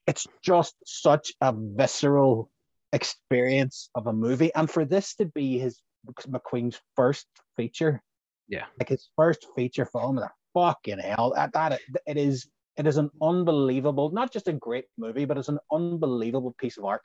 it's 0.06 0.26
just 0.42 0.74
such 0.84 1.32
a 1.40 1.54
visceral 1.56 2.50
experience 2.92 3.90
of 3.94 4.06
a 4.06 4.12
movie. 4.12 4.54
And 4.54 4.70
for 4.70 4.84
this 4.84 5.14
to 5.16 5.26
be 5.26 5.58
his 5.58 5.80
McQueen's 6.26 6.80
first 6.96 7.26
feature, 7.56 8.02
Yeah. 8.48 8.66
like 8.78 8.88
his 8.88 9.08
first 9.16 9.46
feature 9.56 9.86
film, 9.86 10.20
fucking 10.58 10.98
hell, 10.98 11.32
that, 11.36 11.52
that 11.52 11.80
it 12.06 12.16
is 12.16 12.48
it 12.76 12.86
is 12.86 12.96
an 12.96 13.10
unbelievable, 13.20 14.10
not 14.10 14.32
just 14.32 14.48
a 14.48 14.52
great 14.52 14.84
movie, 14.96 15.24
but 15.24 15.36
it's 15.36 15.48
an 15.48 15.58
unbelievable 15.72 16.54
piece 16.58 16.78
of 16.78 16.84
art. 16.84 17.02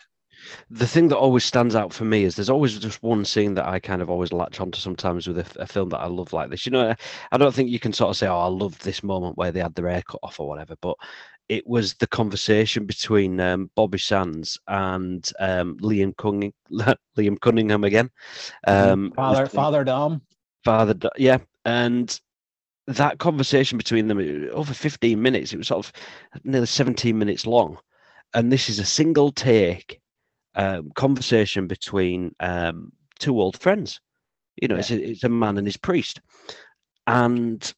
the 0.69 0.87
thing 0.87 1.07
that 1.07 1.17
always 1.17 1.43
stands 1.43 1.75
out 1.75 1.93
for 1.93 2.05
me 2.05 2.23
is 2.23 2.35
there's 2.35 2.49
always 2.49 2.77
just 2.77 3.01
one 3.03 3.25
scene 3.25 3.53
that 3.55 3.67
I 3.67 3.79
kind 3.79 4.01
of 4.01 4.09
always 4.09 4.33
latch 4.33 4.59
onto 4.59 4.79
sometimes 4.79 5.27
with 5.27 5.39
a, 5.39 5.61
a 5.61 5.67
film 5.67 5.89
that 5.89 5.99
I 5.99 6.07
love 6.07 6.31
like 6.33 6.49
this. 6.49 6.65
You 6.65 6.71
know, 6.71 6.95
I 7.31 7.37
don't 7.37 7.53
think 7.53 7.69
you 7.69 7.79
can 7.79 7.93
sort 7.93 8.11
of 8.11 8.17
say, 8.17 8.27
"Oh, 8.27 8.39
I 8.39 8.47
love 8.47 8.77
this 8.79 9.03
moment 9.03 9.37
where 9.37 9.51
they 9.51 9.61
had 9.61 9.75
their 9.75 9.89
hair 9.89 10.03
cut 10.07 10.19
off" 10.23 10.39
or 10.39 10.47
whatever, 10.47 10.75
but 10.81 10.95
it 11.49 11.65
was 11.67 11.93
the 11.95 12.07
conversation 12.07 12.85
between 12.85 13.39
um, 13.39 13.69
Bobby 13.75 13.99
Sands 13.99 14.59
and 14.67 15.29
um, 15.39 15.77
Liam 15.77 16.15
Cunning, 16.17 16.53
Liam 17.17 17.39
Cunningham 17.39 17.83
again. 17.83 18.09
Um, 18.65 19.11
Father, 19.15 19.47
Father 19.47 19.83
Dom. 19.83 20.21
father 20.63 20.95
yeah 21.17 21.37
and 21.65 22.19
that 22.87 23.19
conversation 23.19 23.77
between 23.77 24.07
them 24.07 24.19
uh, 24.19 24.51
over 24.51 24.73
15 24.73 25.21
minutes 25.21 25.53
it 25.53 25.57
was 25.57 25.67
sort 25.67 25.85
of 25.85 25.93
nearly 26.43 26.65
17 26.65 27.17
minutes 27.17 27.45
long. 27.45 27.77
And 28.33 28.51
this 28.51 28.69
is 28.69 28.79
a 28.79 28.85
single 28.85 29.31
take 29.31 30.01
um, 30.55 30.91
conversation 30.95 31.67
between 31.67 32.35
um, 32.39 32.91
two 33.19 33.39
old 33.39 33.57
friends. 33.59 33.99
You 34.61 34.67
know 34.67 34.75
it's, 34.75 34.91
a, 34.91 35.01
it's 35.01 35.23
a 35.23 35.29
man 35.29 35.57
and 35.57 35.67
his 35.67 35.77
priest. 35.77 36.21
And 37.07 37.73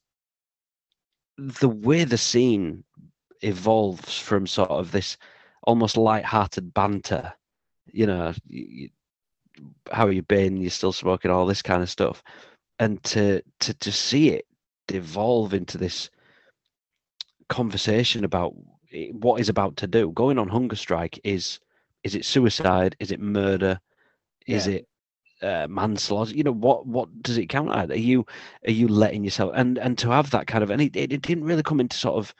the 1.36 1.68
way 1.68 2.04
the 2.04 2.18
scene 2.18 2.84
evolves 3.42 4.18
from 4.18 4.46
sort 4.46 4.70
of 4.70 4.92
this 4.92 5.16
almost 5.62 5.96
light-hearted 5.96 6.72
banter 6.72 7.32
you 7.92 8.06
know 8.06 8.32
y- 8.50 8.66
y- 8.70 8.90
how 9.90 10.08
you 10.08 10.22
been? 10.22 10.56
You're 10.58 10.70
still 10.70 10.92
smoking? 10.92 11.30
All 11.30 11.46
this 11.46 11.62
kind 11.62 11.82
of 11.82 11.90
stuff. 11.90 12.22
And 12.78 13.02
to 13.04 13.42
to 13.60 13.74
to 13.74 13.92
see 13.92 14.30
it 14.30 14.46
devolve 14.86 15.54
into 15.54 15.78
this 15.78 16.10
conversation 17.48 18.24
about 18.24 18.54
what 19.12 19.40
is 19.40 19.48
about 19.48 19.76
to 19.78 19.86
do. 19.86 20.10
Going 20.12 20.38
on 20.38 20.48
hunger 20.48 20.76
strike 20.76 21.20
is 21.24 21.60
is 22.04 22.14
it 22.14 22.24
suicide? 22.24 22.96
Is 23.00 23.10
it 23.10 23.20
murder? 23.20 23.80
Is 24.46 24.66
Yeah. 24.66 24.78
it 24.78 24.88
uh, 25.42 25.66
manslaughter? 25.68 26.34
You 26.34 26.44
know 26.44 26.52
what 26.52 26.86
what 26.86 27.22
does 27.22 27.38
it 27.38 27.48
count 27.48 27.70
at? 27.74 27.90
Are 27.90 27.96
you 27.96 28.24
are 28.66 28.72
you 28.72 28.88
letting 28.88 29.24
yourself 29.24 29.52
and 29.54 29.78
and 29.78 29.98
to 29.98 30.10
have 30.10 30.30
that 30.30 30.46
kind 30.46 30.62
of 30.64 30.70
and 30.70 30.80
it, 30.82 30.96
it, 30.96 31.12
it 31.12 31.22
didn't 31.22 31.44
really 31.44 31.62
come 31.62 31.80
into 31.80 31.96
sort 31.96 32.16
of 32.16 32.34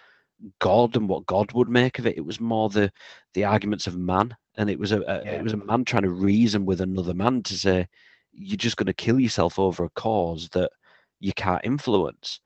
god 0.58 0.96
and 0.96 1.08
what 1.08 1.26
god 1.26 1.52
would 1.52 1.68
make 1.68 1.98
of 1.98 2.06
it. 2.06 2.16
It 2.16 2.24
was 2.24 2.40
more 2.40 2.68
the 2.68 2.90
the 3.34 3.44
arguments 3.44 3.86
of 3.86 3.96
man 3.96 4.36
and 4.56 4.70
it 4.70 4.78
was 4.78 4.92
a, 4.92 5.00
a 5.02 5.24
Yeah. 5.24 5.32
it 5.36 5.42
was 5.42 5.52
a 5.52 5.58
man 5.58 5.84
trying 5.84 6.04
to 6.04 6.10
reason 6.10 6.64
with 6.66 6.80
another 6.80 7.14
man 7.14 7.42
to 7.44 7.54
say 7.58 7.86
you're 8.32 8.56
just 8.56 8.76
going 8.76 8.86
to 8.86 8.92
kill 8.94 9.18
yourself 9.20 9.58
over 9.58 9.84
a 9.84 9.90
cause 9.90 10.48
that 10.50 10.70
you 11.20 11.32
can't 11.32 11.64
influence 11.64 12.40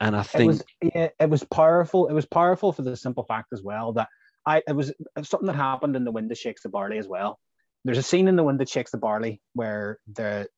and 0.00 0.16
i 0.16 0.20
it 0.20 0.26
think 0.26 0.46
was 0.48 0.64
yeah, 0.82 1.08
it 1.20 1.30
was 1.30 1.44
powerful. 1.44 2.08
It 2.08 2.12
was 2.12 2.26
powerful 2.26 2.72
for 2.72 2.82
the 2.82 2.96
simple 2.96 3.24
fact 3.24 3.52
as 3.52 3.62
well 3.62 3.92
that 3.94 4.08
I 4.44 4.62
it 4.66 4.74
was 4.74 4.92
something 5.22 5.46
that 5.46 5.56
happened 5.56 5.94
in 5.96 6.04
the 6.04 6.10
wind 6.10 6.30
that 6.30 6.38
shakes 6.38 6.62
the 6.62 6.68
barley 6.68 6.98
as 6.98 7.06
well. 7.06 7.38
There's 7.84 7.98
a 7.98 8.02
scene 8.02 8.28
in 8.28 8.36
the 8.36 8.42
wind 8.42 8.60
that 8.60 8.68
shakes 8.68 8.90
the 8.90 8.98
barley 8.98 9.40
where 9.54 9.98
the 10.12 10.48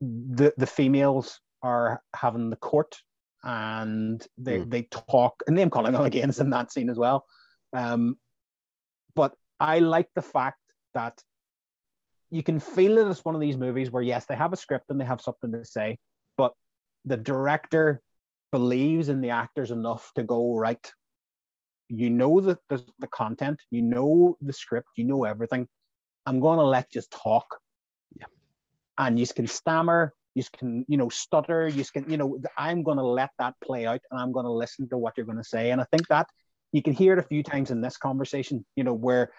the 0.00 0.52
the 0.56 0.66
females 0.66 1.40
are 1.62 2.02
having 2.14 2.50
the 2.50 2.56
court 2.56 2.96
and 3.42 4.26
they 4.36 4.58
Mm. 4.58 4.70
they 4.70 4.82
talk 4.82 5.42
and 5.46 5.56
name 5.56 5.70
calling 5.70 5.94
again 5.94 6.28
is 6.30 6.40
in 6.40 6.50
that 6.50 6.72
scene 6.72 6.90
as 6.90 6.98
well. 6.98 7.24
Um, 7.72 8.16
but 9.14 9.34
I 9.60 9.78
like 9.78 10.08
the 10.14 10.22
fact 10.22 10.60
that 10.94 11.22
you 12.30 12.42
can 12.42 12.58
feel 12.60 12.98
it 12.98 13.06
as 13.06 13.24
one 13.24 13.34
of 13.34 13.40
these 13.40 13.56
movies 13.56 13.90
where 13.90 14.02
yes, 14.02 14.26
they 14.26 14.36
have 14.36 14.52
a 14.52 14.56
script 14.56 14.86
and 14.90 15.00
they 15.00 15.04
have 15.04 15.20
something 15.20 15.52
to 15.52 15.64
say, 15.64 15.98
the 17.04 17.16
director 17.16 18.00
believes 18.52 19.08
in 19.08 19.20
the 19.20 19.30
actors 19.30 19.70
enough 19.70 20.12
to 20.14 20.22
go 20.22 20.56
right. 20.56 20.92
You 21.88 22.10
know 22.10 22.40
the, 22.40 22.58
the 22.68 22.84
the 22.98 23.08
content, 23.08 23.60
you 23.70 23.82
know 23.82 24.36
the 24.40 24.52
script, 24.52 24.88
you 24.96 25.04
know 25.04 25.24
everything. 25.24 25.68
I'm 26.26 26.40
going 26.40 26.58
to 26.58 26.64
let 26.64 26.94
you 26.94 27.02
talk. 27.10 27.46
Yeah. 28.18 28.26
And 28.96 29.18
you 29.18 29.26
can 29.26 29.46
stammer, 29.46 30.14
you 30.34 30.44
can 30.56 30.84
you 30.88 30.96
know 30.96 31.08
stutter, 31.08 31.68
you 31.68 31.84
can 31.92 32.10
you 32.10 32.16
know 32.16 32.38
I'm 32.56 32.82
going 32.82 32.98
to 32.98 33.04
let 33.04 33.30
that 33.38 33.54
play 33.62 33.86
out, 33.86 34.00
and 34.10 34.20
I'm 34.20 34.32
going 34.32 34.46
to 34.46 34.52
listen 34.52 34.88
to 34.88 34.98
what 34.98 35.14
you're 35.16 35.26
going 35.26 35.38
to 35.38 35.44
say. 35.44 35.70
And 35.70 35.80
I 35.80 35.86
think 35.90 36.08
that 36.08 36.28
you 36.72 36.82
can 36.82 36.92
hear 36.92 37.12
it 37.12 37.18
a 37.18 37.28
few 37.28 37.42
times 37.42 37.70
in 37.70 37.80
this 37.80 37.96
conversation. 37.96 38.64
You 38.76 38.84
know 38.84 38.94
where 38.94 39.30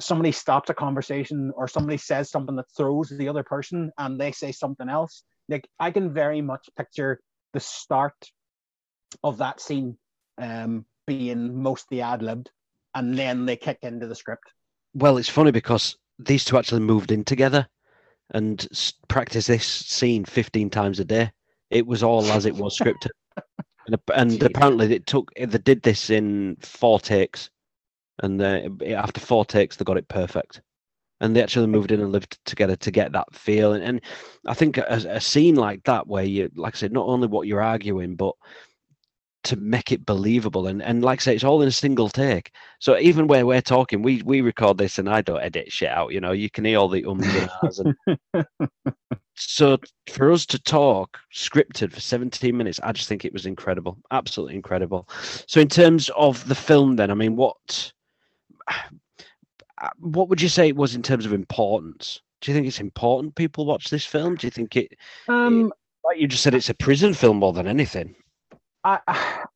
somebody 0.00 0.32
stops 0.32 0.70
a 0.70 0.74
conversation 0.74 1.52
or 1.54 1.68
somebody 1.68 1.98
says 1.98 2.30
something 2.30 2.56
that 2.56 2.70
throws 2.76 3.10
the 3.10 3.28
other 3.28 3.42
person, 3.42 3.92
and 3.98 4.18
they 4.18 4.32
say 4.32 4.52
something 4.52 4.88
else. 4.88 5.22
Like 5.48 5.68
I 5.78 5.90
can 5.90 6.12
very 6.12 6.42
much 6.42 6.68
picture 6.76 7.20
the 7.52 7.60
start 7.60 8.30
of 9.24 9.38
that 9.38 9.60
scene 9.60 9.96
um, 10.36 10.84
being 11.06 11.62
mostly 11.62 12.00
ad 12.02 12.22
libbed, 12.22 12.50
and 12.94 13.16
then 13.16 13.46
they 13.46 13.56
kick 13.56 13.78
into 13.82 14.06
the 14.06 14.14
script. 14.14 14.52
Well, 14.94 15.16
it's 15.16 15.28
funny 15.28 15.50
because 15.50 15.96
these 16.18 16.44
two 16.44 16.58
actually 16.58 16.80
moved 16.80 17.12
in 17.12 17.24
together 17.24 17.66
and 18.30 18.66
practiced 19.08 19.48
this 19.48 19.66
scene 19.66 20.24
15 20.24 20.70
times 20.70 21.00
a 21.00 21.04
day. 21.04 21.30
It 21.70 21.86
was 21.86 22.02
all 22.02 22.24
as 22.32 22.46
it 22.46 22.54
was 22.54 22.78
scripted. 22.78 23.10
And, 23.88 23.98
and 24.14 24.42
apparently 24.42 24.94
it 24.94 25.06
took 25.06 25.32
they 25.34 25.46
did 25.46 25.80
this 25.80 26.10
in 26.10 26.58
four 26.60 27.00
takes 27.00 27.48
and 28.22 28.42
uh, 28.42 28.68
after 28.86 29.18
four 29.18 29.46
takes 29.46 29.76
they 29.76 29.84
got 29.86 29.96
it 29.96 30.08
perfect 30.08 30.60
and 31.20 31.34
they 31.34 31.42
actually 31.42 31.66
moved 31.66 31.92
in 31.92 32.00
and 32.00 32.12
lived 32.12 32.38
together 32.44 32.76
to 32.76 32.90
get 32.90 33.12
that 33.12 33.32
feel 33.34 33.72
and, 33.72 33.84
and 33.84 34.00
i 34.46 34.54
think 34.54 34.78
a, 34.78 34.84
a 35.08 35.20
scene 35.20 35.54
like 35.54 35.82
that 35.84 36.06
where 36.06 36.24
you 36.24 36.50
like 36.54 36.74
i 36.74 36.78
said 36.78 36.92
not 36.92 37.06
only 37.06 37.26
what 37.26 37.46
you're 37.46 37.62
arguing 37.62 38.14
but 38.14 38.34
to 39.44 39.56
make 39.56 39.92
it 39.92 40.04
believable 40.04 40.66
and, 40.66 40.82
and 40.82 41.02
like 41.02 41.20
I 41.20 41.22
say, 41.22 41.34
it's 41.34 41.44
all 41.44 41.62
in 41.62 41.68
a 41.68 41.72
single 41.72 42.08
take. 42.08 42.50
So 42.80 42.98
even 42.98 43.28
where 43.28 43.46
we're 43.46 43.62
talking, 43.62 44.02
we 44.02 44.20
we 44.22 44.40
record 44.40 44.78
this 44.78 44.98
and 44.98 45.08
I 45.08 45.22
don't 45.22 45.40
edit 45.40 45.72
shit 45.72 45.88
out, 45.88 46.12
you 46.12 46.20
know, 46.20 46.32
you 46.32 46.50
can 46.50 46.64
hear 46.64 46.78
all 46.78 46.88
the 46.88 47.04
ums 47.04 47.26
and 47.26 47.50
ahs 47.62 47.78
and 47.78 48.46
so 49.36 49.78
for 50.10 50.32
us 50.32 50.44
to 50.46 50.58
talk 50.58 51.18
scripted 51.34 51.92
for 51.92 52.00
17 52.00 52.56
minutes, 52.56 52.80
I 52.82 52.92
just 52.92 53.08
think 53.08 53.24
it 53.24 53.32
was 53.32 53.46
incredible. 53.46 53.96
Absolutely 54.10 54.56
incredible. 54.56 55.08
So 55.46 55.60
in 55.60 55.68
terms 55.68 56.10
of 56.16 56.46
the 56.48 56.54
film 56.54 56.96
then, 56.96 57.10
I 57.10 57.14
mean 57.14 57.36
what 57.36 57.92
what 59.98 60.28
would 60.28 60.40
you 60.40 60.48
say 60.48 60.68
it 60.68 60.76
was 60.76 60.94
in 60.94 61.02
terms 61.02 61.26
of 61.26 61.32
importance? 61.32 62.20
Do 62.40 62.50
you 62.50 62.56
think 62.56 62.66
it's 62.66 62.80
important 62.80 63.34
people 63.34 63.66
watch 63.66 63.90
this 63.90 64.04
film? 64.04 64.36
Do 64.36 64.46
you 64.46 64.50
think 64.50 64.76
it 64.76 64.96
Um, 65.28 65.72
like 66.04 66.18
you 66.18 66.28
just 66.28 66.42
said 66.42 66.54
it's 66.54 66.70
a 66.70 66.74
prison 66.74 67.14
film 67.14 67.38
more 67.38 67.52
than 67.52 67.66
anything? 67.66 68.14
I 68.84 69.00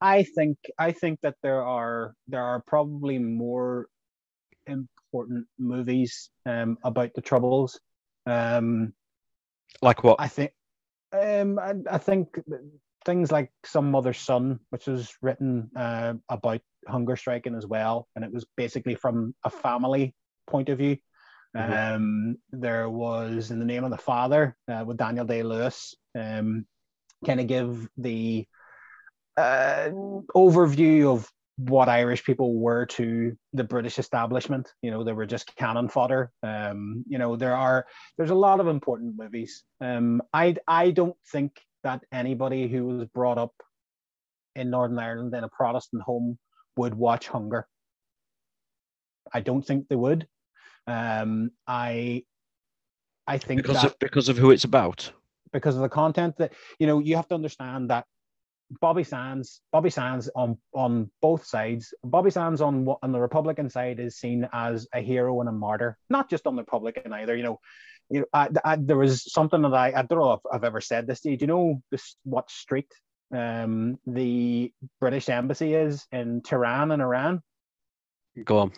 I 0.01 0.24
think 0.24 0.59
I 0.78 0.93
think 0.93 1.20
that 1.20 1.36
there 1.43 1.62
are 1.62 2.15
there 2.28 2.43
are 2.43 2.61
probably 2.61 3.19
more 3.19 3.89
important 4.66 5.47
movies 5.59 6.31
um, 6.47 6.78
about 6.82 7.15
the 7.15 7.20
troubles. 7.20 7.78
Um, 8.27 8.93
Like 9.81 10.05
what? 10.05 10.20
I 10.20 10.28
think 10.28 10.53
um, 11.12 11.59
I, 11.59 11.74
I 11.90 11.99
think 11.99 12.39
things 13.04 13.32
like 13.32 13.50
Some 13.64 13.90
Mother's 13.90 14.18
Son, 14.18 14.60
which 14.70 14.86
was 14.86 15.14
written 15.20 15.70
uh, 15.76 16.14
about 16.28 16.60
hunger 16.88 17.16
striking 17.16 17.54
as 17.54 17.66
well, 17.66 18.08
and 18.14 18.24
it 18.24 18.32
was 18.32 18.44
basically 18.56 18.94
from 18.94 19.34
a 19.44 19.50
family 19.50 20.14
point 20.46 20.68
of 20.68 20.78
view. 20.78 20.96
Mhm. 21.56 21.94
Um, 21.94 22.36
there 22.50 22.88
was 22.88 23.50
In 23.50 23.58
the 23.58 23.66
Name 23.66 23.84
of 23.84 23.90
the 23.90 23.98
Father 23.98 24.56
uh, 24.68 24.84
with 24.86 24.96
Daniel 24.96 25.26
Day 25.26 25.42
Lewis, 25.42 25.94
um, 26.18 26.66
kind 27.26 27.40
of 27.40 27.46
give 27.46 27.88
the 27.96 28.46
uh, 29.36 29.90
overview 30.34 31.12
of 31.12 31.30
what 31.56 31.88
Irish 31.88 32.24
people 32.24 32.58
were 32.58 32.86
to 32.86 33.36
the 33.52 33.64
British 33.64 33.98
establishment. 33.98 34.72
You 34.82 34.90
know, 34.90 35.04
they 35.04 35.12
were 35.12 35.26
just 35.26 35.54
cannon 35.56 35.88
fodder. 35.88 36.32
Um, 36.42 37.04
you 37.06 37.18
know, 37.18 37.36
there 37.36 37.54
are 37.54 37.86
there's 38.16 38.30
a 38.30 38.34
lot 38.34 38.60
of 38.60 38.68
important 38.68 39.16
movies. 39.18 39.62
Um, 39.80 40.22
I 40.32 40.56
I 40.66 40.90
don't 40.90 41.16
think 41.30 41.60
that 41.84 42.04
anybody 42.12 42.68
who 42.68 42.86
was 42.86 43.06
brought 43.09 43.38
up 43.38 43.52
in 44.54 44.70
Northern 44.70 44.98
Ireland 44.98 45.34
in 45.34 45.44
a 45.44 45.48
Protestant 45.48 46.02
home 46.02 46.38
would 46.76 46.94
watch 46.94 47.28
Hunger. 47.28 47.66
I 49.32 49.40
don't 49.40 49.62
think 49.62 49.88
they 49.88 49.96
would. 49.96 50.26
Um, 50.86 51.50
I 51.66 52.24
I 53.26 53.38
think 53.38 53.62
Because 53.62 53.82
that 53.82 53.92
of 53.92 53.98
because 53.98 54.28
of 54.28 54.36
who 54.36 54.50
it's 54.50 54.64
about. 54.64 55.10
because 55.52 55.76
of 55.76 55.82
the 55.82 55.88
content 55.88 56.36
that 56.38 56.52
you 56.78 56.86
know 56.86 56.98
you 56.98 57.16
have 57.16 57.28
to 57.28 57.34
understand 57.34 57.90
that 57.90 58.04
Bobby 58.80 59.04
Sands, 59.04 59.60
Bobby 59.70 59.90
Sands 59.90 60.30
on 60.34 60.59
on 60.74 61.10
both 61.20 61.44
sides. 61.44 61.92
Bobby 62.02 62.30
Sands 62.30 62.60
on 62.60 62.88
on 63.02 63.12
the 63.12 63.20
Republican 63.20 63.68
side 63.70 64.00
is 64.00 64.16
seen 64.18 64.48
as 64.52 64.86
a 64.94 65.00
hero 65.00 65.40
and 65.40 65.48
a 65.48 65.52
martyr, 65.52 65.96
not 66.10 66.28
just 66.30 66.46
on 66.46 66.56
the 66.56 66.62
Republican 66.62 67.12
either. 67.12 67.36
You 67.36 67.42
know, 67.44 67.60
you 68.12 68.20
know, 68.20 68.26
I, 68.34 68.48
I, 68.62 68.76
there 68.76 68.98
was 68.98 69.32
something 69.32 69.62
that 69.62 69.72
I 69.74 69.89
I 69.97 70.02
don't 70.02 70.18
know 70.18 70.32
if 70.34 70.40
I've 70.52 70.64
ever 70.64 70.82
said 70.82 71.06
this 71.06 71.20
to 71.22 71.30
you. 71.30 71.36
Do 71.39 71.44
you 71.44 71.47
know 71.47 71.82
this 71.90 72.16
what 72.24 72.51
street 72.51 72.93
um, 73.34 73.98
the 74.06 74.70
British 75.01 75.30
embassy 75.30 75.74
is 75.74 76.06
in 76.12 76.43
Tehran 76.43 76.93
in 76.93 77.01
Iran? 77.01 77.40
Go 78.44 78.59
on. 78.59 78.72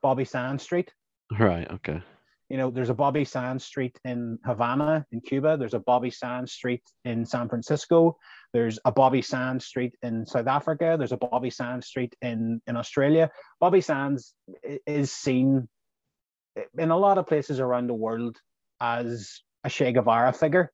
Bobby 0.00 0.24
Sands 0.24 0.62
Street. 0.62 0.92
Right, 1.36 1.68
okay. 1.72 2.02
You 2.48 2.58
know, 2.58 2.70
there's 2.70 2.90
a 2.90 2.94
Bobby 2.94 3.24
Sands 3.24 3.64
Street 3.64 3.98
in 4.04 4.38
Havana, 4.44 5.06
in 5.10 5.20
Cuba. 5.22 5.56
There's 5.56 5.74
a 5.74 5.80
Bobby 5.80 6.10
Sands 6.10 6.52
Street 6.52 6.82
in 7.04 7.24
San 7.24 7.48
Francisco. 7.48 8.16
There's 8.52 8.78
a 8.84 8.92
Bobby 8.92 9.22
Sands 9.22 9.64
Street 9.64 9.94
in 10.02 10.26
South 10.26 10.46
Africa. 10.46 10.96
There's 10.98 11.12
a 11.12 11.16
Bobby 11.16 11.50
Sands 11.50 11.86
Street 11.86 12.14
in, 12.20 12.60
in 12.66 12.76
Australia. 12.76 13.30
Bobby 13.58 13.80
Sands 13.80 14.34
is 14.86 15.10
seen 15.10 15.68
in 16.76 16.90
a 16.90 16.96
lot 16.96 17.18
of 17.18 17.26
places 17.26 17.60
around 17.60 17.86
the 17.86 17.94
world 17.94 18.38
as 18.82 19.40
a 19.64 19.70
Che 19.70 19.92
Guevara 19.92 20.32
figure, 20.32 20.72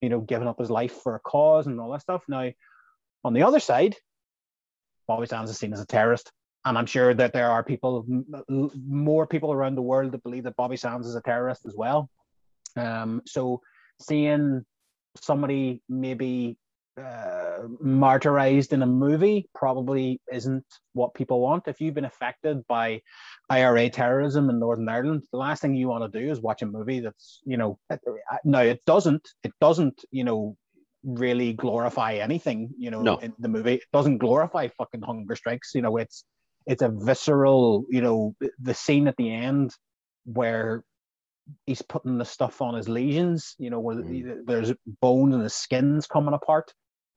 you 0.00 0.08
know, 0.08 0.20
giving 0.20 0.48
up 0.48 0.58
his 0.58 0.70
life 0.70 0.92
for 1.02 1.14
a 1.14 1.20
cause 1.20 1.66
and 1.66 1.78
all 1.78 1.92
that 1.92 2.00
stuff. 2.00 2.24
Now, 2.26 2.50
on 3.22 3.34
the 3.34 3.42
other 3.42 3.60
side, 3.60 3.94
Bobby 5.06 5.26
Sands 5.26 5.50
is 5.50 5.58
seen 5.58 5.74
as 5.74 5.80
a 5.80 5.86
terrorist. 5.86 6.32
And 6.64 6.76
I'm 6.76 6.86
sure 6.86 7.14
that 7.14 7.32
there 7.32 7.50
are 7.50 7.62
people, 7.62 8.06
more 8.48 9.26
people 9.26 9.52
around 9.52 9.74
the 9.74 9.82
world 9.82 10.12
that 10.12 10.22
believe 10.22 10.44
that 10.44 10.56
Bobby 10.56 10.76
Sands 10.76 11.06
is 11.06 11.14
a 11.14 11.22
terrorist 11.22 11.66
as 11.66 11.74
well. 11.76 12.10
Um, 12.76 13.22
so 13.26 13.60
seeing 14.00 14.64
somebody 15.20 15.82
maybe 15.88 16.56
uh, 17.00 17.66
martyrized 17.84 18.72
in 18.72 18.82
a 18.82 18.86
movie 18.86 19.48
probably 19.54 20.20
isn't 20.32 20.64
what 20.92 21.14
people 21.14 21.40
want. 21.40 21.68
If 21.68 21.80
you've 21.80 21.94
been 21.94 22.04
affected 22.04 22.66
by 22.68 23.02
IRA 23.48 23.88
terrorism 23.90 24.50
in 24.50 24.58
Northern 24.58 24.88
Ireland, 24.88 25.22
the 25.32 25.38
last 25.38 25.62
thing 25.62 25.74
you 25.74 25.88
want 25.88 26.10
to 26.12 26.20
do 26.20 26.30
is 26.30 26.40
watch 26.40 26.62
a 26.62 26.66
movie 26.66 27.00
that's, 27.00 27.40
you 27.44 27.56
know, 27.56 27.78
no, 28.44 28.60
it 28.60 28.84
doesn't, 28.86 29.28
it 29.42 29.52
doesn't, 29.60 30.04
you 30.10 30.24
know, 30.24 30.56
really 31.02 31.52
glorify 31.54 32.14
anything, 32.14 32.70
you 32.76 32.90
know, 32.90 33.02
No. 33.02 33.16
in 33.18 33.32
the 33.38 33.48
movie. 33.48 33.74
It 33.74 33.84
doesn't 33.92 34.18
glorify 34.18 34.68
fucking 34.68 35.02
hunger 35.02 35.34
strikes. 35.36 35.74
You 35.74 35.82
know, 35.82 35.96
it's 35.96 36.24
it's 36.66 36.82
a 36.82 36.90
visceral, 36.90 37.86
you 37.88 38.02
know, 38.02 38.34
the 38.60 38.74
scene 38.74 39.08
at 39.08 39.16
the 39.16 39.32
end 39.32 39.74
where 40.24 40.84
he's 41.66 41.82
putting 41.82 42.18
the 42.18 42.24
stuff 42.24 42.60
on 42.60 42.74
his 42.74 42.88
lesions, 42.88 43.54
you 43.58 43.70
know, 43.70 43.80
where 43.80 43.96
Mm. 43.96 44.46
there's 44.46 44.72
bones 45.00 45.34
and 45.34 45.42
his 45.42 45.54
skin's 45.54 46.06
coming 46.06 46.34
apart. 46.34 46.72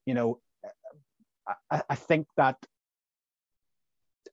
You 0.05 0.13
know, 0.13 0.39
I, 1.69 1.81
I 1.89 1.95
think 1.95 2.27
that 2.37 2.57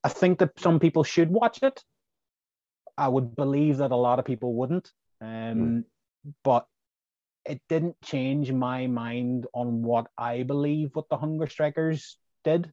I 0.03 0.09
think 0.09 0.39
that 0.39 0.59
some 0.59 0.79
people 0.79 1.03
should 1.03 1.29
watch 1.29 1.59
it. 1.61 1.83
I 2.97 3.07
would 3.07 3.35
believe 3.35 3.77
that 3.77 3.91
a 3.91 3.95
lot 3.95 4.19
of 4.19 4.25
people 4.25 4.53
wouldn't. 4.53 4.91
Um, 5.21 5.85
but 6.43 6.65
it 7.45 7.61
didn't 7.69 7.95
change 8.03 8.51
my 8.51 8.87
mind 8.87 9.47
on 9.53 9.81
what 9.83 10.07
I 10.17 10.43
believe 10.43 10.91
what 10.93 11.09
the 11.09 11.17
hunger 11.17 11.47
strikers 11.47 12.17
did. 12.43 12.71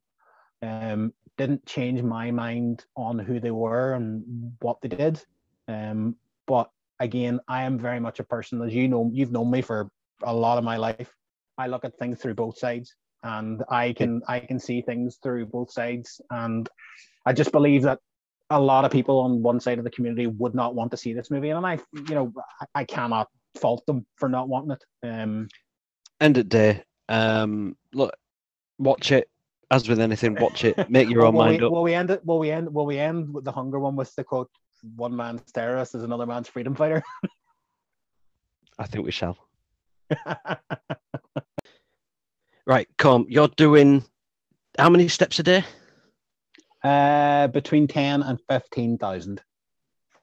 Um, 0.63 1.13
didn't 1.37 1.67
change 1.67 2.03
my 2.03 2.31
mind 2.31 2.85
on 2.97 3.19
who 3.19 3.39
they 3.39 3.51
were 3.51 3.95
and 3.95 4.53
what 4.61 4.81
they 4.81 4.89
did. 4.89 5.23
Um, 5.69 6.17
but 6.47 6.71
again, 6.99 7.41
I 7.47 7.63
am 7.63 7.79
very 7.79 8.01
much 8.01 8.19
a 8.19 8.25
person, 8.25 8.61
as 8.63 8.75
you 8.75 8.89
know, 8.89 9.11
you've 9.13 9.33
known 9.33 9.51
me 9.51 9.63
for 9.63 9.91
a 10.23 10.35
lot 10.35 10.59
of 10.59 10.65
my 10.65 10.77
life. 10.77 11.15
I 11.59 11.67
look 11.67 11.85
at 11.85 11.99
things 11.99 12.21
through 12.21 12.35
both 12.35 12.59
sides, 12.59 12.95
and 13.23 13.63
I 13.69 13.93
can 13.93 14.23
I 14.29 14.41
can 14.41 14.59
see 14.59 14.81
things 14.81 15.19
through 15.23 15.47
both 15.47 15.71
sides, 15.71 16.21
and 16.31 16.69
I 17.27 17.33
just 17.33 17.53
believe 17.53 17.83
that 17.83 17.99
a 18.51 18.61
lot 18.61 18.85
of 18.85 18.91
people 18.91 19.19
on 19.21 19.43
one 19.43 19.61
side 19.61 19.79
of 19.79 19.85
the 19.85 19.91
community 19.91 20.27
would 20.27 20.55
not 20.55 20.75
want 20.75 20.91
to 20.93 20.97
see 20.97 21.13
this 21.13 21.31
movie, 21.31 21.51
and 21.51 21.67
I, 21.67 21.79
you 21.93 22.15
know, 22.15 22.33
I, 22.75 22.85
cannot 22.85 23.29
fault 23.61 23.85
them 23.87 24.07
for 24.17 24.29
not 24.29 24.49
wanting 24.49 24.71
it. 24.71 25.07
Um, 25.07 25.49
End 26.21 26.39
of 26.39 26.49
day. 26.49 26.83
Um 27.09 27.77
look, 27.93 28.15
watch 28.79 29.13
it. 29.13 29.29
As 29.71 29.87
with 29.87 30.01
anything, 30.01 30.35
watch 30.41 30.65
it. 30.65 30.89
Make 30.91 31.11
your 31.11 31.23
own 31.27 31.35
will 31.35 31.45
mind 31.45 31.61
we, 31.61 31.67
up. 31.67 31.73
Will 31.73 31.83
we 31.83 31.95
end 31.95 32.11
it? 32.11 32.25
Will 32.25 32.39
we 32.39 32.51
end? 32.51 32.73
Will 32.73 32.87
we 32.87 32.99
end 32.99 33.33
with 33.33 33.45
the 33.45 33.53
hunger 33.53 33.79
one 33.79 33.97
with 33.97 34.15
the 34.15 34.25
quote? 34.25 34.51
One 34.97 35.15
man's 35.15 35.53
terrorist 35.53 35.95
is 35.95 36.05
another 36.05 36.25
man's 36.25 36.49
freedom 36.49 36.75
fighter. 36.75 37.03
I 38.79 38.87
think 38.87 39.05
we 39.05 39.11
shall. 39.11 39.37
Right, 42.69 42.87
come. 42.99 43.27
You're 43.29 43.49
doing 43.49 44.05
how 44.79 44.91
many 44.91 45.09
steps 45.09 45.41
a 45.41 45.43
day? 45.43 45.65
uh, 46.85 47.49
between 47.49 47.89
ten 47.89 48.23
and 48.23 48.39
fifteen 48.49 48.99
thousand. 48.99 49.43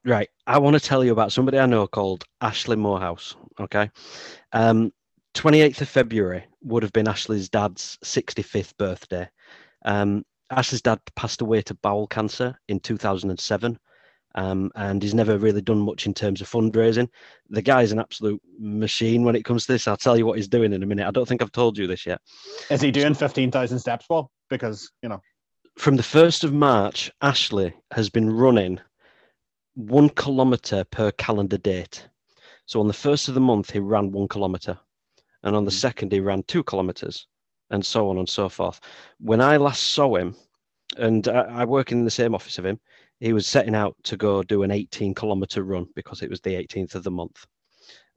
Right. 0.05 0.29
I 0.45 0.59
want 0.59 0.75
to 0.75 0.79
tell 0.79 1.03
you 1.03 1.11
about 1.11 1.31
somebody 1.31 1.57
I 1.57 1.65
know 1.65 1.87
called 1.87 2.23
Ashley 2.39 2.75
Morehouse. 2.75 3.35
Okay. 3.59 3.89
Um, 4.53 4.93
28th 5.33 5.81
of 5.81 5.89
February 5.89 6.45
would 6.61 6.83
have 6.83 6.93
been 6.93 7.07
Ashley's 7.07 7.49
dad's 7.49 7.97
65th 8.05 8.77
birthday. 8.77 9.27
Um, 9.83 10.23
Ashley's 10.51 10.83
dad 10.83 10.99
passed 11.15 11.41
away 11.41 11.63
to 11.63 11.73
bowel 11.73 12.05
cancer 12.05 12.57
in 12.67 12.79
2007. 12.79 13.79
Um, 14.35 14.69
and 14.75 15.01
he's 15.01 15.13
never 15.13 15.37
really 15.37 15.61
done 15.61 15.79
much 15.79 16.05
in 16.05 16.13
terms 16.13 16.41
of 16.41 16.49
fundraising. 16.49 17.07
The 17.49 17.61
guy's 17.61 17.93
an 17.93 17.99
absolute 17.99 18.41
machine 18.59 19.23
when 19.23 19.35
it 19.35 19.45
comes 19.45 19.65
to 19.65 19.71
this. 19.71 19.87
I'll 19.87 19.95
tell 19.95 20.17
you 20.17 20.25
what 20.25 20.37
he's 20.37 20.49
doing 20.49 20.73
in 20.73 20.83
a 20.83 20.85
minute. 20.85 21.07
I 21.07 21.11
don't 21.11 21.25
think 21.27 21.41
I've 21.41 21.53
told 21.53 21.77
you 21.77 21.87
this 21.87 22.05
yet. 22.05 22.19
Is 22.69 22.81
he 22.81 22.91
doing 22.91 23.13
fifteen 23.13 23.49
thousand 23.49 23.79
steps? 23.79 24.05
Well, 24.09 24.29
because 24.49 24.91
you 25.01 25.07
know. 25.09 25.21
from 25.77 25.95
the 25.95 26.03
1st 26.03 26.43
of 26.43 26.51
March, 26.53 27.09
Ashley 27.21 27.73
has 27.91 28.09
been 28.09 28.29
running 28.29 28.79
one 29.75 30.09
kilometre 30.09 30.83
per 30.85 31.11
calendar 31.13 31.57
date. 31.57 32.07
So 32.65 32.79
on 32.81 32.87
the 32.87 32.93
first 32.93 33.27
of 33.27 33.35
the 33.35 33.41
month, 33.41 33.71
he 33.71 33.79
ran 33.79 34.11
one 34.11 34.27
kilometre. 34.27 34.77
And 35.43 35.55
on 35.55 35.65
the 35.65 35.71
Mhm. 35.71 35.79
second, 35.79 36.11
he 36.11 36.19
ran 36.19 36.43
two 36.43 36.63
kilometres, 36.63 37.27
and 37.69 37.85
so 37.85 38.09
on 38.09 38.17
and 38.17 38.27
so 38.27 38.49
forth. 38.49 38.79
When 39.19 39.41
I 39.41 39.57
last 39.57 39.83
saw 39.83 40.15
him, 40.15 40.35
and 40.97 41.27
I, 41.27 41.61
I 41.61 41.65
work 41.65 41.91
in 41.91 42.03
the 42.05 42.11
same 42.11 42.33
office 42.35 42.57
of 42.57 42.65
him, 42.65 42.79
he 43.19 43.33
was 43.33 43.47
setting 43.47 43.75
out 43.75 43.95
to 44.03 44.17
go 44.17 44.43
do 44.43 44.63
an 44.63 44.71
18 44.71 45.15
kilometre 45.15 45.63
run 45.63 45.87
because 45.95 46.21
it 46.21 46.29
was 46.29 46.41
the 46.41 46.55
18th 46.55 46.95
of 46.95 47.03
the 47.03 47.11
month. 47.11 47.45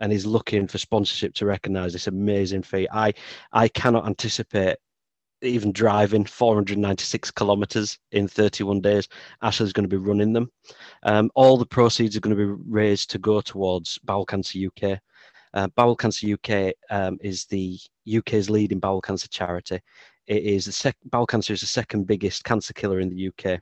And 0.00 0.12
he's 0.12 0.26
looking 0.26 0.66
for 0.66 0.78
sponsorship 0.78 1.34
to 1.34 1.46
recognise 1.46 1.92
this 1.92 2.06
amazing 2.06 2.62
feat. 2.62 2.88
I, 2.92 3.12
I 3.52 3.68
cannot 3.68 4.06
anticipate 4.06 4.76
even 5.42 5.72
driving 5.72 6.24
496 6.24 7.30
kilometres 7.32 7.98
in 8.12 8.26
31 8.26 8.80
days. 8.80 9.08
Ashley's 9.42 9.72
going 9.72 9.88
to 9.88 9.96
be 9.96 10.04
running 10.04 10.32
them. 10.32 10.50
Um, 11.04 11.30
all 11.34 11.56
the 11.56 11.66
proceeds 11.66 12.16
are 12.16 12.20
going 12.20 12.36
to 12.36 12.56
be 12.56 12.62
raised 12.68 13.10
to 13.10 13.18
go 13.18 13.40
towards 13.40 13.98
Bowel 13.98 14.26
Cancer 14.26 14.58
UK. 14.66 14.98
Uh, 15.54 15.68
Bowel 15.76 15.96
Cancer 15.96 16.34
UK 16.34 16.74
um, 16.90 17.18
is 17.22 17.46
the 17.46 17.78
UK's 18.16 18.50
leading 18.50 18.78
bowel 18.78 19.00
cancer 19.00 19.28
charity. 19.28 19.80
It 20.26 20.42
is 20.42 20.66
the 20.66 20.72
sec- 20.72 20.96
bowel 21.06 21.26
cancer 21.26 21.52
is 21.52 21.60
the 21.60 21.66
second 21.66 22.06
biggest 22.06 22.44
cancer 22.44 22.74
killer 22.74 23.00
in 23.00 23.08
the 23.08 23.28
UK. 23.28 23.60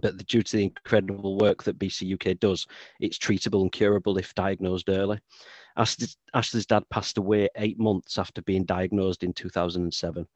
But 0.00 0.24
due 0.26 0.42
to 0.42 0.56
the 0.56 0.64
incredible 0.64 1.38
work 1.38 1.62
that 1.64 1.78
BC 1.78 2.14
UK 2.14 2.38
does, 2.38 2.66
it's 3.00 3.18
treatable 3.18 3.62
and 3.62 3.72
curable 3.72 4.18
if 4.18 4.34
diagnosed 4.34 4.88
early. 4.88 5.18
Ashley's, 5.76 6.16
Ashley's 6.34 6.66
dad 6.66 6.84
passed 6.90 7.18
away 7.18 7.48
eight 7.56 7.78
months 7.78 8.18
after 8.18 8.42
being 8.42 8.64
diagnosed 8.64 9.22
in 9.22 9.32
2007. 9.32 10.26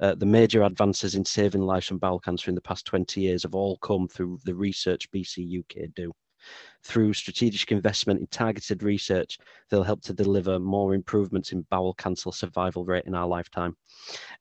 Uh, 0.00 0.14
the 0.14 0.26
major 0.26 0.62
advances 0.62 1.14
in 1.14 1.24
saving 1.24 1.62
lives 1.62 1.86
from 1.86 1.98
bowel 1.98 2.20
cancer 2.20 2.50
in 2.50 2.54
the 2.54 2.60
past 2.60 2.86
20 2.86 3.20
years 3.20 3.42
have 3.42 3.54
all 3.54 3.78
come 3.78 4.06
through 4.06 4.38
the 4.44 4.54
research 4.54 5.10
BC 5.10 5.60
UK 5.60 5.88
do. 5.94 6.12
Through 6.82 7.12
strategic 7.14 7.72
investment 7.72 8.20
in 8.20 8.26
targeted 8.28 8.82
research, 8.82 9.38
they'll 9.68 9.82
help 9.82 10.02
to 10.02 10.14
deliver 10.14 10.58
more 10.58 10.94
improvements 10.94 11.52
in 11.52 11.66
bowel 11.70 11.94
cancer 11.94 12.32
survival 12.32 12.84
rate 12.84 13.04
in 13.06 13.14
our 13.14 13.26
lifetime. 13.26 13.76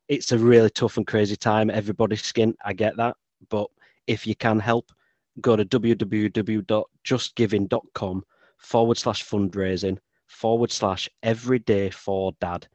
It's 0.07 0.31
a 0.31 0.37
really 0.37 0.69
tough 0.69 0.97
and 0.97 1.07
crazy 1.07 1.35
time. 1.35 1.69
Everybody's 1.69 2.23
skin, 2.23 2.55
I 2.63 2.73
get 2.73 2.95
that. 2.97 3.17
But 3.49 3.67
if 4.09 4.27
you 4.27 4.35
can 4.35 4.59
help, 4.59 4.91
go 5.39 5.55
to 5.55 5.63
www.justgiving.com 5.63 8.23
forward 8.57 8.97
slash 8.97 9.25
fundraising 9.25 9.97
forward 10.27 10.71
slash 10.71 11.07
everyday 11.23 11.89
for 11.89 12.33
dad. 12.41 12.67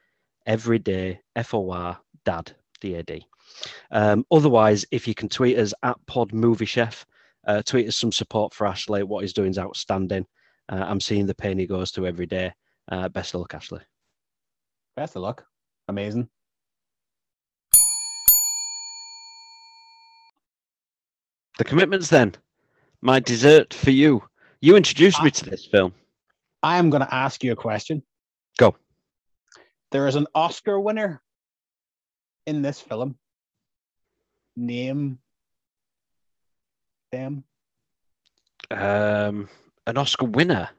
Everyday 0.47 1.21
F 1.37 1.55
O 1.55 1.71
R 1.71 1.99
dad, 2.25 2.53
D 2.81 2.95
A 2.95 3.03
D. 3.03 3.27
Um, 3.91 4.25
otherwise, 4.31 4.85
if 4.91 5.09
you 5.09 5.15
can 5.15 5.29
tweet 5.29 5.59
us 5.59 5.73
at 5.83 5.97
Pod 6.07 6.35
Movie 6.35 6.67
Chef, 6.67 7.07
uh, 7.47 7.63
tweet 7.63 7.89
us 7.89 7.97
some 7.97 8.13
support 8.13 8.53
for 8.53 8.67
Ashley. 8.67 9.03
What 9.03 9.23
he's 9.23 9.33
doing 9.33 9.51
is 9.51 9.59
outstanding. 9.59 10.27
Uh, 10.69 10.85
I'm 10.87 11.01
seeing 11.01 11.27
the 11.27 11.35
pain 11.35 11.59
he 11.59 11.67
goes 11.67 11.91
through 11.91 12.07
every 12.07 12.27
day. 12.27 12.53
Uh, 12.91 13.09
best 13.09 13.35
of 13.35 13.41
luck, 13.41 13.55
Ashley. 13.55 13.81
Best 14.97 15.17
of 15.17 15.23
luck. 15.23 15.47
Amazing. 15.89 16.29
The 21.59 21.65
commitments, 21.65 22.09
then. 22.09 22.35
My 23.01 23.21
dessert 23.21 23.75
for 23.75 23.91
you. 23.91 24.23
You 24.61 24.77
introduced 24.77 25.23
me 25.23 25.31
to 25.31 25.45
this 25.45 25.67
film. 25.67 25.93
I 26.63 26.79
am 26.79 26.89
going 26.91 27.03
to 27.03 27.15
ask 27.15 27.45
you 27.45 27.53
a 27.53 27.57
question. 27.57 28.03
Go. 28.59 28.77
There 29.93 30.09
is 30.09 30.17
an 30.17 30.27
Oscar 30.35 30.81
winner 30.81 31.23
in 32.47 32.63
this 32.63 32.81
film. 32.81 33.17
Name 34.57 35.19
them. 37.13 37.45
Um, 38.71 39.49
an 39.87 39.99
Oscar 39.99 40.27
winner. 40.27 40.71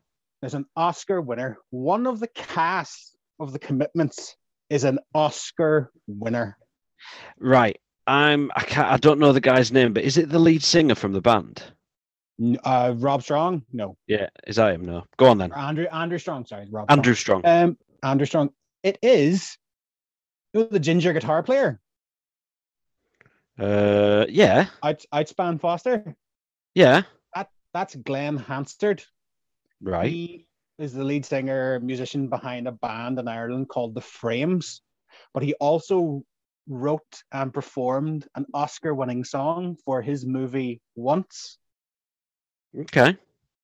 There's 0.42 0.56
an 0.56 0.66
Oscar 0.76 1.22
winner. 1.22 1.58
One 1.70 2.08
of 2.08 2.20
the 2.20 2.28
cast 2.28 3.16
of 3.40 3.54
the 3.54 3.60
commitments 3.60 4.36
is 4.70 4.84
an 4.84 5.00
Oscar 5.14 5.92
winner. 6.08 6.58
Right. 7.40 7.80
I'm. 8.08 8.52
I 8.56 8.64
can't. 8.64 8.88
I 8.88 8.98
don't 8.98 9.20
know 9.20 9.32
the 9.32 9.42
guy's 9.42 9.72
name, 9.72 9.94
but 9.94 10.04
is 10.04 10.18
it 10.18 10.30
the 10.30 10.40
lead 10.40 10.64
singer 10.64 10.96
from 10.96 11.14
the 11.14 11.22
band? 11.22 11.64
Uh, 12.64 12.94
Rob 12.98 13.24
Strong? 13.24 13.64
No. 13.72 13.98
Yeah. 14.08 14.28
Is 14.46 14.58
that 14.58 14.74
him? 14.76 14.86
No. 14.86 15.06
Go 15.18 15.28
on 15.28 15.38
then. 15.38 15.52
Andrew 15.54 15.88
Andrew 15.92 16.18
Strong, 16.18 16.46
sorry. 16.46 16.68
Rob 16.70 16.92
Andrew 16.92 17.14
Strong. 17.14 17.42
Strong. 17.42 17.64
Um 17.64 17.78
Andrew 18.04 18.26
Strong. 18.26 18.50
It 18.84 19.00
is 19.02 19.58
you 20.54 20.62
know, 20.62 20.68
the 20.68 20.80
ginger 20.80 21.14
guitar 21.14 21.42
player, 21.44 21.80
Uh, 23.60 24.26
yeah. 24.30 24.68
Out, 24.84 25.04
Outspan 25.14 25.60
Foster. 25.60 26.16
Yeah. 26.74 27.04
That 27.34 27.50
that's 27.74 27.96
Glen 27.96 28.38
Hansard. 28.38 29.04
Right. 29.82 30.12
He 30.12 30.48
is 30.78 30.94
the 30.94 31.04
lead 31.04 31.26
singer, 31.26 31.80
musician 31.80 32.28
behind 32.28 32.68
a 32.68 32.74
band 32.74 33.18
in 33.18 33.28
Ireland 33.28 33.70
called 33.70 33.96
The 33.96 34.02
Frames. 34.02 34.82
But 35.34 35.44
he 35.44 35.54
also 35.56 36.26
wrote 36.68 37.24
and 37.32 37.54
performed 37.54 38.28
an 38.36 38.46
Oscar 38.54 38.94
winning 38.94 39.24
song 39.24 39.78
for 39.86 40.02
his 40.02 40.26
movie 40.26 40.82
Once. 40.96 41.58
Okay. 42.78 43.18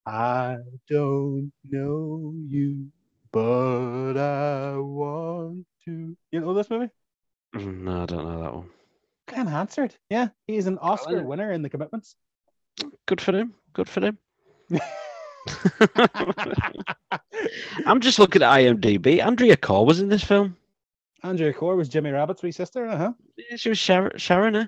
I 0.05 0.57
don't 0.89 1.51
know 1.69 2.33
you, 2.47 2.87
but 3.31 4.17
I 4.17 4.77
want 4.77 5.65
to. 5.85 6.15
You 6.31 6.39
know 6.39 6.53
this 6.53 6.69
movie? 6.69 6.89
Mm, 7.55 7.81
No, 7.81 8.03
I 8.03 8.05
don't 8.05 8.25
know 8.25 8.41
that 8.41 8.53
one. 8.53 8.69
Glen 9.27 9.47
Hansard. 9.47 9.95
Yeah, 10.09 10.29
he's 10.47 10.67
an 10.67 10.77
Oscar 10.79 11.17
yeah. 11.17 11.23
winner 11.23 11.51
in 11.51 11.61
the 11.61 11.69
commitments. 11.69 12.15
Good 13.05 13.21
for 13.21 13.35
him. 13.35 13.53
Good 13.73 13.89
for 13.89 14.01
him. 14.01 14.17
I'm 17.85 17.99
just 17.99 18.19
looking 18.19 18.43
at 18.43 18.51
IMDb. 18.51 19.23
Andrea 19.23 19.57
Corr 19.57 19.85
was 19.85 19.99
in 19.99 20.09
this 20.09 20.23
film. 20.23 20.55
Andrea 21.23 21.53
Corr 21.53 21.77
was 21.77 21.89
Jimmy 21.89 22.11
Rabbit's 22.11 22.41
wee 22.41 22.52
sister. 22.52 22.88
Uh-huh. 22.88 23.14
Yeah, 23.38 23.56
she 23.56 23.69
was 23.69 23.77
Sharon. 23.77 24.18
Sharon 24.18 24.56
eh? 24.56 24.65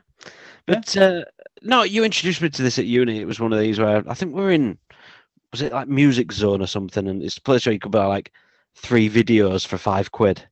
But 0.65 0.95
uh, 0.95 1.23
no, 1.61 1.83
you 1.83 2.03
introduced 2.03 2.41
me 2.41 2.49
to 2.49 2.61
this 2.61 2.79
at 2.79 2.85
uni. 2.85 3.19
It 3.19 3.27
was 3.27 3.39
one 3.39 3.53
of 3.53 3.59
these 3.59 3.79
where 3.79 4.03
I 4.07 4.13
think 4.13 4.35
we 4.35 4.43
are 4.43 4.51
in. 4.51 4.77
Was 5.51 5.61
it 5.61 5.71
like 5.71 5.87
Music 5.87 6.31
Zone 6.31 6.61
or 6.61 6.67
something? 6.67 7.07
And 7.07 7.21
it's 7.21 7.37
a 7.37 7.41
place 7.41 7.65
where 7.65 7.73
you 7.73 7.79
could 7.79 7.91
buy 7.91 8.05
like 8.05 8.31
three 8.75 9.09
videos 9.09 9.65
for 9.65 9.77
five 9.77 10.11
quid. 10.11 10.47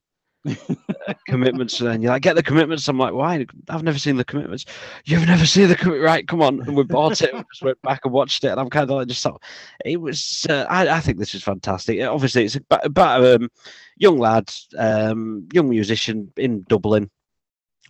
Commitments, 1.26 1.78
then 1.78 2.02
you're 2.02 2.10
like, 2.10 2.22
get 2.22 2.34
the 2.34 2.42
commitments. 2.42 2.88
I'm 2.88 2.98
like, 2.98 3.12
why? 3.12 3.46
I've 3.68 3.82
never 3.82 3.98
seen 3.98 4.16
the 4.16 4.24
commitments. 4.24 4.64
You've 5.04 5.26
never 5.26 5.46
seen 5.46 5.68
the 5.68 5.76
commitment, 5.76 6.04
right? 6.04 6.26
Come 6.26 6.42
on. 6.42 6.60
And 6.62 6.76
we 6.76 6.82
bought 6.82 7.22
it. 7.22 7.32
We 7.32 7.40
just 7.52 7.62
went 7.62 7.80
back 7.82 8.00
and 8.04 8.12
watched 8.12 8.44
it, 8.44 8.48
and 8.48 8.60
I'm 8.60 8.70
kind 8.70 8.90
of 8.90 8.96
like, 8.96 9.08
just 9.08 9.22
thought 9.22 9.42
it 9.84 10.00
was. 10.00 10.46
Uh, 10.48 10.66
I, 10.68 10.88
I 10.88 11.00
think 11.00 11.18
this 11.18 11.34
is 11.34 11.42
fantastic. 11.42 12.00
Obviously, 12.00 12.44
it's 12.44 12.56
about, 12.56 13.22
a 13.22 13.36
um, 13.36 13.48
young 13.96 14.18
lad, 14.18 14.52
um, 14.76 15.48
young 15.52 15.68
musician 15.70 16.32
in 16.36 16.64
Dublin, 16.68 17.10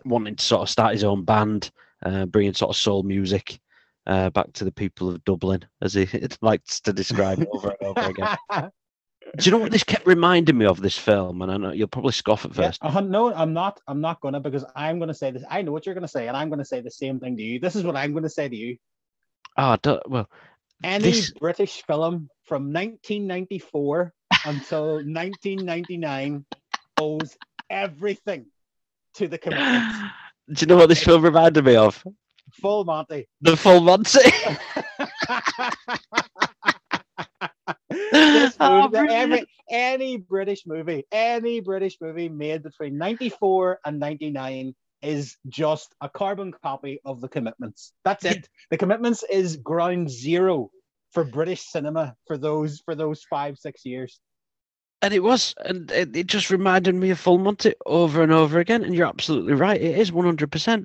wanting 0.05 0.37
to 0.37 0.45
sort 0.45 0.62
of 0.62 0.70
start 0.70 0.93
his 0.93 1.05
own 1.05 1.24
band, 1.24 1.70
uh, 2.05 2.27
bringing 2.27 2.55
sort 2.55 2.70
of 2.70 2.77
soul 2.77 3.03
music 3.03 3.61
uh, 4.07 4.31
back 4.31 4.53
to 4.53 4.65
the 4.65 4.73
people 4.73 5.09
of 5.09 5.24
Dublin, 5.24 5.65
as 5.81 5.95
he 5.95 6.07
likes 6.43 6.81
to 6.81 6.93
describe 6.93 7.47
over 7.53 7.74
and 7.81 7.97
over 7.97 8.11
again. 8.11 8.70
Do 9.39 9.45
you 9.45 9.51
know 9.51 9.59
what 9.63 9.73
this 9.73 9.85
kept 9.85 10.07
reminding 10.07 10.59
me 10.59 10.67
of? 10.67 10.81
This 10.81 10.99
film, 10.99 11.41
and 11.41 11.51
I 11.51 11.57
know 11.57 11.73
you'll 11.73 11.89
probably 11.89 12.13
scoff 12.13 12.45
at 12.45 12.55
Yeah, 12.55 12.67
first. 12.67 12.85
uh, 12.85 13.01
no, 13.01 13.33
I'm 13.33 13.55
not. 13.55 13.81
I'm 13.89 14.03
not 14.03 14.21
gonna 14.21 14.41
because 14.41 14.65
I'm 14.77 14.99
gonna 14.99 15.15
say 15.15 15.31
this. 15.31 15.43
I 15.49 15.63
know 15.63 15.73
what 15.73 15.87
you're 15.87 15.95
gonna 15.95 16.07
say, 16.09 16.29
and 16.29 16.37
I'm 16.37 16.51
gonna 16.51 16.67
say 16.67 16.81
the 16.83 16.91
same 16.91 17.19
thing 17.19 17.37
to 17.39 17.43
you. 17.43 17.59
This 17.59 17.75
is 17.75 17.83
what 17.83 17.97
I'm 17.97 18.13
gonna 18.13 18.29
say 18.29 18.49
to 18.49 18.57
you. 18.57 18.77
Oh, 19.57 19.77
well, 20.07 20.29
Any 20.85 21.05
This- 21.05 21.31
British 21.33 21.83
film 21.87 22.29
from 22.45 22.73
1994 22.73 24.13
until 24.45 24.97
1999 24.97 26.45
owes 27.01 27.37
everything 27.71 28.47
to 29.15 29.29
the 29.29 29.39
commitments. 29.39 29.97
do 30.53 30.61
you 30.61 30.67
know 30.67 30.77
what 30.77 30.91
this 30.91 31.03
film 31.03 31.23
reminded 31.23 31.65
me 31.65 31.77
of? 31.77 32.05
Full 32.61 32.85
Monty. 32.85 33.29
The 33.41 33.57
Full 33.57 33.81
Monty. 33.81 34.19
This 38.12 38.56
Oh, 38.60 38.89
movie- 38.89 39.09
every, 39.12 39.44
any 39.70 40.16
British 40.16 40.66
movie, 40.66 41.05
any 41.12 41.60
British 41.60 41.97
movie 42.01 42.28
made 42.28 42.62
between 42.62 42.98
94 42.98 43.81
and 43.85 43.98
99 43.98 44.74
is 45.02 45.36
just 45.48 45.94
a 46.01 46.09
carbon 46.09 46.52
copy 46.62 47.01
of 47.05 47.20
the 47.20 47.28
commitments. 47.28 47.93
That's 48.05 48.24
it. 48.24 48.48
The 48.70 48.77
commitments 48.78 49.24
is 49.28 49.56
ground 49.56 50.10
zero 50.10 50.70
for 51.12 51.24
British 51.24 51.62
cinema 51.62 52.14
for 52.27 52.39
those 52.39 52.81
for 52.85 52.94
those 52.94 53.23
five, 53.28 53.59
six 53.59 53.85
years. 53.85 54.20
and 55.02 55.12
it 55.12 55.20
was, 55.20 55.55
and 55.59 55.90
it, 55.90 56.16
it 56.16 56.27
just 56.28 56.51
reminded 56.51 56.94
me 56.94 57.10
of 57.10 57.19
Full 57.19 57.39
Monty 57.39 57.74
over 57.85 58.23
and 58.23 58.31
over 58.32 58.60
again. 58.60 58.85
And 58.85 58.94
you're 58.94 59.09
absolutely 59.09 59.55
right. 59.55 59.81
It 59.81 59.98
is 59.98 60.12
100%. 60.12 60.85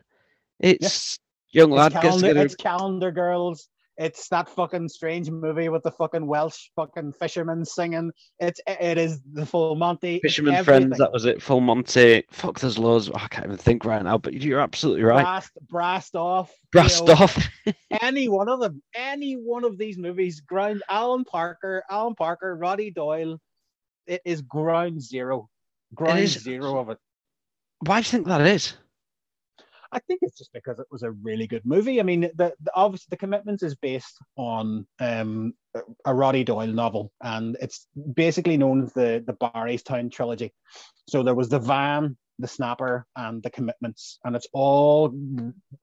It's 0.59 1.19
young 1.51 1.71
It's 1.71 1.77
lad 1.77 2.01
gets 2.01 2.15
together. 2.17 2.45
it's 2.45 2.55
calendar 2.55 3.11
girls, 3.11 3.69
It's 3.97 4.27
that 4.29 4.47
fucking 4.47 4.89
strange 4.89 5.31
movie 5.31 5.69
with 5.69 5.81
the 5.81 5.89
fucking 5.89 6.27
Welsh 6.27 6.69
fucking 6.75 7.13
fishermen 7.13 7.65
singing. 7.65 8.11
It's 8.39 8.61
it 8.67 8.99
is 8.99 9.21
the 9.33 9.45
full 9.45 9.75
Monty. 9.75 10.19
Fisherman 10.19 10.53
everything. 10.53 10.89
Friends, 10.89 10.99
that 10.99 11.11
was 11.11 11.25
it. 11.25 11.41
Full 11.41 11.61
Monty. 11.61 12.23
Fuck, 12.29 12.59
there's 12.59 12.77
loads. 12.77 13.09
I 13.09 13.27
can't 13.27 13.45
even 13.45 13.57
think 13.57 13.85
right 13.85 14.03
now, 14.03 14.19
but 14.19 14.33
you're 14.33 14.59
absolutely 14.59 15.03
right. 15.03 15.23
Brassed, 15.23 15.51
brassed 15.67 16.15
off. 16.15 16.51
you 16.51 16.67
Brassed 16.71 17.07
know, 17.07 17.13
off. 17.13 17.47
any 18.01 18.29
one 18.29 18.49
of 18.49 18.59
them, 18.59 18.83
any 18.93 19.33
one 19.33 19.63
of 19.63 19.79
these 19.79 19.97
movies, 19.97 20.41
ground 20.41 20.83
Alan 20.89 21.25
Parker, 21.25 21.83
Alan 21.89 22.13
Parker, 22.13 22.55
Roddy 22.55 22.91
Doyle, 22.91 23.39
it 24.05 24.21
is 24.25 24.43
ground 24.43 25.01
zero, 25.01 25.49
ground 25.95 26.27
zero 26.27 26.77
of 26.77 26.91
it. 26.91 26.99
Why 27.79 28.01
do 28.01 28.05
you 28.05 28.11
think 28.11 28.27
that 28.27 28.41
is? 28.41 28.73
I 29.91 29.99
think 29.99 30.19
it's 30.21 30.37
just 30.37 30.53
because 30.53 30.79
it 30.79 30.87
was 30.91 31.03
a 31.03 31.11
really 31.11 31.47
good 31.47 31.65
movie. 31.65 31.99
I 31.99 32.03
mean, 32.03 32.21
the, 32.21 32.53
the 32.61 32.71
obviously 32.75 33.07
the 33.09 33.17
commitments 33.17 33.63
is 33.63 33.75
based 33.75 34.17
on 34.35 34.85
um, 34.99 35.53
a 36.05 36.13
Roddy 36.13 36.43
Doyle 36.43 36.67
novel, 36.67 37.11
and 37.21 37.57
it's 37.61 37.87
basically 38.13 38.57
known 38.57 38.83
as 38.83 38.93
the 38.93 39.23
the 39.25 39.33
Barrytown 39.33 40.11
trilogy. 40.11 40.53
So 41.09 41.23
there 41.23 41.35
was 41.35 41.49
the 41.49 41.59
van, 41.59 42.17
the 42.39 42.47
snapper, 42.47 43.05
and 43.15 43.41
the 43.41 43.49
commitments, 43.49 44.19
and 44.23 44.35
it's 44.35 44.47
all 44.53 45.13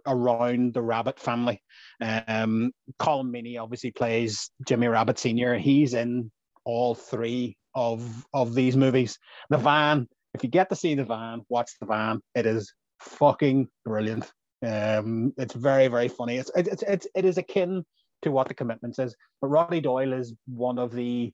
around 0.07 0.75
the 0.75 0.83
Rabbit 0.83 1.19
family. 1.19 1.63
Um, 2.01 2.73
Colm 3.01 3.31
Meaney 3.31 3.61
obviously 3.61 3.91
plays 3.91 4.51
Jimmy 4.67 4.89
Rabbit 4.89 5.19
Senior. 5.19 5.57
He's 5.59 5.95
in 5.95 6.31
all 6.65 6.95
three 6.95 7.57
of 7.75 8.27
of 8.33 8.55
these 8.55 8.77
movies. 8.77 9.19
The 9.51 9.59
van. 9.59 10.09
If 10.35 10.43
you 10.43 10.51
get 10.51 10.69
to 10.71 10.77
see 10.77 10.97
the 10.97 11.05
van, 11.05 11.43
watch 11.49 11.71
the 11.79 11.87
van. 11.87 12.21
It 12.35 12.45
is 12.45 12.75
fucking 13.01 13.69
brilliant. 13.85 14.31
Um, 14.65 15.33
it's 15.37 15.55
very 15.55 15.89
very 15.89 16.09
funny. 16.09 16.37
It's 16.37 16.51
it's 16.57 16.83
it's 16.83 17.07
it 17.15 17.25
is 17.25 17.39
akin 17.39 17.85
to 18.23 18.31
what 18.31 18.49
the 18.49 18.55
commitments 18.55 18.99
is. 18.99 19.15
But 19.41 19.49
Roddy 19.49 19.81
Doyle 19.81 20.13
is 20.13 20.35
one 20.47 20.79
of 20.79 20.93
the 20.93 21.33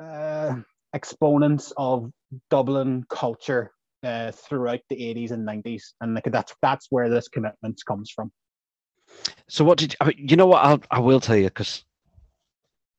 uh, 0.00 0.56
exponents 0.92 1.72
of 1.76 2.10
Dublin 2.50 3.04
culture 3.08 3.70
uh, 4.02 4.32
throughout 4.32 4.80
the 4.90 4.96
80s 4.96 5.30
and 5.30 5.46
90s, 5.46 5.82
and 6.00 6.14
like 6.14 6.24
that's 6.24 6.54
that's 6.62 6.88
where 6.90 7.08
this 7.08 7.28
commitment 7.28 7.80
comes 7.86 8.10
from. 8.10 8.32
So 9.48 9.64
what 9.64 9.78
did 9.78 9.94
you, 10.00 10.12
you 10.16 10.36
know 10.36 10.46
what 10.46 10.64
I'll, 10.64 10.82
I 10.90 11.00
will 11.00 11.20
tell 11.20 11.36
you 11.36 11.44
because 11.44 11.84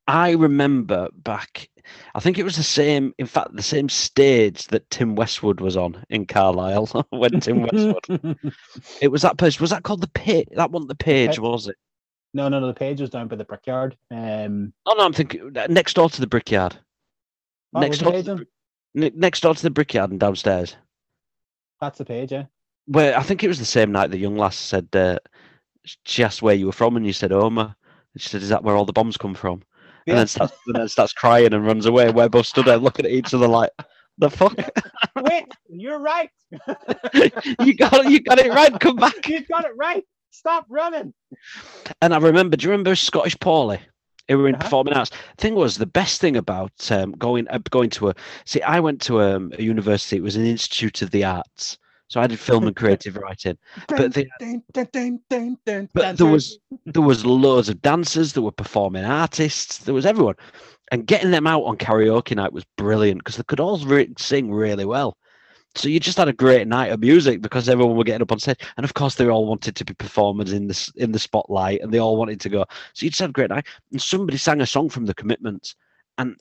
I 0.07 0.31
remember 0.31 1.09
back 1.13 1.69
I 2.13 2.19
think 2.19 2.37
it 2.37 2.43
was 2.43 2.55
the 2.55 2.63
same 2.63 3.13
in 3.17 3.25
fact 3.25 3.55
the 3.55 3.61
same 3.61 3.89
stage 3.89 4.67
that 4.67 4.89
Tim 4.89 5.15
Westwood 5.15 5.59
was 5.61 5.77
on 5.77 6.03
in 6.09 6.25
Carlisle 6.25 7.05
when 7.09 7.39
Tim 7.39 7.61
Westwood 7.61 8.37
it 9.01 9.09
was 9.09 9.21
that 9.21 9.37
place 9.37 9.59
was 9.59 9.69
that 9.69 9.83
called 9.83 10.01
the 10.01 10.07
pit 10.07 10.49
that 10.55 10.71
wasn't 10.71 10.89
the 10.89 10.95
page 10.95 11.39
was 11.39 11.67
it 11.67 11.75
no, 12.33 12.49
no, 12.49 12.59
no. 12.59 12.67
The 12.67 12.73
page 12.73 12.99
was 12.99 13.09
down 13.09 13.29
by 13.29 13.37
the 13.37 13.45
brickyard. 13.45 13.95
Um, 14.11 14.73
oh 14.85 14.93
no 14.97 15.05
I'm 15.05 15.13
thinking 15.13 15.53
next 15.69 15.93
door 15.93 16.09
to 16.09 16.19
the 16.21 16.27
brickyard 16.27 16.77
next 17.73 17.99
door 17.99 18.11
to 18.11 18.23
the, 18.23 18.31
on? 18.31 18.37
bri- 18.37 18.47
ne- 18.93 19.11
next 19.15 19.41
door 19.41 19.55
to 19.55 19.63
the 19.63 19.69
brickyard 19.69 20.11
and 20.11 20.19
downstairs 20.19 20.75
That's 21.79 21.97
the 21.97 22.05
page, 22.05 22.31
yeah. 22.31 22.45
where 22.87 23.17
I 23.17 23.23
think 23.23 23.43
it 23.43 23.47
was 23.47 23.59
the 23.59 23.65
same 23.65 23.91
night 23.91 24.11
the 24.11 24.17
young 24.17 24.37
lass 24.37 24.57
said 24.57 24.89
uh, 24.93 25.19
she 26.03 26.23
asked 26.23 26.41
where 26.41 26.55
you 26.55 26.65
were 26.65 26.71
from 26.71 26.97
and 26.97 27.05
you 27.05 27.13
said 27.13 27.31
Omagh 27.31 27.73
and 28.13 28.21
she 28.21 28.29
said 28.29 28.41
is 28.41 28.49
that 28.49 28.63
where 28.63 28.75
all 28.75 28.85
the 28.85 28.93
bombs 28.93 29.17
come 29.17 29.33
from 29.33 29.61
and 30.07 30.17
then 30.17 30.27
starts 30.27 30.53
and 30.67 30.75
then 30.75 30.87
starts 30.87 31.13
crying 31.13 31.53
and 31.53 31.65
runs 31.65 31.85
away. 31.85 32.11
We're 32.11 32.29
both 32.29 32.45
stood 32.47 32.65
there 32.65 32.77
looking 32.77 33.05
at 33.05 33.11
each 33.11 33.33
other 33.33 33.47
like, 33.47 33.71
"The 34.17 34.29
fuck? 34.29 34.55
Wait, 35.15 35.45
you're 35.69 35.99
right. 35.99 36.29
you 37.61 37.73
got 37.75 37.93
it. 38.05 38.09
you 38.11 38.21
got 38.21 38.39
it 38.39 38.51
right. 38.53 38.79
Come 38.79 38.97
back." 38.97 39.27
you 39.27 39.41
got 39.45 39.65
it 39.65 39.71
right. 39.77 40.03
Stop 40.31 40.65
running. 40.69 41.13
And 42.01 42.13
I 42.13 42.17
remember. 42.17 42.57
Do 42.57 42.65
you 42.65 42.71
remember 42.71 42.95
Scottish 42.95 43.37
Paulie? 43.37 43.79
Who 44.27 44.39
were 44.39 44.47
in 44.47 44.55
Uh-huh. 44.55 44.63
performing 44.63 44.95
arts. 44.95 45.11
Thing 45.37 45.53
was, 45.53 45.77
the 45.77 45.85
best 45.85 46.19
thing 46.19 46.35
about 46.35 46.71
um, 46.91 47.11
going 47.11 47.47
uh, 47.49 47.59
going 47.69 47.91
to 47.91 48.09
a 48.09 48.15
see, 48.45 48.59
I 48.63 48.79
went 48.79 48.99
to 49.03 49.21
um, 49.21 49.51
a 49.59 49.61
university. 49.61 50.15
It 50.17 50.23
was 50.23 50.35
an 50.35 50.45
institute 50.47 51.03
of 51.03 51.11
the 51.11 51.23
arts, 51.23 51.77
so 52.07 52.21
I 52.21 52.27
did 52.27 52.39
film 52.39 52.67
and 52.67 52.75
creative 52.75 53.17
writing. 53.17 53.57
But 53.87 54.13
the- 54.13 54.27
But 55.93 56.01
there 56.17 56.27
was 56.33 56.59
there 56.85 57.01
was 57.01 57.25
loads 57.25 57.69
of 57.69 57.81
dancers, 57.81 58.33
there 58.33 58.43
were 58.43 58.51
performing 58.51 59.05
artists, 59.05 59.79
there 59.79 59.93
was 59.93 60.05
everyone, 60.05 60.35
and 60.91 61.07
getting 61.07 61.31
them 61.31 61.47
out 61.47 61.63
on 61.63 61.77
karaoke 61.77 62.35
night 62.35 62.53
was 62.53 62.65
brilliant 62.77 63.19
because 63.19 63.37
they 63.37 63.43
could 63.43 63.59
all 63.59 63.79
re- 63.85 64.13
sing 64.17 64.51
really 64.51 64.85
well. 64.85 65.17
So 65.77 65.89
you 65.89 65.99
just 65.99 66.17
had 66.17 66.29
a 66.29 66.33
great 66.33 66.67
night 66.69 66.91
of 66.93 67.01
music 67.01 67.41
because 67.41 67.67
everyone 67.67 67.97
were 67.97 68.05
getting 68.05 68.21
up 68.21 68.31
on 68.31 68.39
stage, 68.39 68.59
and 68.77 68.85
of 68.85 68.93
course 68.93 69.15
they 69.15 69.27
all 69.27 69.45
wanted 69.45 69.75
to 69.75 69.83
be 69.83 69.93
performers 69.93 70.53
in 70.53 70.67
this 70.67 70.89
in 70.95 71.11
the 71.11 71.19
spotlight, 71.19 71.81
and 71.81 71.93
they 71.93 71.99
all 71.99 72.15
wanted 72.17 72.39
to 72.41 72.49
go. 72.49 72.65
So 72.93 73.05
you 73.05 73.09
just 73.09 73.19
had 73.19 73.31
a 73.31 73.33
great 73.33 73.49
night, 73.49 73.65
and 73.91 74.01
somebody 74.01 74.37
sang 74.37 74.61
a 74.61 74.65
song 74.65 74.89
from 74.89 75.05
the 75.05 75.13
Commitments, 75.13 75.75
and 76.17 76.37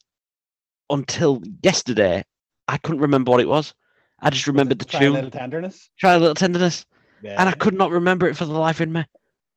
until 0.91 1.43
yesterday, 1.63 2.23
I 2.69 2.77
couldn't 2.79 3.01
remember 3.01 3.31
what 3.33 3.41
it 3.41 3.49
was. 3.49 3.75
I 4.21 4.31
just 4.31 4.47
remembered 4.47 4.79
the 4.79 4.85
Try 4.85 5.05
a 5.05 5.11
little 5.11 5.31
tenderness. 5.31 5.91
"Try 5.99 6.15
a 6.15 6.19
Little 6.19 6.35
Tenderness," 6.35 6.87
Yeah. 7.23 7.37
and 7.39 7.49
I 7.49 7.53
could 7.53 7.75
not 7.75 7.91
remember 7.91 8.27
it 8.29 8.37
for 8.37 8.45
the 8.47 8.53
life 8.53 8.81
in 8.81 8.93
me. 8.93 9.05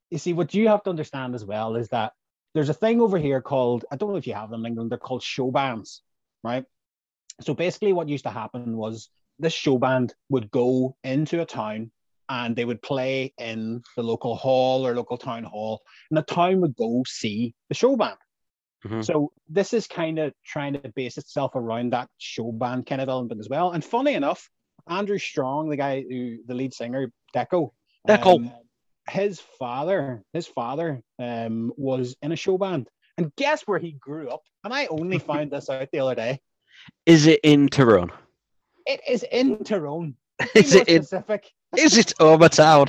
you 0.10 0.18
see, 0.18 0.34
what 0.34 0.54
you 0.54 0.68
have 0.70 0.84
to 0.84 0.90
understand 0.90 1.36
as 1.36 1.44
well 1.46 1.76
is 1.76 1.90
that 1.90 2.14
there's 2.54 2.70
a 2.70 2.74
thing 2.74 3.02
over 3.02 3.18
here 3.18 3.42
called 3.42 3.86
I 3.92 3.98
don't 3.98 4.10
know 4.10 4.16
if 4.18 4.26
you 4.28 4.34
have 4.34 4.50
them 4.50 4.62
in 4.62 4.72
England. 4.72 4.90
They're 4.92 4.98
called 4.98 5.22
show 5.24 5.52
bands, 5.52 6.02
right? 6.44 6.66
So 7.42 7.54
basically, 7.54 7.94
what 7.94 8.10
used 8.10 8.24
to 8.24 8.32
happen 8.32 8.78
was 8.78 9.10
this 9.40 9.54
show 9.54 9.78
band 9.78 10.16
would 10.30 10.50
go 10.50 10.96
into 11.04 11.42
a 11.42 11.46
town 11.46 11.92
and 12.30 12.56
they 12.56 12.66
would 12.66 12.82
play 12.82 13.34
in 13.38 13.84
the 13.96 14.04
local 14.04 14.36
hall 14.36 14.86
or 14.86 14.96
local 14.96 15.18
town 15.18 15.44
hall, 15.44 15.82
and 16.10 16.18
the 16.18 16.24
town 16.24 16.62
would 16.62 16.76
go 16.76 17.04
see 17.08 17.54
the 17.70 17.76
show 17.76 17.96
band. 17.96 18.18
Mhm. 18.86 19.04
So 19.04 19.32
this 19.50 19.74
is 19.74 19.88
kind 19.88 20.20
of 20.20 20.34
trying 20.46 20.74
to 20.74 20.90
base 20.96 21.18
itself 21.18 21.56
around 21.56 21.94
that 21.94 22.10
show 22.18 22.52
band 22.52 22.86
kind 22.86 23.02
of 23.02 23.10
element 23.10 23.40
as 23.40 23.50
well. 23.50 23.72
And 23.72 23.84
funny 23.84 24.14
enough, 24.14 24.50
Andrew 24.88 25.18
Strong, 25.18 25.70
the 25.70 25.76
guy 25.78 26.04
who 26.08 26.38
the 26.46 26.54
lead 26.54 26.74
singer, 26.74 27.12
Deco, 27.36 27.72
Deco. 28.08 28.36
um, 28.38 28.52
his 29.10 29.40
father, 29.58 30.24
his 30.34 30.48
father 30.48 31.02
um, 31.20 31.72
was 31.76 32.16
in 32.22 32.32
a 32.32 32.36
show 32.36 32.58
band. 32.58 32.88
And 33.18 33.34
guess 33.36 33.64
where 33.64 33.80
he 33.80 33.94
grew 33.94 34.30
up? 34.30 34.42
And 34.64 34.74
I 34.74 34.86
only 34.88 35.18
found 35.32 35.52
this 35.52 35.70
out 35.70 35.90
the 35.92 36.00
other 36.00 36.16
day. 36.16 36.40
Is 37.06 37.26
it 37.26 37.40
in 37.44 37.68
Tyrone? 37.68 38.12
It 38.86 39.02
is 39.10 39.24
in 39.32 39.64
Tyrone. 39.64 40.16
Is 40.56 40.76
it 40.76 40.88
in, 40.88 41.02
specific. 41.04 41.52
is 41.76 41.98
it 41.98 42.14
Omagh 42.20 42.52
Town? 42.52 42.86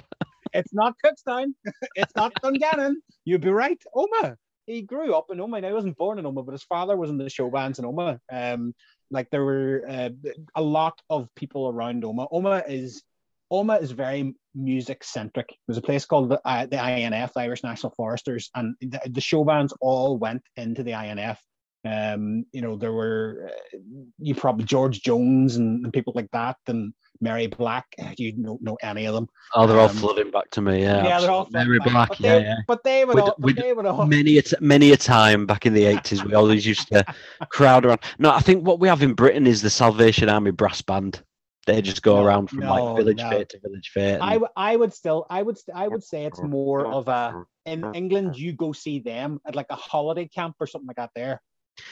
It's 0.52 0.72
not 0.74 0.94
Cookstown. 1.04 1.54
it's 1.96 2.14
not 2.14 2.32
Dungannon. 2.42 3.00
You'd 3.24 3.40
be 3.40 3.48
right. 3.50 3.82
Omagh. 3.96 4.36
He 4.68 4.82
grew 4.82 5.14
up 5.14 5.30
in 5.30 5.38
Omagh. 5.38 5.62
Now, 5.62 5.68
he 5.68 5.74
wasn't 5.74 5.96
born 5.96 6.18
in 6.18 6.26
Omagh, 6.26 6.44
but 6.44 6.52
his 6.52 6.62
father 6.62 6.94
was 6.94 7.08
in 7.08 7.16
the 7.16 7.30
show 7.30 7.50
bands 7.50 7.78
in 7.78 7.86
Omagh. 7.86 8.20
Um, 8.30 8.74
like 9.10 9.30
there 9.30 9.44
were 9.44 9.82
uh, 9.88 10.10
a 10.54 10.62
lot 10.62 11.00
of 11.08 11.34
people 11.34 11.68
around 11.68 12.02
Omagh. 12.02 12.30
Omagh 12.30 12.68
is 12.68 13.02
Omagh 13.50 13.82
is 13.82 13.92
very 13.92 14.34
music 14.54 15.02
centric. 15.04 15.56
There's 15.66 15.78
a 15.78 15.82
place 15.82 16.04
called 16.04 16.28
the, 16.28 16.40
uh, 16.44 16.66
the 16.66 16.76
INF, 16.76 17.32
the 17.32 17.40
Irish 17.40 17.64
National 17.64 17.94
Foresters, 17.96 18.50
and 18.54 18.74
the, 18.82 19.00
the 19.06 19.22
show 19.22 19.42
bands 19.42 19.72
all 19.80 20.18
went 20.18 20.42
into 20.56 20.82
the 20.82 20.92
INF. 20.92 21.40
Um, 21.88 22.44
you 22.52 22.60
know, 22.60 22.76
there 22.76 22.92
were 22.92 23.48
uh, 23.50 23.78
you 24.18 24.34
probably 24.34 24.64
George 24.64 25.00
Jones 25.02 25.56
and, 25.56 25.84
and 25.84 25.92
people 25.92 26.12
like 26.16 26.30
that, 26.32 26.56
and 26.66 26.92
Mary 27.20 27.46
Black. 27.46 27.86
You 28.16 28.32
don't 28.32 28.60
know 28.62 28.76
any 28.82 29.06
of 29.06 29.14
them. 29.14 29.28
Oh, 29.54 29.66
they're 29.66 29.78
all 29.78 29.88
Um, 29.88 29.96
flooding 29.96 30.30
back 30.30 30.50
to 30.50 30.60
me. 30.60 30.82
Yeah, 30.82 31.04
yeah, 31.04 31.20
they're 31.20 31.30
all. 31.30 31.48
Mary 31.50 31.78
Black. 31.78 32.08
but 32.10 32.20
Yeah, 32.20 32.38
they, 32.38 32.44
yeah. 32.44 32.56
But 32.66 32.84
they 32.84 33.04
would 33.04 33.18
all, 33.20 33.36
they 33.40 33.72
would 33.72 33.86
all. 33.86 34.06
Many 34.06 34.38
a 34.38 34.42
t- 34.42 34.56
many 34.60 34.90
a 34.92 34.96
time 34.96 35.46
back 35.46 35.64
in 35.66 35.72
the 35.72 35.84
eighties, 35.92 36.22
we 36.24 36.34
always 36.34 36.66
used 36.66 36.88
to 36.88 37.04
crowd 37.50 37.86
around. 37.86 38.00
No, 38.18 38.30
I 38.32 38.40
think 38.40 38.66
what 38.66 38.80
we 38.80 38.88
have 38.88 39.02
in 39.02 39.14
Britain 39.14 39.46
is 39.46 39.62
the 39.62 39.70
Salvation 39.70 40.28
Army 40.28 40.50
brass 40.50 40.82
band. 40.82 41.22
They 41.66 41.82
just 41.82 42.02
go 42.02 42.16
No, 42.16 42.24
around 42.24 42.48
from 42.48 42.60
no, 42.60 42.72
like 42.74 42.96
village 42.96 43.18
no. 43.18 43.28
fair 43.30 43.44
to 43.44 43.60
village 43.60 43.90
fair. 43.94 44.18
I, 44.22 44.32
and- 44.32 44.42
w- 44.42 44.52
I 44.56 44.74
would 44.76 44.92
still 44.92 45.26
I 45.30 45.42
would 45.42 45.58
st- 45.58 45.76
I 45.76 45.86
would 45.86 46.02
say 46.02 46.24
it's 46.24 46.42
more 46.42 46.86
of 46.86 47.08
a 47.08 47.44
in 47.66 47.84
England 47.94 48.36
you 48.38 48.52
go 48.54 48.72
see 48.72 48.98
them 49.00 49.38
at 49.46 49.54
like 49.54 49.66
a 49.70 49.76
holiday 49.76 50.26
camp 50.26 50.56
or 50.60 50.66
something 50.66 50.86
like 50.88 50.96
that 50.96 51.10
there. 51.14 51.40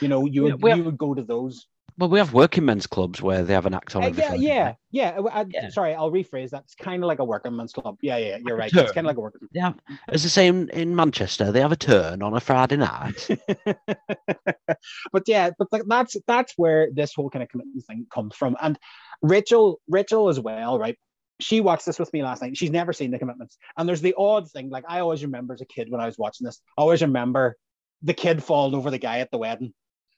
You 0.00 0.08
know, 0.08 0.26
you 0.26 0.48
Yeah, 0.48 0.54
would 0.54 0.76
you 0.76 0.84
would 0.84 0.98
go 0.98 1.14
to 1.14 1.22
those. 1.22 1.66
well, 1.98 2.10
we 2.10 2.18
have 2.18 2.34
working 2.34 2.64
men's 2.66 2.86
clubs 2.86 3.22
where 3.22 3.42
they 3.44 3.54
have 3.54 3.64
an 3.66 3.72
act 3.74 3.96
on 3.96 4.04
Uh, 4.04 4.08
yeah, 4.08 4.34
yeah, 4.34 4.74
yeah, 4.90 5.18
I- 5.18 5.40
I- 5.40 5.46
Yeah. 5.48 5.68
Sorry, 5.70 5.94
I'll 5.94 6.10
rephrase 6.10 6.50
that. 6.50 6.64
It's 6.64 6.74
kind 6.74 7.02
of 7.02 7.06
like 7.08 7.20
a 7.20 7.24
working 7.24 7.56
men's 7.56 7.72
club. 7.72 7.96
Yeah, 8.02 8.18
yeah, 8.18 8.36
you're 8.44 8.56
right. 8.56 8.70
It's 8.72 8.92
kind 8.92 9.06
of 9.06 9.10
like 9.10 9.16
a 9.16 9.20
working. 9.20 9.48
Have, 9.56 9.78
it's 10.08 10.22
the 10.22 10.28
same 10.28 10.68
in 10.70 10.94
Manchester. 10.94 11.52
They 11.52 11.60
have 11.60 11.72
a 11.72 11.76
turn 11.76 12.22
on 12.22 12.34
a 12.34 12.40
Friday 12.40 12.76
night. 12.76 13.26
but 15.12 15.22
yeah, 15.26 15.50
but 15.58 15.68
like, 15.72 15.82
that's 15.86 16.16
that's 16.26 16.52
where 16.56 16.90
this 16.92 17.14
whole 17.14 17.30
kind 17.30 17.42
of 17.42 17.48
commitment 17.48 17.84
thing 17.86 18.06
comes 18.12 18.34
from. 18.36 18.56
And 18.60 18.78
Rachel, 19.22 19.80
Rachel 19.88 20.28
as 20.28 20.38
well, 20.40 20.78
right? 20.78 20.98
She 21.40 21.60
watched 21.60 21.84
this 21.86 21.98
with 21.98 22.12
me 22.12 22.22
last 22.22 22.40
night. 22.42 22.56
She's 22.56 22.70
never 22.70 22.92
seen 22.92 23.10
the 23.10 23.18
commitments. 23.18 23.58
And 23.76 23.88
there's 23.88 24.00
the 24.00 24.14
odd 24.16 24.50
thing, 24.50 24.70
like 24.70 24.84
I 24.88 25.00
always 25.00 25.22
remember 25.22 25.54
as 25.54 25.60
a 25.60 25.66
kid 25.66 25.90
when 25.90 26.00
I 26.00 26.06
was 26.06 26.18
watching 26.18 26.44
this, 26.46 26.60
I 26.78 26.82
always 26.82 27.02
remember 27.02 27.56
the 28.02 28.14
kid 28.14 28.42
falling 28.42 28.74
over 28.74 28.90
the 28.90 28.98
guy 28.98 29.18
at 29.20 29.30
the 29.30 29.38
wedding. 29.38 29.72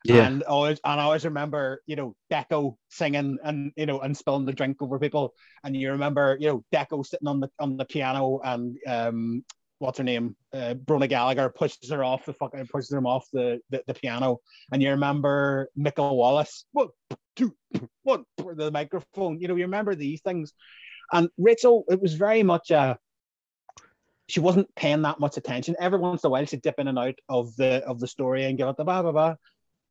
Yeah, 0.04 0.26
And 0.26 0.42
always 0.44 0.80
and 0.84 1.00
I 1.00 1.04
always 1.04 1.24
remember, 1.24 1.82
you 1.86 1.96
know, 1.96 2.14
Deco 2.32 2.76
singing 2.88 3.38
and 3.42 3.72
you 3.76 3.86
know 3.86 4.00
and 4.00 4.16
spilling 4.16 4.46
the 4.46 4.52
drink 4.52 4.80
over 4.80 4.98
people. 4.98 5.34
And 5.64 5.76
you 5.76 5.90
remember, 5.90 6.36
you 6.40 6.48
know, 6.48 6.64
Deco 6.72 7.04
sitting 7.04 7.28
on 7.28 7.40
the 7.40 7.50
on 7.58 7.76
the 7.76 7.84
piano 7.84 8.40
and 8.44 8.76
um 8.86 9.44
what's 9.78 9.98
her 9.98 10.04
name, 10.04 10.36
uh, 10.52 10.74
Bronagh 10.74 11.08
Gallagher 11.08 11.48
pushes 11.50 11.90
her 11.90 12.02
off 12.02 12.26
the 12.26 12.32
fucking 12.32 12.66
pushes 12.66 12.92
him 12.92 13.06
off 13.06 13.26
the, 13.32 13.60
the, 13.70 13.82
the 13.86 13.94
piano, 13.94 14.38
and 14.72 14.82
you 14.82 14.90
remember 14.90 15.68
Michael 15.76 16.16
Wallace, 16.16 16.64
one, 16.72 16.88
two, 17.36 17.54
one, 18.02 18.24
the 18.56 18.70
microphone. 18.70 19.40
You 19.40 19.48
know, 19.48 19.56
you 19.56 19.64
remember 19.64 19.94
these 19.94 20.20
things, 20.22 20.52
and 21.12 21.28
Rachel, 21.38 21.84
it 21.88 22.00
was 22.00 22.14
very 22.14 22.42
much 22.42 22.70
a. 22.70 22.98
She 24.28 24.40
wasn't 24.40 24.74
paying 24.74 25.02
that 25.02 25.20
much 25.20 25.36
attention. 25.36 25.74
Every 25.80 25.98
once 25.98 26.22
in 26.22 26.28
a 26.28 26.30
while, 26.30 26.44
she'd 26.44 26.62
dip 26.62 26.78
in 26.78 26.88
and 26.88 26.98
out 26.98 27.18
of 27.28 27.56
the 27.56 27.82
of 27.86 27.98
the 27.98 28.06
story 28.06 28.44
and 28.44 28.58
give 28.58 28.68
it 28.68 28.76
the 28.76 28.84
blah 28.84 29.02
blah 29.02 29.12
blah. 29.12 29.34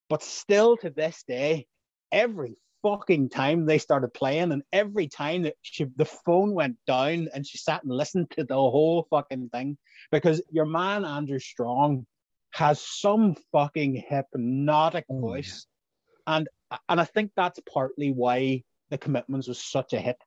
But 0.09 0.23
still, 0.23 0.77
to 0.77 0.89
this 0.89 1.23
day, 1.27 1.67
every 2.11 2.55
fucking 2.83 3.29
time 3.29 3.65
they 3.65 3.79
started 3.79 4.13
playing, 4.13 4.51
and 4.51 4.63
every 4.71 5.07
time 5.07 5.43
that 5.43 5.55
she 5.63 5.85
the 5.95 6.05
phone 6.05 6.53
went 6.53 6.77
down 6.85 7.29
and 7.33 7.45
she 7.45 7.57
sat 7.57 7.83
and 7.83 7.91
listened 7.91 8.29
to 8.31 8.43
the 8.43 8.55
whole 8.55 9.07
fucking 9.09 9.49
thing, 9.49 9.77
because 10.11 10.41
your 10.51 10.65
man 10.65 11.03
Andrew 11.03 11.39
Strong 11.39 12.05
has 12.51 12.81
some 12.81 13.35
fucking 13.51 14.03
hypnotic 14.07 15.05
Oh, 15.09 15.19
voice, 15.19 15.65
and 16.27 16.47
and 16.87 17.01
I 17.01 17.05
think 17.05 17.31
that's 17.35 17.59
partly 17.71 18.11
why 18.11 18.63
the 18.89 18.97
commitments 18.97 19.47
was 19.47 19.61
such 19.61 19.93
a 19.93 19.99
hit. 19.99 20.17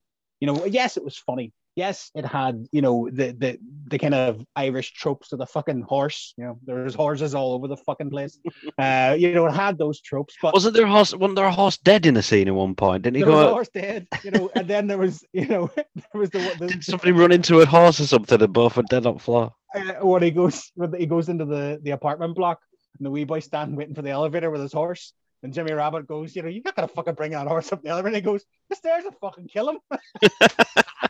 You 0.41 0.47
know, 0.49 0.65
yes, 0.65 0.97
it 0.97 1.05
was 1.05 1.17
funny. 1.17 1.53
Yes, 1.77 2.11
it 2.15 2.25
had 2.27 2.67
you 2.73 2.83
know 2.83 3.09
the 3.11 3.33
the 3.33 3.59
the 3.87 3.99
kind 3.99 4.15
of 4.15 4.45
Irish 4.57 4.93
tropes 4.93 5.33
of 5.33 5.39
the 5.39 5.47
fucking 5.47 5.83
horse. 5.83 6.35
You 6.37 6.45
know, 6.45 6.59
there's 6.65 6.95
horses 6.95 7.35
all 7.35 7.53
over 7.55 7.69
the 7.69 7.77
fucking 7.77 8.11
place. 8.11 8.39
Uh, 8.79 9.15
you 9.19 9.33
know, 9.33 9.47
it 9.47 9.53
had 9.53 9.77
those 9.77 10.01
tropes, 10.01 10.35
but 10.41 10.55
Wasn't 10.55 10.75
there 10.75 10.87
a 10.87 10.91
horse? 10.91 11.15
Wasn't 11.15 11.37
there 11.37 11.45
a 11.45 11.53
horse 11.53 11.77
dead 11.77 12.07
in 12.07 12.15
the 12.15 12.23
scene 12.23 12.49
at 12.49 12.55
one 12.55 12.75
point? 12.75 13.03
Didn't 13.03 13.17
he 13.17 13.23
there 13.23 13.33
was 13.33 13.47
a 13.47 13.51
horse 13.51 13.69
dead, 13.69 14.07
you 14.25 14.31
know, 14.31 14.51
and 14.55 14.67
then 14.67 14.87
there 14.87 14.97
was, 14.97 15.23
you 15.33 15.47
know, 15.47 15.71
there 15.77 16.21
was 16.21 16.31
the, 16.31 16.39
the 16.59 16.67
Did 16.69 16.85
somebody 16.85 17.13
run 17.13 17.33
into 17.33 17.61
a 17.61 17.67
horse 17.67 18.01
or 18.01 18.07
something 18.07 18.41
and 18.41 18.53
both 18.53 18.77
were 18.77 18.83
dead 18.85 19.07
on 19.07 19.15
the 19.15 19.21
floor? 19.21 19.53
uh, 19.75 20.07
when 20.07 20.23
he 20.23 20.31
goes 20.31 20.71
when 20.75 20.93
he 20.95 21.07
goes 21.07 21.29
into 21.29 21.45
the 21.45 21.79
the 21.83 21.91
apartment 21.91 22.35
block 22.35 22.61
and 22.99 23.07
the 23.07 23.11
wee 23.11 23.25
boy 23.25 23.41
standing 23.41 23.77
waiting 23.77 23.95
for 23.95 24.03
the 24.03 24.11
elevator 24.11 24.51
with 24.51 24.61
his 24.63 24.73
horse. 24.73 25.13
And 25.43 25.55
Jimmy 25.55 25.73
Rabbit 25.73 26.07
goes, 26.07 26.37
you 26.37 26.43
know, 26.43 26.49
you're 26.49 26.63
not 26.65 26.77
gonna 26.77 26.89
fucking 26.89 27.15
bring 27.15 27.33
that 27.33 27.47
horse 27.47 27.73
up 27.73 27.83
the 27.83 27.89
elevator. 27.89 28.09
And 28.09 28.17
he 28.17 28.23
goes, 28.23 28.45
the 28.69 28.77
stairs 28.77 29.05
will 29.05 29.13
fucking 29.21 29.49
kill 29.49 29.71
him. 29.71 29.79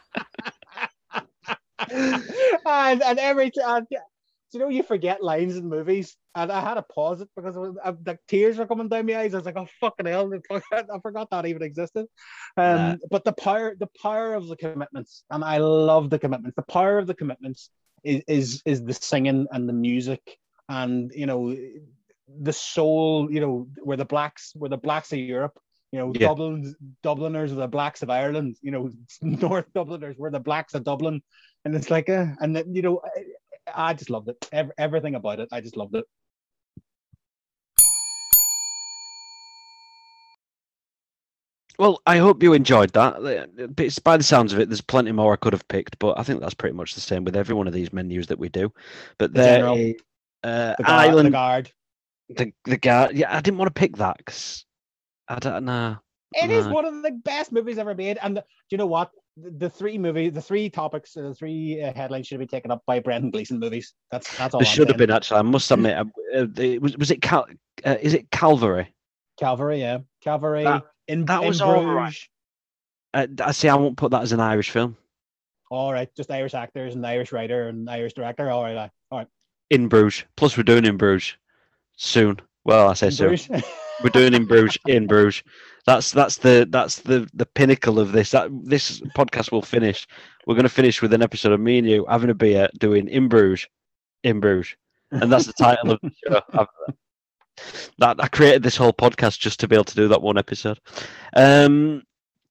and 1.90 3.02
and 3.02 3.18
every 3.18 3.50
time, 3.50 3.86
you 4.52 4.60
know, 4.60 4.68
you 4.68 4.82
forget 4.82 5.22
lines 5.22 5.56
in 5.56 5.68
movies, 5.68 6.16
and 6.34 6.50
I 6.50 6.60
had 6.60 6.74
to 6.74 6.82
pause 6.82 7.20
it 7.20 7.28
because 7.36 7.56
it 7.56 7.60
was, 7.60 7.76
uh, 7.82 7.92
the 8.02 8.18
tears 8.28 8.58
were 8.58 8.66
coming 8.66 8.88
down 8.88 9.06
my 9.06 9.16
eyes. 9.18 9.34
I 9.34 9.38
was 9.38 9.46
like, 9.46 9.56
oh 9.56 9.68
fucking 9.80 10.06
hell, 10.06 10.32
I 10.50 10.98
forgot 11.02 11.28
that 11.30 11.46
even 11.46 11.62
existed. 11.62 12.06
Um, 12.56 12.66
Yeah. 12.76 12.94
but 13.10 13.24
the 13.24 13.32
power, 13.32 13.74
the 13.78 13.88
power 14.02 14.34
of 14.34 14.48
the 14.48 14.56
commitments, 14.56 15.24
and 15.30 15.44
I 15.44 15.58
love 15.58 16.10
the 16.10 16.18
commitments. 16.18 16.56
The 16.56 16.62
power 16.62 16.98
of 16.98 17.06
the 17.06 17.14
commitments 17.14 17.70
is 18.02 18.22
is 18.26 18.62
is 18.64 18.82
the 18.84 18.94
singing 18.94 19.46
and 19.52 19.68
the 19.68 19.72
music, 19.74 20.38
and 20.68 21.12
you 21.14 21.26
know, 21.26 21.54
the 22.42 22.52
soul. 22.52 23.30
You 23.30 23.40
know, 23.40 23.68
where 23.82 23.96
the 23.96 24.04
blacks, 24.04 24.52
where 24.54 24.70
the 24.70 24.78
blacks 24.78 25.12
of 25.12 25.18
Europe. 25.18 25.58
You 25.92 25.98
know, 25.98 26.12
Yeah. 26.14 26.28
Dublin, 26.28 26.74
Dubliners 27.02 27.50
are 27.52 27.56
the 27.56 27.66
blacks 27.68 28.02
of 28.02 28.10
Ireland. 28.10 28.56
You 28.62 28.70
know, 28.70 28.90
North 29.22 29.72
Dubliners 29.74 30.16
were 30.16 30.30
the 30.30 30.38
blacks 30.40 30.74
of 30.74 30.84
Dublin, 30.84 31.22
and 31.64 31.74
it's 31.74 31.90
like, 31.90 32.08
a, 32.08 32.36
and 32.40 32.54
then, 32.54 32.74
you 32.74 32.82
know, 32.82 33.00
I, 33.04 33.90
I 33.90 33.94
just 33.94 34.10
loved 34.10 34.28
it. 34.28 34.48
Ev- 34.52 34.72
everything 34.78 35.14
about 35.16 35.40
it, 35.40 35.48
I 35.52 35.60
just 35.60 35.76
loved 35.76 35.94
it. 35.96 36.04
Well, 41.78 42.02
I 42.04 42.18
hope 42.18 42.42
you 42.42 42.52
enjoyed 42.52 42.92
that. 42.92 43.48
It's, 43.78 43.98
by 43.98 44.18
the 44.18 44.22
sounds 44.22 44.52
of 44.52 44.58
it, 44.58 44.68
there's 44.68 44.82
plenty 44.82 45.12
more 45.12 45.32
I 45.32 45.36
could 45.36 45.54
have 45.54 45.66
picked, 45.68 45.98
but 45.98 46.18
I 46.18 46.22
think 46.22 46.40
that's 46.40 46.52
pretty 46.54 46.76
much 46.76 46.94
the 46.94 47.00
same 47.00 47.24
with 47.24 47.36
every 47.36 47.54
one 47.54 47.66
of 47.66 47.72
these 47.72 47.92
menus 47.92 48.26
that 48.26 48.38
we 48.38 48.50
do. 48.50 48.70
But 49.16 49.32
The 49.32 49.40
there, 49.40 49.58
general. 49.60 49.92
uh, 50.44 50.74
The 50.76 50.84
guard, 50.84 51.08
Island, 51.08 51.26
the 51.28 51.30
guard. 51.30 51.72
the 52.28 52.52
the 52.64 52.76
guard. 52.76 53.16
Yeah, 53.16 53.34
I 53.34 53.40
didn't 53.40 53.56
want 53.56 53.74
to 53.74 53.78
pick 53.80 53.96
that 53.96 54.18
because 54.18 54.66
I 55.31 55.39
don't 55.39 55.65
know. 55.65 55.97
It 56.35 56.51
is 56.51 56.66
No. 56.66 56.73
one 56.74 56.85
of 56.85 57.02
the 57.02 57.12
best 57.12 57.52
movies 57.52 57.78
ever 57.78 57.94
made. 57.94 58.19
And 58.23 58.36
the, 58.36 58.40
do 58.43 58.47
you 58.70 58.78
know 58.78 58.86
what? 58.86 59.11
The, 59.36 59.51
the 59.51 59.70
three 59.70 59.97
movies, 59.97 60.32
the 60.32 60.43
three 60.43 60.69
topics, 60.69 61.12
the 61.15 61.35
three 61.35 61.82
uh, 61.82 61.93
headlines 61.93 62.27
should 62.27 62.39
be 62.40 62.47
taken 62.47 62.70
up 62.70 62.82
by 62.86 62.98
Brendan 63.01 63.31
Gleeson 63.31 63.59
movies. 63.59 63.94
That's 64.11 64.36
that's 64.36 64.55
all. 64.55 64.61
There 64.61 64.69
I'm 64.69 64.74
should 64.74 64.89
have 64.89 64.97
been 64.97 65.11
actually. 65.11 65.39
I 65.39 65.43
must 65.43 65.70
admit, 65.70 65.97
uh, 65.97 66.05
uh, 66.36 66.47
it 66.57 66.82
was 66.82 66.97
was 66.98 67.11
it 67.11 67.23
Cal? 67.23 67.47
Uh, 67.85 67.97
is 68.01 68.15
it 68.15 68.31
Calvary? 68.31 68.93
Calvary, 69.39 69.81
yeah, 69.81 69.98
Calvary. 70.23 70.65
That- 70.65 70.85
in 71.09 71.24
that 71.27 71.43
in 71.43 71.48
was 71.48 71.61
all 71.61 71.82
Bruges. 71.82 72.28
right. 73.15 73.28
Uh, 73.40 73.44
I 73.44 73.52
see. 73.52 73.69
I 73.69 73.74
won't 73.74 73.97
put 73.97 74.11
that 74.12 74.23
as 74.23 74.32
an 74.32 74.40
Irish 74.40 74.70
film. 74.70 74.97
All 75.70 75.93
right, 75.93 76.09
just 76.16 76.31
Irish 76.31 76.55
actors 76.55 76.94
and 76.94 77.05
Irish 77.07 77.32
writer 77.32 77.69
and 77.69 77.89
Irish 77.89 78.12
director. 78.15 78.51
All 78.51 78.62
right, 78.62 78.77
all 79.11 79.19
right. 79.19 79.27
In 79.70 79.89
Bruges. 79.89 80.24
Plus, 80.36 80.57
we're 80.57 80.62
doing 80.65 80.85
in 80.85 80.97
Bruges 80.97 81.36
soon. 81.97 82.40
Well, 82.65 82.89
I 82.89 82.94
say 82.94 83.07
In 83.09 83.12
soon. 83.12 83.36
We're 84.02 84.10
doing 84.10 84.35
in 84.35 84.47
Bruges. 84.47 84.78
In 84.86 85.06
Bruges. 85.06 85.43
That's 85.86 86.12
that's 86.12 86.39
the 86.39 86.66
that's 86.70 87.01
the 87.01 87.28
the 87.35 87.47
pinnacle 87.47 87.98
of 87.98 88.12
this. 88.12 88.31
That 88.31 88.51
this 88.64 89.01
podcast 89.16 89.52
will 89.52 89.62
finish. 89.62 90.06
We're 90.47 90.55
going 90.55 90.64
to 90.64 90.68
finish 90.68 91.02
with 91.02 91.12
an 91.12 91.22
episode 91.22 91.52
of 91.52 91.60
me 91.60 91.78
and 91.78 91.89
you 91.89 92.06
having 92.09 92.31
a 92.31 92.35
beer, 92.35 92.68
doing 92.78 93.09
in 93.09 93.28
Bruges, 93.28 93.68
in 94.22 94.40
Bruges, 94.40 94.77
and 95.10 95.31
that's 95.32 95.47
the 95.47 95.52
title 95.52 95.93
of 95.93 96.01
the 96.02 96.10
show. 96.27 96.66
That 97.98 98.16
I 98.22 98.28
created 98.28 98.62
this 98.62 98.77
whole 98.77 98.93
podcast 98.93 99.39
just 99.39 99.60
to 99.60 99.68
be 99.68 99.74
able 99.77 99.85
to 99.85 99.94
do 99.94 100.09
that 100.09 100.22
one 100.22 100.39
episode. 100.39 100.78
Um. 101.35 102.02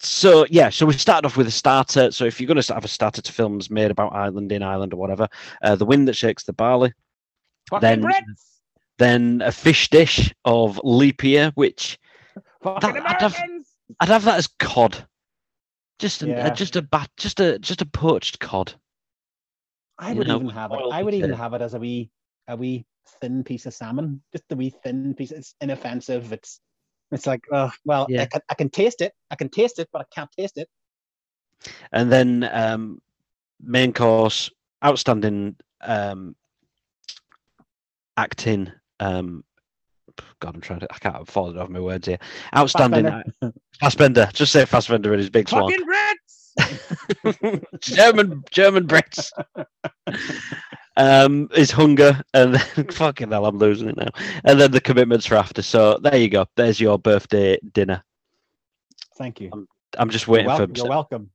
So 0.01 0.45
yeah, 0.49 0.69
so 0.69 0.85
we 0.85 0.93
started 0.93 1.25
off 1.25 1.35
with 1.35 1.47
a 1.47 1.51
starter. 1.51 2.11
So 2.11 2.25
if 2.25 2.39
you're 2.39 2.47
going 2.47 2.61
to 2.61 2.73
have 2.73 2.85
a 2.85 2.89
starter 2.89 3.21
to 3.21 3.31
films 3.33 3.69
made 3.69 3.91
about 3.91 4.13
Ireland 4.13 4.51
in 4.51 4.63
Ireland 4.63 4.93
or 4.93 4.97
whatever, 4.97 5.27
uh, 5.61 5.75
the 5.75 5.85
wind 5.85 6.07
that 6.07 6.15
shakes 6.15 6.43
the 6.43 6.53
barley. 6.53 6.93
Fucking 7.69 7.81
Then- 7.81 8.03
Brits. 8.03 8.45
Then 8.99 9.41
a 9.43 9.51
fish 9.51 9.89
dish 9.89 10.33
of 10.45 10.79
leap 10.83 11.23
year, 11.23 11.51
which 11.55 11.97
that- 12.61 12.83
I'd 12.83 13.21
have- 13.21 13.35
I'd 14.01 14.09
have 14.09 14.25
that 14.25 14.37
as 14.37 14.47
cod. 14.59 15.07
Just 15.97 16.21
a, 16.21 16.27
Yeah. 16.27 16.49
just 16.51 16.75
a 16.75 16.81
bat, 16.81 17.09
just 17.17 17.39
a 17.39 17.57
just 17.59 17.81
a 17.81 17.85
poached 17.85 18.39
cod. 18.39 18.73
I 19.97 20.11
you 20.11 20.17
would 20.19 20.27
know, 20.27 20.35
even 20.35 20.49
have 20.49 20.71
it. 20.71 20.79
I 20.91 21.01
would 21.01 21.13
even 21.13 21.31
potato. 21.31 21.41
have 21.43 21.53
it 21.55 21.61
as 21.61 21.73
a 21.73 21.79
wee, 21.79 22.11
a 22.47 22.55
wee 22.55 22.85
thin 23.21 23.43
piece 23.43 23.65
of 23.65 23.73
salmon. 23.73 24.21
Just 24.31 24.45
a 24.51 24.55
wee 24.55 24.69
thin 24.69 25.13
piece. 25.13 25.31
It's 25.31 25.55
inoffensive. 25.61 26.31
It's, 26.31 26.61
it's 27.11 27.25
like, 27.25 27.43
uh, 27.51 27.69
well, 27.85 28.05
Yeah. 28.09 28.21
I, 28.21 28.25
can, 28.27 28.41
I 28.49 28.53
can 28.53 28.69
taste 28.69 29.01
it. 29.01 29.13
I 29.31 29.35
can 29.35 29.49
taste 29.49 29.79
it, 29.79 29.89
but 29.91 30.01
I 30.01 30.05
can't 30.13 30.31
taste 30.31 30.57
it. 30.57 30.69
And 31.91 32.09
then 32.11 32.47
um, 32.51 33.01
main 33.61 33.91
course, 33.91 34.49
outstanding 34.83 35.57
um, 35.81 36.35
acting. 38.15 38.71
Um, 38.99 39.43
God, 40.39 40.55
I'm 40.55 40.61
trying 40.61 40.79
to. 40.81 40.87
I 40.91 40.97
can't 40.97 41.27
fall 41.27 41.57
off 41.59 41.69
my 41.69 41.79
words 41.79 42.07
here. 42.07 42.19
Outstanding. 42.55 43.05
Fassbender. 43.05 43.53
Fassbender. 43.79 44.29
Just 44.33 44.51
say 44.51 44.65
Fassbender 44.65 45.13
in 45.13 45.19
his 45.19 45.29
big 45.29 45.47
swan. 45.47 45.69
Fucking 45.69 45.85
Brits. 45.85 47.79
German 47.81 48.43
German 48.51 48.87
Brits. 48.87 49.31
um, 50.97 51.47
is 51.55 51.71
hunger 51.71 52.21
and 52.33 52.55
then 52.55 52.87
fucking 52.91 53.31
hell, 53.31 53.45
I'm 53.45 53.57
losing 53.57 53.87
it 53.89 53.97
now. 53.97 54.09
And 54.43 54.59
then 54.59 54.71
the 54.71 54.81
commitments 54.81 55.25
for 55.25 55.35
after. 55.35 55.61
So 55.61 55.97
there 56.01 56.17
you 56.17 56.29
go. 56.29 56.45
There's 56.55 56.79
your 56.79 56.99
birthday 56.99 57.57
dinner. 57.73 58.03
Thank 59.17 59.39
you. 59.39 59.67
I'm 59.97 60.09
just 60.09 60.27
You're, 60.27 60.33
waiting 60.33 60.47
wel- 60.47 60.57
for. 60.57 60.67
you're 60.75 60.89
welcome. 60.89 61.29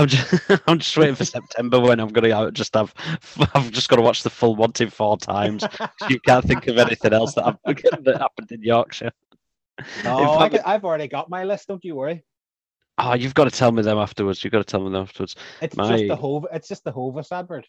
I'm 0.00 0.08
just. 0.08 0.50
I'm 0.66 0.78
just 0.78 0.96
waiting 0.96 1.14
for 1.14 1.24
September 1.26 1.78
when 1.78 2.00
I'm 2.00 2.08
gonna 2.08 2.32
out 2.34 2.54
just 2.54 2.74
have. 2.74 2.94
I've 3.54 3.70
just 3.70 3.88
got 3.88 3.96
to 3.96 4.02
watch 4.02 4.22
the 4.22 4.30
full 4.30 4.56
Wanted 4.56 4.92
four 4.92 5.18
times. 5.18 5.62
you 6.08 6.18
can't 6.20 6.44
think 6.44 6.66
of 6.68 6.78
anything 6.78 7.12
else 7.12 7.34
that, 7.34 7.44
happened- 7.44 7.82
that 8.04 8.18
happened 8.18 8.50
in 8.50 8.62
Yorkshire. 8.62 9.12
Oh, 10.04 10.38
I 10.38 10.48
fact- 10.48 10.66
I've 10.66 10.84
already 10.84 11.08
got 11.08 11.28
my 11.28 11.44
list. 11.44 11.68
Don't 11.68 11.84
you 11.84 11.94
worry. 11.96 12.24
Oh, 13.02 13.14
you've 13.14 13.34
got 13.34 13.44
to 13.44 13.50
tell 13.50 13.72
me 13.72 13.82
them 13.82 13.98
afterwards. 13.98 14.44
You've 14.44 14.52
got 14.52 14.58
to 14.58 14.64
tell 14.64 14.80
me 14.80 14.90
them 14.90 15.02
afterwards. 15.02 15.34
It's 15.62 15.76
My- 15.76 15.90
just 15.96 16.08
the 16.08 16.16
Hov. 16.16 16.46
It's 16.52 16.68
just 16.68 16.84
the 16.84 16.92
Hovis 16.92 17.32
advert. 17.32 17.66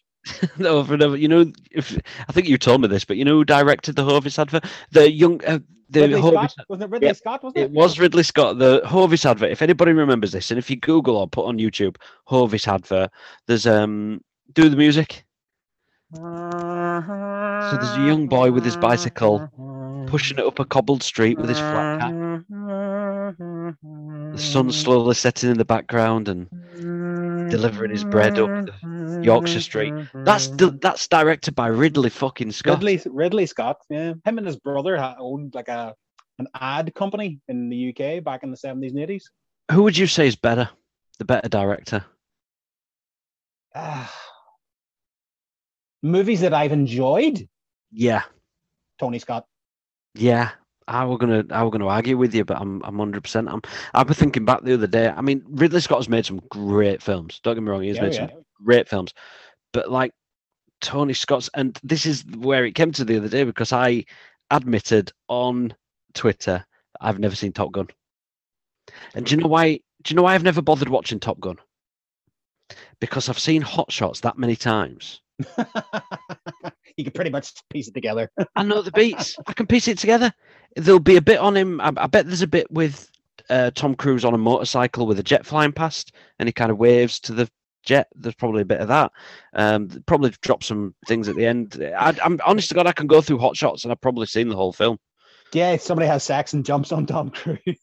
no, 0.58 0.84
for 0.84 0.96
never. 0.96 1.16
You 1.16 1.28
know, 1.28 1.50
if 1.70 1.98
I 2.28 2.32
think 2.32 2.48
you 2.48 2.58
told 2.58 2.82
me 2.82 2.88
this, 2.88 3.04
but 3.04 3.16
you 3.16 3.24
know 3.24 3.32
who 3.36 3.44
directed 3.44 3.96
the 3.96 4.04
Hovis 4.04 4.38
advert? 4.38 4.64
The 4.90 5.10
young, 5.10 5.40
uh, 5.44 5.58
the 5.88 6.02
Ridley 6.02 6.20
Hovis. 6.20 6.52
Scott 6.52 6.66
wasn't 6.68 6.84
it? 6.84 6.90
Ridley 6.92 7.06
Yep. 7.08 7.16
Scott 7.16 7.42
wasn't 7.44 7.58
it? 7.58 7.62
It 7.64 7.70
was 7.72 7.98
Ridley 7.98 8.22
Scott, 8.22 8.58
the 8.58 8.82
Hovis 8.84 9.24
advert. 9.26 9.50
If 9.50 9.62
anybody 9.62 9.92
remembers 9.92 10.32
this, 10.32 10.50
and 10.50 10.58
if 10.58 10.68
you 10.70 10.76
Google 10.76 11.16
or 11.16 11.26
put 11.28 11.46
on 11.46 11.58
YouTube 11.58 11.96
Hovis 12.28 12.68
advert, 12.68 13.10
there's 13.46 13.66
um, 13.66 14.20
do 14.52 14.68
the 14.68 14.76
music. 14.76 15.24
So 16.14 16.20
there's 17.80 17.96
a 17.96 18.06
young 18.06 18.26
boy 18.28 18.50
with 18.52 18.64
his 18.66 18.76
bicycle 18.76 19.48
pushing 20.08 20.38
it 20.38 20.44
up 20.44 20.58
a 20.58 20.64
cobbled 20.66 21.02
street 21.02 21.38
with 21.38 21.48
his 21.48 21.58
flat 21.58 22.00
cap. 22.00 22.12
The 23.82 24.38
sun 24.38 24.70
slowly 24.72 25.14
setting 25.14 25.50
in 25.50 25.58
the 25.58 25.64
background 25.64 26.28
and 26.28 26.48
delivering 27.50 27.90
his 27.90 28.04
bread 28.04 28.38
up 28.38 28.68
Yorkshire 29.22 29.60
Street. 29.60 29.94
That's 30.14 30.48
that's 30.80 31.08
directed 31.08 31.54
by 31.54 31.68
Ridley 31.68 32.10
fucking 32.10 32.52
Scott. 32.52 32.78
Ridley 32.78 33.00
Ridley 33.06 33.46
Scott. 33.46 33.78
Yeah, 33.90 34.14
him 34.24 34.38
and 34.38 34.46
his 34.46 34.56
brother 34.56 34.96
owned 35.18 35.54
like 35.54 35.68
a 35.68 35.94
an 36.38 36.48
ad 36.54 36.94
company 36.94 37.40
in 37.48 37.68
the 37.68 37.90
UK 37.90 38.24
back 38.24 38.42
in 38.42 38.50
the 38.50 38.56
seventies 38.56 38.92
and 38.92 39.00
eighties. 39.00 39.30
Who 39.70 39.82
would 39.84 39.96
you 39.96 40.06
say 40.06 40.26
is 40.26 40.36
better, 40.36 40.68
the 41.18 41.24
better 41.24 41.48
director? 41.48 42.04
Ah. 43.74 44.12
Movies 46.02 46.40
that 46.40 46.52
I've 46.52 46.72
enjoyed. 46.72 47.48
Yeah, 47.92 48.22
Tony 48.98 49.18
Scott. 49.18 49.46
yeah. 50.14 50.50
I 50.92 51.04
were 51.04 51.18
gonna, 51.18 51.44
I 51.50 51.62
were 51.64 51.70
gonna 51.70 51.88
argue 51.88 52.16
with 52.16 52.34
you, 52.34 52.44
but 52.44 52.60
I'm, 52.60 52.82
I'm 52.84 52.98
hundred 52.98 53.22
percent. 53.22 53.48
I'm, 53.48 53.62
I 53.94 54.02
was 54.02 54.16
thinking 54.18 54.44
back 54.44 54.62
the 54.62 54.74
other 54.74 54.86
day. 54.86 55.08
I 55.08 55.20
mean, 55.20 55.42
Ridley 55.48 55.80
Scott 55.80 55.98
has 55.98 56.08
made 56.08 56.26
some 56.26 56.40
great 56.50 57.02
films. 57.02 57.40
Don't 57.42 57.54
get 57.54 57.62
me 57.62 57.70
wrong, 57.70 57.82
he's 57.82 57.96
Yeah, 57.96 58.02
made 58.02 58.14
yeah. 58.14 58.28
some 58.28 58.44
great 58.64 58.88
films, 58.88 59.14
but 59.72 59.90
like 59.90 60.12
Tony 60.80 61.14
Scott's, 61.14 61.48
and 61.54 61.78
this 61.82 62.06
is 62.06 62.24
where 62.36 62.64
it 62.64 62.74
came 62.74 62.92
to 62.92 63.04
the 63.04 63.16
other 63.16 63.28
day 63.28 63.44
because 63.44 63.72
I 63.72 64.04
admitted 64.50 65.12
on 65.28 65.74
Twitter 66.14 66.64
I've 67.00 67.18
never 67.18 67.34
seen 67.34 67.52
Top 67.52 67.72
Gun. 67.72 67.88
And 69.14 69.26
do 69.26 69.34
you 69.34 69.40
know 69.40 69.48
why? 69.48 69.80
Do 70.02 70.12
you 70.12 70.16
know 70.16 70.22
why 70.22 70.34
I've 70.34 70.42
never 70.42 70.62
bothered 70.62 70.88
watching 70.88 71.20
Top 71.20 71.40
Gun? 71.40 71.56
Because 73.00 73.28
I've 73.28 73.38
seen 73.38 73.62
Hot 73.62 73.90
Shots 73.90 74.20
that 74.20 74.38
many 74.38 74.56
times. 74.56 75.20
you 76.96 77.04
can 77.04 77.12
pretty 77.12 77.30
much 77.30 77.52
piece 77.70 77.88
it 77.88 77.94
together. 77.94 78.30
I 78.54 78.62
know 78.62 78.82
the 78.82 78.92
beats. 78.92 79.36
I 79.46 79.52
can 79.52 79.66
piece 79.66 79.88
it 79.88 79.98
together. 79.98 80.32
There'll 80.76 81.00
be 81.00 81.16
a 81.16 81.22
bit 81.22 81.38
on 81.38 81.56
him. 81.56 81.80
I, 81.80 81.92
I 81.96 82.06
bet 82.06 82.26
there's 82.26 82.42
a 82.42 82.46
bit 82.46 82.70
with 82.70 83.10
uh, 83.50 83.70
Tom 83.74 83.94
Cruise 83.94 84.24
on 84.24 84.34
a 84.34 84.38
motorcycle 84.38 85.06
with 85.06 85.18
a 85.18 85.22
jet 85.22 85.44
flying 85.46 85.72
past, 85.72 86.14
and 86.38 86.48
he 86.48 86.52
kind 86.52 86.70
of 86.70 86.78
waves 86.78 87.20
to 87.20 87.32
the 87.32 87.48
jet. 87.82 88.08
There's 88.14 88.34
probably 88.34 88.62
a 88.62 88.66
bit 88.66 88.80
of 88.80 88.88
that. 88.88 89.12
Um, 89.54 89.88
probably 90.06 90.32
drop 90.40 90.62
some 90.62 90.94
things 91.06 91.28
at 91.28 91.36
the 91.36 91.46
end. 91.46 91.82
I, 91.96 92.16
I'm 92.24 92.40
honest 92.46 92.68
to 92.70 92.74
God, 92.74 92.86
I 92.86 92.92
can 92.92 93.06
go 93.06 93.20
through 93.20 93.38
Hot 93.38 93.56
Shots, 93.56 93.84
and 93.84 93.92
I've 93.92 94.00
probably 94.00 94.26
seen 94.26 94.48
the 94.48 94.56
whole 94.56 94.72
film. 94.72 94.98
yeah, 95.52 95.76
somebody 95.76 96.08
has 96.08 96.22
sex 96.22 96.54
and 96.54 96.64
jumps 96.64 96.92
on 96.92 97.06
Tom 97.06 97.30
Cruise. 97.30 97.58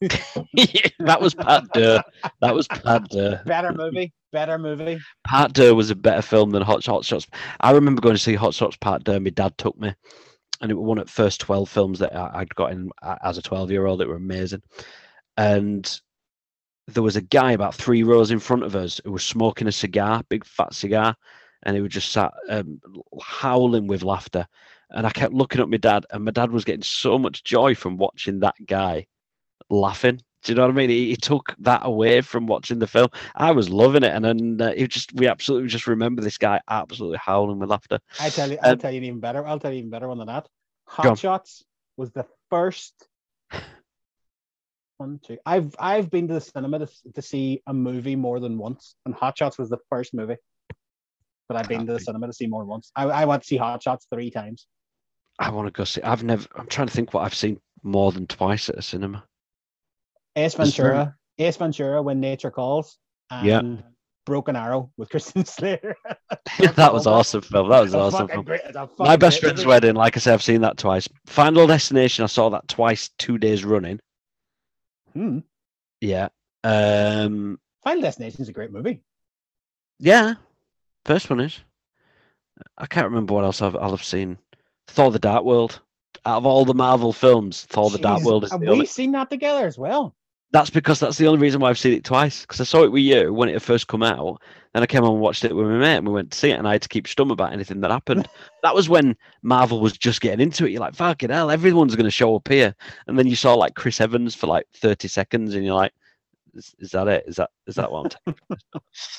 that 0.98 1.18
was 1.20 1.34
Part 1.34 1.64
Deux. 1.72 2.00
That 2.40 2.54
was 2.54 2.66
Part 2.66 3.08
Deux. 3.10 3.38
better 3.46 3.72
movie. 3.72 4.12
Better 4.32 4.58
movie. 4.58 5.00
Part 5.26 5.52
Deux 5.52 5.74
was 5.74 5.90
a 5.90 5.96
better 5.96 6.22
film 6.22 6.50
than 6.50 6.62
Hot 6.62 6.84
Hot 6.86 7.04
Shots. 7.04 7.26
I 7.60 7.72
remember 7.72 8.00
going 8.00 8.14
to 8.14 8.22
see 8.22 8.34
Hot 8.34 8.54
Shots 8.54 8.76
Part 8.76 9.04
Deux. 9.04 9.20
My 9.20 9.30
dad 9.30 9.56
took 9.58 9.78
me, 9.78 9.94
and 10.60 10.70
it 10.70 10.74
was 10.74 10.86
one 10.86 10.98
of 10.98 11.06
the 11.06 11.12
first 11.12 11.40
twelve 11.40 11.68
films 11.68 11.98
that 11.98 12.14
I'd 12.14 12.54
got 12.54 12.72
in 12.72 12.90
uh, 13.02 13.16
as 13.22 13.38
a 13.38 13.42
twelve-year-old. 13.42 14.00
That 14.00 14.08
were 14.08 14.16
amazing, 14.16 14.62
and 15.36 16.00
there 16.86 17.02
was 17.02 17.16
a 17.16 17.22
guy 17.22 17.52
about 17.52 17.74
three 17.74 18.02
rows 18.02 18.30
in 18.30 18.40
front 18.40 18.64
of 18.64 18.74
us 18.74 19.00
who 19.04 19.12
was 19.12 19.24
smoking 19.24 19.68
a 19.68 19.72
cigar, 19.72 20.22
big 20.28 20.44
fat 20.44 20.74
cigar, 20.74 21.14
and 21.62 21.76
he 21.76 21.82
was 21.82 21.92
just 21.92 22.12
sat 22.12 22.32
um, 22.48 22.80
howling 23.22 23.86
with 23.86 24.02
laughter. 24.02 24.46
And 24.92 25.06
I 25.06 25.10
kept 25.10 25.32
looking 25.32 25.60
at 25.60 25.68
my 25.68 25.76
dad, 25.76 26.04
and 26.10 26.24
my 26.24 26.32
dad 26.32 26.50
was 26.50 26.64
getting 26.64 26.82
so 26.82 27.16
much 27.16 27.44
joy 27.44 27.76
from 27.76 27.96
watching 27.96 28.40
that 28.40 28.56
guy 28.66 29.06
laughing. 29.68 30.20
Do 30.42 30.52
you 30.52 30.56
know 30.56 30.62
what 30.62 30.70
I 30.70 30.74
mean? 30.74 30.90
He, 30.90 31.10
he 31.10 31.16
took 31.16 31.54
that 31.58 31.82
away 31.84 32.22
from 32.22 32.46
watching 32.46 32.78
the 32.78 32.86
film. 32.86 33.08
I 33.34 33.52
was 33.52 33.68
loving 33.68 34.02
it, 34.02 34.12
and 34.14 34.24
then 34.24 34.60
uh, 34.60 34.72
it 34.74 34.88
just 34.88 35.12
we 35.14 35.28
absolutely 35.28 35.68
just 35.68 35.86
remember 35.86 36.22
this 36.22 36.38
guy 36.38 36.60
absolutely 36.68 37.18
howling 37.22 37.58
with 37.58 37.68
laughter. 37.70 37.98
I 38.18 38.30
tell 38.30 38.50
you, 38.50 38.58
I'll 38.62 38.72
Um, 38.72 38.78
tell 38.78 38.90
you 38.90 38.98
an 38.98 39.04
even 39.04 39.20
better. 39.20 39.46
I'll 39.46 39.58
tell 39.58 39.72
you 39.72 39.78
even 39.78 39.90
better 39.90 40.08
one 40.08 40.18
than 40.18 40.28
that. 40.28 40.48
Hot 40.86 41.18
Shots 41.18 41.64
was 41.96 42.10
the 42.12 42.26
first. 42.48 42.94
One, 44.96 45.18
two. 45.26 45.38
I've 45.46 45.74
I've 45.78 46.10
been 46.10 46.28
to 46.28 46.34
the 46.34 46.40
cinema 46.40 46.80
to, 46.80 46.88
to 47.14 47.22
see 47.22 47.62
a 47.66 47.72
movie 47.72 48.16
more 48.16 48.38
than 48.38 48.58
once, 48.58 48.94
and 49.06 49.14
Hot 49.14 49.36
Shots 49.38 49.58
was 49.58 49.70
the 49.70 49.78
first 49.88 50.12
movie 50.12 50.36
that 51.48 51.56
I've 51.56 51.68
been 51.68 51.86
to 51.86 51.92
the 51.94 52.00
cinema 52.00 52.26
to 52.26 52.32
see 52.32 52.46
more 52.46 52.62
than 52.62 52.68
once. 52.68 52.92
I, 52.94 53.04
I 53.04 53.24
went 53.24 53.42
to 53.42 53.46
see 53.46 53.56
Hot 53.56 53.82
Shots 53.82 54.06
three 54.12 54.30
times. 54.30 54.66
I 55.38 55.50
want 55.50 55.68
to 55.68 55.72
go 55.72 55.84
see. 55.84 56.02
I've 56.02 56.22
never. 56.22 56.46
I'm 56.54 56.66
trying 56.66 56.88
to 56.88 56.92
think 56.92 57.14
what 57.14 57.24
I've 57.24 57.34
seen 57.34 57.60
more 57.82 58.12
than 58.12 58.26
twice 58.26 58.68
at 58.68 58.76
a 58.76 58.82
cinema. 58.82 59.24
Ace 60.40 60.54
That's 60.54 60.74
true. 60.74 60.84
Ventura, 60.84 61.16
Ace 61.38 61.56
Ventura, 61.56 62.02
When 62.02 62.20
Nature 62.20 62.50
Calls, 62.50 62.98
and 63.30 63.46
Yeah. 63.46 63.62
Broken 64.26 64.54
Arrow 64.56 64.90
with 64.96 65.08
Christian 65.10 65.44
Slater. 65.56 65.96
that 66.58 66.92
was 66.92 67.06
awesome 67.06 67.40
film. 67.42 67.68
That 67.68 67.80
was 67.80 67.94
a 67.94 67.98
awesome 67.98 68.28
film. 68.28 68.44
great- 68.44 68.60
My 68.98 69.16
best 69.16 69.40
great 69.40 69.48
friend's 69.48 69.60
movie. 69.60 69.68
wedding. 69.68 69.94
Like 69.94 70.16
I 70.16 70.20
said, 70.20 70.34
I've 70.34 70.42
seen 70.42 70.60
that 70.60 70.76
twice. 70.76 71.08
Final 71.26 71.66
Destination. 71.66 72.22
I 72.24 72.26
saw 72.26 72.48
that 72.50 72.68
twice, 72.68 73.10
two 73.18 73.38
days 73.38 73.64
running. 73.64 74.00
Hmm. 75.14 75.38
Yeah. 76.00 76.28
Um. 76.64 77.58
Final 77.82 78.02
Destination 78.02 78.42
is 78.42 78.48
a 78.48 78.52
great 78.52 78.70
movie. 78.70 79.02
Yeah. 79.98 80.34
First 81.06 81.30
one 81.30 81.40
is. 81.40 81.58
I 82.76 82.86
can't 82.86 83.06
remember 83.08 83.32
what 83.34 83.44
else 83.44 83.62
I've 83.62 83.74
I'll 83.76 83.90
have 83.90 84.04
seen. 84.04 84.38
Thor: 84.88 85.10
The 85.10 85.18
Dark 85.18 85.44
World. 85.44 85.80
Out 86.26 86.36
of 86.36 86.46
all 86.46 86.66
the 86.66 86.74
Marvel 86.74 87.12
films, 87.14 87.64
Thor: 87.70 87.90
The 87.90 87.98
Dark 87.98 88.22
World 88.22 88.44
is 88.44 88.50
have 88.52 88.60
the 88.60 88.66
we 88.66 88.72
only. 88.72 88.86
seen 88.86 89.12
that 89.12 89.30
together 89.30 89.66
as 89.66 89.78
well? 89.78 90.14
That's 90.52 90.70
because 90.70 90.98
that's 90.98 91.16
the 91.16 91.28
only 91.28 91.38
reason 91.40 91.60
why 91.60 91.70
I've 91.70 91.78
seen 91.78 91.92
it 91.92 92.04
twice. 92.04 92.40
Because 92.42 92.60
I 92.60 92.64
saw 92.64 92.82
it 92.82 92.90
with 92.90 93.02
you 93.02 93.32
when 93.32 93.48
it 93.48 93.52
had 93.52 93.62
first 93.62 93.86
come 93.86 94.02
out. 94.02 94.42
Then 94.74 94.82
I 94.82 94.86
came 94.86 95.04
on 95.04 95.12
and 95.12 95.20
watched 95.20 95.44
it 95.44 95.54
with 95.54 95.66
my 95.66 95.78
mate, 95.78 95.96
and 95.96 96.06
we 96.06 96.14
went 96.14 96.30
to 96.32 96.38
see 96.38 96.50
it, 96.50 96.58
and 96.58 96.66
I 96.66 96.72
had 96.72 96.82
to 96.82 96.88
keep 96.88 97.06
stum 97.06 97.30
about 97.30 97.52
anything 97.52 97.80
that 97.80 97.90
happened. 97.90 98.28
that 98.62 98.74
was 98.74 98.88
when 98.88 99.16
Marvel 99.42 99.80
was 99.80 99.96
just 99.96 100.20
getting 100.20 100.40
into 100.40 100.66
it. 100.66 100.70
You're 100.70 100.80
like, 100.80 100.94
fucking 100.94 101.30
hell, 101.30 101.50
everyone's 101.50 101.96
going 101.96 102.04
to 102.04 102.10
show 102.10 102.34
up 102.36 102.48
here. 102.48 102.74
And 103.06 103.18
then 103.18 103.26
you 103.26 103.36
saw 103.36 103.54
like 103.54 103.74
Chris 103.74 104.00
Evans 104.00 104.34
for 104.34 104.46
like 104.48 104.66
30 104.76 105.08
seconds, 105.08 105.54
and 105.54 105.64
you're 105.64 105.74
like, 105.74 105.92
is, 106.54 106.74
is 106.78 106.90
that 106.90 107.06
it? 107.06 107.24
Is 107.28 107.36
that 107.36 107.50
is 107.66 107.76
that 107.76 107.90
what 107.90 108.16
I'm 108.26 108.34
taking? 108.50 108.58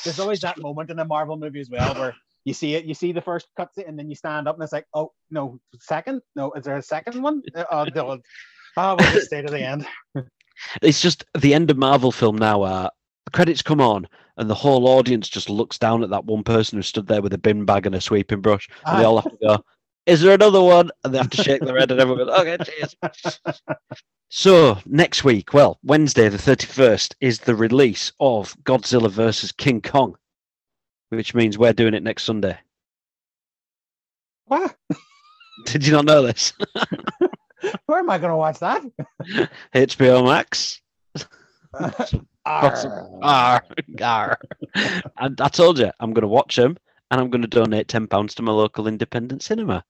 There's 0.03 0.20
always 0.20 0.41
that 0.41 0.60
moment 0.60 0.90
in 0.90 0.99
a 0.99 1.06
Marvel 1.06 1.38
movie 1.38 1.62
as 1.62 1.70
well 1.70 1.94
where 1.95 2.16
you 2.44 2.53
see 2.53 2.76
it, 2.76 2.86
you 2.86 2.94
see 2.94 3.12
the 3.14 3.22
first 3.22 3.48
cutscene, 3.58 3.88
and 3.88 3.98
then 3.98 4.10
you 4.10 4.16
stand 4.16 4.48
up 4.48 4.56
and 4.56 4.64
it's 4.64 4.74
like, 4.74 4.88
oh 4.94 5.12
no, 5.30 5.60
second? 5.80 6.22
No, 6.36 6.52
is 6.53 6.66
there 6.66 6.78
a 6.78 6.82
second 6.82 7.22
one? 7.22 7.41
Uh, 7.56 7.64
Oh, 7.72 7.86
no. 7.95 8.20
oh 8.78 8.95
we'll 8.99 9.12
just 9.12 9.28
stay 9.28 9.41
to 9.41 9.52
the 9.52 9.62
end. 9.62 9.86
it's 10.82 11.02
just 11.02 11.23
the 11.38 11.53
end 11.53 11.72
of 11.72 11.78
Marvel 11.78 12.11
film 12.11 12.38
now. 12.38 12.61
Uh, 12.64 12.90
the 13.26 13.32
credits 13.32 13.61
come 13.61 13.82
on, 13.82 14.07
and 14.38 14.49
the 14.49 14.56
whole 14.56 14.88
audience 14.88 15.30
just 15.30 15.49
looks 15.49 15.78
down 15.78 16.03
at 16.03 16.10
that 16.10 16.26
one 16.26 16.44
person 16.44 16.78
who 16.78 16.82
stood 16.84 17.07
there 17.07 17.22
with 17.22 17.34
a 17.34 17.38
bin 17.38 17.65
bag 17.65 17.86
and 17.86 17.95
a 17.95 18.02
sweeping 18.02 18.41
brush, 18.41 18.68
and 18.86 18.99
they 18.99 19.06
Ah. 19.06 19.07
all 19.10 19.22
have 19.22 19.32
to 19.32 19.38
go, 19.45 19.64
"Is 20.06 20.22
there 20.22 20.34
another 20.34 20.61
one?" 20.61 20.90
And 21.03 21.14
they 21.14 21.18
have 21.19 21.30
to 21.32 21.44
shake 21.44 21.61
their 21.61 21.78
head, 21.78 21.91
and 21.91 21.99
everyone 21.99 22.26
goes, 22.26 22.40
"Okay, 22.40 22.57
cheers." 22.64 22.95
so 24.30 24.80
next 24.86 25.23
week, 25.23 25.53
well, 25.53 25.80
Wednesday 25.84 26.30
the 26.30 26.38
thirty 26.38 26.65
first 26.68 27.15
is 27.22 27.40
the 27.40 27.56
release 27.56 28.11
of 28.19 28.56
Godzilla 28.64 29.10
versus 29.11 29.52
King 29.52 29.82
Kong, 29.82 30.15
which 31.10 31.34
means 31.36 31.57
we're 31.57 31.73
doing 31.73 31.94
it 31.94 32.03
next 32.03 32.23
Sunday. 32.23 32.57
What? 34.45 34.76
Did 35.65 35.86
you 35.86 35.94
not 35.94 36.06
know 36.06 36.23
this? 36.23 36.53
Where 37.85 37.99
am 37.99 38.09
I 38.09 38.17
going 38.17 38.31
to 38.31 38.38
watch 38.38 38.59
that? 38.59 38.83
HBO 39.73 40.25
Max. 40.25 40.81
And 45.17 45.39
I 45.41 45.47
told 45.49 45.79
you 45.79 45.91
I'm 45.99 46.13
going 46.13 46.23
to 46.23 46.27
watch 46.27 46.55
them 46.55 46.77
and 47.11 47.21
I'm 47.21 47.29
going 47.29 47.41
to 47.43 47.47
donate 47.47 47.88
ten 47.88 48.07
pounds 48.07 48.33
to 48.35 48.41
my 48.41 48.51
local 48.51 48.88
independent 48.88 49.43
cinema. 49.43 49.83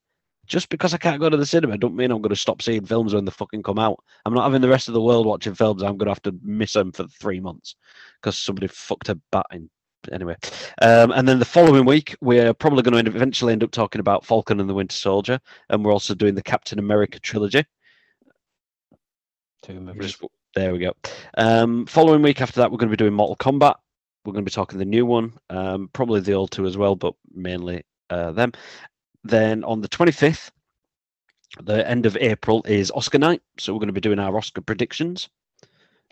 Just 0.48 0.69
because 0.69 0.93
I 0.93 0.98
can't 0.98 1.22
go 1.22 1.30
to 1.30 1.38
the 1.38 1.45
cinema, 1.45 1.77
don't 1.77 1.95
mean 1.95 2.11
I'm 2.11 2.22
going 2.22 2.31
to 2.31 2.35
stop 2.35 2.61
seeing 2.61 2.85
films 2.85 3.14
when 3.14 3.23
they 3.23 3.31
fucking 3.31 3.64
come 3.64 3.80
out. 3.80 4.03
I'm 4.26 4.34
not 4.34 4.43
having 4.43 4.60
the 4.61 4.68
rest 4.68 4.88
of 4.89 4.93
the 4.93 5.02
world 5.02 5.26
watching 5.26 5.53
films. 5.53 5.81
I'm 5.81 5.98
going 5.98 6.07
to 6.07 6.11
have 6.11 6.22
to 6.23 6.35
miss 6.43 6.73
them 6.73 6.91
for 6.91 7.07
three 7.07 7.39
months 7.39 7.76
because 8.19 8.38
somebody 8.38 8.68
fucked 8.68 9.07
a 9.10 9.19
bat 9.31 9.45
in. 9.53 9.69
Anyway, 10.11 10.36
um, 10.82 11.11
and 11.11 11.28
then 11.28 11.40
the 11.40 11.45
following 11.45 11.86
week 11.86 12.15
we're 12.22 12.53
probably 12.53 12.82
going 12.82 12.94
to 12.94 12.99
end, 12.99 13.07
eventually 13.07 13.53
end 13.53 13.64
up 13.64 13.72
talking 13.72 13.99
about 13.99 14.26
Falcon 14.26 14.60
and 14.60 14.69
the 14.69 14.73
Winter 14.73 14.95
Soldier, 14.95 15.40
and 15.69 15.86
we're 15.86 15.91
also 15.91 16.15
doing 16.15 16.34
the 16.36 16.41
Captain 16.41 16.80
America 16.80 17.19
trilogy. 17.19 17.64
Two 19.61 19.80
movies. 19.80 20.18
just- 20.18 20.32
there 20.53 20.73
we 20.73 20.80
go. 20.80 20.91
Um, 21.38 21.86
following 21.86 22.22
week 22.22 22.41
after 22.41 22.60
that, 22.60 22.72
we're 22.72 22.78
going 22.78 22.90
to 22.90 22.98
be 22.98 23.02
doing 23.02 23.14
Mortal 23.14 23.38
Kombat. 23.38 23.76
We're 24.26 24.34
going 24.34 24.44
to 24.44 24.49
be 24.49 24.53
talking 24.53 24.80
the 24.80 24.86
new 24.86 25.06
one, 25.06 25.34
um, 25.49 25.90
probably 25.94 26.19
the 26.19 26.34
old 26.34 26.52
two 26.52 26.65
as 26.65 26.78
well, 26.78 26.95
but 26.95 27.14
mainly 27.34 27.84
uh, 28.10 28.32
them. 28.34 28.52
Then 29.23 29.64
on 29.64 29.82
the 29.82 29.88
25th, 29.88 30.52
the 31.61 31.88
end 31.88 32.06
of 32.06 32.18
April 32.18 32.64
is 32.65 32.91
Oscar 32.91 33.18
night, 33.18 33.41
so 33.57 33.73
we're 33.73 33.80
going 33.80 33.88
to 33.88 33.94
be 33.94 34.02
doing 34.02 34.19
our 34.19 34.36
Oscar 34.38 34.61
predictions, 34.61 35.30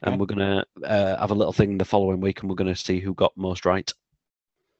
and 0.01 0.13
Okay. 0.13 0.17
we're 0.19 0.25
going 0.25 0.39
to 0.83 0.87
uh, 0.87 1.19
have 1.19 1.31
a 1.31 1.35
little 1.35 1.53
thing 1.53 1.77
the 1.77 1.85
following 1.85 2.21
week, 2.21 2.41
and 2.41 2.49
we're 2.49 2.55
going 2.55 2.73
to 2.73 2.79
see 2.79 2.99
who 2.99 3.13
got 3.13 3.35
most 3.35 3.65
right. 3.65 3.91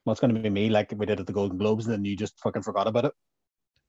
Well, 0.05 0.11
it's 0.13 0.21
going 0.21 0.33
to 0.33 0.39
be 0.39 0.49
me, 0.49 0.69
like 0.69 0.93
we 0.95 1.05
did 1.05 1.19
at 1.19 1.27
the 1.27 1.33
Golden 1.33 1.57
Globes, 1.57 1.85
and 1.85 1.93
then 1.93 2.05
you 2.05 2.15
just 2.15 2.39
fucking 2.39 2.61
forgot 2.63 2.87
about 2.87 3.05
it. 3.05 3.13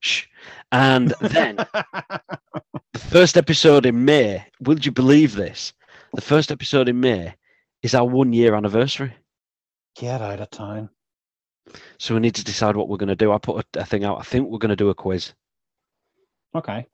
Shh. 0.01 0.25
And 0.71 1.13
then 1.21 1.55
the 1.55 2.99
first 2.99 3.37
episode 3.37 3.85
in 3.85 4.03
May. 4.03 4.45
Would 4.61 4.85
you 4.85 4.91
believe 4.91 5.35
this? 5.35 5.73
The 6.13 6.21
first 6.21 6.51
episode 6.51 6.89
in 6.89 6.99
May 6.99 7.35
is 7.83 7.95
our 7.95 8.05
one 8.05 8.33
year 8.33 8.55
anniversary. 8.55 9.13
Get 9.95 10.21
out 10.21 10.39
of 10.39 10.49
town. 10.49 10.89
So 11.99 12.15
we 12.15 12.19
need 12.19 12.35
to 12.35 12.43
decide 12.43 12.75
what 12.75 12.89
we're 12.89 12.97
going 12.97 13.09
to 13.09 13.15
do. 13.15 13.31
I 13.31 13.37
put 13.37 13.65
a, 13.75 13.81
a 13.81 13.85
thing 13.85 14.03
out. 14.03 14.19
I 14.19 14.23
think 14.23 14.49
we're 14.49 14.57
going 14.57 14.69
to 14.69 14.75
do 14.75 14.89
a 14.89 14.95
quiz. 14.95 15.33
Okay. 16.55 16.85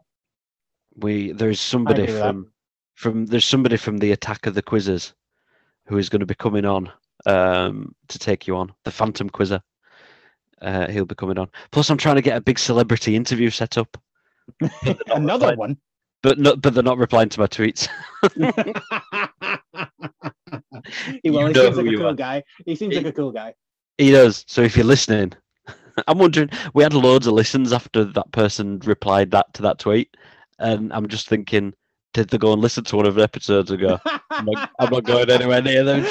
We 0.95 1.31
there 1.31 1.49
is 1.49 1.59
somebody 1.59 2.07
from 2.07 2.51
from 2.97 3.27
there's 3.27 3.45
somebody 3.45 3.77
from 3.77 3.99
the 3.99 4.11
Attack 4.11 4.47
of 4.47 4.55
the 4.55 4.61
Quizzes 4.63 5.13
who 5.85 5.97
is 5.99 6.09
going 6.09 6.19
to 6.19 6.25
be 6.25 6.33
coming 6.35 6.65
on 6.65 6.91
um, 7.27 7.93
to 8.07 8.17
take 8.19 8.47
you 8.47 8.57
on 8.57 8.73
the 8.85 8.91
Phantom 8.91 9.29
Quizzer. 9.29 9.61
Uh, 10.63 10.87
he'll 10.87 11.05
be 11.05 11.13
coming 11.13 11.37
on. 11.37 11.47
Plus, 11.71 11.91
I'm 11.91 11.97
trying 11.97 12.15
to 12.15 12.23
get 12.23 12.35
a 12.35 12.41
big 12.41 12.57
celebrity 12.57 13.15
interview 13.15 13.51
set 13.51 13.77
up, 13.77 13.95
Another 15.11 15.49
replying. 15.49 15.57
one. 15.57 15.77
but 16.23 16.39
not 16.39 16.59
but 16.59 16.73
they're 16.73 16.81
not 16.81 16.97
replying 16.97 17.29
to 17.29 17.39
my 17.39 17.45
tweets. 17.45 17.87
he, 21.21 21.29
well, 21.29 21.47
he 21.47 21.53
seems 21.53 21.77
like 21.77 21.85
a 21.85 21.97
cool 21.97 22.07
are. 22.07 22.13
guy. 22.15 22.43
He 22.65 22.75
seems 22.75 22.95
like 22.95 23.05
a 23.05 23.11
cool 23.11 23.31
guy. 23.31 23.53
He 23.99 24.09
does. 24.09 24.43
So 24.47 24.63
if 24.63 24.75
you're 24.75 24.85
listening, 24.85 25.33
I'm 26.07 26.17
wondering. 26.17 26.49
We 26.73 26.81
had 26.81 26.95
loads 26.95 27.27
of 27.27 27.35
listens 27.35 27.71
after 27.71 28.03
that 28.03 28.31
person 28.31 28.79
replied 28.79 29.29
that 29.31 29.53
to 29.53 29.61
that 29.61 29.77
tweet, 29.77 30.17
and 30.57 30.91
I'm 30.91 31.07
just 31.07 31.29
thinking, 31.29 31.75
did 32.17 32.29
they 32.29 32.37
go 32.39 32.51
and 32.51 32.61
listen 32.63 32.83
to 32.83 32.95
one 32.95 33.05
of 33.05 33.13
the 33.13 33.21
episodes 33.21 33.69
and 33.69 33.79
go, 33.79 33.99
I'm 34.31 34.45
not, 34.45 34.71
I'm 34.79 34.89
not 34.89 35.03
going 35.03 35.29
anywhere 35.29 35.61
near 35.61 35.83
them 35.83 36.03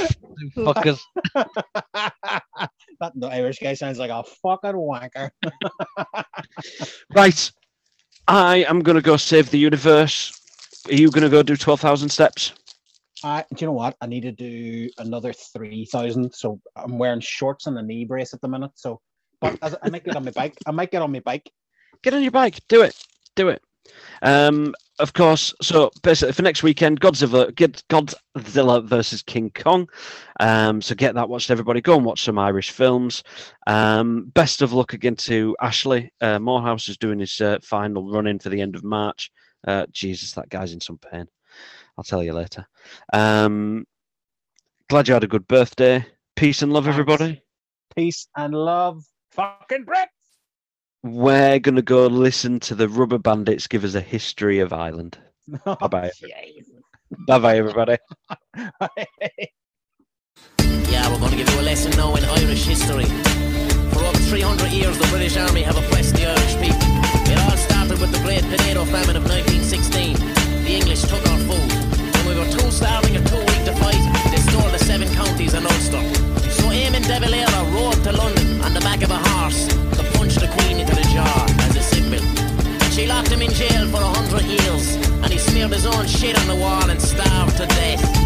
fuckers? 0.56 1.00
that 1.34 3.12
Irish 3.22 3.58
guy 3.58 3.74
sounds 3.74 3.98
like 3.98 4.10
a 4.10 4.22
fucking 4.22 4.72
wanker. 4.72 5.30
Right, 7.14 7.50
I 8.28 8.58
am 8.68 8.80
gonna 8.80 9.00
go 9.00 9.16
save 9.16 9.50
the 9.50 9.58
universe. 9.58 10.32
Are 10.86 10.94
you 10.94 11.10
gonna 11.10 11.28
go 11.28 11.42
do 11.42 11.56
twelve 11.56 11.80
thousand 11.80 12.10
steps? 12.10 12.52
I, 13.24 13.44
do 13.54 13.64
you 13.64 13.66
know 13.66 13.72
what? 13.72 13.96
I 14.00 14.06
need 14.06 14.22
to 14.22 14.32
do 14.32 14.88
another 14.98 15.32
three 15.32 15.86
thousand. 15.86 16.32
So 16.34 16.60
I'm 16.76 16.98
wearing 16.98 17.20
shorts 17.20 17.66
and 17.66 17.78
a 17.78 17.82
knee 17.82 18.04
brace 18.04 18.32
at 18.32 18.40
the 18.40 18.48
minute. 18.48 18.72
So, 18.74 19.00
but 19.40 19.58
as, 19.62 19.76
I 19.82 19.90
might 19.90 20.04
get 20.04 20.16
on 20.16 20.24
my 20.24 20.30
bike. 20.30 20.54
I 20.66 20.70
might 20.70 20.90
get 20.90 21.02
on 21.02 21.10
my 21.10 21.20
bike. 21.20 21.50
Get 22.02 22.14
on 22.14 22.22
your 22.22 22.32
bike. 22.32 22.60
Do 22.68 22.82
it. 22.82 22.96
Do 23.34 23.48
it. 23.48 23.62
Um, 24.22 24.74
of 24.98 25.12
course. 25.12 25.54
So 25.60 25.90
basically, 26.02 26.32
for 26.32 26.42
next 26.42 26.62
weekend, 26.62 27.00
Godzilla, 27.00 27.52
Godzilla 27.52 28.84
versus 28.84 29.22
King 29.22 29.50
Kong. 29.54 29.88
Um, 30.40 30.80
so 30.80 30.94
get 30.94 31.14
that 31.14 31.28
watched, 31.28 31.50
everybody. 31.50 31.80
Go 31.80 31.96
and 31.96 32.04
watch 32.04 32.22
some 32.22 32.38
Irish 32.38 32.70
films. 32.70 33.22
Um, 33.66 34.30
best 34.34 34.62
of 34.62 34.72
luck 34.72 34.92
again 34.92 35.16
to 35.16 35.56
Ashley. 35.60 36.12
Uh, 36.20 36.38
Morehouse 36.38 36.88
is 36.88 36.96
doing 36.96 37.18
his 37.18 37.40
uh, 37.40 37.58
final 37.62 38.10
run 38.10 38.26
in 38.26 38.38
for 38.38 38.48
the 38.48 38.60
end 38.60 38.74
of 38.74 38.84
March. 38.84 39.30
Uh, 39.66 39.86
Jesus, 39.92 40.32
that 40.32 40.48
guy's 40.48 40.72
in 40.72 40.80
some 40.80 40.98
pain. 40.98 41.26
I'll 41.98 42.04
tell 42.04 42.22
you 42.22 42.32
later. 42.32 42.66
Um, 43.12 43.86
glad 44.88 45.08
you 45.08 45.14
had 45.14 45.24
a 45.24 45.28
good 45.28 45.48
birthday. 45.48 46.06
Peace 46.36 46.62
and 46.62 46.72
love, 46.72 46.86
everybody. 46.86 47.42
Peace 47.94 48.28
and 48.36 48.54
love. 48.54 49.04
Fucking 49.32 49.84
bricks. 49.84 50.15
We're 51.06 51.60
gonna 51.60 51.82
go 51.82 52.08
listen 52.08 52.58
to 52.66 52.74
the 52.74 52.88
Rubberbandits 52.88 53.68
give 53.68 53.84
us 53.84 53.94
a 53.94 54.00
history 54.00 54.58
of 54.58 54.72
Ireland. 54.72 55.18
Oh, 55.64 55.76
Bye-bye. 55.76 56.10
Bye 57.28 57.38
bye, 57.38 57.56
everybody. 57.56 57.98
Yeah, 60.90 61.08
we're 61.12 61.18
going 61.18 61.30
to 61.30 61.36
give 61.36 61.48
you 61.50 61.60
a 61.60 61.62
lesson 61.62 61.92
now 61.92 62.14
in 62.16 62.24
Irish 62.24 62.64
history. 62.66 63.04
For 63.92 64.00
over 64.02 64.18
300 64.18 64.72
years, 64.72 64.98
the 64.98 65.06
British 65.08 65.36
Army 65.36 65.62
have 65.62 65.76
oppressed 65.76 66.14
the 66.16 66.26
Irish 66.26 66.54
people. 66.56 66.88
It 67.30 67.38
all 67.38 67.56
started 67.56 68.00
with 68.00 68.10
the 68.12 68.18
Great 68.24 68.42
Potato 68.44 68.84
Famine 68.86 69.16
of 69.16 69.24
1916. 69.28 70.16
The 70.64 70.72
English 70.74 71.02
took 71.02 71.22
our 71.30 71.38
food. 71.46 71.70
When 72.16 72.26
we 72.26 72.34
were 72.40 72.50
too 72.50 72.70
starving 72.70 73.14
and 73.16 73.26
too 73.26 73.38
weak 73.38 73.62
to 73.66 73.74
fight, 73.76 74.02
they 74.30 74.40
stole 74.50 74.70
the 74.70 74.78
seven 74.78 75.08
counties 75.14 75.54
and 75.54 75.66
Ulster. 75.66 76.02
So 76.50 76.64
Eamon 76.74 77.06
de 77.06 77.20
Valera 77.20 77.60
rode 77.70 78.02
to 78.02 78.12
London 78.12 78.60
on 78.62 78.74
the 78.74 78.80
back 78.80 79.02
of 79.02 79.10
a 79.10 79.18
horse 79.18 79.68
the 79.96 80.04
Jaw 81.16 81.46
as 81.60 81.76
a. 81.76 81.86
And 82.12 82.92
she 82.92 83.06
locked 83.06 83.28
him 83.28 83.40
in 83.40 83.50
jail 83.50 83.88
for 83.88 84.02
a 84.02 84.12
hundred 84.18 84.44
years, 84.44 84.96
and 85.22 85.32
he 85.32 85.38
smeared 85.38 85.72
his 85.72 85.86
own 85.86 86.06
shit 86.06 86.38
on 86.38 86.46
the 86.46 86.56
wall 86.56 86.90
and 86.90 87.00
starved 87.00 87.56
to 87.56 87.66
death. 87.66 88.25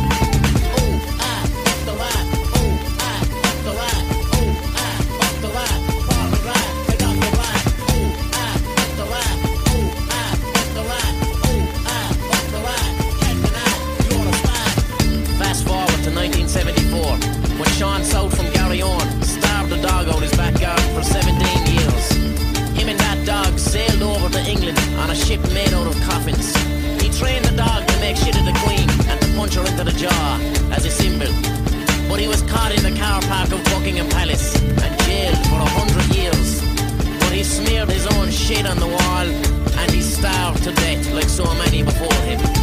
A 25.11 25.15
ship 25.15 25.43
made 25.53 25.73
out 25.73 25.89
of 25.89 26.01
coffins. 26.03 26.55
He 27.03 27.11
trained 27.19 27.45
the 27.45 27.57
dog 27.57 27.85
to 27.85 28.01
make 28.01 28.17
shit 28.17 28.39
of 28.39 28.45
the 28.45 28.57
Queen 28.63 28.89
and 29.11 29.21
to 29.21 29.27
punch 29.35 29.55
her 29.55 29.67
into 29.67 29.83
the 29.83 29.93
jaw 29.93 30.39
as 30.71 30.85
a 30.85 30.91
symbol. 30.91 31.33
But 32.09 32.21
he 32.21 32.29
was 32.29 32.43
caught 32.43 32.71
in 32.71 32.83
the 32.85 32.97
car 32.97 33.21
park 33.23 33.51
of 33.51 33.65
Buckingham 33.65 34.09
Palace 34.09 34.55
and 34.63 34.93
jailed 35.03 35.39
for 35.49 35.59
a 35.59 35.71
hundred 35.79 36.15
years. 36.15 36.63
But 37.19 37.33
he 37.33 37.43
smeared 37.43 37.91
his 37.91 38.07
own 38.15 38.31
shit 38.31 38.65
on 38.67 38.79
the 38.79 38.87
wall 38.87 39.27
and 39.81 39.91
he 39.91 40.01
starved 40.01 40.63
to 40.63 40.73
death 40.75 41.13
like 41.13 41.29
so 41.29 41.45
many 41.55 41.83
before 41.83 42.15
him. 42.23 42.60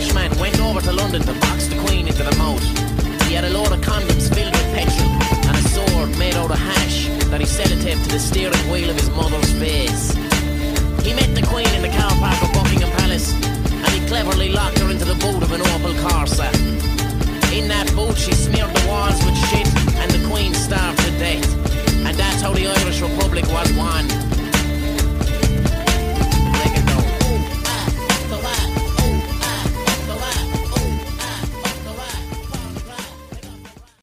Irishman 0.00 0.32
went 0.40 0.58
over 0.62 0.80
to 0.80 0.92
London 0.92 1.20
to 1.20 1.34
box 1.44 1.66
the 1.66 1.76
Queen 1.84 2.08
into 2.08 2.22
the 2.22 2.34
moat. 2.36 2.62
He 3.28 3.34
had 3.34 3.44
a 3.44 3.50
load 3.50 3.70
of 3.70 3.84
condoms 3.84 4.32
filled 4.32 4.56
with 4.56 4.72
petrol 4.72 5.12
and 5.44 5.54
a 5.54 5.64
sword 5.68 6.16
made 6.16 6.34
out 6.36 6.50
of 6.50 6.58
hash 6.58 7.08
that 7.28 7.38
he 7.38 7.44
sellotaped 7.44 8.04
to 8.04 8.08
the 8.08 8.18
steering 8.18 8.64
wheel 8.72 8.88
of 8.88 8.96
his 8.96 9.10
mother's 9.10 9.52
face. 9.60 10.14
He 11.04 11.12
met 11.12 11.28
the 11.36 11.44
Queen 11.52 11.68
in 11.76 11.82
the 11.82 11.92
car 11.92 12.08
park 12.16 12.40
of 12.40 12.50
Buckingham 12.54 12.88
Palace 12.96 13.34
and 13.44 13.88
he 13.92 14.00
cleverly 14.08 14.48
locked 14.48 14.78
her 14.78 14.88
into 14.90 15.04
the 15.04 15.20
boot 15.20 15.42
of 15.42 15.52
an 15.52 15.60
Opel 15.60 15.92
Corsa. 16.00 16.48
In 17.52 17.68
that 17.68 17.92
boot, 17.94 18.16
she 18.16 18.32
smeared 18.32 18.72
the 18.72 18.88
walls 18.88 19.20
with 19.22 19.36
shit 19.52 19.68
and 20.00 20.10
the 20.12 20.26
Queen 20.30 20.54
starved 20.54 20.98
to 21.04 21.10
death. 21.20 21.44
And 22.08 22.16
that's 22.16 22.40
how 22.40 22.54
the 22.54 22.68
Irish 22.68 23.02
Republic 23.02 23.44
was 23.52 23.70
won. 23.74 24.29